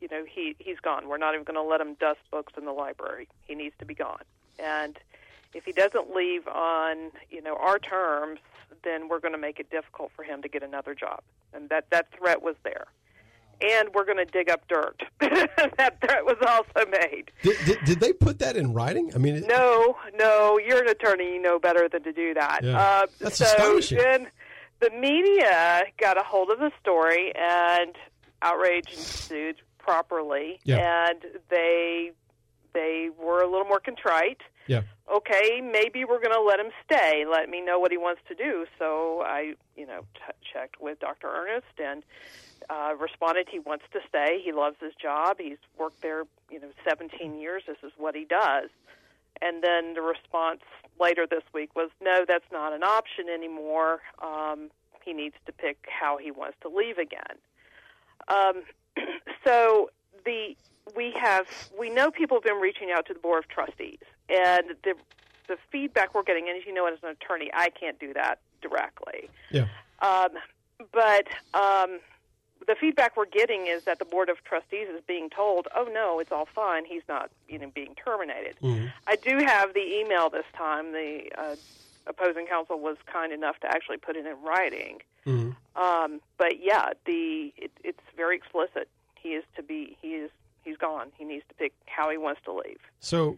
you 0.02 0.08
know, 0.12 0.24
he 0.28 0.56
he's 0.60 0.80
gone. 0.80 1.08
We're 1.08 1.18
not 1.18 1.34
even 1.34 1.44
going 1.46 1.56
to 1.56 1.62
let 1.70 1.82
him 1.82 1.96
dust 2.00 2.20
books 2.32 2.54
in 2.58 2.66
the 2.66 2.72
library. 2.72 3.28
He 3.48 3.56
needs 3.56 3.76
to 3.80 3.86
be 3.86 3.94
gone. 3.96 4.22
And 4.60 4.98
if 5.54 5.66
he 5.66 5.72
doesn't 5.72 6.16
leave 6.16 6.48
on, 6.48 7.12
you 7.30 7.42
know, 7.42 7.56
our 7.56 7.80
terms, 7.80 8.40
then 8.84 9.08
we're 9.10 9.20
going 9.20 9.34
to 9.34 9.38
make 9.40 9.60
it 9.60 9.70
difficult 9.70 10.12
for 10.16 10.24
him 10.24 10.42
to 10.42 10.50
get 10.50 10.64
another 10.64 10.94
job. 10.96 11.22
And 11.54 11.70
that 11.70 11.90
that 11.92 12.08
threat 12.18 12.42
was 12.42 12.56
there. 12.64 12.86
and 13.62 13.88
we're 13.94 14.04
going 14.04 14.18
to 14.18 14.26
dig 14.26 14.50
up 14.50 14.68
dirt. 14.68 15.02
that 15.20 15.98
threat 16.02 16.26
was 16.26 16.36
also 16.46 16.90
made. 16.92 17.32
Did, 17.42 17.58
did, 17.66 17.78
did 17.86 18.00
they 18.02 18.12
put 18.12 18.40
that 18.40 18.58
in 18.58 18.74
writing? 18.74 19.12
I 19.16 19.18
mean, 19.18 19.36
it- 19.36 19.48
No, 19.48 19.96
no, 20.20 20.60
you're 20.60 20.82
an 20.82 20.90
attorney. 20.90 21.34
You 21.36 21.42
know 21.42 21.58
better 21.58 21.88
than 21.88 22.04
to 22.04 22.12
do 22.12 22.34
that. 22.34 22.60
Yeah. 22.64 22.78
Uh, 22.78 23.06
That's 23.20 23.38
so 23.38 23.46
astonishing. 23.46 23.98
then 24.00 24.28
the 24.82 24.90
media 24.90 25.84
got 25.98 26.18
a 26.18 26.24
hold 26.24 26.50
of 26.50 26.60
the 26.60 26.70
story, 26.82 27.32
and 27.34 27.96
outrage 28.42 28.90
ensued 28.92 29.56
properly, 29.86 30.60
Yeah. 30.64 31.10
and 31.10 31.20
they 31.50 32.12
they 32.74 33.10
were 33.18 33.42
a 33.42 33.50
little 33.50 33.66
more 33.68 33.80
contrite. 33.80 34.42
yeah. 34.68 34.82
Okay, 35.10 35.62
maybe 35.62 36.04
we're 36.04 36.20
going 36.20 36.34
to 36.34 36.42
let 36.42 36.60
him 36.60 36.72
stay. 36.84 37.26
Let 37.30 37.48
me 37.48 37.62
know 37.62 37.78
what 37.80 37.92
he 37.92 37.98
wants 37.98 38.22
to 38.28 38.34
do. 38.36 38.66
So 38.80 39.22
I, 39.24 39.54
you 39.78 39.86
know, 39.86 40.02
t- 40.16 40.34
checked 40.52 40.82
with 40.82 41.00
Dr. 41.00 41.28
Ernest 41.30 41.68
and 41.78 42.04
uh, 42.70 42.96
responded 43.00 43.48
he 43.50 43.60
wants 43.60 43.86
to 43.94 44.00
stay. 44.10 44.42
He 44.44 44.52
loves 44.52 44.78
his 44.82 44.94
job. 44.96 45.38
He's 45.40 45.60
worked 45.78 46.02
there, 46.02 46.24
you 46.50 46.60
know, 46.60 46.70
17 46.90 47.40
years. 47.40 47.64
This 47.68 47.78
is 47.84 47.92
what 47.98 48.16
he 48.16 48.26
does. 48.26 48.70
And 49.44 49.64
then 49.64 49.94
the 49.94 50.02
response 50.02 50.62
later 51.00 51.28
this 51.30 51.44
week 51.54 51.76
was, 51.76 51.92
no, 52.02 52.26
that's 52.28 52.52
not 52.52 52.74
an 52.74 52.82
option 52.84 53.30
anymore. 53.30 54.02
Um, 54.22 54.70
he 55.04 55.14
needs 55.14 55.36
to 55.46 55.52
pick 55.54 55.78
how 55.88 56.18
he 56.18 56.32
wants 56.32 56.58
to 56.64 56.68
leave 56.68 56.98
again. 56.98 57.38
Um, 58.28 58.64
so 59.44 59.90
the 60.26 60.56
we 60.96 61.14
have 61.20 61.48
we 61.78 61.90
know 61.90 62.12
people 62.12 62.38
have 62.38 62.44
been 62.44 62.62
reaching 62.62 62.92
out 62.92 63.06
to 63.08 63.14
the 63.14 63.20
board 63.20 63.44
of 63.44 63.50
trustees, 63.50 64.00
and 64.30 64.76
the 64.84 64.96
the 65.48 65.58
feedback 65.72 66.16
we're 66.16 66.24
getting, 66.24 66.48
and 66.48 66.58
as 66.58 66.66
you 66.66 66.74
know, 66.74 66.88
as 66.88 66.98
an 67.04 67.10
attorney, 67.10 67.50
I 67.54 67.70
can't 67.70 68.00
do 68.00 68.14
that 68.14 68.40
directly. 68.62 69.30
Yeah. 69.52 69.68
Um, 70.02 70.30
but 70.92 71.28
um, 71.54 72.00
the 72.68 72.76
feedback 72.80 73.16
we're 73.16 73.26
getting 73.26 73.68
is 73.68 73.84
that 73.84 74.00
the 74.00 74.06
board 74.06 74.30
of 74.30 74.44
trustees 74.44 74.88
is 74.90 75.02
being 75.08 75.30
told, 75.30 75.68
"Oh 75.76 75.88
no, 75.92 76.20
it's 76.20 76.32
all 76.32 76.48
fine. 76.54 76.86
He's 76.86 77.04
not, 77.08 77.30
you 77.48 77.60
know, 77.60 77.72
being 77.74 77.96
terminated." 77.96 78.56
I 79.08 79.16
do 79.16 79.38
have 79.38 79.74
the 79.74 80.00
email 80.00 80.30
this 80.30 80.46
time. 80.56 80.92
The 80.92 81.32
uh, 81.38 81.56
opposing 82.08 82.48
counsel 82.48 82.80
was 82.80 82.98
kind 83.12 83.32
enough 83.34 83.60
to 83.62 83.68
actually 83.68 83.98
put 83.98 84.16
it 84.16 84.26
in 84.26 84.36
writing. 84.44 85.02
Um, 85.76 86.22
but 86.38 86.64
yeah, 86.64 86.90
the 87.06 87.54
it, 87.58 87.72
it's 87.84 88.00
very 88.16 88.36
explicit. 88.36 88.88
He 89.16 89.30
is 89.30 89.44
to 89.56 89.64
be. 89.64 89.98
He 90.02 90.10
is. 90.10 90.32
He's 90.64 90.78
gone. 90.78 91.12
He 91.18 91.26
needs 91.26 91.44
to 91.50 91.54
pick 91.56 91.74
how 91.86 92.10
he 92.10 92.18
wants 92.18 92.42
to 92.46 92.54
leave. 92.54 92.80
So, 93.00 93.38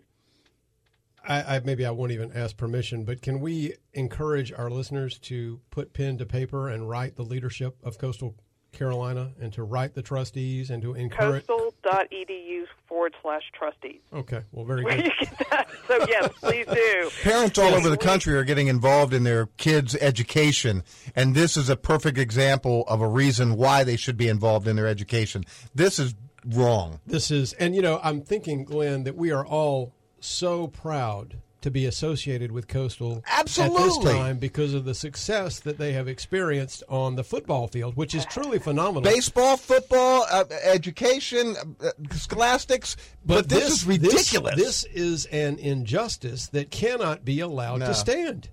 I, 1.28 1.57
I 1.57 1.59
maybe 1.59 1.86
I 1.86 1.91
won't 1.91 2.11
even 2.11 2.32
ask 2.34 2.55
permission, 2.55 3.03
but 3.03 3.22
can 3.22 3.41
we 3.41 3.76
encourage 3.93 4.51
our 4.53 4.70
listeners 4.70 5.18
to 5.20 5.59
put 5.72 5.93
pen 5.93 6.18
to 6.20 6.26
paper 6.26 6.70
and 6.70 6.89
write 6.89 7.15
the 7.15 7.24
leadership 7.24 7.76
of 7.84 7.97
Coastal 7.97 8.36
Carolina 8.72 9.32
and 9.41 9.51
to 9.53 9.63
write 9.63 9.93
the 9.93 10.01
trustees 10.01 10.70
and 10.70 10.82
to 10.84 10.93
encourage? 10.93 11.45
Coastal.edu 11.88 12.66
forward 12.88 13.14
slash 13.22 13.44
trustees. 13.54 14.02
Okay, 14.14 14.42
well, 14.52 14.66
very 14.66 14.84
Where 14.84 14.96
good. 14.98 15.06
you 15.06 15.12
get 15.20 15.50
that? 15.50 15.68
So 15.88 16.06
yes, 16.08 16.30
please 16.40 16.66
do. 16.66 17.10
Parents 17.24 17.58
all 17.58 17.74
over 17.74 17.90
the 17.90 17.98
country 17.98 18.36
are 18.36 18.44
getting 18.44 18.68
involved 18.68 19.14
in 19.14 19.24
their 19.24 19.48
kids' 19.58 19.96
education, 19.96 20.84
and 21.16 21.36
this 21.36 21.58
is 21.58 21.70
a 21.70 21.76
perfect 21.76 22.18
example 22.18 22.84
of 22.88 23.02
a 23.02 23.08
reason 23.08 23.56
why 23.56 23.84
they 23.84 23.96
should 23.96 24.18
be 24.18 24.28
involved 24.28 24.68
in 24.68 24.76
their 24.76 24.88
education. 24.88 25.44
This 25.74 26.00
is 26.00 26.16
wrong. 26.46 27.00
This 27.06 27.32
is, 27.32 27.54
and 27.54 27.76
you 27.76 27.82
know, 27.82 28.00
I'm 28.04 28.22
thinking, 28.22 28.64
Glenn, 28.64 29.04
that 29.04 29.16
we 29.16 29.32
are 29.32 29.46
all 29.46 29.94
so 30.20 30.68
proud 30.68 31.38
to 31.62 31.72
be 31.72 31.86
associated 31.86 32.51
with 32.51 32.68
Coastal 32.68 33.24
at 33.28 33.47
this 33.47 33.97
time 33.99 34.38
because 34.38 34.74
of 34.74 34.86
the 34.86 34.93
success 34.93 35.60
that 35.62 35.78
they 35.78 35.93
have 35.93 36.08
experienced 36.08 36.84
on 36.88 37.16
the 37.16 37.24
football 37.24 37.68
field, 37.68 37.95
which 37.95 38.14
is 38.14 38.26
truly 38.26 38.60
phenomenal. 38.60 39.01
Baseball, 39.01 39.58
football, 39.58 40.26
uh, 40.32 40.45
education, 40.64 41.55
uh, 41.82 41.89
scholastics, 42.12 42.95
but, 43.26 43.49
this, 43.49 43.70
is 43.72 43.86
ridiculous. 43.86 44.55
This, 44.55 44.84
is 44.86 45.26
an 45.28 45.58
injustice 45.60 46.47
that 46.49 46.72
cannot 46.72 47.26
be 47.26 47.39
allowed 47.39 47.80
No. 47.80 47.88
to 47.88 47.93
stand. 47.93 48.49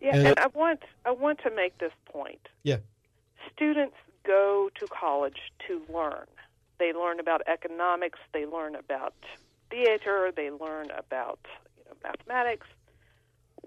Yeah, 0.00 0.16
And- 0.16 0.26
and 0.28 0.38
I 0.38 0.46
want 0.48 0.82
I 1.04 1.10
want 1.10 1.40
to 1.40 1.50
make 1.50 1.78
this 1.78 1.92
point. 2.04 2.48
Yeah. 2.62 2.78
Students 3.52 3.96
go 4.24 4.70
to 4.78 4.86
college 4.88 5.52
to 5.66 5.82
learn. 5.88 6.26
They 6.78 6.92
learn 6.92 7.20
about 7.20 7.42
economics. 7.46 8.18
They 8.32 8.44
learn 8.46 8.74
about 8.76 9.14
theater. 9.70 10.32
They 10.34 10.50
learn 10.50 10.90
about 10.90 11.38
you 11.86 11.90
know, 11.90 11.96
mathematics. 12.10 12.66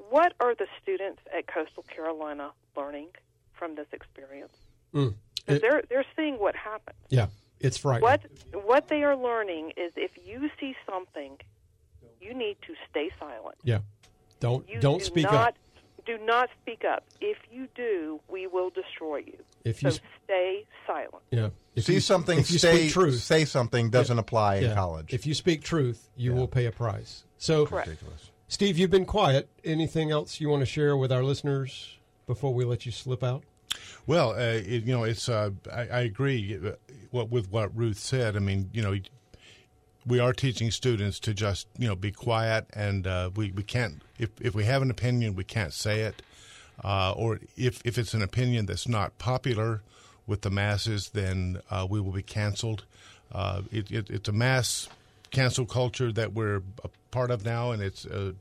What 0.09 0.33
are 0.39 0.55
the 0.55 0.67
students 0.81 1.21
at 1.35 1.47
Coastal 1.47 1.83
Carolina 1.83 2.51
learning 2.75 3.07
from 3.53 3.75
this 3.75 3.87
experience? 3.91 4.55
Mm. 4.93 5.15
It- 5.47 5.61
they're 5.61 5.83
they're 5.89 6.05
seeing 6.15 6.35
what 6.35 6.55
happens. 6.55 6.97
yeah, 7.09 7.27
it's 7.59 7.77
frightening. 7.77 8.03
What 8.03 8.63
what 8.65 8.87
they 8.87 9.03
are 9.03 9.15
learning 9.15 9.71
is 9.77 9.91
if 9.95 10.11
you 10.25 10.49
see 10.59 10.75
something, 10.89 11.37
you 12.21 12.33
need 12.33 12.57
to 12.67 12.73
stay 12.89 13.09
silent. 13.19 13.55
Yeah. 13.63 13.79
Don't 14.39 14.67
You 14.69 14.79
don't 14.79 14.99
do 14.99 15.05
speak 15.05 15.23
not, 15.25 15.49
up. 15.49 15.55
Do 16.05 16.17
not 16.19 16.49
speak 16.61 16.85
up. 16.85 17.03
If 17.19 17.37
you 17.51 17.67
do, 17.75 18.19
we 18.29 18.47
will 18.47 18.69
destroy 18.69 19.17
you. 19.17 19.37
If 19.65 19.83
you 19.83 19.91
sp- 19.91 20.05
stay 20.23 20.65
silent. 20.87 21.23
Yeah. 21.31 21.49
If 21.79 21.85
See 21.85 21.95
you- 21.95 21.99
something, 21.99 22.37
if 22.39 22.51
you 22.51 22.59
say 22.59 22.77
speak 22.77 22.93
truth, 22.93 23.21
say 23.21 23.45
something 23.45 23.89
doesn't 23.89 24.19
apply 24.19 24.57
in 24.57 24.63
yeah. 24.65 24.75
college. 24.75 25.13
If 25.13 25.25
you 25.25 25.33
speak 25.33 25.63
truth, 25.63 26.09
you 26.15 26.33
will 26.33 26.47
pay 26.47 26.65
a 26.65 26.71
price. 26.71 27.23
So, 27.37 27.65
Correct. 27.65 27.89
Steve, 28.47 28.77
you've 28.77 28.89
been 28.91 29.05
quiet. 29.05 29.47
Anything 29.63 30.11
else 30.11 30.41
you 30.41 30.49
want 30.49 30.61
to 30.61 30.65
share 30.65 30.97
with 30.97 31.11
our 31.11 31.23
listeners 31.23 31.97
before 32.27 32.53
we 32.53 32.65
let 32.65 32.85
you 32.85 32.91
slip 32.91 33.23
out? 33.23 33.43
Well, 34.07 34.31
uh, 34.31 34.39
it, 34.57 34.83
you 34.83 34.93
know, 34.95 35.03
it's. 35.03 35.29
Uh, 35.29 35.51
I, 35.71 35.81
I 35.81 35.99
agree 36.01 36.57
uh, 36.57 36.71
with 37.11 37.51
what 37.51 37.75
Ruth 37.77 37.97
said. 37.99 38.35
I 38.35 38.39
mean, 38.39 38.69
you 38.73 38.81
know, 38.81 38.95
we 40.05 40.19
are 40.19 40.33
teaching 40.33 40.71
students 40.71 41.19
to 41.21 41.33
just 41.33 41.67
you 41.77 41.87
know 41.87 41.95
be 41.95 42.11
quiet, 42.11 42.65
and 42.73 43.05
uh, 43.05 43.29
we 43.35 43.51
we 43.51 43.63
can't 43.63 44.01
if 44.17 44.29
if 44.41 44.55
we 44.55 44.65
have 44.65 44.81
an 44.81 44.89
opinion, 44.89 45.35
we 45.35 45.43
can't 45.43 45.73
say 45.73 46.01
it, 46.01 46.21
uh, 46.83 47.11
or 47.13 47.39
if 47.55 47.81
if 47.85 47.97
it's 47.97 48.13
an 48.13 48.21
opinion 48.23 48.65
that's 48.65 48.87
not 48.87 49.17
popular 49.19 49.81
with 50.29 50.41
the 50.41 50.49
masses, 50.49 51.09
then 51.09 51.61
uh, 51.69 51.85
we 51.89 51.99
will 51.99 52.11
be 52.11 52.23
canceled. 52.23 52.85
Uh, 53.31 53.63
it, 53.71 53.91
it, 53.91 54.09
it's 54.09 54.29
a 54.29 54.31
mass 54.31 54.87
cancel 55.31 55.65
culture 55.65 56.11
that 56.11 56.33
we're 56.33 56.61
a 56.83 56.89
part 57.11 57.31
of 57.31 57.43
now, 57.43 57.71
and 57.71 57.81
it's 57.81 58.05
uh, 58.05 58.31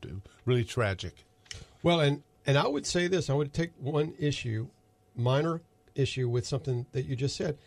really 0.45 0.63
tragic. 0.63 1.25
Well, 1.83 1.99
and 1.99 2.23
and 2.45 2.57
I 2.57 2.67
would 2.67 2.85
say 2.85 3.07
this. 3.07 3.29
I 3.29 3.33
would 3.33 3.53
take 3.53 3.71
one 3.79 4.13
issue, 4.19 4.67
minor 5.15 5.61
issue, 5.95 6.29
with 6.29 6.45
something 6.45 6.85
that 6.93 7.05
you 7.05 7.15
just 7.15 7.35
said. 7.35 7.57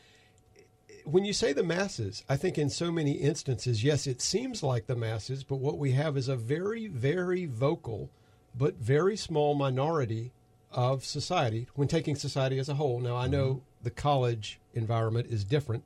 When 1.05 1.25
you 1.25 1.33
say 1.33 1.53
the 1.53 1.64
masses, 1.64 2.23
I 2.29 2.37
think 2.37 2.59
in 2.59 2.70
so 2.70 2.93
many 2.93 3.12
instances, 3.12 3.83
yes, 3.83 4.07
it 4.07 4.20
seems 4.20 4.62
like 4.62 4.87
the 4.87 4.95
masses, 4.95 5.43
but 5.43 5.57
what 5.57 5.77
we 5.77 5.93
have 5.93 6.16
is 6.16 6.29
a 6.29 6.37
very, 6.37 6.87
very 6.87 7.45
vocal, 7.45 8.09
but 8.57 8.77
very 8.77 9.16
small 9.16 9.55
minority 9.55 10.31
of 10.70 11.05
society 11.05 11.66
when 11.75 11.89
taking 11.89 12.14
society 12.14 12.59
as 12.59 12.68
a 12.68 12.75
whole. 12.75 13.01
Now, 13.01 13.16
I 13.16 13.27
know 13.27 13.62
the 13.83 13.91
college 13.91 14.61
environment 14.74 15.28
is 15.30 15.45
different, 15.45 15.85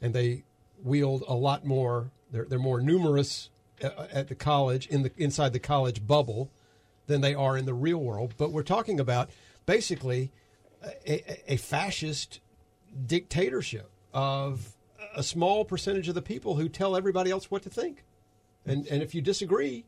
and 0.00 0.14
they 0.14 0.44
wield 0.82 1.24
a 1.26 1.34
lot 1.34 1.64
more. 1.64 2.10
They're 2.30 2.44
they're 2.44 2.58
more 2.58 2.80
numerous 2.80 3.50
uh, 3.82 4.06
at 4.12 4.28
the 4.28 4.34
college 4.34 4.86
in 4.86 5.02
the 5.02 5.12
inside 5.16 5.52
the 5.52 5.58
college 5.58 6.06
bubble 6.06 6.50
than 7.06 7.20
they 7.20 7.34
are 7.34 7.56
in 7.56 7.66
the 7.66 7.74
real 7.74 7.98
world. 7.98 8.34
But 8.36 8.50
we're 8.52 8.62
talking 8.62 8.98
about 8.98 9.30
basically 9.64 10.32
a- 11.06 11.52
a 11.52 11.56
fascist 11.56 12.40
dictatorship 13.06 13.90
of 14.12 14.72
a 15.14 15.22
small 15.22 15.64
percentage 15.64 16.08
of 16.08 16.14
the 16.14 16.22
people 16.22 16.56
who 16.56 16.68
tell 16.68 16.96
everybody 16.96 17.30
else 17.30 17.50
what 17.50 17.62
to 17.62 17.70
think. 17.70 18.04
And 18.64 18.86
and 18.88 19.02
if 19.02 19.14
you 19.14 19.22
disagree, 19.22 19.84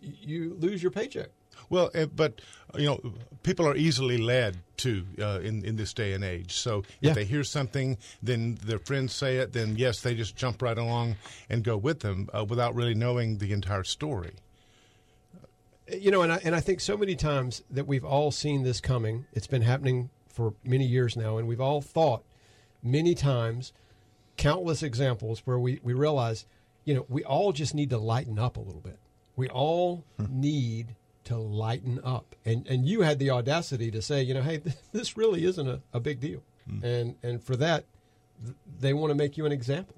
you 0.00 0.56
lose 0.58 0.82
your 0.82 0.90
paycheck. 0.92 1.30
Well, 1.70 1.90
uh, 1.94 2.06
but 2.06 2.40
you 2.76 2.86
know, 2.86 3.14
people 3.42 3.66
are 3.66 3.76
easily 3.76 4.18
led 4.18 4.58
to 4.78 5.04
uh, 5.20 5.40
in 5.42 5.64
in 5.64 5.76
this 5.76 5.92
day 5.94 6.12
and 6.12 6.22
age. 6.24 6.52
So 6.54 6.80
if 6.80 6.86
Yeah. 7.00 7.12
they 7.14 7.24
hear 7.24 7.44
something, 7.44 7.96
then 8.22 8.58
their 8.64 8.78
friends 8.78 9.14
say 9.14 9.36
it, 9.38 9.52
then 9.52 9.76
yes, 9.76 10.00
they 10.00 10.14
just 10.14 10.36
jump 10.36 10.62
right 10.62 10.76
along 10.78 11.16
and 11.48 11.64
go 11.64 11.76
with 11.76 12.00
them 12.00 12.28
uh, 12.36 12.44
without 12.44 12.74
really 12.74 12.94
knowing 12.94 13.38
the 13.38 13.52
entire 13.52 13.84
story. 13.84 14.34
You 15.92 16.10
know, 16.10 16.22
and 16.22 16.32
I, 16.32 16.40
and 16.42 16.54
I 16.54 16.60
think 16.60 16.80
so 16.80 16.96
many 16.96 17.14
times 17.14 17.62
that 17.70 17.86
we've 17.86 18.04
all 18.04 18.32
seen 18.32 18.64
this 18.64 18.80
coming. 18.80 19.26
It's 19.32 19.46
been 19.46 19.62
happening 19.62 20.10
for 20.26 20.54
many 20.64 20.84
years 20.84 21.16
now, 21.16 21.38
and 21.38 21.46
we've 21.46 21.60
all 21.60 21.80
thought 21.80 22.24
many 22.82 23.14
times, 23.14 23.72
countless 24.36 24.82
examples 24.82 25.42
where 25.46 25.58
we, 25.60 25.78
we 25.84 25.92
realize, 25.94 26.44
you 26.84 26.92
know, 26.94 27.06
we 27.08 27.22
all 27.24 27.52
just 27.52 27.72
need 27.72 27.90
to 27.90 27.98
lighten 27.98 28.36
up 28.38 28.56
a 28.56 28.60
little 28.60 28.80
bit. 28.80 28.98
We 29.36 29.48
all 29.48 30.04
need 30.28 30.96
to 31.26 31.36
lighten 31.36 32.00
up. 32.02 32.34
And 32.44 32.66
and 32.66 32.86
you 32.86 33.02
had 33.02 33.18
the 33.18 33.30
audacity 33.30 33.90
to 33.90 34.02
say, 34.02 34.22
you 34.22 34.34
know, 34.34 34.42
hey, 34.42 34.62
this 34.92 35.16
really 35.16 35.44
isn't 35.44 35.68
a, 35.68 35.80
a 35.92 36.00
big 36.00 36.20
deal. 36.20 36.42
And 36.82 37.14
and 37.22 37.40
for 37.40 37.54
that, 37.56 37.84
th- 38.42 38.56
they 38.80 38.92
want 38.92 39.12
to 39.12 39.14
make 39.14 39.36
you 39.36 39.46
an 39.46 39.52
example. 39.52 39.94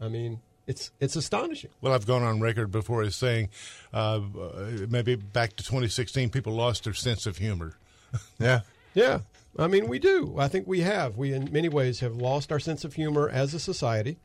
I 0.00 0.08
mean, 0.08 0.40
it's 0.66 0.90
it's 1.00 1.16
astonishing. 1.16 1.70
Well, 1.82 1.92
I've 1.92 2.06
gone 2.06 2.22
on 2.22 2.40
record 2.40 2.70
before 2.70 3.02
as 3.02 3.14
saying 3.14 3.50
uh, 3.92 4.20
uh, 4.40 4.70
maybe 4.88 5.16
back 5.16 5.56
to 5.56 5.64
2016, 5.64 6.30
people 6.30 6.54
lost 6.54 6.84
their 6.84 6.94
sense 6.94 7.26
of 7.26 7.36
humor. 7.38 7.76
yeah. 8.38 8.60
Yeah. 8.94 9.20
I 9.58 9.66
mean, 9.66 9.88
we 9.88 9.98
do. 9.98 10.36
I 10.38 10.48
think 10.48 10.66
we 10.66 10.80
have. 10.80 11.16
We, 11.16 11.32
in 11.32 11.52
many 11.52 11.68
ways, 11.68 12.00
have 12.00 12.16
lost 12.16 12.50
our 12.52 12.60
sense 12.60 12.84
of 12.84 12.94
humor 12.94 13.28
as 13.28 13.54
a 13.54 13.60
society. 13.60 14.18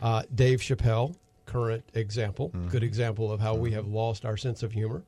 Uh, 0.00 0.22
Dave 0.34 0.60
Chappelle, 0.60 1.14
current 1.46 1.84
example, 1.94 2.48
good 2.70 2.82
example 2.82 3.30
of 3.30 3.40
how 3.40 3.54
we 3.54 3.72
have 3.72 3.86
lost 3.86 4.24
our 4.24 4.36
sense 4.36 4.62
of 4.62 4.72
humor. 4.72 5.02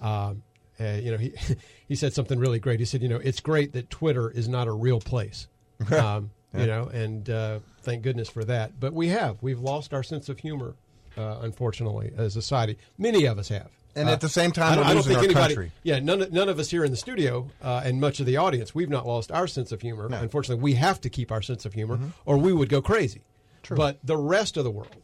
Um, 0.00 0.42
uh, 0.80 0.84
you 1.02 1.10
know, 1.10 1.16
he 1.18 1.32
he 1.88 1.94
said 1.96 2.12
something 2.12 2.38
really 2.38 2.58
great. 2.60 2.78
He 2.80 2.86
said, 2.86 3.02
you 3.02 3.08
know, 3.08 3.16
it's 3.22 3.40
great 3.40 3.72
that 3.72 3.90
Twitter 3.90 4.30
is 4.30 4.48
not 4.48 4.68
a 4.68 4.72
real 4.72 5.00
place. 5.00 5.48
Um, 5.92 6.30
You 6.54 6.66
know, 6.66 6.84
and 6.86 7.28
uh, 7.28 7.58
thank 7.82 8.02
goodness 8.02 8.30
for 8.30 8.42
that. 8.44 8.80
But 8.80 8.94
we 8.94 9.08
have 9.08 9.36
we've 9.42 9.60
lost 9.60 9.92
our 9.92 10.02
sense 10.02 10.28
of 10.30 10.38
humor, 10.38 10.76
uh, 11.16 11.38
unfortunately, 11.42 12.10
as 12.16 12.36
a 12.36 12.42
society. 12.42 12.78
Many 12.96 13.26
of 13.26 13.38
us 13.38 13.48
have. 13.50 13.68
And 13.94 14.08
Uh, 14.08 14.12
at 14.12 14.20
the 14.22 14.28
same 14.30 14.50
time, 14.52 14.72
I 14.72 14.74
don't, 14.76 14.84
we're 14.84 14.90
I 14.90 14.94
don't 14.94 15.02
think 15.02 15.18
our 15.18 15.24
anybody, 15.24 15.54
country. 15.54 15.72
Yeah, 15.82 15.98
none, 15.98 16.22
of- 16.22 16.32
none 16.32 16.48
of 16.48 16.58
us 16.58 16.70
here 16.70 16.84
in 16.84 16.90
the 16.90 16.96
studio 16.96 17.50
uh, 17.62 17.82
and 17.84 18.00
much 18.00 18.18
of 18.20 18.26
the 18.26 18.38
audience, 18.38 18.74
we've 18.74 18.88
not 18.88 19.06
lost 19.06 19.30
our 19.30 19.46
sense 19.46 19.72
of 19.72 19.82
humor. 19.82 20.08
Unfortunately, 20.10 20.62
we 20.62 20.74
have 20.74 21.00
to 21.02 21.10
keep 21.10 21.30
our 21.30 21.42
sense 21.42 21.66
of 21.66 21.74
humor, 21.74 21.96
Mm-hmm. 21.96 22.08
or 22.24 22.38
we 22.38 22.52
would 22.52 22.68
go 22.70 22.80
crazy. 22.80 23.20
True. 23.62 23.76
But 23.76 23.98
the 24.02 24.16
rest 24.16 24.56
of 24.56 24.64
the 24.64 24.70
world, 24.70 24.96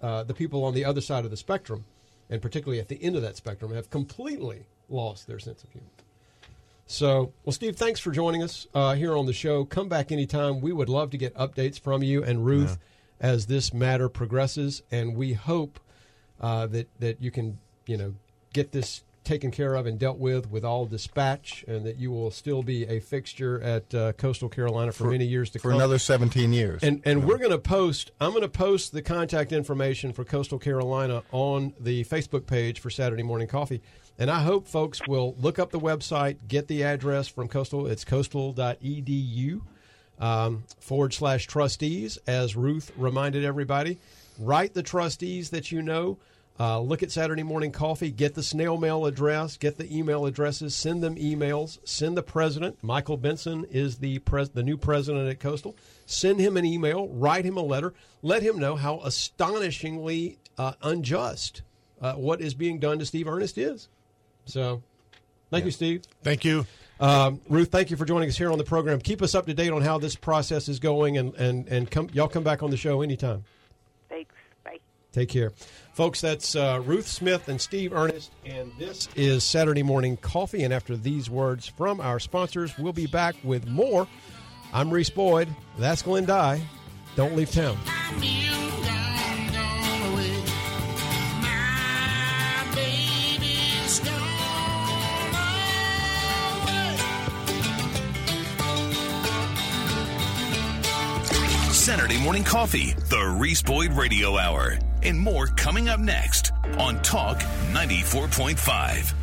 uh, 0.00 0.22
the 0.22 0.34
people 0.34 0.62
on 0.64 0.72
the 0.74 0.84
other 0.84 1.00
side 1.00 1.24
of 1.24 1.30
the 1.32 1.36
spectrum, 1.36 1.84
and 2.30 2.40
particularly 2.40 2.80
at 2.80 2.88
the 2.88 3.02
end 3.02 3.16
of 3.16 3.22
that 3.22 3.36
spectrum, 3.36 3.72
have 3.74 3.90
completely 3.90 4.66
lost 4.88 5.26
their 5.26 5.38
sense 5.38 5.62
of 5.64 5.70
humor. 5.70 5.88
So, 6.86 7.32
well, 7.44 7.52
Steve, 7.52 7.76
thanks 7.76 8.00
for 8.00 8.10
joining 8.10 8.42
us 8.42 8.66
uh, 8.74 8.94
here 8.94 9.16
on 9.16 9.26
the 9.26 9.32
show. 9.32 9.64
Come 9.64 9.88
back 9.88 10.12
anytime. 10.12 10.60
We 10.60 10.72
would 10.72 10.88
love 10.88 11.10
to 11.10 11.18
get 11.18 11.34
updates 11.34 11.80
from 11.80 12.02
you 12.02 12.22
and 12.22 12.44
Ruth 12.44 12.78
as 13.20 13.46
this 13.46 13.72
matter 13.72 14.08
progresses, 14.08 14.82
and 14.90 15.16
we 15.16 15.32
hope 15.32 15.78
uh, 16.40 16.66
that 16.66 16.88
that 16.98 17.22
you 17.22 17.30
can, 17.30 17.58
you 17.86 17.96
know, 17.96 18.14
get 18.52 18.72
this 18.72 19.04
taken 19.24 19.50
care 19.50 19.74
of 19.74 19.86
and 19.86 19.98
dealt 19.98 20.18
with 20.18 20.50
with 20.50 20.64
all 20.64 20.86
dispatch, 20.86 21.64
and 21.68 21.84
that 21.86 21.96
you 21.96 22.10
will 22.10 22.30
still 22.30 22.62
be 22.62 22.86
a 22.86 23.00
fixture 23.00 23.60
at 23.60 23.94
uh, 23.94 24.12
Coastal 24.12 24.48
Carolina 24.48 24.92
for, 24.92 25.04
many 25.04 25.24
years 25.24 25.50
to 25.50 25.58
for 25.58 25.70
come. 25.70 25.78
For 25.78 25.82
another 25.82 25.98
17 25.98 26.52
years. 26.52 26.82
And 26.82 27.02
and 27.04 27.24
we're 27.24 27.38
going 27.38 27.50
to 27.50 27.58
post. 27.58 28.10
I'm 28.20 28.30
going 28.30 28.42
to 28.42 28.48
post 28.48 28.92
the 28.92 29.02
contact 29.02 29.52
information 29.52 30.12
for 30.12 30.24
Coastal 30.24 30.58
Carolina 30.58 31.22
on 31.32 31.74
the 31.78 32.04
Facebook 32.04 32.46
page 32.46 32.80
for 32.80 32.90
Saturday 32.90 33.22
Morning 33.22 33.48
Coffee. 33.48 33.82
And 34.18 34.30
I 34.30 34.42
hope 34.42 34.68
folks 34.68 35.00
will 35.08 35.34
look 35.40 35.58
up 35.58 35.70
the 35.70 35.80
website, 35.80 36.36
get 36.46 36.68
the 36.68 36.84
address 36.84 37.28
from 37.28 37.48
Coastal. 37.48 37.86
It's 37.86 38.04
coastal.edu 38.04 39.62
um, 40.18 40.64
forward 40.80 41.12
slash 41.12 41.46
trustees. 41.46 42.18
As 42.26 42.54
Ruth 42.54 42.92
reminded 42.96 43.44
everybody, 43.44 43.98
write 44.38 44.74
the 44.74 44.82
trustees 44.82 45.50
that 45.50 45.72
you 45.72 45.82
know. 45.82 46.18
Uh, 46.60 46.80
look 46.80 47.02
at 47.02 47.10
Saturday 47.10 47.42
Morning 47.42 47.72
Coffee. 47.72 48.10
Get 48.10 48.34
the 48.34 48.42
snail 48.42 48.76
mail 48.76 49.06
address. 49.06 49.56
Get 49.56 49.78
the 49.78 49.96
email 49.96 50.26
addresses. 50.26 50.74
Send 50.74 51.02
them 51.02 51.16
emails. 51.16 51.78
Send 51.84 52.16
the 52.16 52.22
president. 52.22 52.78
Michael 52.82 53.16
Benson 53.16 53.64
is 53.70 53.98
the 53.98 54.18
pres- 54.20 54.50
the 54.50 54.62
new 54.62 54.76
president 54.76 55.28
at 55.28 55.40
Coastal. 55.40 55.74
Send 56.06 56.38
him 56.38 56.56
an 56.56 56.64
email. 56.64 57.08
Write 57.08 57.44
him 57.44 57.56
a 57.56 57.62
letter. 57.62 57.94
Let 58.20 58.42
him 58.42 58.58
know 58.58 58.76
how 58.76 59.00
astonishingly 59.00 60.38
uh, 60.58 60.74
unjust 60.82 61.62
uh, 62.00 62.14
what 62.14 62.40
is 62.40 62.54
being 62.54 62.78
done 62.78 62.98
to 62.98 63.06
Steve 63.06 63.28
Ernest 63.28 63.56
is. 63.56 63.88
So, 64.44 64.82
thank 65.50 65.64
you, 65.64 65.70
Steve. 65.70 66.02
Thank 66.22 66.44
you. 66.44 66.66
Um, 67.00 67.40
Ruth, 67.48 67.70
thank 67.70 67.90
you 67.90 67.96
for 67.96 68.04
joining 68.04 68.28
us 68.28 68.36
here 68.36 68.52
on 68.52 68.58
the 68.58 68.64
program. 68.64 69.00
Keep 69.00 69.22
us 69.22 69.34
up 69.34 69.46
to 69.46 69.54
date 69.54 69.72
on 69.72 69.82
how 69.82 69.98
this 69.98 70.14
process 70.14 70.68
is 70.68 70.78
going, 70.78 71.16
and 71.16 71.34
and 71.34 71.66
and 71.68 71.90
come, 71.90 72.08
y'all 72.12 72.28
come 72.28 72.44
back 72.44 72.62
on 72.62 72.70
the 72.70 72.76
show 72.76 73.02
anytime. 73.02 73.44
Thanks. 74.08 74.34
Bye. 74.64 74.78
Take 75.12 75.28
care. 75.28 75.52
Folks, 75.92 76.22
that's 76.22 76.56
uh, 76.56 76.80
Ruth 76.86 77.06
Smith 77.06 77.48
and 77.48 77.60
Steve 77.60 77.92
Ernest, 77.92 78.32
and 78.46 78.72
this 78.78 79.10
is 79.14 79.44
Saturday 79.44 79.82
Morning 79.82 80.16
Coffee. 80.16 80.64
And 80.64 80.72
after 80.72 80.96
these 80.96 81.28
words 81.28 81.68
from 81.68 82.00
our 82.00 82.18
sponsors, 82.18 82.78
we'll 82.78 82.94
be 82.94 83.06
back 83.06 83.36
with 83.44 83.66
more. 83.68 84.08
I'm 84.72 84.90
Reese 84.90 85.10
Boyd. 85.10 85.48
That's 85.78 86.00
Glenn 86.00 86.24
Dye. 86.24 86.62
Don't 87.14 87.36
leave 87.36 87.52
town. 87.52 87.76
Saturday 101.72 102.16
Morning 102.22 102.44
Coffee, 102.44 102.92
the 103.10 103.36
Reese 103.38 103.60
Boyd 103.60 103.92
Radio 103.92 104.38
Hour, 104.38 104.78
and 105.02 105.18
more 105.18 105.46
coming 105.46 105.88
up 105.88 106.00
next 106.00 106.52
on 106.78 107.00
Talk 107.02 107.38
94.5. 107.72 109.21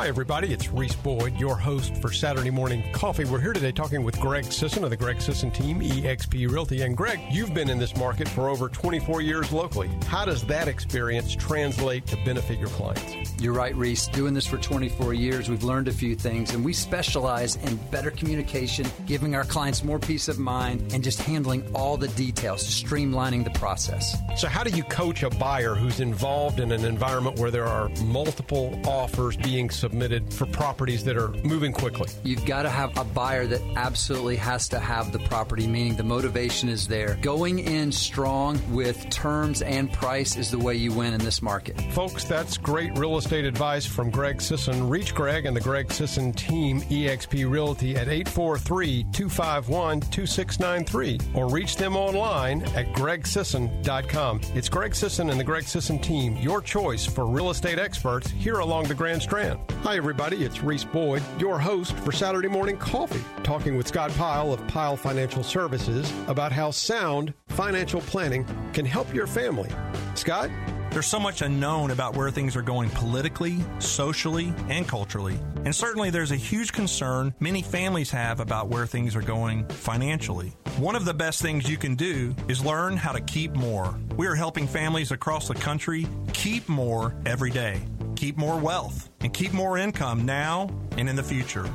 Hi, 0.00 0.08
everybody. 0.08 0.50
It's 0.50 0.70
Reese 0.70 0.94
Boyd, 0.94 1.38
your 1.38 1.54
host 1.54 1.94
for 1.96 2.10
Saturday 2.10 2.48
Morning 2.48 2.82
Coffee. 2.94 3.26
We're 3.26 3.38
here 3.38 3.52
today 3.52 3.70
talking 3.70 4.02
with 4.02 4.18
Greg 4.18 4.50
Sisson 4.50 4.82
of 4.82 4.88
the 4.88 4.96
Greg 4.96 5.20
Sisson 5.20 5.50
team, 5.50 5.80
EXP 5.80 6.50
Realty. 6.50 6.80
And 6.80 6.96
Greg, 6.96 7.20
you've 7.30 7.52
been 7.52 7.68
in 7.68 7.78
this 7.78 7.94
market 7.94 8.26
for 8.26 8.48
over 8.48 8.70
24 8.70 9.20
years 9.20 9.52
locally. 9.52 9.90
How 10.06 10.24
does 10.24 10.42
that 10.44 10.68
experience 10.68 11.36
translate 11.36 12.06
to 12.06 12.16
benefit 12.24 12.58
your 12.58 12.70
clients? 12.70 13.14
You're 13.42 13.52
right, 13.52 13.76
Reese. 13.76 14.06
Doing 14.06 14.32
this 14.32 14.46
for 14.46 14.56
24 14.56 15.12
years, 15.12 15.50
we've 15.50 15.64
learned 15.64 15.86
a 15.86 15.92
few 15.92 16.16
things, 16.16 16.54
and 16.54 16.64
we 16.64 16.72
specialize 16.72 17.56
in 17.56 17.76
better 17.90 18.10
communication, 18.10 18.86
giving 19.04 19.34
our 19.34 19.44
clients 19.44 19.84
more 19.84 19.98
peace 19.98 20.28
of 20.28 20.38
mind, 20.38 20.94
and 20.94 21.04
just 21.04 21.20
handling 21.20 21.70
all 21.74 21.98
the 21.98 22.08
details, 22.08 22.62
streamlining 22.62 23.44
the 23.44 23.50
process. 23.50 24.16
So, 24.38 24.48
how 24.48 24.64
do 24.64 24.70
you 24.70 24.84
coach 24.84 25.24
a 25.24 25.30
buyer 25.30 25.74
who's 25.74 26.00
involved 26.00 26.58
in 26.58 26.72
an 26.72 26.86
environment 26.86 27.38
where 27.38 27.50
there 27.50 27.66
are 27.66 27.90
multiple 28.06 28.80
offers 28.86 29.36
being 29.36 29.68
submitted 29.68 29.89
for 30.30 30.46
properties 30.46 31.04
that 31.04 31.16
are 31.16 31.28
moving 31.44 31.72
quickly? 31.72 32.08
You've 32.24 32.44
got 32.44 32.62
to 32.62 32.70
have 32.70 32.96
a 32.96 33.04
buyer 33.04 33.46
that 33.46 33.60
absolutely 33.76 34.36
has 34.36 34.68
to 34.68 34.78
have 34.78 35.12
the 35.12 35.18
property, 35.20 35.66
meaning 35.66 35.96
the 35.96 36.04
motivation 36.04 36.68
is 36.68 36.86
there. 36.88 37.18
Going 37.22 37.58
in 37.60 37.92
strong 37.92 38.60
with 38.72 39.08
terms 39.10 39.62
and 39.62 39.92
price 39.92 40.36
is 40.36 40.50
the 40.50 40.58
way 40.58 40.74
you 40.74 40.92
win 40.92 41.14
in 41.14 41.20
this 41.20 41.42
market. 41.42 41.80
Folks, 41.92 42.24
that's 42.24 42.56
great 42.56 42.96
real 42.98 43.16
estate 43.16 43.44
advice 43.44 43.86
from 43.86 44.10
Greg 44.10 44.40
Sisson. 44.40 44.88
Reach 44.88 45.14
Greg 45.14 45.46
and 45.46 45.56
the 45.56 45.60
Greg 45.60 45.92
Sisson 45.92 46.32
team, 46.32 46.80
eXp 46.82 47.50
Realty, 47.50 47.96
at 47.96 48.08
843 48.08 49.04
251 49.12 50.00
2693 50.00 51.18
or 51.34 51.48
reach 51.48 51.76
them 51.76 51.96
online 51.96 52.62
at 52.74 52.92
gregsisson.com. 52.94 54.40
It's 54.54 54.68
Greg 54.68 54.94
Sisson 54.94 55.30
and 55.30 55.38
the 55.38 55.44
Greg 55.44 55.64
Sisson 55.64 55.98
team, 55.98 56.36
your 56.36 56.60
choice 56.60 57.04
for 57.04 57.26
real 57.26 57.50
estate 57.50 57.78
experts 57.78 58.30
here 58.30 58.58
along 58.58 58.84
the 58.84 58.94
Grand 58.94 59.22
Strand. 59.22 59.58
Hi, 59.82 59.96
everybody. 59.96 60.44
It's 60.44 60.62
Reese 60.62 60.84
Boyd, 60.84 61.22
your 61.38 61.58
host 61.58 61.96
for 62.00 62.12
Saturday 62.12 62.48
Morning 62.48 62.76
Coffee, 62.76 63.24
talking 63.42 63.78
with 63.78 63.88
Scott 63.88 64.10
Pyle 64.10 64.52
of 64.52 64.64
Pyle 64.68 64.94
Financial 64.94 65.42
Services 65.42 66.12
about 66.26 66.52
how 66.52 66.70
sound 66.70 67.32
financial 67.48 68.02
planning 68.02 68.46
can 68.74 68.84
help 68.84 69.12
your 69.14 69.26
family. 69.26 69.70
Scott? 70.14 70.50
There's 70.90 71.06
so 71.06 71.18
much 71.18 71.40
unknown 71.40 71.92
about 71.92 72.14
where 72.14 72.30
things 72.30 72.56
are 72.56 72.62
going 72.62 72.90
politically, 72.90 73.58
socially, 73.78 74.52
and 74.68 74.86
culturally. 74.86 75.38
And 75.64 75.74
certainly 75.74 76.10
there's 76.10 76.32
a 76.32 76.36
huge 76.36 76.72
concern 76.72 77.32
many 77.40 77.62
families 77.62 78.10
have 78.10 78.40
about 78.40 78.68
where 78.68 78.86
things 78.86 79.16
are 79.16 79.22
going 79.22 79.66
financially. 79.68 80.52
One 80.76 80.96
of 80.96 81.04
the 81.04 81.14
best 81.14 81.40
things 81.40 81.70
you 81.70 81.78
can 81.78 81.94
do 81.94 82.34
is 82.48 82.64
learn 82.64 82.96
how 82.96 83.12
to 83.12 83.20
keep 83.20 83.52
more. 83.52 83.98
We 84.16 84.26
are 84.26 84.34
helping 84.34 84.66
families 84.66 85.10
across 85.10 85.48
the 85.48 85.54
country 85.54 86.06
keep 86.32 86.68
more 86.68 87.14
every 87.24 87.50
day, 87.50 87.80
keep 88.20 88.36
more 88.36 88.58
wealth, 88.58 89.08
and 89.20 89.32
keep 89.32 89.50
more 89.50 89.78
income 89.78 90.26
now 90.26 90.68
and 90.98 91.08
in 91.08 91.16
the 91.16 91.22
future. 91.22 91.66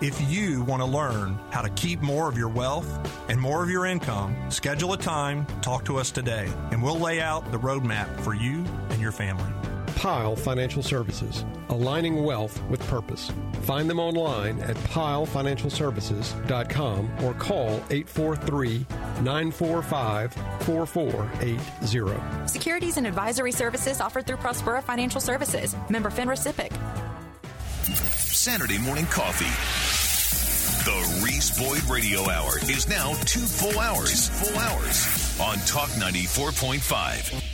If 0.00 0.20
you 0.28 0.64
want 0.64 0.82
to 0.82 0.86
learn 0.86 1.38
how 1.50 1.62
to 1.62 1.68
keep 1.70 2.00
more 2.02 2.28
of 2.28 2.36
your 2.36 2.48
wealth 2.48 2.88
and 3.28 3.40
more 3.40 3.62
of 3.62 3.70
your 3.70 3.86
income, 3.86 4.34
schedule 4.50 4.94
a 4.94 4.98
time, 4.98 5.46
talk 5.62 5.84
to 5.84 5.96
us 5.96 6.10
today, 6.10 6.52
and 6.72 6.82
we'll 6.82 6.98
lay 6.98 7.20
out 7.20 7.48
the 7.52 7.60
roadmap 7.60 8.20
for 8.22 8.34
you 8.34 8.64
and 8.90 9.00
your 9.00 9.12
family. 9.12 9.73
Pyle 10.04 10.36
Financial 10.36 10.82
Services, 10.82 11.46
aligning 11.70 12.22
wealth 12.24 12.62
with 12.64 12.86
purpose. 12.88 13.32
Find 13.62 13.88
them 13.88 13.98
online 13.98 14.60
at 14.60 14.76
pylefinancialservices.com 14.76 17.24
or 17.24 17.32
call 17.32 17.70
843 17.88 18.84
945 19.22 20.34
4480. 20.60 22.46
Securities 22.46 22.98
and 22.98 23.06
advisory 23.06 23.50
services 23.50 24.02
offered 24.02 24.26
through 24.26 24.36
Prospera 24.36 24.82
Financial 24.82 25.22
Services. 25.22 25.74
Member 25.88 26.10
FINRA 26.10 26.36
SIPC. 26.36 26.70
Saturday 27.94 28.76
Morning 28.76 29.06
Coffee. 29.06 29.46
The 30.84 31.22
Reese 31.24 31.58
Boyd 31.58 31.82
Radio 31.88 32.28
Hour 32.28 32.58
is 32.64 32.86
now 32.90 33.14
two 33.24 33.40
full 33.40 33.80
hours. 33.80 34.28
Two 34.28 34.34
full 34.48 34.58
hours 34.58 35.40
on 35.40 35.56
Talk 35.66 35.88
94.5. 35.92 37.53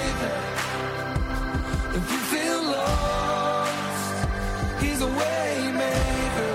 If 1.93 2.09
you 2.09 2.17
feel 2.19 2.63
lost, 2.63 4.25
he's 4.81 5.01
a 5.01 5.07
way 5.07 5.71
maker. 5.73 6.53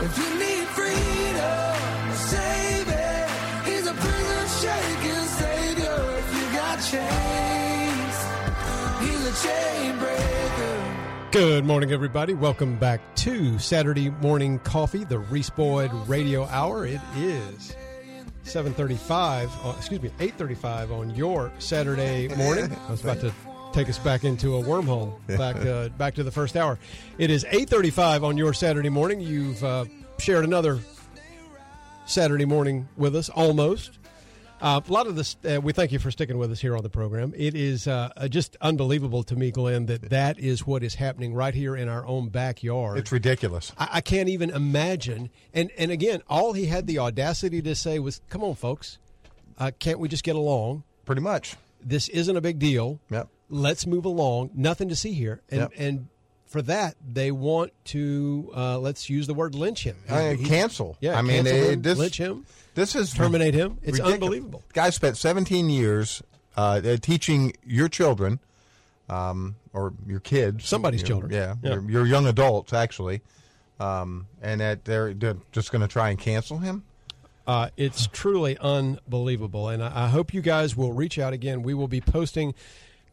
If 0.00 0.16
you 0.16 0.38
need 0.38 0.66
freedom, 0.68 2.14
save 2.14 2.88
it. 2.88 3.28
He's 3.66 3.86
a 3.86 3.92
prison 3.92 4.48
shaking 4.62 5.26
savior. 5.36 6.00
If 6.16 6.34
you 6.34 6.44
got 6.56 6.76
chains, 6.80 8.16
he's 9.02 9.22
a 9.26 9.34
chain 9.46 9.98
breaker. 9.98 11.28
Good 11.32 11.66
morning, 11.66 11.92
everybody. 11.92 12.32
Welcome 12.32 12.78
back 12.78 13.14
to 13.16 13.58
Saturday 13.58 14.08
Morning 14.08 14.60
Coffee, 14.60 15.04
the 15.04 15.18
Reese 15.18 15.50
Boyd 15.50 15.92
Radio 16.08 16.46
Hour. 16.46 16.86
It 16.86 17.02
is 17.18 17.76
7.35, 18.44 19.50
uh, 19.62 19.74
excuse 19.76 20.00
me, 20.00 20.08
8.35 20.20 20.90
on 20.90 21.14
your 21.14 21.52
Saturday 21.58 22.28
morning. 22.28 22.74
I 22.88 22.90
was 22.90 23.04
about 23.04 23.20
to 23.20 23.30
take 23.74 23.88
us 23.88 23.98
back 23.98 24.22
into 24.22 24.56
a 24.56 24.62
wormhole, 24.62 25.18
back, 25.36 25.56
uh, 25.56 25.88
back 25.98 26.14
to 26.14 26.22
the 26.22 26.30
first 26.30 26.56
hour. 26.56 26.78
It 27.18 27.28
is 27.28 27.44
8.35 27.44 28.22
on 28.22 28.36
your 28.36 28.54
Saturday 28.54 28.88
morning. 28.88 29.20
You've 29.20 29.64
uh, 29.64 29.86
shared 30.18 30.44
another 30.44 30.78
Saturday 32.06 32.44
morning 32.44 32.88
with 32.96 33.16
us, 33.16 33.28
almost. 33.28 33.98
Uh, 34.60 34.80
a 34.88 34.92
lot 34.92 35.08
of 35.08 35.16
this, 35.16 35.36
uh, 35.44 35.60
we 35.60 35.72
thank 35.72 35.90
you 35.90 35.98
for 35.98 36.12
sticking 36.12 36.38
with 36.38 36.52
us 36.52 36.60
here 36.60 36.76
on 36.76 36.84
the 36.84 36.88
program. 36.88 37.34
It 37.36 37.56
is 37.56 37.88
uh, 37.88 38.12
uh, 38.16 38.28
just 38.28 38.56
unbelievable 38.60 39.24
to 39.24 39.34
me, 39.34 39.50
Glenn, 39.50 39.86
that 39.86 40.08
that 40.10 40.38
is 40.38 40.64
what 40.64 40.84
is 40.84 40.94
happening 40.94 41.34
right 41.34 41.52
here 41.52 41.74
in 41.74 41.88
our 41.88 42.06
own 42.06 42.28
backyard. 42.28 42.96
It's 42.98 43.10
ridiculous. 43.10 43.72
I, 43.76 43.88
I 43.94 44.00
can't 44.02 44.28
even 44.28 44.50
imagine. 44.50 45.30
And 45.52 45.72
and 45.76 45.90
again, 45.90 46.22
all 46.28 46.52
he 46.52 46.66
had 46.66 46.86
the 46.86 47.00
audacity 47.00 47.60
to 47.62 47.74
say 47.74 47.98
was, 47.98 48.20
"Come 48.30 48.44
on, 48.44 48.54
folks, 48.54 48.98
uh, 49.58 49.72
can't 49.80 49.98
we 49.98 50.08
just 50.08 50.22
get 50.22 50.36
along? 50.36 50.84
Pretty 51.04 51.20
much. 51.20 51.56
This 51.84 52.08
isn't 52.08 52.36
a 52.36 52.40
big 52.40 52.58
deal. 52.58 53.00
Yep. 53.10 53.28
Let's 53.54 53.86
move 53.86 54.04
along. 54.04 54.50
Nothing 54.54 54.88
to 54.88 54.96
see 54.96 55.12
here." 55.12 55.40
And 55.50 55.60
Yep. 55.62 55.72
and 55.76 56.08
for 56.46 56.62
that, 56.62 56.94
they 57.12 57.30
want 57.30 57.72
to 57.86 58.50
uh, 58.54 58.78
let's 58.78 59.08
use 59.10 59.26
the 59.26 59.34
word 59.34 59.54
lynch 59.54 59.84
him. 59.84 59.96
I 60.08 60.28
mean, 60.30 60.38
He- 60.38 60.44
cancel. 60.46 60.96
Yeah, 61.00 61.18
I 61.18 61.22
mean, 61.22 61.46
him, 61.46 61.82
this- 61.82 61.98
lynch 61.98 62.18
him. 62.18 62.46
This 62.74 62.94
is 62.96 63.12
Terminate 63.12 63.54
him. 63.54 63.78
It's 63.82 63.92
ridiculous. 63.98 64.14
unbelievable. 64.14 64.62
Guy 64.72 64.90
spent 64.90 65.16
17 65.16 65.70
years 65.70 66.22
uh, 66.56 66.80
uh, 66.84 66.96
teaching 66.96 67.52
your 67.64 67.88
children, 67.88 68.40
um, 69.08 69.54
or 69.72 69.92
your 70.06 70.18
kids, 70.20 70.66
Somebody's 70.66 71.00
your- 71.02 71.08
children. 71.08 71.32
Yeah, 71.32 71.54
Yeah. 71.62 71.70
Your, 71.74 71.90
your 71.90 72.06
young 72.06 72.26
adults 72.26 72.72
actually, 72.72 73.22
um, 73.80 74.26
and 74.42 74.60
that 74.60 74.84
they're, 74.84 75.14
they're 75.14 75.36
just 75.52 75.70
going 75.72 75.82
to 75.82 75.88
try 75.88 76.10
and 76.10 76.18
cancel 76.18 76.58
him. 76.58 76.84
Uh, 77.46 77.68
it's 77.76 78.06
truly 78.12 78.56
unbelievable. 78.58 79.68
And 79.68 79.82
I, 79.82 80.06
I 80.06 80.08
hope 80.08 80.32
you 80.32 80.40
guys 80.40 80.76
will 80.76 80.92
reach 80.92 81.18
out 81.18 81.32
again. 81.32 81.62
We 81.62 81.74
will 81.74 81.88
be 81.88 82.00
posting 82.00 82.54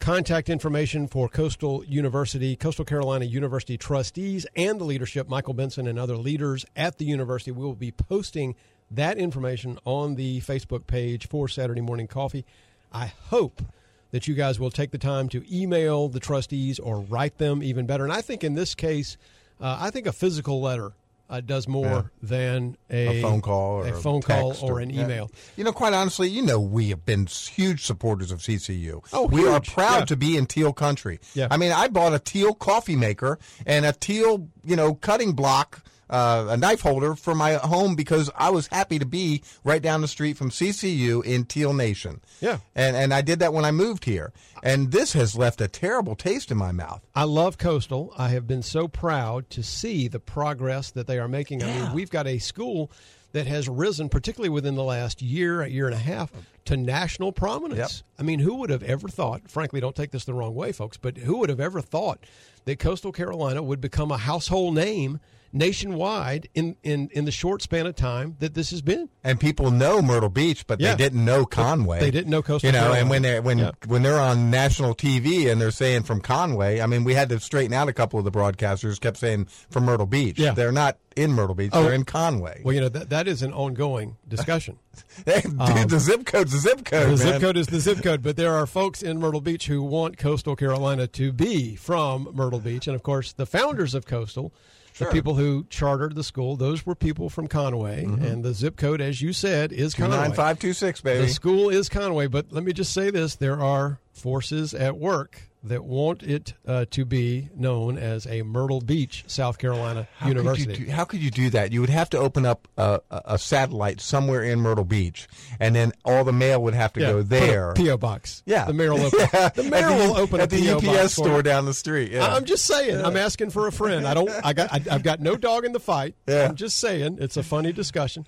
contact 0.01 0.49
information 0.49 1.07
for 1.07 1.29
Coastal 1.29 1.85
University, 1.85 2.55
Coastal 2.55 2.83
Carolina 2.83 3.23
University 3.23 3.77
trustees 3.77 4.47
and 4.55 4.81
the 4.81 4.83
leadership, 4.83 5.29
Michael 5.29 5.53
Benson 5.53 5.85
and 5.87 5.99
other 5.99 6.17
leaders 6.17 6.65
at 6.75 6.97
the 6.97 7.05
university. 7.05 7.51
We 7.51 7.63
will 7.63 7.75
be 7.75 7.91
posting 7.91 8.55
that 8.89 9.19
information 9.19 9.77
on 9.85 10.15
the 10.15 10.41
Facebook 10.41 10.87
page 10.87 11.27
for 11.27 11.47
Saturday 11.47 11.81
Morning 11.81 12.07
Coffee. 12.07 12.45
I 12.91 13.13
hope 13.29 13.61
that 14.09 14.27
you 14.27 14.33
guys 14.33 14.59
will 14.59 14.71
take 14.71 14.89
the 14.89 14.97
time 14.97 15.29
to 15.29 15.45
email 15.55 16.09
the 16.09 16.19
trustees 16.19 16.79
or 16.79 16.99
write 17.01 17.37
them 17.37 17.61
even 17.61 17.85
better. 17.85 18.03
And 18.03 18.11
I 18.11 18.21
think 18.21 18.43
in 18.43 18.55
this 18.55 18.73
case, 18.73 19.17
uh, 19.61 19.77
I 19.79 19.91
think 19.91 20.07
a 20.07 20.11
physical 20.11 20.59
letter 20.61 20.93
uh, 21.31 21.41
does 21.41 21.67
more 21.67 21.85
Yeah. 21.85 22.01
than 22.21 22.77
a, 22.89 23.19
A 23.19 23.21
phone 23.21 23.41
call 23.41 23.77
or 23.77 23.87
a 23.87 23.93
phone 23.93 24.21
call 24.21 24.49
text 24.49 24.63
or 24.63 24.79
an 24.79 24.89
yeah. 24.91 25.03
email. 25.05 25.31
You 25.55 25.63
know, 25.63 25.71
quite 25.71 25.93
honestly, 25.93 26.27
you 26.27 26.41
know, 26.43 26.59
we 26.59 26.89
have 26.89 27.05
been 27.05 27.25
huge 27.25 27.83
supporters 27.85 28.31
of 28.31 28.39
CCU. 28.39 29.01
Oh, 29.13 29.25
we 29.27 29.47
are 29.47 29.61
proud 29.61 29.99
Yeah. 30.01 30.05
to 30.05 30.15
be 30.17 30.37
in 30.37 30.45
teal 30.45 30.73
country. 30.73 31.19
Yeah. 31.33 31.47
I 31.49 31.57
mean, 31.57 31.71
I 31.71 31.87
bought 31.87 32.13
a 32.13 32.19
teal 32.19 32.53
coffee 32.53 32.95
maker 32.97 33.39
and 33.65 33.85
a 33.85 33.93
teal, 33.93 34.47
you 34.63 34.75
know, 34.75 34.93
cutting 34.93 35.31
block. 35.31 35.83
Uh, 36.11 36.47
a 36.49 36.57
knife 36.57 36.81
holder 36.81 37.15
for 37.15 37.33
my 37.33 37.53
home 37.53 37.95
because 37.95 38.29
I 38.35 38.49
was 38.49 38.67
happy 38.67 38.99
to 38.99 39.05
be 39.05 39.43
right 39.63 39.81
down 39.81 40.01
the 40.01 40.09
street 40.09 40.35
from 40.35 40.49
CCU 40.49 41.23
in 41.23 41.45
Teal 41.45 41.73
Nation. 41.73 42.19
Yeah. 42.41 42.57
and 42.75 42.97
and 42.97 43.13
I 43.13 43.21
did 43.21 43.39
that 43.39 43.53
when 43.53 43.63
I 43.63 43.71
moved 43.71 44.03
here, 44.03 44.33
and 44.61 44.91
this 44.91 45.13
has 45.13 45.37
left 45.37 45.61
a 45.61 45.69
terrible 45.69 46.15
taste 46.15 46.51
in 46.51 46.57
my 46.57 46.73
mouth. 46.73 47.01
I 47.15 47.23
love 47.23 47.57
Coastal. 47.57 48.13
I 48.17 48.29
have 48.29 48.45
been 48.45 48.61
so 48.61 48.89
proud 48.89 49.49
to 49.51 49.63
see 49.63 50.09
the 50.09 50.19
progress 50.19 50.91
that 50.91 51.07
they 51.07 51.17
are 51.17 51.29
making. 51.29 51.63
I 51.63 51.67
mean, 51.67 51.93
we've 51.93 52.09
got 52.11 52.27
a 52.27 52.39
school 52.39 52.91
that 53.31 53.47
has 53.47 53.69
risen, 53.69 54.09
particularly 54.09 54.49
within 54.49 54.75
the 54.75 54.83
last 54.83 55.21
year, 55.21 55.61
a 55.61 55.69
year 55.69 55.85
and 55.85 55.95
a 55.95 55.99
half, 55.99 56.31
to 56.65 56.75
national 56.77 57.31
prominence. 57.31 58.03
Yep. 58.17 58.19
I 58.19 58.23
mean, 58.23 58.39
who 58.39 58.55
would 58.55 58.69
have 58.69 58.83
ever 58.83 59.07
thought, 59.07 59.49
frankly, 59.49 59.79
don't 59.79 59.95
take 59.95 60.11
this 60.11 60.25
the 60.25 60.33
wrong 60.33 60.53
way, 60.53 60.71
folks, 60.71 60.97
but 60.97 61.17
who 61.17 61.37
would 61.37 61.49
have 61.49 61.59
ever 61.59 61.81
thought 61.81 62.19
that 62.65 62.79
Coastal 62.79 63.11
Carolina 63.11 63.63
would 63.63 63.81
become 63.81 64.11
a 64.11 64.17
household 64.17 64.75
name 64.75 65.19
nationwide 65.53 66.49
in, 66.53 66.75
in, 66.83 67.09
in 67.13 67.25
the 67.25 67.31
short 67.31 67.61
span 67.61 67.85
of 67.87 67.95
time 67.95 68.35
that 68.39 68.53
this 68.53 68.71
has 68.71 68.81
been? 68.81 69.09
And 69.23 69.39
people 69.39 69.71
know 69.71 70.01
Myrtle 70.01 70.29
Beach, 70.29 70.65
but 70.67 70.79
Yeah. 70.79 70.95
they 70.95 71.03
didn't 71.03 71.23
know 71.23 71.45
Conway. 71.45 71.99
they 71.99 72.11
didn't 72.11 72.29
know 72.29 72.41
Coastal 72.41 72.67
You 72.67 72.73
know, 72.73 72.79
Carolina. 72.79 73.01
and 73.01 73.09
when 73.09 73.21
they 73.21 73.39
when 73.39 73.57
Yeah. 73.59 73.71
when 73.87 74.01
they're 74.03 74.19
on 74.19 74.49
national 74.49 74.95
TV 74.95 75.51
and 75.51 75.61
they're 75.61 75.71
saying 75.71 76.03
from 76.03 76.21
Conway, 76.21 76.81
I 76.81 76.85
mean, 76.87 77.03
we 77.03 77.13
had 77.13 77.29
to 77.29 77.39
straighten 77.39 77.73
out 77.73 77.87
a 77.87 77.93
couple 77.93 78.19
of 78.19 78.25
the 78.25 78.31
broadcasters 78.31 78.99
kept 78.99 79.17
saying 79.17 79.45
from 79.69 79.85
Myrtle 79.85 80.05
Beach. 80.07 80.39
Yeah. 80.39 80.51
They're 80.53 80.71
not 80.71 80.97
in 81.15 81.31
Myrtle 81.33 81.55
Beach. 81.55 81.71
Oh. 81.73 81.83
They're 81.83 81.93
in 81.93 82.05
Conway. 82.05 82.61
Well, 82.63 82.73
you 82.73 82.81
know, 82.81 82.89
that, 82.89 83.09
that 83.09 83.27
is 83.27 83.41
an 83.41 83.51
ongoing 83.53 84.17
discussion. 84.27 84.77
Hey, 85.25 85.41
dude, 85.41 85.89
the 85.89 85.99
zip 85.99 86.25
code's 86.25 86.51
the 86.51 86.57
zip 86.59 86.85
code. 86.85 87.03
Um, 87.05 87.11
The 87.11 87.17
zip 87.17 87.41
code 87.41 87.57
is 87.57 87.67
the 87.67 87.79
zip 87.79 88.01
code, 88.03 88.21
but 88.23 88.35
there 88.37 88.53
are 88.53 88.65
folks 88.65 89.01
in 89.03 89.19
Myrtle 89.19 89.41
Beach 89.41 89.67
who 89.67 89.81
want 89.83 90.17
Coastal 90.17 90.55
Carolina 90.55 91.07
to 91.07 91.31
be 91.31 91.75
from 91.75 92.29
Myrtle 92.33 92.59
Beach. 92.59 92.87
And 92.87 92.95
of 92.95 93.03
course, 93.03 93.33
the 93.33 93.45
founders 93.45 93.93
of 93.93 94.05
Coastal, 94.05 94.53
the 94.97 95.05
people 95.07 95.35
who 95.35 95.65
chartered 95.69 96.15
the 96.15 96.23
school, 96.23 96.55
those 96.55 96.85
were 96.85 96.95
people 96.95 97.29
from 97.29 97.47
Conway. 97.47 98.05
Mm-hmm. 98.05 98.23
And 98.23 98.43
the 98.43 98.53
zip 98.53 98.77
code, 98.77 99.01
as 99.01 99.21
you 99.21 99.33
said, 99.33 99.71
is 99.71 99.93
Conway. 99.93 100.17
nine 100.17 100.33
five 100.33 100.59
two 100.59 100.73
six, 100.73 101.01
baby. 101.01 101.25
The 101.25 101.29
school 101.29 101.69
is 101.69 101.89
Conway, 101.89 102.27
but 102.27 102.51
let 102.51 102.63
me 102.63 102.73
just 102.73 102.93
say 102.93 103.09
this 103.09 103.35
there 103.35 103.59
are 103.59 103.99
forces 104.13 104.73
at 104.73 104.97
work 104.97 105.49
that 105.63 105.83
want 105.83 106.23
it 106.23 106.53
uh, 106.65 106.85
to 106.89 107.05
be 107.05 107.49
known 107.55 107.97
as 107.97 108.25
a 108.25 108.41
Myrtle 108.41 108.81
Beach, 108.81 109.23
South 109.27 109.59
Carolina 109.59 110.07
How 110.17 110.27
could, 110.27 110.37
University. 110.37 110.79
you 110.79 110.85
do, 110.85 110.91
how 110.91 111.03
could 111.05 111.21
you 111.21 111.29
do 111.29 111.49
that? 111.51 111.71
You 111.71 111.81
would 111.81 111.89
have 111.89 112.09
to 112.11 112.17
open 112.17 112.45
up 112.45 112.67
a, 112.77 112.99
a, 113.11 113.37
satellite 113.37 114.01
somewhere 114.01 114.43
in 114.43 114.59
Myrtle 114.59 114.85
Beach, 114.85 115.27
and 115.59 115.75
then 115.75 115.91
all 116.03 116.23
the 116.23 116.33
mail 116.33 116.63
would 116.63 116.73
have 116.73 116.93
to 116.93 117.01
Yeah, 117.01 117.11
go 117.11 117.21
there. 117.21 117.73
PO 117.73 117.97
box. 117.97 118.41
Yeah, 118.45 118.65
the 118.65 118.73
mayor 118.73 118.93
will 118.93 119.01
open. 119.05 119.19
Yeah, 119.33 119.49
The 119.49 119.63
mayor 119.63 119.89
the, 119.89 119.95
will 119.95 120.17
open 120.17 120.41
at 120.41 120.49
the 120.49 120.79
PO 120.79 120.87
UPS 120.87 121.13
store 121.13 121.43
down 121.43 121.65
the 121.65 121.73
street. 121.73 122.11
Yeah. 122.11 122.33
I'm 122.33 122.45
just 122.45 122.65
saying. 122.65 123.03
I'm 123.03 123.17
asking 123.17 123.51
for 123.51 123.67
a 123.67 123.71
friend. 123.71 124.07
I 124.07 124.13
don't. 124.13 124.29
I 124.43 124.53
got. 124.53 124.73
I, 124.73 124.81
I've 124.89 125.03
got 125.03 125.19
no 125.19 125.35
dog 125.35 125.65
in 125.65 125.73
the 125.73 125.79
fight. 125.79 126.15
Yeah. 126.27 126.47
I'm 126.47 126.55
just 126.55 126.79
saying. 126.79 127.17
It's 127.19 127.37
a 127.37 127.43
funny 127.43 127.71
discussion. 127.71 128.25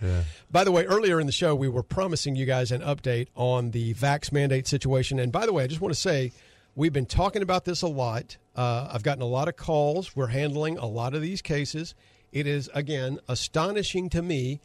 By 0.51 0.63
the 0.63 0.71
way, 0.71 0.85
earlier 0.85 1.19
in 1.19 1.25
the 1.25 1.31
show, 1.31 1.55
we 1.55 1.67
were 1.67 1.83
promising 1.83 2.35
you 2.35 2.45
guys 2.45 2.71
an 2.71 2.81
update 2.81 3.27
on 3.35 3.71
the 3.71 3.93
vax 3.95 4.31
mandate 4.31 4.67
situation. 4.67 5.19
And 5.19 5.31
by 5.31 5.45
the 5.45 5.53
way, 5.53 5.63
I 5.63 5.67
just 5.67 5.81
want 5.81 5.93
to 5.93 5.99
say 5.99 6.31
we've 6.75 6.93
been 6.93 7.05
talking 7.05 7.41
about 7.41 7.65
this 7.65 7.81
a 7.81 7.87
lot. 7.87 8.37
Uh, 8.55 8.89
I've 8.91 9.03
gotten 9.03 9.21
a 9.21 9.27
lot 9.27 9.47
of 9.47 9.55
calls. 9.55 10.15
We're 10.15 10.27
handling 10.27 10.77
a 10.77 10.85
lot 10.85 11.13
of 11.13 11.21
these 11.21 11.41
cases. 11.41 11.95
It 12.31 12.47
is 12.47 12.69
again 12.73 13.19
astonishing 13.27 14.09
to 14.09 14.21
me. 14.21 14.59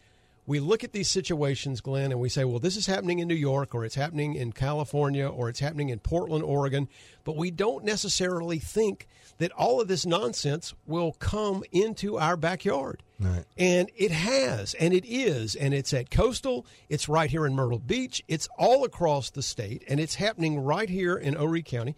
We 0.48 0.60
look 0.60 0.82
at 0.82 0.92
these 0.92 1.10
situations, 1.10 1.82
Glenn, 1.82 2.10
and 2.10 2.18
we 2.18 2.30
say, 2.30 2.42
well, 2.42 2.58
this 2.58 2.78
is 2.78 2.86
happening 2.86 3.18
in 3.18 3.28
New 3.28 3.34
York, 3.34 3.74
or 3.74 3.84
it's 3.84 3.96
happening 3.96 4.34
in 4.34 4.52
California, 4.52 5.28
or 5.28 5.50
it's 5.50 5.60
happening 5.60 5.90
in 5.90 5.98
Portland, 5.98 6.42
Oregon. 6.42 6.88
But 7.22 7.36
we 7.36 7.50
don't 7.50 7.84
necessarily 7.84 8.58
think 8.58 9.08
that 9.36 9.52
all 9.52 9.78
of 9.78 9.88
this 9.88 10.06
nonsense 10.06 10.72
will 10.86 11.12
come 11.12 11.64
into 11.70 12.16
our 12.16 12.34
backyard. 12.34 13.02
Right. 13.20 13.44
And 13.58 13.90
it 13.94 14.10
has, 14.10 14.72
and 14.72 14.94
it 14.94 15.04
is, 15.06 15.54
and 15.54 15.74
it's 15.74 15.92
at 15.92 16.10
Coastal, 16.10 16.64
it's 16.88 17.10
right 17.10 17.28
here 17.28 17.44
in 17.44 17.54
Myrtle 17.54 17.78
Beach, 17.78 18.24
it's 18.26 18.48
all 18.56 18.84
across 18.84 19.28
the 19.28 19.42
state, 19.42 19.84
and 19.86 20.00
it's 20.00 20.14
happening 20.14 20.60
right 20.60 20.88
here 20.88 21.14
in 21.14 21.34
Horry 21.34 21.62
County. 21.62 21.94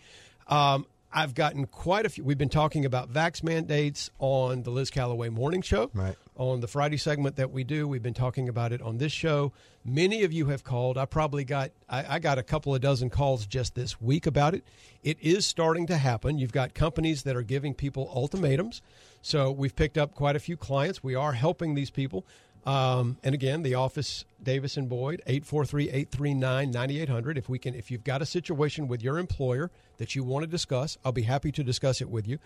Um, 0.49 0.87
I've 1.13 1.35
gotten 1.35 1.67
quite 1.67 2.07
a 2.07 2.09
few. 2.09 2.23
We've 2.23 2.39
been 2.39 2.49
talking 2.49 2.85
about 2.85 3.13
vax 3.13 3.43
mandates 3.43 4.11
on 4.19 4.63
the 4.63 4.71
Liz 4.71 4.91
Calloway 4.91 5.29
Morning 5.29 5.61
Show. 5.61 5.91
Right. 5.93 6.17
On 6.37 6.61
the 6.61 6.69
Friday 6.69 6.97
segment 6.97 7.37
that 7.37 7.51
we 7.51 7.65
do, 7.65 7.87
we've 7.89 8.03
been 8.03 8.15
talking 8.15 8.49
about 8.49 8.73
it 8.73 8.81
on 8.81 8.99
this 8.99 9.13
show. 9.13 9.53
Many 9.85 10.23
of 10.23 10.33
you 10.33 10.47
have 10.47 10.63
called. 10.63 10.97
I 10.97 11.05
probably 11.07 11.45
got 11.45 11.73
I, 11.89 12.17
I 12.17 12.19
got 12.21 12.39
a 12.39 12.43
couple 12.43 12.75
of 12.75 12.81
dozen 12.81 13.11
calls 13.11 13.45
just 13.45 13.75
this 13.75 14.01
week 14.01 14.27
about 14.27 14.55
it. 14.55 14.65
It 15.03 15.19
is 15.21 15.47
starting 15.47 15.87
to 15.89 15.97
happen. 15.97 16.39
You've 16.39 16.53
got 16.53 16.75
companies 16.75 17.25
that 17.25 17.37
are 17.37 17.43
giving 17.43 17.75
people 17.75 18.11
ultimatums. 18.15 18.81
So 19.21 19.51
we've 19.51 19.75
picked 19.75 19.99
up 19.99 20.15
quite 20.15 20.37
a 20.37 20.41
few 20.41 20.57
clients. 20.57 21.03
We 21.03 21.15
are 21.15 21.33
helping 21.33 21.75
these 21.75 21.91
people. 21.91 22.25
Um, 22.67 23.17
and 23.23 23.35
again, 23.35 23.63
the 23.63 23.75
office, 23.75 24.27
Davis 24.43 24.77
and 24.77 24.89
Boyd, 24.89 25.23
843-839-9800. 25.27 27.39
If 27.39 27.49
we 27.49 27.59
can, 27.59 27.75
if 27.75 27.91
you've 27.91 28.05
got 28.05 28.23
a 28.23 28.27
situation 28.27 28.87
with 28.87 29.03
your 29.03 29.19
employer 29.19 29.71
that 29.97 30.15
you 30.15 30.23
want 30.23 30.45
to 30.45 30.47
discuss, 30.47 30.97
I'll 31.05 31.11
be 31.13 31.23
happy 31.23 31.51
to 31.53 31.65
discuss 31.65 32.01
it 32.01 32.09
with 32.11 32.29
you. 32.29 32.39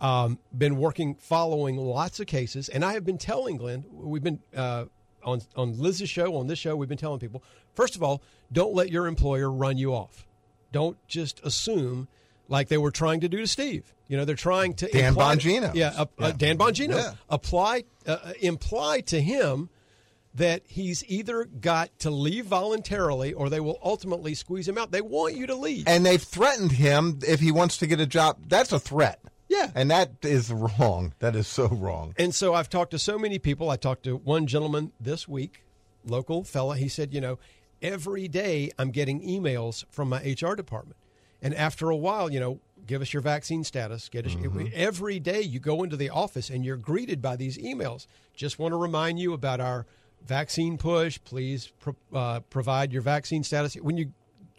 Um, 0.00 0.38
been 0.56 0.76
working, 0.76 1.16
following 1.16 1.76
lots 1.76 2.20
of 2.20 2.26
cases, 2.26 2.68
and 2.68 2.84
I 2.84 2.92
have 2.94 3.04
been 3.04 3.18
telling 3.18 3.58
Glenn, 3.58 3.84
we've 3.92 4.24
been 4.24 4.40
uh, 4.56 4.86
on 5.22 5.42
on 5.54 5.78
Liz's 5.78 6.08
show, 6.08 6.36
on 6.36 6.46
this 6.46 6.58
show, 6.58 6.74
we've 6.74 6.88
been 6.88 6.96
telling 6.96 7.20
people. 7.20 7.44
First 7.74 7.96
of 7.96 8.02
all, 8.02 8.22
don't 8.50 8.74
let 8.74 8.90
your 8.90 9.06
employer 9.06 9.50
run 9.50 9.76
you 9.76 9.94
off. 9.94 10.26
Don't 10.72 10.96
just 11.06 11.44
assume 11.44 12.08
like 12.50 12.68
they 12.68 12.76
were 12.76 12.90
trying 12.90 13.20
to 13.20 13.28
do 13.28 13.38
to 13.38 13.46
Steve. 13.46 13.94
You 14.08 14.18
know, 14.18 14.24
they're 14.26 14.34
trying 14.34 14.74
to 14.74 14.88
Dan 14.88 15.10
imply- 15.10 15.36
Bongino. 15.36 15.74
Yeah, 15.74 15.94
uh, 15.96 16.06
uh, 16.18 16.32
Dan 16.32 16.58
Bongino. 16.58 16.96
Yeah. 16.96 17.14
Apply 17.30 17.84
uh, 18.06 18.16
uh, 18.22 18.32
imply 18.40 19.00
to 19.02 19.22
him 19.22 19.70
that 20.34 20.62
he's 20.66 21.04
either 21.08 21.44
got 21.44 21.96
to 22.00 22.10
leave 22.10 22.46
voluntarily 22.46 23.32
or 23.32 23.48
they 23.48 23.60
will 23.60 23.78
ultimately 23.82 24.34
squeeze 24.34 24.68
him 24.68 24.78
out. 24.78 24.90
They 24.92 25.00
want 25.00 25.34
you 25.34 25.46
to 25.46 25.54
leave. 25.54 25.88
And 25.88 26.04
they've 26.04 26.22
threatened 26.22 26.72
him 26.72 27.20
if 27.26 27.40
he 27.40 27.50
wants 27.50 27.78
to 27.78 27.86
get 27.86 28.00
a 28.00 28.06
job. 28.06 28.38
That's 28.46 28.72
a 28.72 28.78
threat. 28.78 29.20
Yeah. 29.48 29.70
And 29.74 29.90
that 29.90 30.12
is 30.22 30.52
wrong. 30.52 31.14
That 31.18 31.34
is 31.34 31.48
so 31.48 31.66
wrong. 31.66 32.14
And 32.16 32.32
so 32.32 32.54
I've 32.54 32.68
talked 32.68 32.92
to 32.92 32.98
so 32.98 33.18
many 33.18 33.40
people. 33.40 33.70
I 33.70 33.76
talked 33.76 34.04
to 34.04 34.16
one 34.16 34.46
gentleman 34.46 34.92
this 35.00 35.26
week, 35.26 35.64
local 36.06 36.44
fella. 36.44 36.76
He 36.76 36.88
said, 36.88 37.12
you 37.12 37.20
know, 37.20 37.40
every 37.82 38.28
day 38.28 38.70
I'm 38.78 38.92
getting 38.92 39.20
emails 39.22 39.84
from 39.90 40.08
my 40.10 40.18
HR 40.18 40.54
department. 40.54 40.96
And 41.42 41.54
after 41.54 41.90
a 41.90 41.96
while, 41.96 42.30
you 42.30 42.40
know, 42.40 42.60
give 42.86 43.02
us 43.02 43.12
your 43.12 43.22
vaccine 43.22 43.64
status. 43.64 44.08
Get 44.08 44.26
us, 44.26 44.36
every 44.74 45.20
day 45.20 45.40
you 45.42 45.60
go 45.60 45.82
into 45.82 45.96
the 45.96 46.10
office 46.10 46.50
and 46.50 46.64
you're 46.64 46.76
greeted 46.76 47.22
by 47.22 47.36
these 47.36 47.56
emails. 47.58 48.06
Just 48.34 48.58
want 48.58 48.72
to 48.72 48.76
remind 48.76 49.18
you 49.18 49.32
about 49.32 49.60
our 49.60 49.86
vaccine 50.26 50.76
push. 50.76 51.18
Please 51.24 51.72
pro- 51.78 51.96
uh, 52.12 52.40
provide 52.40 52.92
your 52.92 53.02
vaccine 53.02 53.42
status. 53.42 53.74
When 53.74 53.96
you 53.96 54.12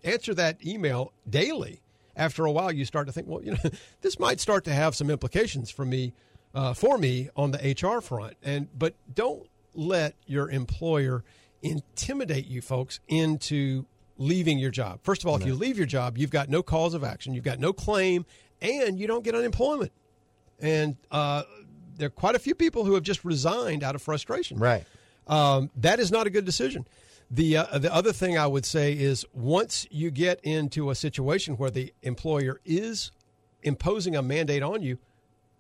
answer 0.04 0.34
that 0.36 0.66
email 0.66 1.14
daily, 1.30 1.82
after 2.16 2.46
a 2.46 2.52
while, 2.52 2.72
you 2.72 2.86
start 2.86 3.08
to 3.08 3.14
think, 3.14 3.28
well, 3.28 3.44
you 3.44 3.52
know, 3.52 3.70
this 4.02 4.20
might 4.20 4.40
start 4.40 4.64
to 4.66 4.74
have 4.74 4.96
some 4.96 5.10
implications 5.10 5.70
for 5.70 5.86
me, 5.86 6.14
uh, 6.54 6.74
for 6.74 6.98
me 6.98 7.30
on 7.36 7.52
the 7.52 7.76
HR 7.82 8.02
front. 8.02 8.36
And 8.44 8.68
but 8.78 8.96
don't 9.14 9.48
let 9.74 10.16
your 10.26 10.50
employer 10.50 11.24
intimidate 11.62 12.48
you, 12.48 12.62
folks, 12.62 13.00
into 13.08 13.86
leaving 14.18 14.60
your 14.60 14.72
job. 14.72 15.00
First 15.04 15.24
of 15.24 15.30
all, 15.30 15.36
if 15.36 15.46
you 15.46 15.54
leave 15.54 15.78
your 15.78 15.88
job, 15.88 16.18
you've 16.18 16.30
got 16.30 16.50
no 16.50 16.62
cause 16.62 16.94
of 16.94 17.04
action, 17.04 17.34
you've 17.34 17.44
got 17.44 17.60
no 17.60 17.74
claim, 17.74 18.26
and 18.62 19.00
you 19.00 19.08
don't 19.08 19.24
get 19.24 19.36
unemployment. 19.36 19.92
And 20.60 20.96
uh, 21.10 21.44
there 21.98 22.08
are 22.08 22.12
quite 22.12 22.36
a 22.36 22.40
few 22.40 22.56
people 22.56 22.86
who 22.86 22.94
have 22.94 23.04
just 23.04 23.26
resigned 23.26 23.84
out 23.84 23.96
of 23.96 24.02
frustration. 24.02 24.60
Right. 24.60 24.86
Um, 25.28 25.72
that 25.78 26.00
is 26.00 26.12
not 26.12 26.28
a 26.28 26.30
good 26.30 26.46
decision. 26.46 26.88
The 27.30 27.58
uh, 27.58 27.78
the 27.78 27.94
other 27.94 28.12
thing 28.12 28.38
I 28.38 28.48
would 28.48 28.66
say 28.66 28.92
is 28.92 29.26
once 29.34 29.88
you 29.90 30.12
get 30.12 30.42
into 30.44 30.90
a 30.90 30.96
situation 30.96 31.56
where 31.56 31.72
the 31.72 31.94
employer 32.02 32.60
is 32.66 33.12
imposing 33.64 34.16
a 34.16 34.22
mandate 34.22 34.64
on 34.64 34.82
you, 34.82 34.98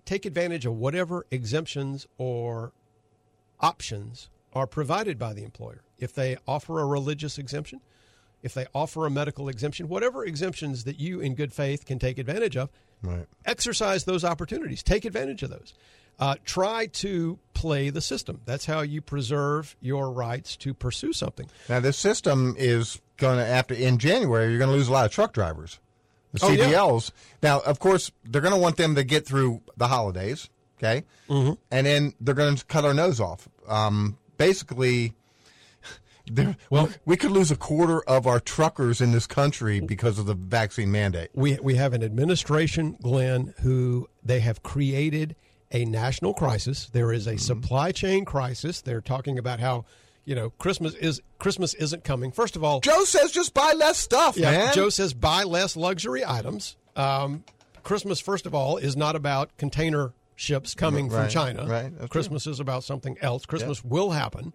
take 0.03 0.25
advantage 0.25 0.65
of 0.65 0.73
whatever 0.73 1.25
exemptions 1.31 2.07
or 2.17 2.73
options 3.61 4.29
are 4.53 4.67
provided 4.67 5.17
by 5.17 5.33
the 5.33 5.43
employer. 5.43 5.83
If 5.97 6.13
they 6.13 6.37
offer 6.45 6.79
a 6.79 6.85
religious 6.85 7.37
exemption, 7.37 7.79
if 8.43 8.53
they 8.53 8.65
offer 8.73 9.05
a 9.05 9.09
medical 9.09 9.47
exemption, 9.49 9.87
whatever 9.87 10.25
exemptions 10.25 10.83
that 10.85 10.99
you 10.99 11.19
in 11.19 11.35
good 11.35 11.53
faith 11.53 11.85
can 11.85 11.99
take 11.99 12.17
advantage 12.17 12.57
of, 12.57 12.69
Right. 13.03 13.25
exercise 13.45 14.03
those 14.05 14.23
opportunities. 14.23 14.83
Take 14.83 15.05
advantage 15.05 15.43
of 15.43 15.49
those. 15.49 15.73
Uh, 16.19 16.35
try 16.45 16.85
to 16.87 17.39
play 17.55 17.89
the 17.89 18.01
system. 18.01 18.41
That's 18.45 18.65
how 18.65 18.81
you 18.81 19.01
preserve 19.01 19.75
your 19.81 20.11
rights 20.11 20.55
to 20.57 20.73
pursue 20.73 21.13
something. 21.13 21.47
Now, 21.67 21.79
this 21.79 21.97
system 21.97 22.55
is 22.59 23.01
going 23.17 23.37
to, 23.39 23.45
after 23.45 23.73
in 23.73 23.97
January, 23.97 24.49
you're 24.49 24.59
going 24.59 24.69
to 24.69 24.75
lose 24.75 24.87
a 24.87 24.91
lot 24.91 25.05
of 25.05 25.11
truck 25.11 25.33
drivers. 25.33 25.79
The 26.33 26.45
Oh, 26.45 26.49
yeah. 26.51 26.65
CDLs. 26.65 27.11
Now, 27.41 27.59
of 27.61 27.79
course, 27.79 28.11
they're 28.23 28.41
going 28.41 28.53
to 28.53 28.59
want 28.59 28.77
them 28.77 28.93
to 28.95 29.03
get 29.03 29.25
through 29.25 29.61
the 29.77 29.87
holidays, 29.87 30.49
okay? 30.77 31.05
Mm-hmm. 31.27 31.53
And 31.71 31.87
then 31.87 32.13
they're 32.21 32.35
going 32.35 32.55
to 32.55 32.65
cut 32.65 32.85
our 32.85 32.93
nose 32.93 33.19
off. 33.19 33.49
Um, 33.67 34.17
basically, 34.37 35.13
there- 36.29 36.57
Well- 36.69 36.89
we 37.05 37.17
could 37.17 37.31
lose 37.31 37.51
a 37.51 37.55
quarter 37.55 38.01
of 38.03 38.27
our 38.27 38.39
truckers 38.39 39.01
in 39.01 39.11
this 39.11 39.27
country 39.27 39.79
because 39.79 40.19
of 40.19 40.25
the 40.25 40.33
vaccine 40.35 40.91
mandate. 40.91 41.29
We 41.33 41.57
we 41.61 41.75
have 41.75 41.93
an 41.93 42.03
administration, 42.03 42.97
Glenn, 43.01 43.53
who 43.61 44.07
they 44.23 44.39
have 44.41 44.63
created 44.63 45.35
a 45.71 45.85
national 45.85 46.33
crisis. 46.33 46.89
There 46.91 47.13
is 47.13 47.27
a 47.27 47.37
supply 47.37 47.91
chain 47.91 48.25
crisis. 48.25 48.81
They're 48.81 49.01
talking 49.01 49.37
about 49.39 49.59
how 49.59 49.85
you 50.25 50.35
know 50.35 50.49
Christmas 50.51 50.93
is 50.95 51.21
Christmas 51.39 51.73
isn't 51.75 52.03
coming. 52.03 52.31
First 52.31 52.55
of 52.55 52.63
all, 52.63 52.79
Joe 52.81 53.03
says 53.05 53.31
just 53.31 53.53
buy 53.53 53.73
less 53.75 53.97
stuff, 53.97 54.37
Yeah, 54.37 54.51
man. 54.51 54.73
Joe 54.73 54.89
says 54.89 55.13
buy 55.13 55.43
less 55.43 55.75
luxury 55.75 56.23
items. 56.25 56.75
Um, 56.95 57.43
Christmas, 57.83 58.19
first 58.19 58.45
of 58.45 58.53
all, 58.53 58.77
is 58.77 58.95
not 58.95 59.15
about 59.15 59.57
container 59.57 60.13
ships 60.35 60.75
coming 60.75 61.09
from 61.09 61.27
China. 61.29 61.65
right, 61.67 61.91
Christmas 62.09 62.45
is 62.47 62.59
about 62.59 62.83
something 62.83 63.17
else. 63.21 63.45
Christmas 63.45 63.83
will 63.83 64.11
happen. 64.11 64.53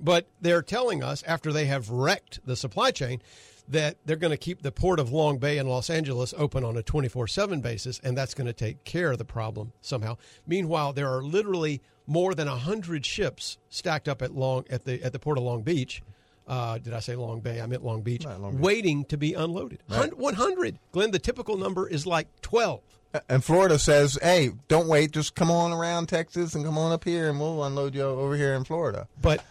But 0.00 0.26
they're 0.40 0.62
telling 0.62 1.02
us 1.02 1.22
after 1.24 1.52
they 1.52 1.66
have 1.66 1.90
wrecked 1.90 2.40
the 2.44 2.56
supply 2.56 2.90
chain 2.90 3.22
that 3.68 3.96
they're 4.04 4.16
going 4.16 4.30
to 4.30 4.36
keep 4.36 4.62
the 4.62 4.72
port 4.72 4.98
of 5.00 5.12
Long 5.12 5.38
Bay 5.38 5.58
in 5.58 5.66
Los 5.66 5.88
Angeles 5.88 6.34
open 6.36 6.64
on 6.64 6.76
a 6.76 6.82
24 6.82 7.26
7 7.26 7.60
basis, 7.60 8.00
and 8.04 8.16
that's 8.16 8.34
going 8.34 8.46
to 8.46 8.52
take 8.52 8.84
care 8.84 9.12
of 9.12 9.18
the 9.18 9.24
problem 9.24 9.72
somehow. 9.80 10.16
Meanwhile, 10.46 10.92
there 10.92 11.08
are 11.08 11.22
literally 11.22 11.80
more 12.06 12.34
than 12.34 12.48
100 12.48 13.06
ships 13.06 13.56
stacked 13.70 14.08
up 14.08 14.20
at, 14.20 14.34
Long, 14.34 14.64
at, 14.68 14.84
the, 14.84 15.02
at 15.02 15.12
the 15.12 15.18
port 15.18 15.38
of 15.38 15.44
Long 15.44 15.62
Beach. 15.62 16.02
Uh, 16.46 16.76
did 16.76 16.92
I 16.92 17.00
say 17.00 17.16
Long 17.16 17.40
Bay? 17.40 17.60
I 17.60 17.66
meant 17.66 17.82
Long 17.82 18.02
Beach. 18.02 18.26
Waiting 18.60 19.06
to 19.06 19.16
be 19.16 19.32
unloaded. 19.32 19.82
Hun- 19.88 20.10
100. 20.10 20.78
Glenn, 20.92 21.10
the 21.10 21.18
typical 21.18 21.56
number 21.56 21.88
is 21.88 22.06
like 22.06 22.28
12. 22.42 22.82
And 23.28 23.42
Florida 23.42 23.78
says, 23.78 24.18
hey, 24.20 24.50
don't 24.68 24.88
wait. 24.88 25.12
Just 25.12 25.34
come 25.34 25.50
on 25.50 25.72
around 25.72 26.08
Texas 26.08 26.54
and 26.54 26.64
come 26.64 26.76
on 26.76 26.92
up 26.92 27.04
here, 27.04 27.30
and 27.30 27.38
we'll 27.40 27.62
unload 27.64 27.94
you 27.94 28.02
over 28.02 28.36
here 28.36 28.54
in 28.54 28.64
Florida. 28.64 29.06
But 29.22 29.42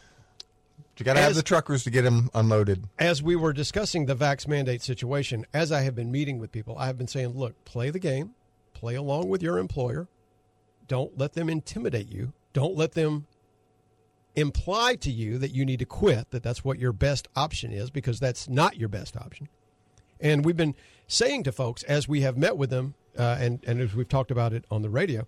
You 0.98 1.06
got 1.06 1.14
to 1.14 1.22
have 1.22 1.36
the 1.36 1.42
truckers 1.42 1.84
to 1.86 1.90
get 1.90 2.04
them 2.04 2.30
unloaded. 2.34 2.86
as 3.00 3.24
we 3.24 3.36
were 3.36 3.52
discussing 3.52 4.06
the 4.06 4.16
vax 4.16 4.48
mandate 4.48 4.82
situation, 4.82 5.46
as 5.54 5.72
I 5.72 5.82
have 5.82 5.96
been 5.96 6.12
meeting 6.12 6.38
with 6.38 6.52
people, 6.52 6.78
I 6.78 6.86
have 6.86 6.98
been 6.98 7.08
saying, 7.08 7.30
look, 7.30 7.66
play 7.66 7.90
the 7.90 8.00
game, 8.00 8.36
play 8.74 8.96
along 8.96 9.30
with 9.30 9.42
your 9.42 9.58
employer. 9.58 10.08
Don't 10.88 11.18
let 11.18 11.34
them 11.34 11.50
intimidate 11.50 12.12
you. 12.12 12.34
Don't 12.54 12.76
let 12.76 12.92
them 12.92 13.26
imply 14.36 14.96
to 14.96 15.12
you 15.12 15.38
that 15.40 15.52
you 15.52 15.66
need 15.66 15.80
to 15.80 15.86
quit, 15.86 16.30
that 16.32 16.44
that's 16.44 16.64
what 16.64 16.80
your 16.80 16.94
best 16.94 17.28
option 17.36 17.72
is, 17.72 17.90
because 17.90 18.20
that's 18.20 18.48
not 18.48 18.78
your 18.78 18.90
best 18.90 19.18
option. 19.18 19.48
And 20.20 20.46
we've 20.46 20.58
been 20.58 20.76
saying 21.08 21.44
to 21.44 21.52
folks 21.52 21.84
as 21.84 22.08
we 22.08 22.22
have 22.22 22.38
met 22.38 22.56
with 22.56 22.70
them, 22.70 22.94
uh, 23.18 23.38
and, 23.40 23.64
and 23.66 23.82
as 23.82 23.96
we've 23.96 24.08
talked 24.08 24.32
about 24.32 24.54
it 24.54 24.66
on 24.70 24.84
the 24.84 24.90
radio, 24.90 25.28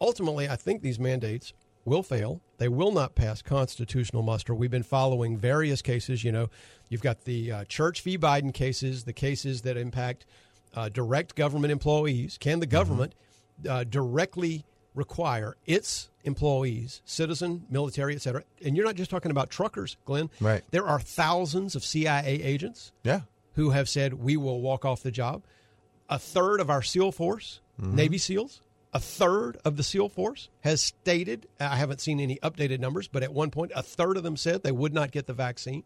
ultimately, 0.00 0.48
I 0.48 0.56
think 0.56 0.82
these 0.82 0.98
mandates 0.98 1.52
will 1.88 2.02
fail. 2.02 2.40
They 2.58 2.68
will 2.68 2.92
not 2.92 3.14
pass 3.14 3.42
constitutional 3.42 4.22
muster. 4.22 4.54
We've 4.54 4.70
been 4.70 4.82
following 4.82 5.36
various 5.38 5.82
cases. 5.82 6.22
You 6.24 6.32
know, 6.32 6.50
you've 6.88 7.02
got 7.02 7.24
the 7.24 7.50
uh, 7.52 7.64
Church 7.64 8.02
v. 8.02 8.16
Biden 8.18 8.52
cases, 8.54 9.04
the 9.04 9.12
cases 9.12 9.62
that 9.62 9.76
impact 9.76 10.26
uh, 10.74 10.88
direct 10.88 11.34
government 11.34 11.72
employees. 11.72 12.36
Can 12.38 12.60
the 12.60 12.66
government 12.66 13.14
uh, 13.68 13.84
directly 13.84 14.64
require 14.94 15.56
its 15.66 16.10
employees, 16.24 17.00
citizen, 17.04 17.64
military, 17.70 18.14
et 18.14 18.22
cetera? 18.22 18.42
And 18.64 18.76
you're 18.76 18.86
not 18.86 18.96
just 18.96 19.10
talking 19.10 19.30
about 19.30 19.50
truckers, 19.50 19.96
Glenn. 20.04 20.28
Right. 20.40 20.62
There 20.70 20.86
are 20.86 21.00
thousands 21.00 21.74
of 21.76 21.84
CIA 21.84 22.42
agents 22.42 22.92
Yeah. 23.04 23.22
who 23.54 23.70
have 23.70 23.88
said 23.88 24.14
we 24.14 24.36
will 24.36 24.60
walk 24.60 24.84
off 24.84 25.02
the 25.02 25.10
job. 25.10 25.42
A 26.10 26.18
third 26.18 26.60
of 26.60 26.70
our 26.70 26.82
SEAL 26.82 27.12
force, 27.12 27.60
Navy 27.78 28.18
SEALs, 28.18 28.60
a 28.92 29.00
third 29.00 29.58
of 29.64 29.76
the 29.76 29.82
SEAL 29.82 30.08
force 30.08 30.48
has 30.60 30.80
stated, 30.80 31.46
I 31.60 31.76
haven't 31.76 32.00
seen 32.00 32.20
any 32.20 32.36
updated 32.36 32.80
numbers, 32.80 33.08
but 33.08 33.22
at 33.22 33.32
one 33.32 33.50
point, 33.50 33.72
a 33.74 33.82
third 33.82 34.16
of 34.16 34.22
them 34.22 34.36
said 34.36 34.62
they 34.62 34.72
would 34.72 34.94
not 34.94 35.10
get 35.10 35.26
the 35.26 35.34
vaccine. 35.34 35.84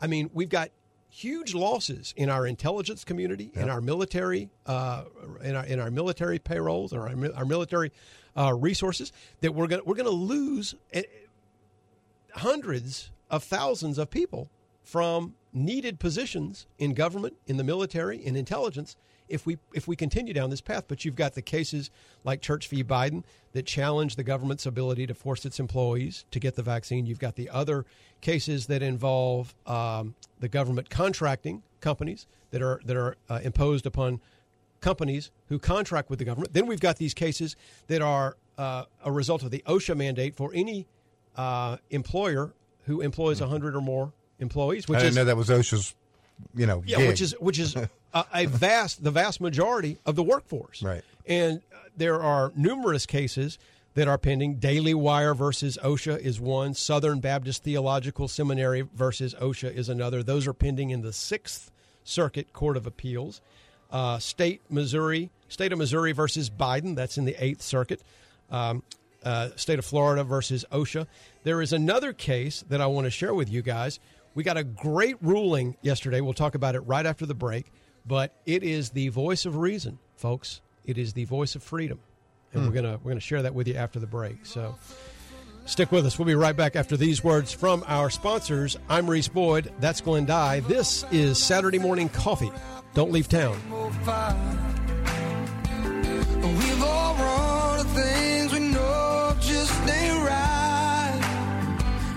I 0.00 0.06
mean, 0.06 0.30
we've 0.32 0.48
got 0.48 0.70
huge 1.10 1.54
losses 1.54 2.14
in 2.16 2.30
our 2.30 2.46
intelligence 2.46 3.04
community, 3.04 3.50
in 3.54 3.68
our 3.68 3.82
military, 3.82 4.48
uh, 4.64 5.04
in 5.42 5.54
our 5.54 5.64
in 5.66 5.78
our 5.78 5.90
military 5.90 6.38
payrolls, 6.38 6.94
or 6.94 7.08
our, 7.08 7.14
our 7.36 7.44
military 7.44 7.92
uh, 8.36 8.54
resources 8.54 9.12
that 9.42 9.54
we're 9.54 9.66
going 9.66 9.82
we're 9.84 9.94
to 9.96 10.10
lose 10.10 10.74
eh, 10.92 11.02
hundreds 12.36 13.10
of 13.30 13.44
thousands 13.44 13.98
of 13.98 14.10
people 14.10 14.48
from 14.82 15.34
needed 15.52 16.00
positions 16.00 16.66
in 16.78 16.94
government, 16.94 17.34
in 17.46 17.58
the 17.58 17.64
military, 17.64 18.24
in 18.24 18.34
intelligence 18.34 18.96
if 19.28 19.46
we 19.46 19.58
if 19.74 19.88
we 19.88 19.96
continue 19.96 20.32
down 20.32 20.50
this 20.50 20.60
path. 20.60 20.84
But 20.88 21.04
you've 21.04 21.16
got 21.16 21.34
the 21.34 21.42
cases 21.42 21.90
like 22.24 22.40
Church 22.40 22.68
v. 22.68 22.82
Biden 22.82 23.24
that 23.52 23.66
challenge 23.66 24.16
the 24.16 24.24
government's 24.24 24.66
ability 24.66 25.06
to 25.06 25.14
force 25.14 25.44
its 25.44 25.60
employees 25.60 26.24
to 26.30 26.40
get 26.40 26.54
the 26.54 26.62
vaccine. 26.62 27.06
You've 27.06 27.18
got 27.18 27.36
the 27.36 27.50
other 27.50 27.84
cases 28.20 28.66
that 28.66 28.82
involve 28.82 29.54
um, 29.66 30.14
the 30.40 30.48
government 30.48 30.90
contracting 30.90 31.62
companies 31.80 32.26
that 32.50 32.62
are 32.62 32.80
that 32.84 32.96
are 32.96 33.16
uh, 33.28 33.40
imposed 33.42 33.86
upon 33.86 34.20
companies 34.80 35.30
who 35.48 35.58
contract 35.58 36.10
with 36.10 36.18
the 36.18 36.24
government. 36.24 36.52
Then 36.52 36.66
we've 36.66 36.80
got 36.80 36.96
these 36.96 37.14
cases 37.14 37.56
that 37.86 38.02
are 38.02 38.36
uh, 38.58 38.84
a 39.04 39.12
result 39.12 39.42
of 39.42 39.50
the 39.50 39.62
OSHA 39.66 39.96
mandate 39.96 40.34
for 40.34 40.50
any 40.54 40.86
uh, 41.36 41.78
employer 41.90 42.52
who 42.86 43.00
employs 43.00 43.40
100 43.40 43.74
or 43.74 43.80
more 43.80 44.12
employees, 44.40 44.88
which 44.88 44.98
I 44.98 45.02
didn't 45.02 45.10
is 45.10 45.16
know 45.16 45.24
that 45.24 45.36
was 45.36 45.48
OSHA's, 45.48 45.94
you 46.54 46.66
know, 46.66 46.82
yeah, 46.84 46.98
gig. 46.98 47.08
which 47.08 47.20
is 47.20 47.34
which 47.40 47.58
is 47.58 47.76
a, 48.14 48.24
a 48.34 48.46
vast 48.46 49.02
the 49.02 49.10
vast 49.10 49.40
majority 49.40 49.98
of 50.04 50.16
the 50.16 50.22
workforce. 50.22 50.82
Right. 50.82 51.02
And 51.26 51.62
uh, 51.72 51.78
there 51.96 52.22
are 52.22 52.52
numerous 52.56 53.06
cases 53.06 53.58
that 53.94 54.08
are 54.08 54.18
pending. 54.18 54.56
Daily 54.56 54.94
Wire 54.94 55.34
versus 55.34 55.78
OSHA 55.82 56.18
is 56.18 56.40
one. 56.40 56.74
Southern 56.74 57.20
Baptist 57.20 57.62
Theological 57.62 58.28
Seminary 58.28 58.82
versus 58.94 59.34
OSHA 59.34 59.74
is 59.74 59.88
another. 59.88 60.22
Those 60.22 60.46
are 60.46 60.54
pending 60.54 60.90
in 60.90 61.02
the 61.02 61.12
Sixth 61.12 61.70
Circuit 62.04 62.52
Court 62.52 62.76
of 62.76 62.86
Appeals. 62.86 63.40
Uh, 63.90 64.18
state 64.18 64.62
Missouri, 64.70 65.30
state 65.48 65.72
of 65.72 65.78
Missouri 65.78 66.12
versus 66.12 66.48
Biden. 66.48 66.96
That's 66.96 67.18
in 67.18 67.26
the 67.26 67.36
Eighth 67.42 67.60
Circuit. 67.60 68.00
Um, 68.50 68.82
uh, 69.22 69.50
state 69.56 69.78
of 69.78 69.84
Florida 69.84 70.24
versus 70.24 70.64
OSHA. 70.72 71.06
There 71.44 71.60
is 71.62 71.72
another 71.72 72.12
case 72.12 72.64
that 72.68 72.80
I 72.80 72.86
want 72.86 73.04
to 73.04 73.10
share 73.10 73.34
with 73.34 73.50
you 73.50 73.62
guys. 73.62 74.00
We 74.34 74.42
got 74.42 74.56
a 74.56 74.64
great 74.64 75.16
ruling 75.20 75.76
yesterday. 75.82 76.20
We'll 76.20 76.32
talk 76.32 76.54
about 76.54 76.74
it 76.74 76.80
right 76.80 77.04
after 77.04 77.26
the 77.26 77.34
break. 77.34 77.70
But 78.06 78.34
it 78.46 78.62
is 78.62 78.90
the 78.90 79.08
voice 79.08 79.46
of 79.46 79.56
reason, 79.56 79.98
folks. 80.16 80.60
It 80.84 80.98
is 80.98 81.12
the 81.12 81.24
voice 81.24 81.54
of 81.54 81.62
freedom, 81.62 82.00
and 82.52 82.62
Hmm. 82.62 82.68
we're 82.68 82.74
gonna 82.74 82.98
we're 83.02 83.10
gonna 83.12 83.20
share 83.20 83.42
that 83.42 83.54
with 83.54 83.68
you 83.68 83.74
after 83.74 83.98
the 84.00 84.06
break. 84.06 84.44
So. 84.46 84.76
Stick 85.64 85.92
with 85.92 86.04
us. 86.04 86.18
We'll 86.18 86.26
be 86.26 86.34
right 86.34 86.56
back 86.56 86.74
after 86.74 86.96
these 86.96 87.22
words 87.22 87.52
from 87.52 87.84
our 87.86 88.10
sponsors. 88.10 88.76
I'm 88.88 89.08
Reese 89.08 89.28
Boyd. 89.28 89.72
That's 89.78 90.00
Glenn 90.00 90.24
Dye. 90.24 90.58
This 90.58 91.04
is 91.12 91.38
Saturday 91.38 91.78
Morning 91.78 92.08
Coffee. 92.08 92.50
Don't 92.94 93.12
leave 93.12 93.28
town. 93.28 93.56
We've 96.42 96.82
all 96.82 97.14
run 97.14 97.86
things 97.86 98.52
we 98.52 98.58
know 98.58 99.36
just 99.40 99.72
ain't 99.88 100.24
right. 100.26 101.20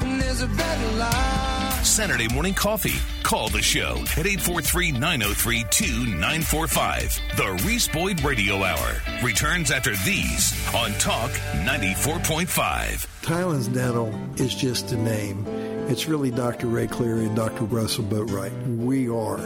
And 0.01 0.19
there's 0.19 0.41
a 0.41 0.47
better 0.47 0.97
life. 0.97 1.54
Saturday 1.85 2.27
morning 2.33 2.53
coffee. 2.53 2.99
Call 3.23 3.49
the 3.49 3.61
show 3.61 3.97
at 4.17 4.25
843 4.25 4.91
903 4.91 5.65
2945. 5.69 7.19
The 7.37 7.63
Reese 7.65 7.87
Boyd 7.87 8.21
Radio 8.23 8.63
Hour 8.63 9.01
returns 9.23 9.71
after 9.71 9.95
these 9.97 10.53
on 10.73 10.91
Talk 10.93 11.31
94.5. 11.63 13.21
Tylen's 13.21 13.67
Dental 13.67 14.13
is 14.37 14.53
just 14.53 14.91
a 14.91 14.97
name. 14.97 15.45
It's 15.87 16.07
really 16.07 16.31
Dr. 16.31 16.67
Ray 16.67 16.87
Cleary 16.87 17.25
and 17.25 17.35
Dr. 17.35 17.65
Russell 17.65 18.03
Boatwright. 18.03 18.77
We 18.77 19.07
are 19.07 19.37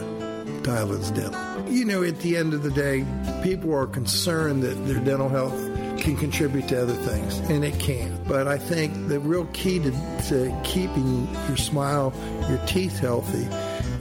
Tylen's 0.62 1.10
Dental. 1.10 1.70
You 1.70 1.84
know, 1.84 2.02
at 2.02 2.18
the 2.20 2.36
end 2.36 2.54
of 2.54 2.62
the 2.62 2.70
day, 2.70 3.04
people 3.42 3.74
are 3.74 3.86
concerned 3.86 4.62
that 4.62 4.74
their 4.86 5.00
dental 5.04 5.28
health 5.28 5.54
can 6.00 6.16
contribute 6.16 6.68
to 6.68 6.82
other 6.82 6.94
things, 6.94 7.38
and 7.50 7.64
it 7.64 7.78
can. 7.78 8.18
But 8.26 8.48
I 8.48 8.58
think 8.58 9.08
the 9.08 9.20
real 9.20 9.46
key 9.52 9.78
to, 9.80 9.90
to 10.28 10.60
keeping 10.64 11.28
your 11.48 11.56
smile, 11.56 12.12
your 12.48 12.58
teeth 12.66 12.98
healthy, 12.98 13.46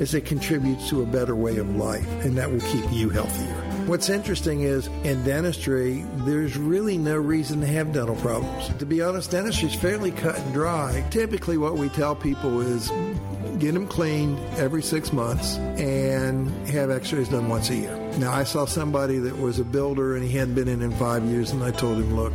is 0.01 0.13
it 0.13 0.25
contributes 0.25 0.89
to 0.89 1.01
a 1.01 1.05
better 1.05 1.35
way 1.35 1.57
of 1.57 1.75
life, 1.75 2.07
and 2.23 2.37
that 2.37 2.51
will 2.51 2.61
keep 2.61 2.89
you 2.91 3.09
healthier. 3.09 3.53
What's 3.85 4.09
interesting 4.09 4.61
is 4.61 4.87
in 5.03 5.23
dentistry, 5.23 6.05
there's 6.17 6.57
really 6.57 6.97
no 6.97 7.17
reason 7.17 7.59
to 7.61 7.67
have 7.67 7.91
dental 7.91 8.15
problems. 8.17 8.69
To 8.77 8.85
be 8.85 9.01
honest, 9.01 9.31
dentistry 9.31 9.69
is 9.69 9.75
fairly 9.75 10.11
cut 10.11 10.37
and 10.37 10.53
dry. 10.53 11.03
Typically, 11.09 11.57
what 11.57 11.75
we 11.75 11.89
tell 11.89 12.15
people 12.15 12.61
is 12.61 12.91
get 13.59 13.73
them 13.73 13.87
cleaned 13.87 14.39
every 14.57 14.81
six 14.81 15.11
months 15.13 15.57
and 15.57 16.49
have 16.69 16.89
x 16.89 17.11
rays 17.13 17.29
done 17.29 17.49
once 17.49 17.69
a 17.69 17.75
year. 17.75 17.95
Now, 18.17 18.31
I 18.31 18.43
saw 18.43 18.65
somebody 18.65 19.17
that 19.19 19.37
was 19.37 19.59
a 19.59 19.63
builder 19.63 20.15
and 20.15 20.23
he 20.23 20.37
hadn't 20.37 20.55
been 20.55 20.67
in 20.67 20.81
in 20.81 20.91
five 20.93 21.23
years, 21.25 21.51
and 21.51 21.63
I 21.63 21.71
told 21.71 21.97
him, 21.97 22.15
look, 22.15 22.33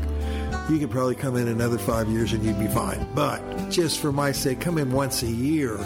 you 0.71 0.79
could 0.79 0.91
probably 0.91 1.15
come 1.15 1.37
in 1.37 1.49
another 1.49 1.79
five 1.79 2.09
years 2.09 2.33
and 2.33 2.43
you'd 2.43 2.59
be 2.59 2.69
fine. 2.69 3.07
But 3.15 3.41
just 3.71 4.01
for 4.01 4.13
my 4.13 4.33
sake, 4.33 4.61
come 4.61 4.79
in 4.79 4.93
once 4.93 5.23
a 5.23 5.31
year. 5.31 5.77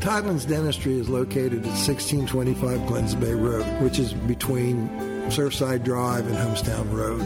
Todlan's 0.00 0.44
Dentistry 0.44 0.98
is 0.98 1.08
located 1.08 1.64
at 1.64 1.72
1625 1.72 2.80
Glenns 2.80 3.18
Bay 3.18 3.34
Road, 3.34 3.64
which 3.82 3.98
is 3.98 4.12
between 4.12 4.88
Surfside 5.30 5.84
Drive 5.84 6.26
and 6.26 6.36
Holmestown 6.36 6.92
Road. 6.92 7.22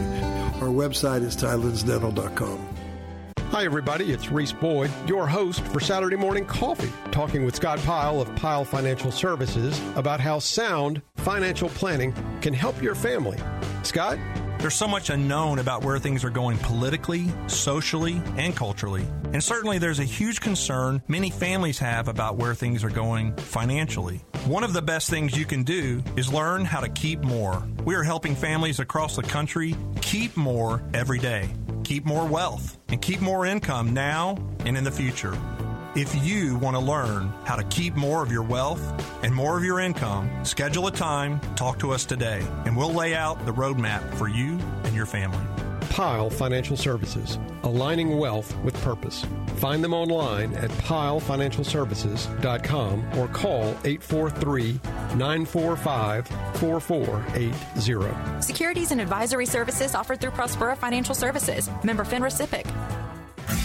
Our 0.61 0.69
website 0.69 1.23
is 1.23 1.35
todlandsdental.com. 1.35 2.80
Hi, 3.51 3.65
everybody. 3.65 4.13
It's 4.13 4.31
Reese 4.31 4.53
Boyd, 4.53 4.89
your 5.05 5.27
host 5.27 5.59
for 5.59 5.81
Saturday 5.81 6.15
Morning 6.15 6.45
Coffee, 6.45 6.89
talking 7.11 7.43
with 7.43 7.53
Scott 7.53 7.79
Pyle 7.79 8.21
of 8.21 8.33
Pyle 8.37 8.63
Financial 8.63 9.11
Services 9.11 9.77
about 9.97 10.21
how 10.21 10.39
sound 10.39 11.01
financial 11.17 11.67
planning 11.67 12.13
can 12.39 12.53
help 12.53 12.81
your 12.81 12.95
family. 12.95 13.37
Scott? 13.83 14.17
There's 14.59 14.75
so 14.75 14.87
much 14.87 15.09
unknown 15.09 15.59
about 15.59 15.83
where 15.83 15.97
things 15.99 16.23
are 16.23 16.29
going 16.29 16.59
politically, 16.59 17.27
socially, 17.47 18.21
and 18.37 18.55
culturally. 18.55 19.05
And 19.33 19.43
certainly 19.43 19.79
there's 19.79 19.99
a 19.99 20.05
huge 20.05 20.39
concern 20.39 21.01
many 21.07 21.29
families 21.29 21.79
have 21.79 22.07
about 22.07 22.37
where 22.37 22.53
things 22.53 22.83
are 22.83 22.89
going 22.89 23.35
financially. 23.35 24.23
One 24.45 24.63
of 24.63 24.71
the 24.73 24.81
best 24.81 25.09
things 25.09 25.35
you 25.35 25.45
can 25.45 25.63
do 25.63 26.03
is 26.15 26.31
learn 26.31 26.63
how 26.63 26.79
to 26.79 26.89
keep 26.89 27.21
more. 27.21 27.67
We 27.85 27.95
are 27.95 28.03
helping 28.03 28.35
families 28.35 28.79
across 28.79 29.15
the 29.15 29.23
country 29.23 29.75
keep 30.01 30.37
more 30.37 30.83
every 30.93 31.17
day, 31.17 31.49
keep 31.91 32.05
more 32.05 32.25
wealth, 32.25 32.77
and 32.87 33.01
keep 33.01 33.19
more 33.19 33.45
income 33.45 33.93
now 33.93 34.37
and 34.63 34.77
in 34.77 34.83
the 34.85 34.89
future. 34.91 35.37
If 35.93 36.23
you 36.25 36.55
want 36.55 36.77
to 36.77 36.79
learn 36.79 37.27
how 37.43 37.57
to 37.57 37.65
keep 37.65 37.95
more 37.95 38.23
of 38.23 38.31
your 38.31 38.43
wealth 38.43 38.81
and 39.25 39.35
more 39.35 39.57
of 39.57 39.65
your 39.65 39.81
income, 39.81 40.29
schedule 40.45 40.87
a 40.87 40.91
time, 40.91 41.41
talk 41.57 41.79
to 41.79 41.91
us 41.91 42.05
today, 42.05 42.47
and 42.63 42.77
we'll 42.77 42.93
lay 42.93 43.13
out 43.13 43.45
the 43.45 43.51
roadmap 43.51 44.09
for 44.13 44.29
you 44.29 44.57
and 44.85 44.95
your 44.95 45.05
family. 45.05 45.60
Pyle 45.91 46.29
Financial 46.29 46.77
Services, 46.77 47.37
aligning 47.63 48.17
wealth 48.17 48.55
with 48.59 48.73
purpose. 48.81 49.25
Find 49.57 49.83
them 49.83 49.93
online 49.93 50.53
at 50.53 50.69
pyleFinancialServices.com 50.69 53.19
or 53.19 53.27
call 53.27 53.63
843 53.83 54.79
945 55.15 56.27
4480. 56.55 58.41
Securities 58.41 58.93
and 58.93 59.01
advisory 59.01 59.45
services 59.45 59.93
offered 59.93 60.21
through 60.21 60.31
Prospera 60.31 60.77
Financial 60.77 61.13
Services. 61.13 61.69
Member 61.83 62.05
FINRA 62.05 62.31
SIPC. 62.31 62.65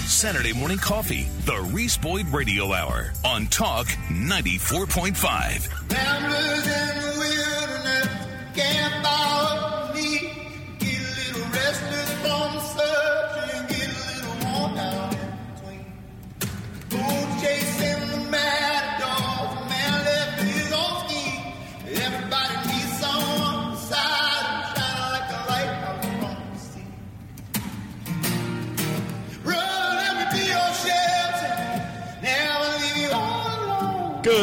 Saturday 0.08 0.52
morning 0.52 0.78
coffee. 0.78 1.28
The 1.44 1.60
Reese 1.72 1.96
Boyd 1.96 2.26
Radio 2.30 2.72
Hour 2.72 3.12
on 3.24 3.46
Talk 3.46 3.86
94.5. 3.86 6.66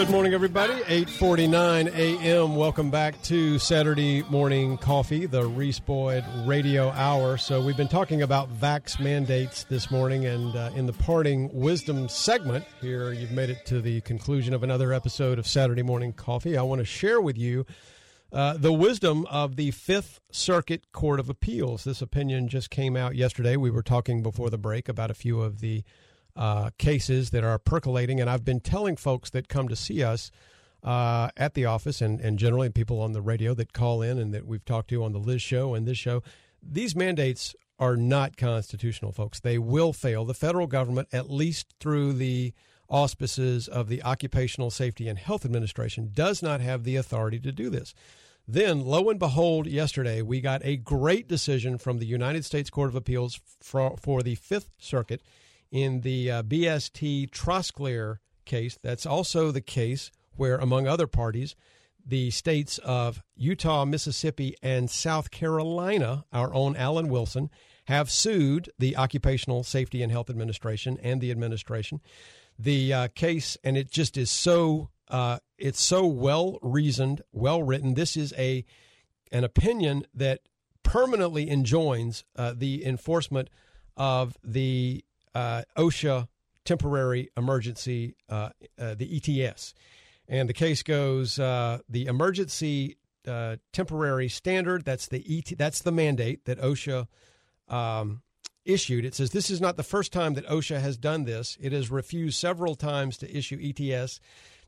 Good 0.04 0.12
morning, 0.12 0.34
everybody. 0.34 0.74
8:49 0.74 1.88
a.m. 1.96 2.58
Welcome 2.58 2.92
back 2.92 3.22
to 3.24 3.58
Saturday 3.58 4.22
Morning 4.24 4.78
Coffee, 4.78 5.28
the 5.28 5.46
Reese 5.46 5.80
Boyd 5.80 6.26
Radio 6.46 6.90
Hour. 6.90 7.38
So 7.38 7.62
we've 7.64 7.78
been 7.78 7.88
talking 7.88 8.22
about 8.22 8.54
vax 8.54 9.00
mandates 9.00 9.64
this 9.64 9.90
morning, 9.90 10.26
and 10.26 10.54
uh, 10.58 10.72
in 10.76 10.88
the 10.88 10.92
parting 10.92 11.50
wisdom 11.54 12.10
segment 12.10 12.66
here, 12.82 13.14
you've 13.14 13.32
made 13.32 13.50
it 13.50 13.66
to 13.68 13.80
the 13.80 14.02
conclusion 14.02 14.54
of 14.54 14.62
another 14.62 14.92
episode 14.92 15.40
of 15.40 15.48
Saturday 15.48 15.84
Morning 15.84 16.12
Coffee. 16.12 16.58
I 16.58 16.64
want 16.64 16.80
to 16.80 16.86
share 16.86 17.22
with 17.22 17.38
you. 17.38 17.66
Uh, 18.34 18.58
the 18.58 18.74
wisdom 18.74 19.26
of 19.28 19.56
the 19.56 19.72
Fifth 19.72 20.20
Circuit 20.32 20.92
Court 20.92 21.22
of 21.22 21.30
Appeals. 21.30 21.86
This 21.86 22.02
opinion 22.02 22.50
just 22.50 22.70
came 22.70 22.98
out 22.98 23.16
yesterday. 23.16 23.56
We 23.56 23.72
were 23.72 23.84
talking 23.84 24.22
before 24.22 24.50
the 24.50 24.58
break 24.58 24.90
about 24.90 25.12
a 25.12 25.14
few 25.14 25.40
of 25.40 25.62
the 25.62 25.84
uh, 26.36 26.72
cases 26.78 27.30
that 27.32 27.44
are 27.44 27.60
percolating, 27.60 28.20
and 28.20 28.30
I've 28.30 28.46
been 28.46 28.60
telling 28.60 28.96
folks 28.96 29.30
that 29.32 29.48
come 29.48 29.68
to 29.68 29.76
see 29.76 30.04
us 30.04 30.32
uh, 30.84 31.30
at 31.38 31.54
the 31.54 31.66
office 31.66 32.02
and, 32.02 32.20
and 32.20 32.38
generally 32.38 32.70
people 32.70 33.02
on 33.02 33.14
the 33.14 33.22
radio 33.22 33.54
that 33.54 33.74
call 33.74 34.02
in 34.02 34.18
and 34.18 34.34
that 34.34 34.46
we've 34.46 34.66
talked 34.66 34.90
to 34.90 35.04
on 35.04 35.14
the 35.14 35.20
Liz 35.20 35.42
show 35.42 35.74
and 35.74 35.88
this 35.88 35.98
show, 35.98 36.22
these 36.62 36.96
mandates 36.96 37.56
are 37.80 37.96
not 37.96 38.38
constitutional, 38.38 39.12
folks. 39.12 39.40
They 39.40 39.58
will 39.58 39.94
fail. 39.94 40.26
The 40.26 40.34
federal 40.34 40.68
government, 40.68 41.08
at 41.12 41.30
least 41.30 41.74
through 41.80 42.14
the 42.14 42.54
auspices 42.90 43.68
of 43.68 43.88
the 43.88 44.04
Occupational 44.04 44.70
Safety 44.70 45.08
and 45.08 45.18
Health 45.18 45.46
Administration, 45.46 46.12
does 46.14 46.44
not 46.44 46.62
have 46.62 46.84
the 46.84 46.96
authority 46.96 47.40
to 47.40 47.52
do 47.52 47.70
this. 47.70 47.94
Then, 48.48 48.86
lo 48.86 49.10
and 49.10 49.20
behold, 49.20 49.68
yesterday 49.68 50.22
we 50.22 50.42
got 50.42 50.62
a 50.66 50.76
great 50.76 51.28
decision 51.28 51.78
from 51.78 52.00
the 52.00 52.06
United 52.06 52.44
States 52.44 52.70
Court 52.70 52.90
of 52.90 52.96
Appeals 52.96 53.40
for, 53.62 53.96
for 53.98 54.22
the 54.22 54.36
Fifth 54.36 54.70
Circuit 54.78 55.22
in 55.74 56.02
the 56.02 56.30
uh, 56.30 56.44
BST 56.44 57.32
Trosclair 57.32 58.20
case. 58.46 58.78
That's 58.84 59.08
also 59.08 59.52
the 59.52 59.60
case 59.60 60.12
where, 60.36 60.58
among 60.58 60.88
other 60.88 61.08
parties, 61.08 61.56
the 62.06 62.30
states 62.30 62.78
of 62.78 63.24
Utah, 63.36 63.84
Mississippi, 63.84 64.56
and 64.62 64.90
South 64.90 65.32
Carolina, 65.32 66.26
our 66.32 66.54
own 66.54 66.76
Alan 66.76 67.10
Wilson, 67.10 67.50
have 67.86 68.12
sued 68.12 68.70
the 68.78 68.96
Occupational 68.96 69.64
Safety 69.64 70.04
and 70.04 70.12
Health 70.12 70.30
Administration 70.30 71.00
and 71.02 71.20
the 71.20 71.32
administration. 71.32 72.02
The 72.60 72.94
uh, 72.94 73.08
case, 73.16 73.58
and 73.64 73.76
it 73.76 73.90
just 73.90 74.16
is 74.16 74.30
so 74.30 74.90
uh, 75.10 75.40
it's 75.58 75.82
so 75.82 76.06
well 76.06 76.60
reasoned, 76.62 77.24
well 77.32 77.64
written. 77.64 77.96
This 77.96 78.16
is 78.16 78.32
a 78.38 78.64
an 79.32 79.44
opinion 79.44 80.06
that 80.14 80.42
permanently 80.84 81.50
enjoins 81.50 82.24
uh, 82.36 82.54
the 82.56 82.86
enforcement 82.86 83.50
of 83.98 84.38
the 84.44 85.04
uh, 85.34 85.64
OSHA 85.78 86.28
temporary 86.66 87.30
emergency, 87.36 88.16
uh, 88.30 88.50
uh, 88.80 88.96
the 88.96 89.22
ETS. 89.22 89.74
And 90.28 90.48
the 90.48 90.54
case 90.54 90.84
goes 90.84 91.38
uh, 91.38 91.80
the 91.90 92.06
emergency 92.06 92.98
uh, 93.28 93.58
temporary 93.72 94.30
standard. 94.30 94.86
That's 94.86 95.08
the 95.08 95.24
ET, 95.28 95.58
That's 95.58 95.82
the 95.82 95.92
mandate 95.92 96.46
that 96.46 96.60
OSHA 96.60 97.08
um, 97.68 98.22
issued. 98.66 99.06
It 99.06 99.16
says 99.16 99.32
this 99.32 99.50
is 99.50 99.62
not 99.62 99.78
the 99.78 99.84
first 99.84 100.12
time 100.14 100.34
that 100.36 100.48
OSHA 100.48 100.80
has 100.82 100.98
done 100.98 101.26
this. 101.26 101.58
It 101.60 101.72
has 101.72 101.92
refused 101.92 102.40
several 102.40 102.76
times 102.76 103.18
to 103.18 103.38
issue 103.38 103.60
ETS, 103.62 104.20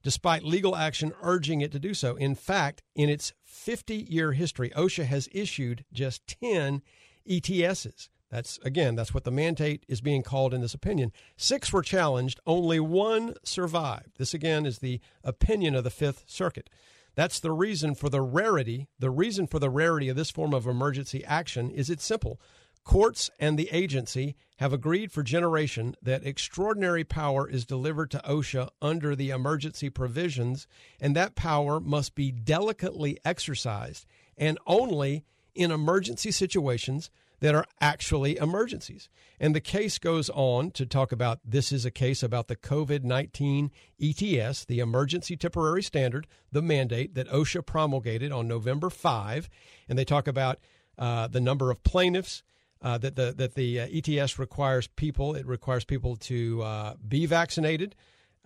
despite 0.04 0.44
legal 0.44 0.76
action 0.76 1.14
urging 1.22 1.62
it 1.62 1.72
to 1.72 1.80
do 1.80 1.94
so. 1.94 2.16
In 2.16 2.36
fact, 2.36 2.82
in 2.96 3.10
its 3.10 3.34
50-year 3.50 4.34
history, 4.34 4.72
OSHA 4.72 5.06
has 5.06 5.30
issued 5.32 5.86
just 5.94 6.28
10 6.28 6.82
ETSs. 7.30 8.10
That's 8.36 8.60
again, 8.64 8.96
that's 8.96 9.14
what 9.14 9.24
the 9.24 9.32
mandate 9.32 9.86
is 9.88 10.02
being 10.02 10.22
called 10.22 10.54
in 10.54 10.60
this 10.60 10.74
opinion. 10.74 11.14
Six 11.38 11.72
were 11.72 11.82
challenged, 11.82 12.42
only 12.46 12.82
one 12.82 13.36
survived. 13.44 14.18
This 14.18 14.34
again 14.34 14.66
is 14.66 14.80
the 14.80 15.00
opinion 15.24 15.74
of 15.74 15.86
the 15.86 15.90
Fifth 15.90 16.26
Circuit. 16.28 16.70
That's 17.16 17.40
the 17.40 17.54
reason 17.54 17.96
for 17.96 18.10
the 18.10 18.20
rarity. 18.20 18.90
The 19.00 19.10
reason 19.10 19.48
for 19.48 19.58
the 19.58 19.70
rarity 19.70 20.10
of 20.10 20.18
this 20.18 20.32
form 20.32 20.54
of 20.54 20.68
emergency 20.68 21.24
action 21.24 21.72
is 21.72 21.90
it's 21.90 22.04
simple. 22.04 22.42
Courts 22.84 23.32
and 23.40 23.58
the 23.58 23.70
agency 23.72 24.36
have 24.58 24.74
agreed 24.74 25.14
for 25.14 25.24
generation 25.24 25.96
that 26.02 26.26
extraordinary 26.26 27.06
power 27.06 27.50
is 27.50 27.66
delivered 27.66 28.12
to 28.12 28.22
OSHA 28.28 28.68
under 28.82 29.16
the 29.16 29.30
emergency 29.30 29.90
provisions, 29.90 30.68
and 31.00 31.16
that 31.16 31.36
power 31.36 31.80
must 31.80 32.16
be 32.16 32.34
delicately 32.34 33.18
exercised 33.24 34.06
and 34.38 34.60
only 34.68 35.24
in 35.56 35.72
emergency 35.72 36.32
situations 36.32 37.10
that 37.46 37.54
are 37.54 37.66
actually 37.80 38.38
emergencies. 38.38 39.08
And 39.40 39.54
the 39.54 39.62
case 39.62 40.00
goes 40.00 40.32
on 40.32 40.72
to 40.72 40.84
talk 40.84 41.12
about 41.12 41.42
this 41.46 41.72
is 41.72 41.86
a 41.86 41.92
case 41.92 42.24
about 42.24 42.48
the 42.48 42.56
COVID 42.56 43.04
19 43.04 43.70
ETS, 44.02 44.66
the 44.66 44.80
Emergency 44.80 45.38
Temporary 45.38 45.84
Standard, 45.84 46.26
the 46.52 46.64
mandate 46.64 47.14
that 47.14 47.30
OSHA 47.30 47.64
promulgated 47.68 48.32
on 48.32 48.48
November 48.48 48.90
5. 48.90 49.48
And 49.88 49.96
they 49.96 50.06
talk 50.06 50.28
about 50.28 50.58
uh, 50.98 51.28
the 51.28 51.40
number 51.40 51.70
of 51.70 51.84
plaintiffs. 51.84 52.42
Uh, 52.82 52.98
that 53.00 53.16
the 53.16 53.34
that 53.36 53.56
the 53.56 53.80
uh, 53.80 53.88
ETS 53.92 54.38
requires 54.38 54.88
people. 54.88 55.34
It 55.34 55.48
requires 55.48 55.86
people 55.86 56.18
to 56.18 56.62
uh, 56.62 56.94
be 57.08 57.26
vaccinated 57.26 57.96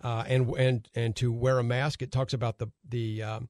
uh, 0.02 0.24
and 0.26 0.48
and 0.56 0.88
and 0.94 1.16
to 1.16 1.32
wear 1.32 1.58
a 1.58 1.64
mask. 1.64 2.00
It 2.00 2.12
talks 2.12 2.32
about 2.32 2.58
the 2.58 2.68
the 2.88 3.22
um, 3.22 3.48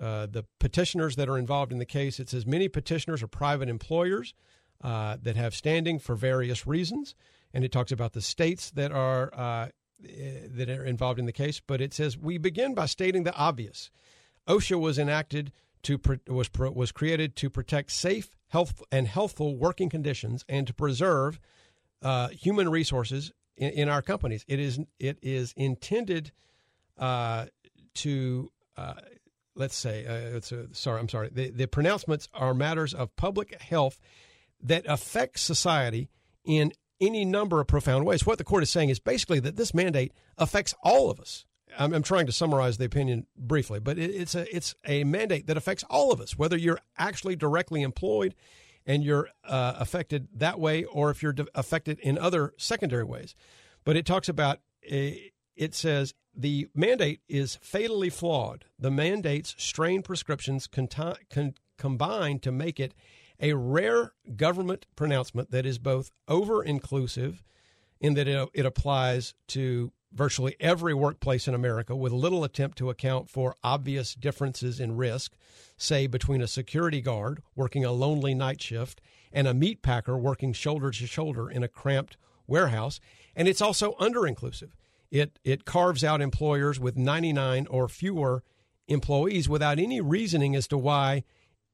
uh, 0.00 0.26
the 0.26 0.44
petitioners 0.58 1.14
that 1.16 1.28
are 1.28 1.38
involved 1.38 1.72
in 1.72 1.78
the 1.78 1.84
case. 1.84 2.18
It 2.18 2.30
says 2.30 2.46
many 2.46 2.68
petitioners 2.68 3.22
are 3.22 3.28
private 3.28 3.68
employers 3.68 4.34
uh, 4.82 5.16
that 5.22 5.36
have 5.36 5.54
standing 5.54 5.98
for 5.98 6.14
various 6.14 6.66
reasons, 6.66 7.14
and 7.52 7.64
it 7.64 7.72
talks 7.72 7.92
about 7.92 8.12
the 8.12 8.20
states 8.20 8.70
that 8.72 8.92
are 8.92 9.32
uh, 9.34 9.68
that 10.00 10.68
are 10.68 10.84
involved 10.84 11.18
in 11.18 11.26
the 11.26 11.32
case. 11.32 11.60
But 11.60 11.80
it 11.80 11.94
says 11.94 12.18
we 12.18 12.38
begin 12.38 12.74
by 12.74 12.86
stating 12.86 13.24
the 13.24 13.34
obvious. 13.34 13.90
OSHA 14.46 14.78
was 14.78 14.98
enacted 14.98 15.52
to 15.84 16.00
was 16.26 16.50
was 16.52 16.92
created 16.92 17.36
to 17.36 17.50
protect 17.50 17.92
safe, 17.92 18.36
health, 18.48 18.82
and 18.90 19.06
healthful 19.06 19.56
working 19.56 19.88
conditions 19.88 20.44
and 20.48 20.66
to 20.66 20.74
preserve 20.74 21.38
uh, 22.02 22.28
human 22.28 22.68
resources 22.68 23.32
in, 23.56 23.70
in, 23.70 23.88
our 23.88 24.02
companies. 24.02 24.44
It 24.48 24.60
is 24.60 24.80
it 24.98 25.18
is 25.22 25.54
intended 25.56 26.32
uh, 26.98 27.46
to 27.94 28.50
uh, 28.76 28.94
let's 29.54 29.76
say 29.76 30.06
uh, 30.06 30.36
it's 30.36 30.52
a, 30.52 30.74
sorry 30.74 31.00
I'm 31.00 31.08
sorry 31.08 31.30
the, 31.32 31.50
the 31.50 31.66
pronouncements 31.66 32.28
are 32.34 32.54
matters 32.54 32.92
of 32.94 33.14
public 33.16 33.60
health 33.60 34.00
that 34.64 34.84
affects 34.88 35.42
society 35.42 36.08
in 36.44 36.72
any 37.00 37.24
number 37.24 37.60
of 37.60 37.66
profound 37.66 38.06
ways. 38.06 38.26
What 38.26 38.38
the 38.38 38.44
court 38.44 38.62
is 38.62 38.70
saying 38.70 38.88
is 38.88 38.98
basically 38.98 39.40
that 39.40 39.56
this 39.56 39.74
mandate 39.74 40.12
affects 40.38 40.74
all 40.82 41.10
of 41.10 41.20
us. 41.20 41.44
I'm, 41.78 41.92
I'm 41.92 42.02
trying 42.02 42.26
to 42.26 42.32
summarize 42.32 42.78
the 42.78 42.84
opinion 42.84 43.26
briefly, 43.36 43.80
but 43.80 43.98
it, 43.98 44.10
it's 44.10 44.34
a 44.34 44.54
it's 44.54 44.74
a 44.84 45.04
mandate 45.04 45.46
that 45.48 45.56
affects 45.56 45.84
all 45.90 46.12
of 46.12 46.20
us, 46.20 46.38
whether 46.38 46.56
you're 46.56 46.78
actually 46.98 47.36
directly 47.36 47.82
employed 47.82 48.34
and 48.86 49.02
you're 49.02 49.28
uh, 49.44 49.74
affected 49.78 50.28
that 50.34 50.60
way, 50.60 50.84
or 50.84 51.10
if 51.10 51.22
you're 51.22 51.32
de- 51.32 51.46
affected 51.54 51.98
in 52.00 52.18
other 52.18 52.54
secondary 52.58 53.04
ways. 53.04 53.34
But 53.82 53.96
it 53.96 54.06
talks 54.06 54.28
about 54.28 54.60
a, 54.90 55.32
it 55.56 55.74
says 55.74 56.14
the 56.36 56.68
mandate 56.74 57.20
is 57.28 57.58
fatally 57.62 58.10
flawed. 58.10 58.66
The 58.78 58.90
mandate's 58.90 59.54
strained 59.58 60.04
prescriptions 60.04 60.66
con- 60.66 60.88
con- 61.30 61.54
combine 61.78 62.38
to 62.40 62.52
make 62.52 62.78
it 62.78 62.94
a 63.40 63.54
rare 63.54 64.12
government 64.36 64.86
pronouncement 64.96 65.50
that 65.50 65.66
is 65.66 65.78
both 65.78 66.10
over 66.28 66.62
inclusive 66.62 67.42
in 68.00 68.14
that 68.14 68.28
it, 68.28 68.48
it 68.54 68.66
applies 68.66 69.34
to 69.48 69.92
virtually 70.12 70.54
every 70.60 70.94
workplace 70.94 71.48
in 71.48 71.54
America 71.54 71.94
with 71.96 72.12
little 72.12 72.44
attempt 72.44 72.78
to 72.78 72.90
account 72.90 73.28
for 73.28 73.56
obvious 73.64 74.14
differences 74.14 74.78
in 74.78 74.96
risk, 74.96 75.32
say 75.76 76.06
between 76.06 76.40
a 76.40 76.46
security 76.46 77.00
guard 77.00 77.42
working 77.56 77.84
a 77.84 77.92
lonely 77.92 78.34
night 78.34 78.62
shift 78.62 79.00
and 79.32 79.48
a 79.48 79.54
meat 79.54 79.82
packer 79.82 80.16
working 80.16 80.52
shoulder 80.52 80.90
to 80.92 81.06
shoulder 81.06 81.50
in 81.50 81.62
a 81.64 81.68
cramped 81.68 82.16
warehouse. 82.46 83.00
And 83.34 83.48
it's 83.48 83.60
also 83.60 83.96
under 83.98 84.26
inclusive. 84.26 84.76
It, 85.10 85.38
it 85.44 85.64
carves 85.64 86.04
out 86.04 86.20
employers 86.20 86.78
with 86.78 86.96
99 86.96 87.66
or 87.68 87.88
fewer 87.88 88.44
employees 88.86 89.48
without 89.48 89.78
any 89.78 90.00
reasoning 90.00 90.54
as 90.54 90.68
to 90.68 90.78
why 90.78 91.24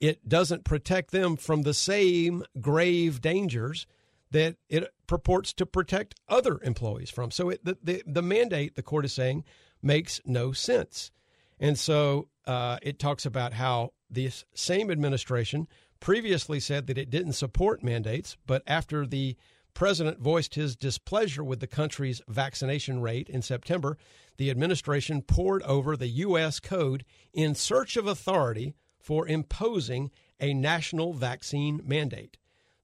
it 0.00 0.28
doesn't 0.28 0.64
protect 0.64 1.10
them 1.10 1.36
from 1.36 1.62
the 1.62 1.74
same 1.74 2.42
grave 2.60 3.20
dangers 3.20 3.86
that 4.30 4.56
it 4.68 4.88
purports 5.06 5.52
to 5.52 5.66
protect 5.66 6.14
other 6.28 6.58
employees 6.62 7.10
from. 7.10 7.30
So 7.30 7.50
it, 7.50 7.64
the, 7.64 7.76
the, 7.82 8.02
the 8.06 8.22
mandate, 8.22 8.76
the 8.76 8.82
court 8.82 9.04
is 9.04 9.12
saying, 9.12 9.44
makes 9.82 10.20
no 10.24 10.52
sense. 10.52 11.10
And 11.58 11.78
so 11.78 12.28
uh, 12.46 12.78
it 12.82 12.98
talks 12.98 13.26
about 13.26 13.52
how 13.52 13.92
this 14.08 14.44
same 14.54 14.90
administration 14.90 15.68
previously 16.00 16.60
said 16.60 16.86
that 16.86 16.98
it 16.98 17.10
didn't 17.10 17.34
support 17.34 17.82
mandates, 17.82 18.36
but 18.46 18.62
after 18.66 19.06
the 19.06 19.36
president 19.74 20.18
voiced 20.18 20.54
his 20.54 20.74
displeasure 20.74 21.44
with 21.44 21.60
the 21.60 21.66
country's 21.66 22.22
vaccination 22.28 23.00
rate 23.00 23.28
in 23.28 23.42
September, 23.42 23.98
the 24.36 24.50
administration 24.50 25.22
poured 25.22 25.62
over 25.64 25.96
the 25.96 26.08
U.S. 26.08 26.60
code 26.60 27.04
in 27.32 27.54
search 27.54 27.96
of 27.96 28.06
authority 28.06 28.74
for 29.00 29.26
imposing 29.26 30.10
a 30.38 30.54
national 30.54 31.12
vaccine 31.12 31.80
mandate. 31.84 32.36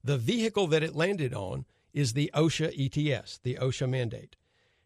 The 0.03 0.17
vehicle 0.17 0.67
that 0.67 0.83
it 0.83 0.95
landed 0.95 1.33
on 1.33 1.65
is 1.93 2.13
the 2.13 2.31
OSHA 2.33 2.73
ETS, 2.77 3.39
the 3.43 3.55
OSHA 3.55 3.89
mandate. 3.89 4.35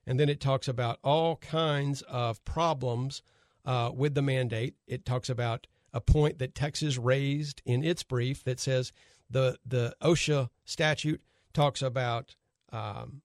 And 0.05 0.19
then 0.19 0.29
it 0.29 0.39
talks 0.39 0.67
about 0.67 0.99
all 1.03 1.35
kinds 1.37 2.01
of 2.03 2.43
problems 2.43 3.21
uh, 3.65 3.91
with 3.93 4.15
the 4.15 4.21
mandate. 4.21 4.75
It 4.87 5.05
talks 5.05 5.29
about 5.29 5.67
a 5.93 6.01
point 6.01 6.39
that 6.39 6.55
Texas 6.55 6.97
raised 6.97 7.61
in 7.65 7.83
its 7.83 8.03
brief 8.03 8.43
that 8.45 8.59
says 8.59 8.91
the, 9.29 9.57
the 9.65 9.95
OSHA 10.01 10.49
statute 10.65 11.21
talks 11.53 11.81
about 11.81 12.35
um, 12.71 13.21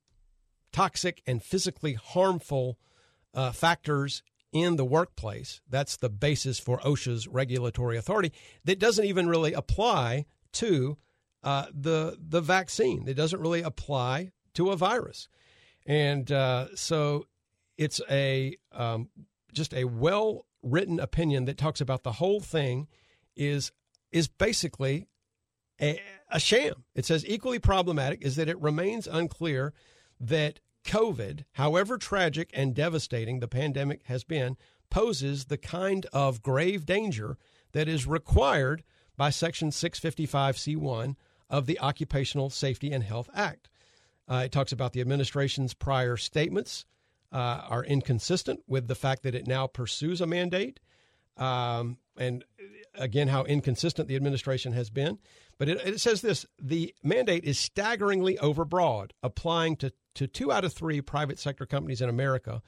toxic 0.73 1.23
and 1.27 1.43
physically 1.43 1.95
harmful 1.95 2.79
uh, 3.33 3.53
factors 3.53 4.23
in 4.53 4.77
the 4.77 4.85
workplace. 4.85 5.61
That's 5.69 5.97
the 5.97 6.09
basis 6.09 6.59
for 6.59 6.79
OSHA's 6.79 7.29
regulatory 7.29 7.97
authority. 7.97 8.33
That 8.65 8.79
doesn't 8.79 9.05
even 9.05 9.29
really 9.29 9.53
apply 9.53 10.27
to 10.55 10.97
uh, 11.43 11.67
the 11.73 12.19
the 12.21 12.41
vaccine. 12.41 13.07
It 13.07 13.15
doesn't 13.15 13.41
really 13.41 13.63
apply 13.63 14.33
to 14.55 14.71
a 14.71 14.77
virus, 14.77 15.29
and 15.87 16.31
uh, 16.33 16.69
so 16.75 17.27
it's 17.77 18.01
a 18.11 18.57
um, 18.73 19.09
just 19.53 19.75
a 19.75 19.85
well 19.85 20.47
written 20.63 20.99
opinion 20.99 21.45
that 21.45 21.59
talks 21.59 21.81
about 21.81 22.03
the 22.03 22.13
whole 22.13 22.41
thing 22.41 22.89
is 23.37 23.73
is 24.11 24.29
basically 24.29 25.07
a, 25.81 26.01
a 26.31 26.41
sham. 26.41 26.85
It 26.95 27.05
says 27.05 27.25
equally 27.27 27.59
problematic 27.59 28.23
is 28.23 28.37
that 28.37 28.49
it 28.49 28.61
remains 28.61 29.07
unclear 29.07 29.75
that 30.21 30.61
COVID, 30.87 31.45
however 31.53 31.99
tragic 31.99 32.51
and 32.55 32.75
devastating 32.75 33.41
the 33.41 33.49
pandemic 33.49 34.03
has 34.05 34.25
been, 34.25 34.57
poses 34.89 35.47
the 35.47 35.59
kind 35.59 36.07
of 36.13 36.43
grave 36.43 36.87
danger 36.87 37.37
that 37.73 37.89
is 37.89 38.07
required 38.07 38.85
by 39.17 39.31
Section 39.31 39.71
655C1 39.71 41.17
of 41.51 41.67
the 41.67 41.79
Occupational 41.81 42.51
Safety 42.51 42.93
and 42.93 43.03
Health 43.05 43.29
Act. 43.35 43.69
Uh, 44.29 44.43
it 44.45 44.53
talks 44.53 44.73
about 44.73 44.93
the 44.93 45.01
administration's 45.01 45.75
prior 45.75 46.17
statements 46.17 46.85
uh, 47.33 47.63
are 47.69 47.85
inconsistent 47.85 48.61
with 48.67 48.89
the 48.89 48.95
fact 48.95 49.23
that 49.23 49.35
it 49.35 49.47
now 49.47 49.67
pursues 49.67 50.21
a 50.21 50.27
mandate. 50.27 50.81
Um, 51.37 51.99
and 52.17 52.45
again, 52.95 53.29
how 53.29 53.45
inconsistent 53.45 54.09
the 54.09 54.17
administration 54.17 54.73
has 54.73 54.91
been. 54.91 55.19
But 55.59 55.69
it, 55.69 55.87
it 55.87 56.01
says 56.01 56.23
this 56.23 56.47
the 56.61 56.95
mandate 57.03 57.45
is 57.45 57.59
staggeringly 57.59 58.37
overbroad, 58.37 59.11
applying 59.23 59.77
to 59.77 59.93
to 60.17 60.27
two 60.27 60.53
out 60.53 60.65
of 60.65 60.73
three 60.73 61.01
private 61.01 61.39
sector 61.39 61.67
companies 61.67 62.01
in 62.01 62.09
America. 62.09 62.63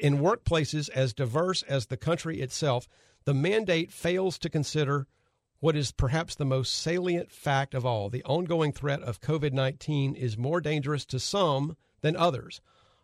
In 0.00 0.18
workplaces 0.18 0.88
as 0.90 1.12
diverse 1.12 1.62
as 1.62 1.86
the 1.86 1.96
country 1.96 2.40
itself, 2.40 2.88
the 3.24 3.34
mandate 3.34 3.92
fails 3.92 4.38
to 4.38 4.50
consider 4.50 5.06
what 5.60 5.76
is 5.76 5.92
perhaps 5.92 6.34
the 6.34 6.44
most 6.44 6.74
salient 6.74 7.30
fact 7.30 7.74
of 7.74 7.86
all 7.86 8.10
the 8.10 8.22
ongoing 8.24 8.72
threat 8.72 9.02
of 9.02 9.20
COVID 9.20 9.52
19 9.52 10.14
is 10.14 10.36
more 10.36 10.60
dangerous 10.60 11.06
to 11.06 11.18
some 11.18 11.76
than 12.02 12.16
others. 12.16 12.60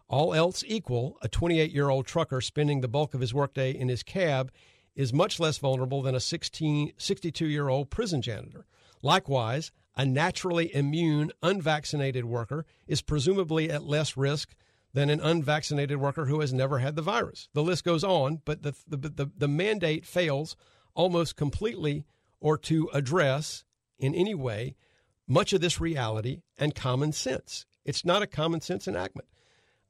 All 0.09 0.35
else 0.35 0.65
equal, 0.67 1.17
a 1.23 1.29
28 1.29 1.71
year 1.71 1.89
old 1.89 2.07
trucker 2.07 2.41
spending 2.41 2.81
the 2.81 2.89
bulk 2.89 3.15
of 3.15 3.21
his 3.21 3.33
workday 3.33 3.71
in 3.71 3.89
his 3.89 4.03
cab 4.03 4.53
is 4.95 5.13
much 5.13 5.41
less 5.41 5.57
vulnerable 5.57 6.03
than 6.03 6.15
a 6.15 6.21
16, 6.21 6.93
62 6.99 7.47
year 7.47 7.69
old 7.69 7.89
prison 7.89 8.21
janitor. 8.21 8.67
Likewise, 9.03 9.73
a 10.01 10.07
naturally 10.07 10.75
immune, 10.75 11.31
unvaccinated 11.43 12.25
worker 12.25 12.65
is 12.87 13.03
presumably 13.03 13.71
at 13.71 13.83
less 13.83 14.17
risk 14.17 14.55
than 14.95 15.11
an 15.11 15.21
unvaccinated 15.21 15.99
worker 15.99 16.25
who 16.25 16.41
has 16.41 16.55
never 16.55 16.79
had 16.79 16.97
the 16.97 17.03
virus. 17.03 17.51
The 17.53 17.63
list 17.63 17.85
goes 17.85 18.03
on, 18.03 18.41
but 18.47 18.63
the, 18.63 18.75
the, 18.89 18.97
the, 18.97 19.31
the 19.37 19.47
mandate 19.47 20.07
fails 20.07 20.57
almost 20.95 21.37
completely 21.37 22.07
or 22.41 22.57
to 22.57 22.89
address 22.95 23.65
in 23.99 24.15
any 24.15 24.35
way 24.35 24.75
much 25.29 25.53
of 25.53 25.61
this 25.61 25.83
reality 25.83 26.41
and 26.57 26.75
common 26.75 27.13
sense. 27.13 27.67
It's 27.85 28.03
not 28.03 28.23
a 28.23 28.27
common 28.27 28.63
sense 28.63 28.89
enactment. 28.89 29.29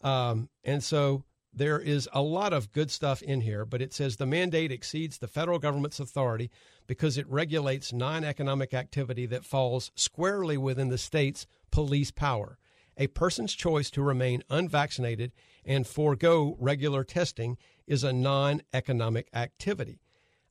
Um, 0.01 0.49
and 0.65 0.83
so 0.83 1.23
there 1.53 1.81
is 1.81 2.09
a 2.13 2.23
lot 2.23 2.53
of 2.53 2.73
good 2.73 2.91
stuff 2.91 3.23
in 3.23 3.41
here, 3.41 3.65
but 3.65 3.83
it 3.83 3.93
says 3.93 4.17
the 4.17 4.27
mandate 4.27 4.71
exceeds 4.71 5.19
the 5.19 5.27
federal 5.27 5.59
government's 5.59 6.01
authority 6.01 6.51
because 6.87 7.19
it 7.19 7.29
regulates 7.29 7.93
non 7.93 8.25
economic 8.25 8.73
activity 8.73 9.27
that 9.27 9.45
falls 9.45 9.91
squarely 9.95 10.57
within 10.57 10.89
the 10.89 10.99
state's 10.99 11.47
police 11.71 12.11
power. 12.11 12.59
A 12.97 13.09
person's 13.09 13.55
choice 13.55 13.91
to 13.91 14.03
remain 14.03 14.43
unvaccinated 14.51 15.33
and 15.65 15.87
forego 15.87 16.57
regular 16.59 17.05
testing 17.05 17.57
is 17.87 18.05
a 18.05 18.13
non 18.13 18.63
economic 18.73 19.29
activity. 19.35 20.01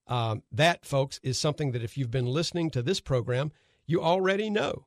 Um, 0.08 0.44
that, 0.52 0.86
folks, 0.86 1.20
is 1.24 1.40
something 1.40 1.72
that 1.72 1.84
if 1.84 1.98
you've 1.98 2.12
been 2.12 2.26
listening 2.26 2.72
to 2.72 2.82
this 2.82 3.00
program, 3.00 3.52
you 3.86 4.02
already 4.02 4.50
know. 4.50 4.86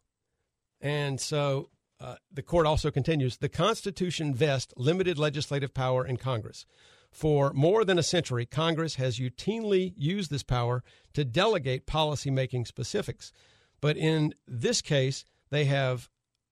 And 0.81 1.21
so 1.21 1.71
uh, 2.03 2.17
the 2.33 2.43
court 2.43 2.67
also 2.67 2.91
continues 2.91 3.37
the 3.37 3.49
Constitution 3.49 4.35
vests 4.35 4.75
limited 4.77 5.19
legislative 5.19 5.73
power 5.73 6.05
in 6.05 6.17
Congress. 6.17 6.67
For 7.13 7.53
more 7.53 7.85
than 7.85 7.99
a 7.99 8.03
century, 8.03 8.45
Congress 8.45 8.97
has 8.97 9.19
routinely 9.19 9.93
used 9.97 10.31
this 10.31 10.43
power 10.43 10.83
to 11.13 11.25
delegate 11.25 11.87
policymaking 11.87 12.67
specifics. 12.67 13.33
But 13.81 13.97
in 13.97 14.35
this 14.49 14.81
case, 14.81 15.25
they 15.51 15.67
have 15.67 16.09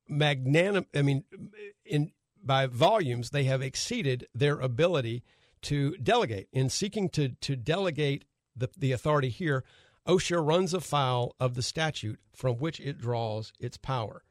magnanim 0.09 0.87
I 0.95 1.03
mean, 1.03 1.25
in 1.85 2.13
by 2.43 2.67
volumes, 2.67 3.31
they 3.31 3.45
have 3.45 3.63
exceeded 3.63 4.27
their 4.35 4.61
ability 4.61 5.25
to 5.63 5.97
delegate. 5.97 6.49
In 6.53 6.69
seeking 6.69 7.09
to 7.11 7.31
to 7.41 7.57
delegate 7.57 8.25
the, 8.55 8.69
the 8.77 8.93
authority 8.93 9.31
here, 9.31 9.65
OSHA 10.07 10.47
runs 10.47 10.75
afoul 10.75 11.35
of 11.41 11.55
the 11.55 11.63
statute 11.63 12.21
from 12.35 12.57
which 12.57 12.79
it 12.81 12.99
draws 12.99 13.53
its 13.59 13.77
power. 13.77 14.23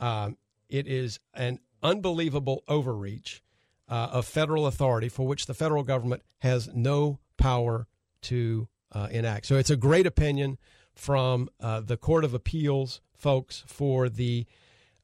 Um, 0.00 0.36
it 0.68 0.86
is 0.86 1.20
an 1.34 1.60
unbelievable 1.82 2.64
overreach 2.66 3.42
uh, 3.88 4.08
of 4.12 4.26
federal 4.26 4.66
authority 4.66 5.08
for 5.08 5.26
which 5.26 5.46
the 5.46 5.54
federal 5.54 5.82
government 5.82 6.22
has 6.38 6.68
no 6.74 7.18
power 7.36 7.86
to 8.22 8.68
uh, 8.92 9.08
enact. 9.10 9.46
So 9.46 9.56
it's 9.56 9.70
a 9.70 9.76
great 9.76 10.06
opinion 10.06 10.58
from 10.94 11.48
uh, 11.60 11.80
the 11.80 11.96
Court 11.96 12.24
of 12.24 12.34
Appeals 12.34 13.00
folks 13.16 13.62
for 13.66 14.08
the 14.08 14.46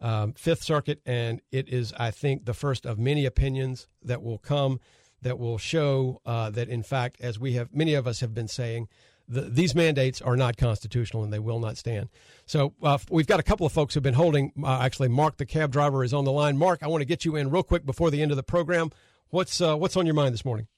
um, 0.00 0.34
Fifth 0.34 0.62
Circuit, 0.62 1.00
and 1.06 1.40
it 1.50 1.68
is, 1.68 1.92
I 1.98 2.10
think, 2.10 2.44
the 2.44 2.54
first 2.54 2.84
of 2.84 2.98
many 2.98 3.24
opinions 3.24 3.88
that 4.02 4.22
will 4.22 4.38
come 4.38 4.80
that 5.22 5.38
will 5.38 5.58
show 5.58 6.20
uh, 6.26 6.50
that, 6.50 6.68
in 6.68 6.82
fact, 6.82 7.20
as 7.20 7.38
we 7.38 7.54
have 7.54 7.74
many 7.74 7.94
of 7.94 8.06
us 8.06 8.20
have 8.20 8.34
been 8.34 8.48
saying, 8.48 8.88
the, 9.28 9.42
these 9.42 9.74
mandates 9.74 10.22
are 10.22 10.36
not 10.36 10.56
constitutional 10.56 11.24
and 11.24 11.32
they 11.32 11.38
will 11.38 11.60
not 11.60 11.76
stand. 11.76 12.08
So 12.46 12.74
uh, 12.82 12.98
we've 13.10 13.26
got 13.26 13.40
a 13.40 13.42
couple 13.42 13.66
of 13.66 13.72
folks 13.72 13.94
who've 13.94 14.02
been 14.02 14.14
holding. 14.14 14.52
Uh, 14.62 14.78
actually, 14.80 15.08
Mark, 15.08 15.36
the 15.36 15.46
cab 15.46 15.72
driver, 15.72 16.04
is 16.04 16.14
on 16.14 16.24
the 16.24 16.32
line. 16.32 16.56
Mark, 16.56 16.82
I 16.82 16.88
want 16.88 17.00
to 17.02 17.06
get 17.06 17.24
you 17.24 17.36
in 17.36 17.50
real 17.50 17.62
quick 17.62 17.84
before 17.84 18.10
the 18.10 18.22
end 18.22 18.30
of 18.30 18.36
the 18.36 18.42
program. 18.42 18.90
What's 19.30 19.60
uh, 19.60 19.76
what's 19.76 19.96
on 19.96 20.06
your 20.06 20.14
mind 20.14 20.32
this 20.32 20.44
morning? 20.44 20.68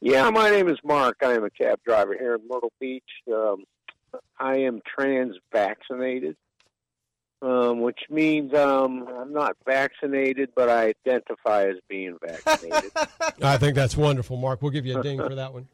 Yeah, 0.00 0.30
my 0.30 0.50
name 0.50 0.68
is 0.68 0.78
Mark. 0.84 1.16
I 1.22 1.32
am 1.32 1.44
a 1.44 1.50
cab 1.50 1.80
driver 1.84 2.14
here 2.14 2.34
in 2.34 2.42
Myrtle 2.48 2.72
Beach. 2.78 3.02
Um, 3.32 3.64
I 4.38 4.58
am 4.58 4.80
trans 4.86 5.36
vaccinated, 5.52 6.36
um, 7.42 7.80
which 7.80 7.98
means 8.08 8.54
um, 8.54 9.08
I'm 9.08 9.32
not 9.32 9.56
vaccinated, 9.66 10.50
but 10.54 10.68
I 10.68 10.94
identify 11.06 11.64
as 11.64 11.76
being 11.88 12.16
vaccinated. 12.24 12.92
I 13.42 13.58
think 13.58 13.74
that's 13.74 13.96
wonderful, 13.96 14.36
Mark. 14.36 14.62
We'll 14.62 14.70
give 14.70 14.86
you 14.86 14.98
a 14.98 15.02
ding 15.02 15.18
for 15.18 15.34
that 15.34 15.52
one. 15.52 15.66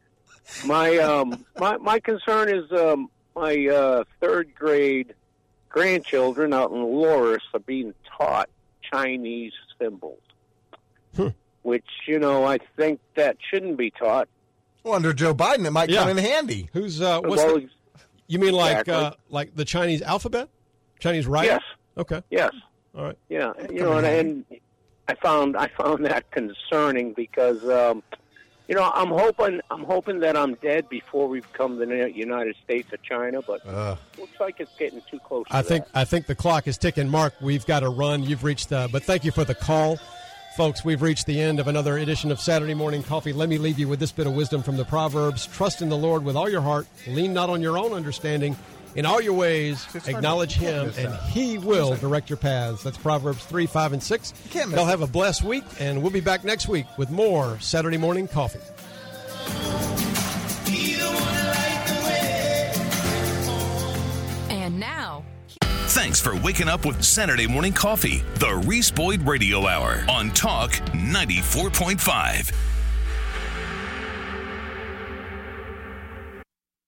My 0.67 0.99
um 0.99 1.45
my 1.59 1.77
my 1.79 2.01
concern 2.01 2.49
is 2.49 2.71
um 2.73 3.11
my 3.35 3.67
uh 3.67 4.05
third 4.21 4.55
grade 4.55 5.15
grandchildren 5.69 6.53
out 6.53 6.71
in 6.71 6.83
Loris 6.83 7.43
are 7.53 7.61
being 7.61 7.93
taught 8.17 8.49
Chinese 8.93 9.53
symbols. 9.81 10.21
Which, 11.63 11.87
you 12.07 12.19
know, 12.19 12.45
I 12.45 12.59
think 12.77 13.01
that 13.15 13.39
shouldn't 13.51 13.79
be 13.79 13.91
taught. 13.91 14.29
Well, 14.83 14.93
under 14.93 15.15
Joe 15.15 15.35
Biden, 15.35 15.65
it 15.65 15.71
might 15.71 15.89
come 15.89 16.11
in 16.11 16.19
handy. 16.19 16.69
Who's 16.75 17.01
uh? 17.01 17.21
What's 17.23 17.43
Well, 17.43 17.61
the, 17.61 17.69
you 18.27 18.39
mean 18.39 18.53
like 18.53 18.81
exactly. 18.81 18.95
uh, 18.95 19.13
like 19.31 19.57
the 19.57 19.65
Chinese 19.65 20.03
alphabet, 20.03 20.51
Chinese 20.99 21.27
writing? 21.27 21.53
Yes. 21.53 21.63
Okay. 21.97 22.23
Yes. 22.31 22.51
All 22.95 23.05
right. 23.05 23.19
Yeah, 23.31 23.53
you 23.73 23.81
know, 23.81 23.95
and, 23.97 24.07
and 24.07 24.45
I 25.09 25.15
found 25.15 25.57
I 25.57 25.69
found 25.69 26.05
that 26.05 26.31
concerning 26.31 27.15
because 27.15 27.65
um, 27.65 28.03
you 28.69 28.75
know 28.75 28.91
I'm 28.95 29.09
hoping 29.09 29.61
I'm 29.71 29.85
hoping 29.85 30.21
that 30.21 30.37
I'm 30.37 30.55
dead 30.55 30.89
before 30.89 31.29
we 31.29 31.41
become 31.41 31.79
the 31.79 32.13
United 32.15 32.57
States 32.65 32.93
of 32.93 33.03
China, 33.03 33.43
but 33.43 33.65
looks 34.19 34.41
like 34.41 34.61
it's 34.61 34.75
getting 34.79 35.03
too 35.11 35.19
close. 35.21 35.45
I 35.51 35.63
to 35.63 35.69
think 35.69 35.85
I 35.95 36.05
think 36.05 36.27
the 36.27 36.35
clock 36.35 36.67
is 36.67 36.79
ticking. 36.79 37.09
Mark, 37.09 37.35
we've 37.41 37.67
got 37.67 37.81
to 37.81 37.89
run. 37.89 38.23
You've 38.23 38.45
reached 38.45 38.71
the, 38.71 38.89
but 38.91 39.03
thank 39.03 39.25
you 39.25 39.31
for 39.31 39.45
the 39.45 39.55
call. 39.55 39.99
Folks, 40.57 40.85
we've 40.85 41.03
reached 41.03 41.27
the 41.27 41.41
end 41.41 41.59
of 41.59 41.67
another 41.67 41.99
edition 41.99 42.31
of 42.31 42.39
Saturday 42.39 42.75
Morning 42.75 43.03
Coffee. 43.03 43.33
Let 43.33 43.49
me 43.49 43.59
leave 43.59 43.77
you 43.77 43.89
with 43.89 43.99
this 43.99 44.13
bit 44.13 44.29
of 44.29 44.35
wisdom 44.35 44.63
from 44.63 44.77
the 44.77 44.85
Proverbs. 44.85 45.47
Trust 45.47 45.83
in 45.83 45.89
the 45.89 45.97
Lord 45.97 46.25
with 46.25 46.37
all 46.37 46.49
your 46.49 46.61
heart. 46.61 46.87
Lean 47.09 47.33
not 47.33 47.51
on 47.51 47.61
your 47.61 47.77
own 47.77 47.93
understanding. 47.93 48.57
In 48.97 49.07
all 49.07 49.21
your 49.21 49.33
ways, 49.35 49.85
acknowledge 50.07 50.55
Him, 50.55 50.93
and 50.97 51.13
He 51.31 51.59
will 51.59 51.97
direct 51.97 52.31
your 52.31 52.37
paths. 52.37 52.83
That's 52.85 52.97
Proverbs 52.99 53.45
3, 53.45 53.67
5, 53.67 53.93
and 53.95 54.03
6. 54.03 54.33
can't 54.51 54.71
miss 54.71 54.77
Y'all 54.79 54.87
it. 54.87 54.91
have 54.91 55.03
a 55.03 55.07
blessed 55.07 55.43
week, 55.43 55.65
and 55.81 56.01
we'll 56.01 56.13
be 56.13 56.21
back 56.21 56.45
next 56.45 56.69
week 56.69 56.87
with 56.97 57.11
more 57.11 57.59
Saturday 57.61 57.97
Morning 57.99 58.29
Coffee. 58.29 58.61
And 64.51 64.79
now, 64.79 65.25
Thanks 65.89 66.21
for 66.21 66.35
waking 66.41 66.69
up 66.69 66.85
with 66.87 67.05
Saturday 67.05 67.47
Morning 67.47 67.73
Coffee, 67.73 68.25
the 68.37 68.57
Reese 68.67 68.91
Boyd 68.91 69.23
Radio 69.23 69.67
Hour 69.67 70.05
on 70.09 70.31
Talk 70.31 70.73
94.5. 70.93 72.74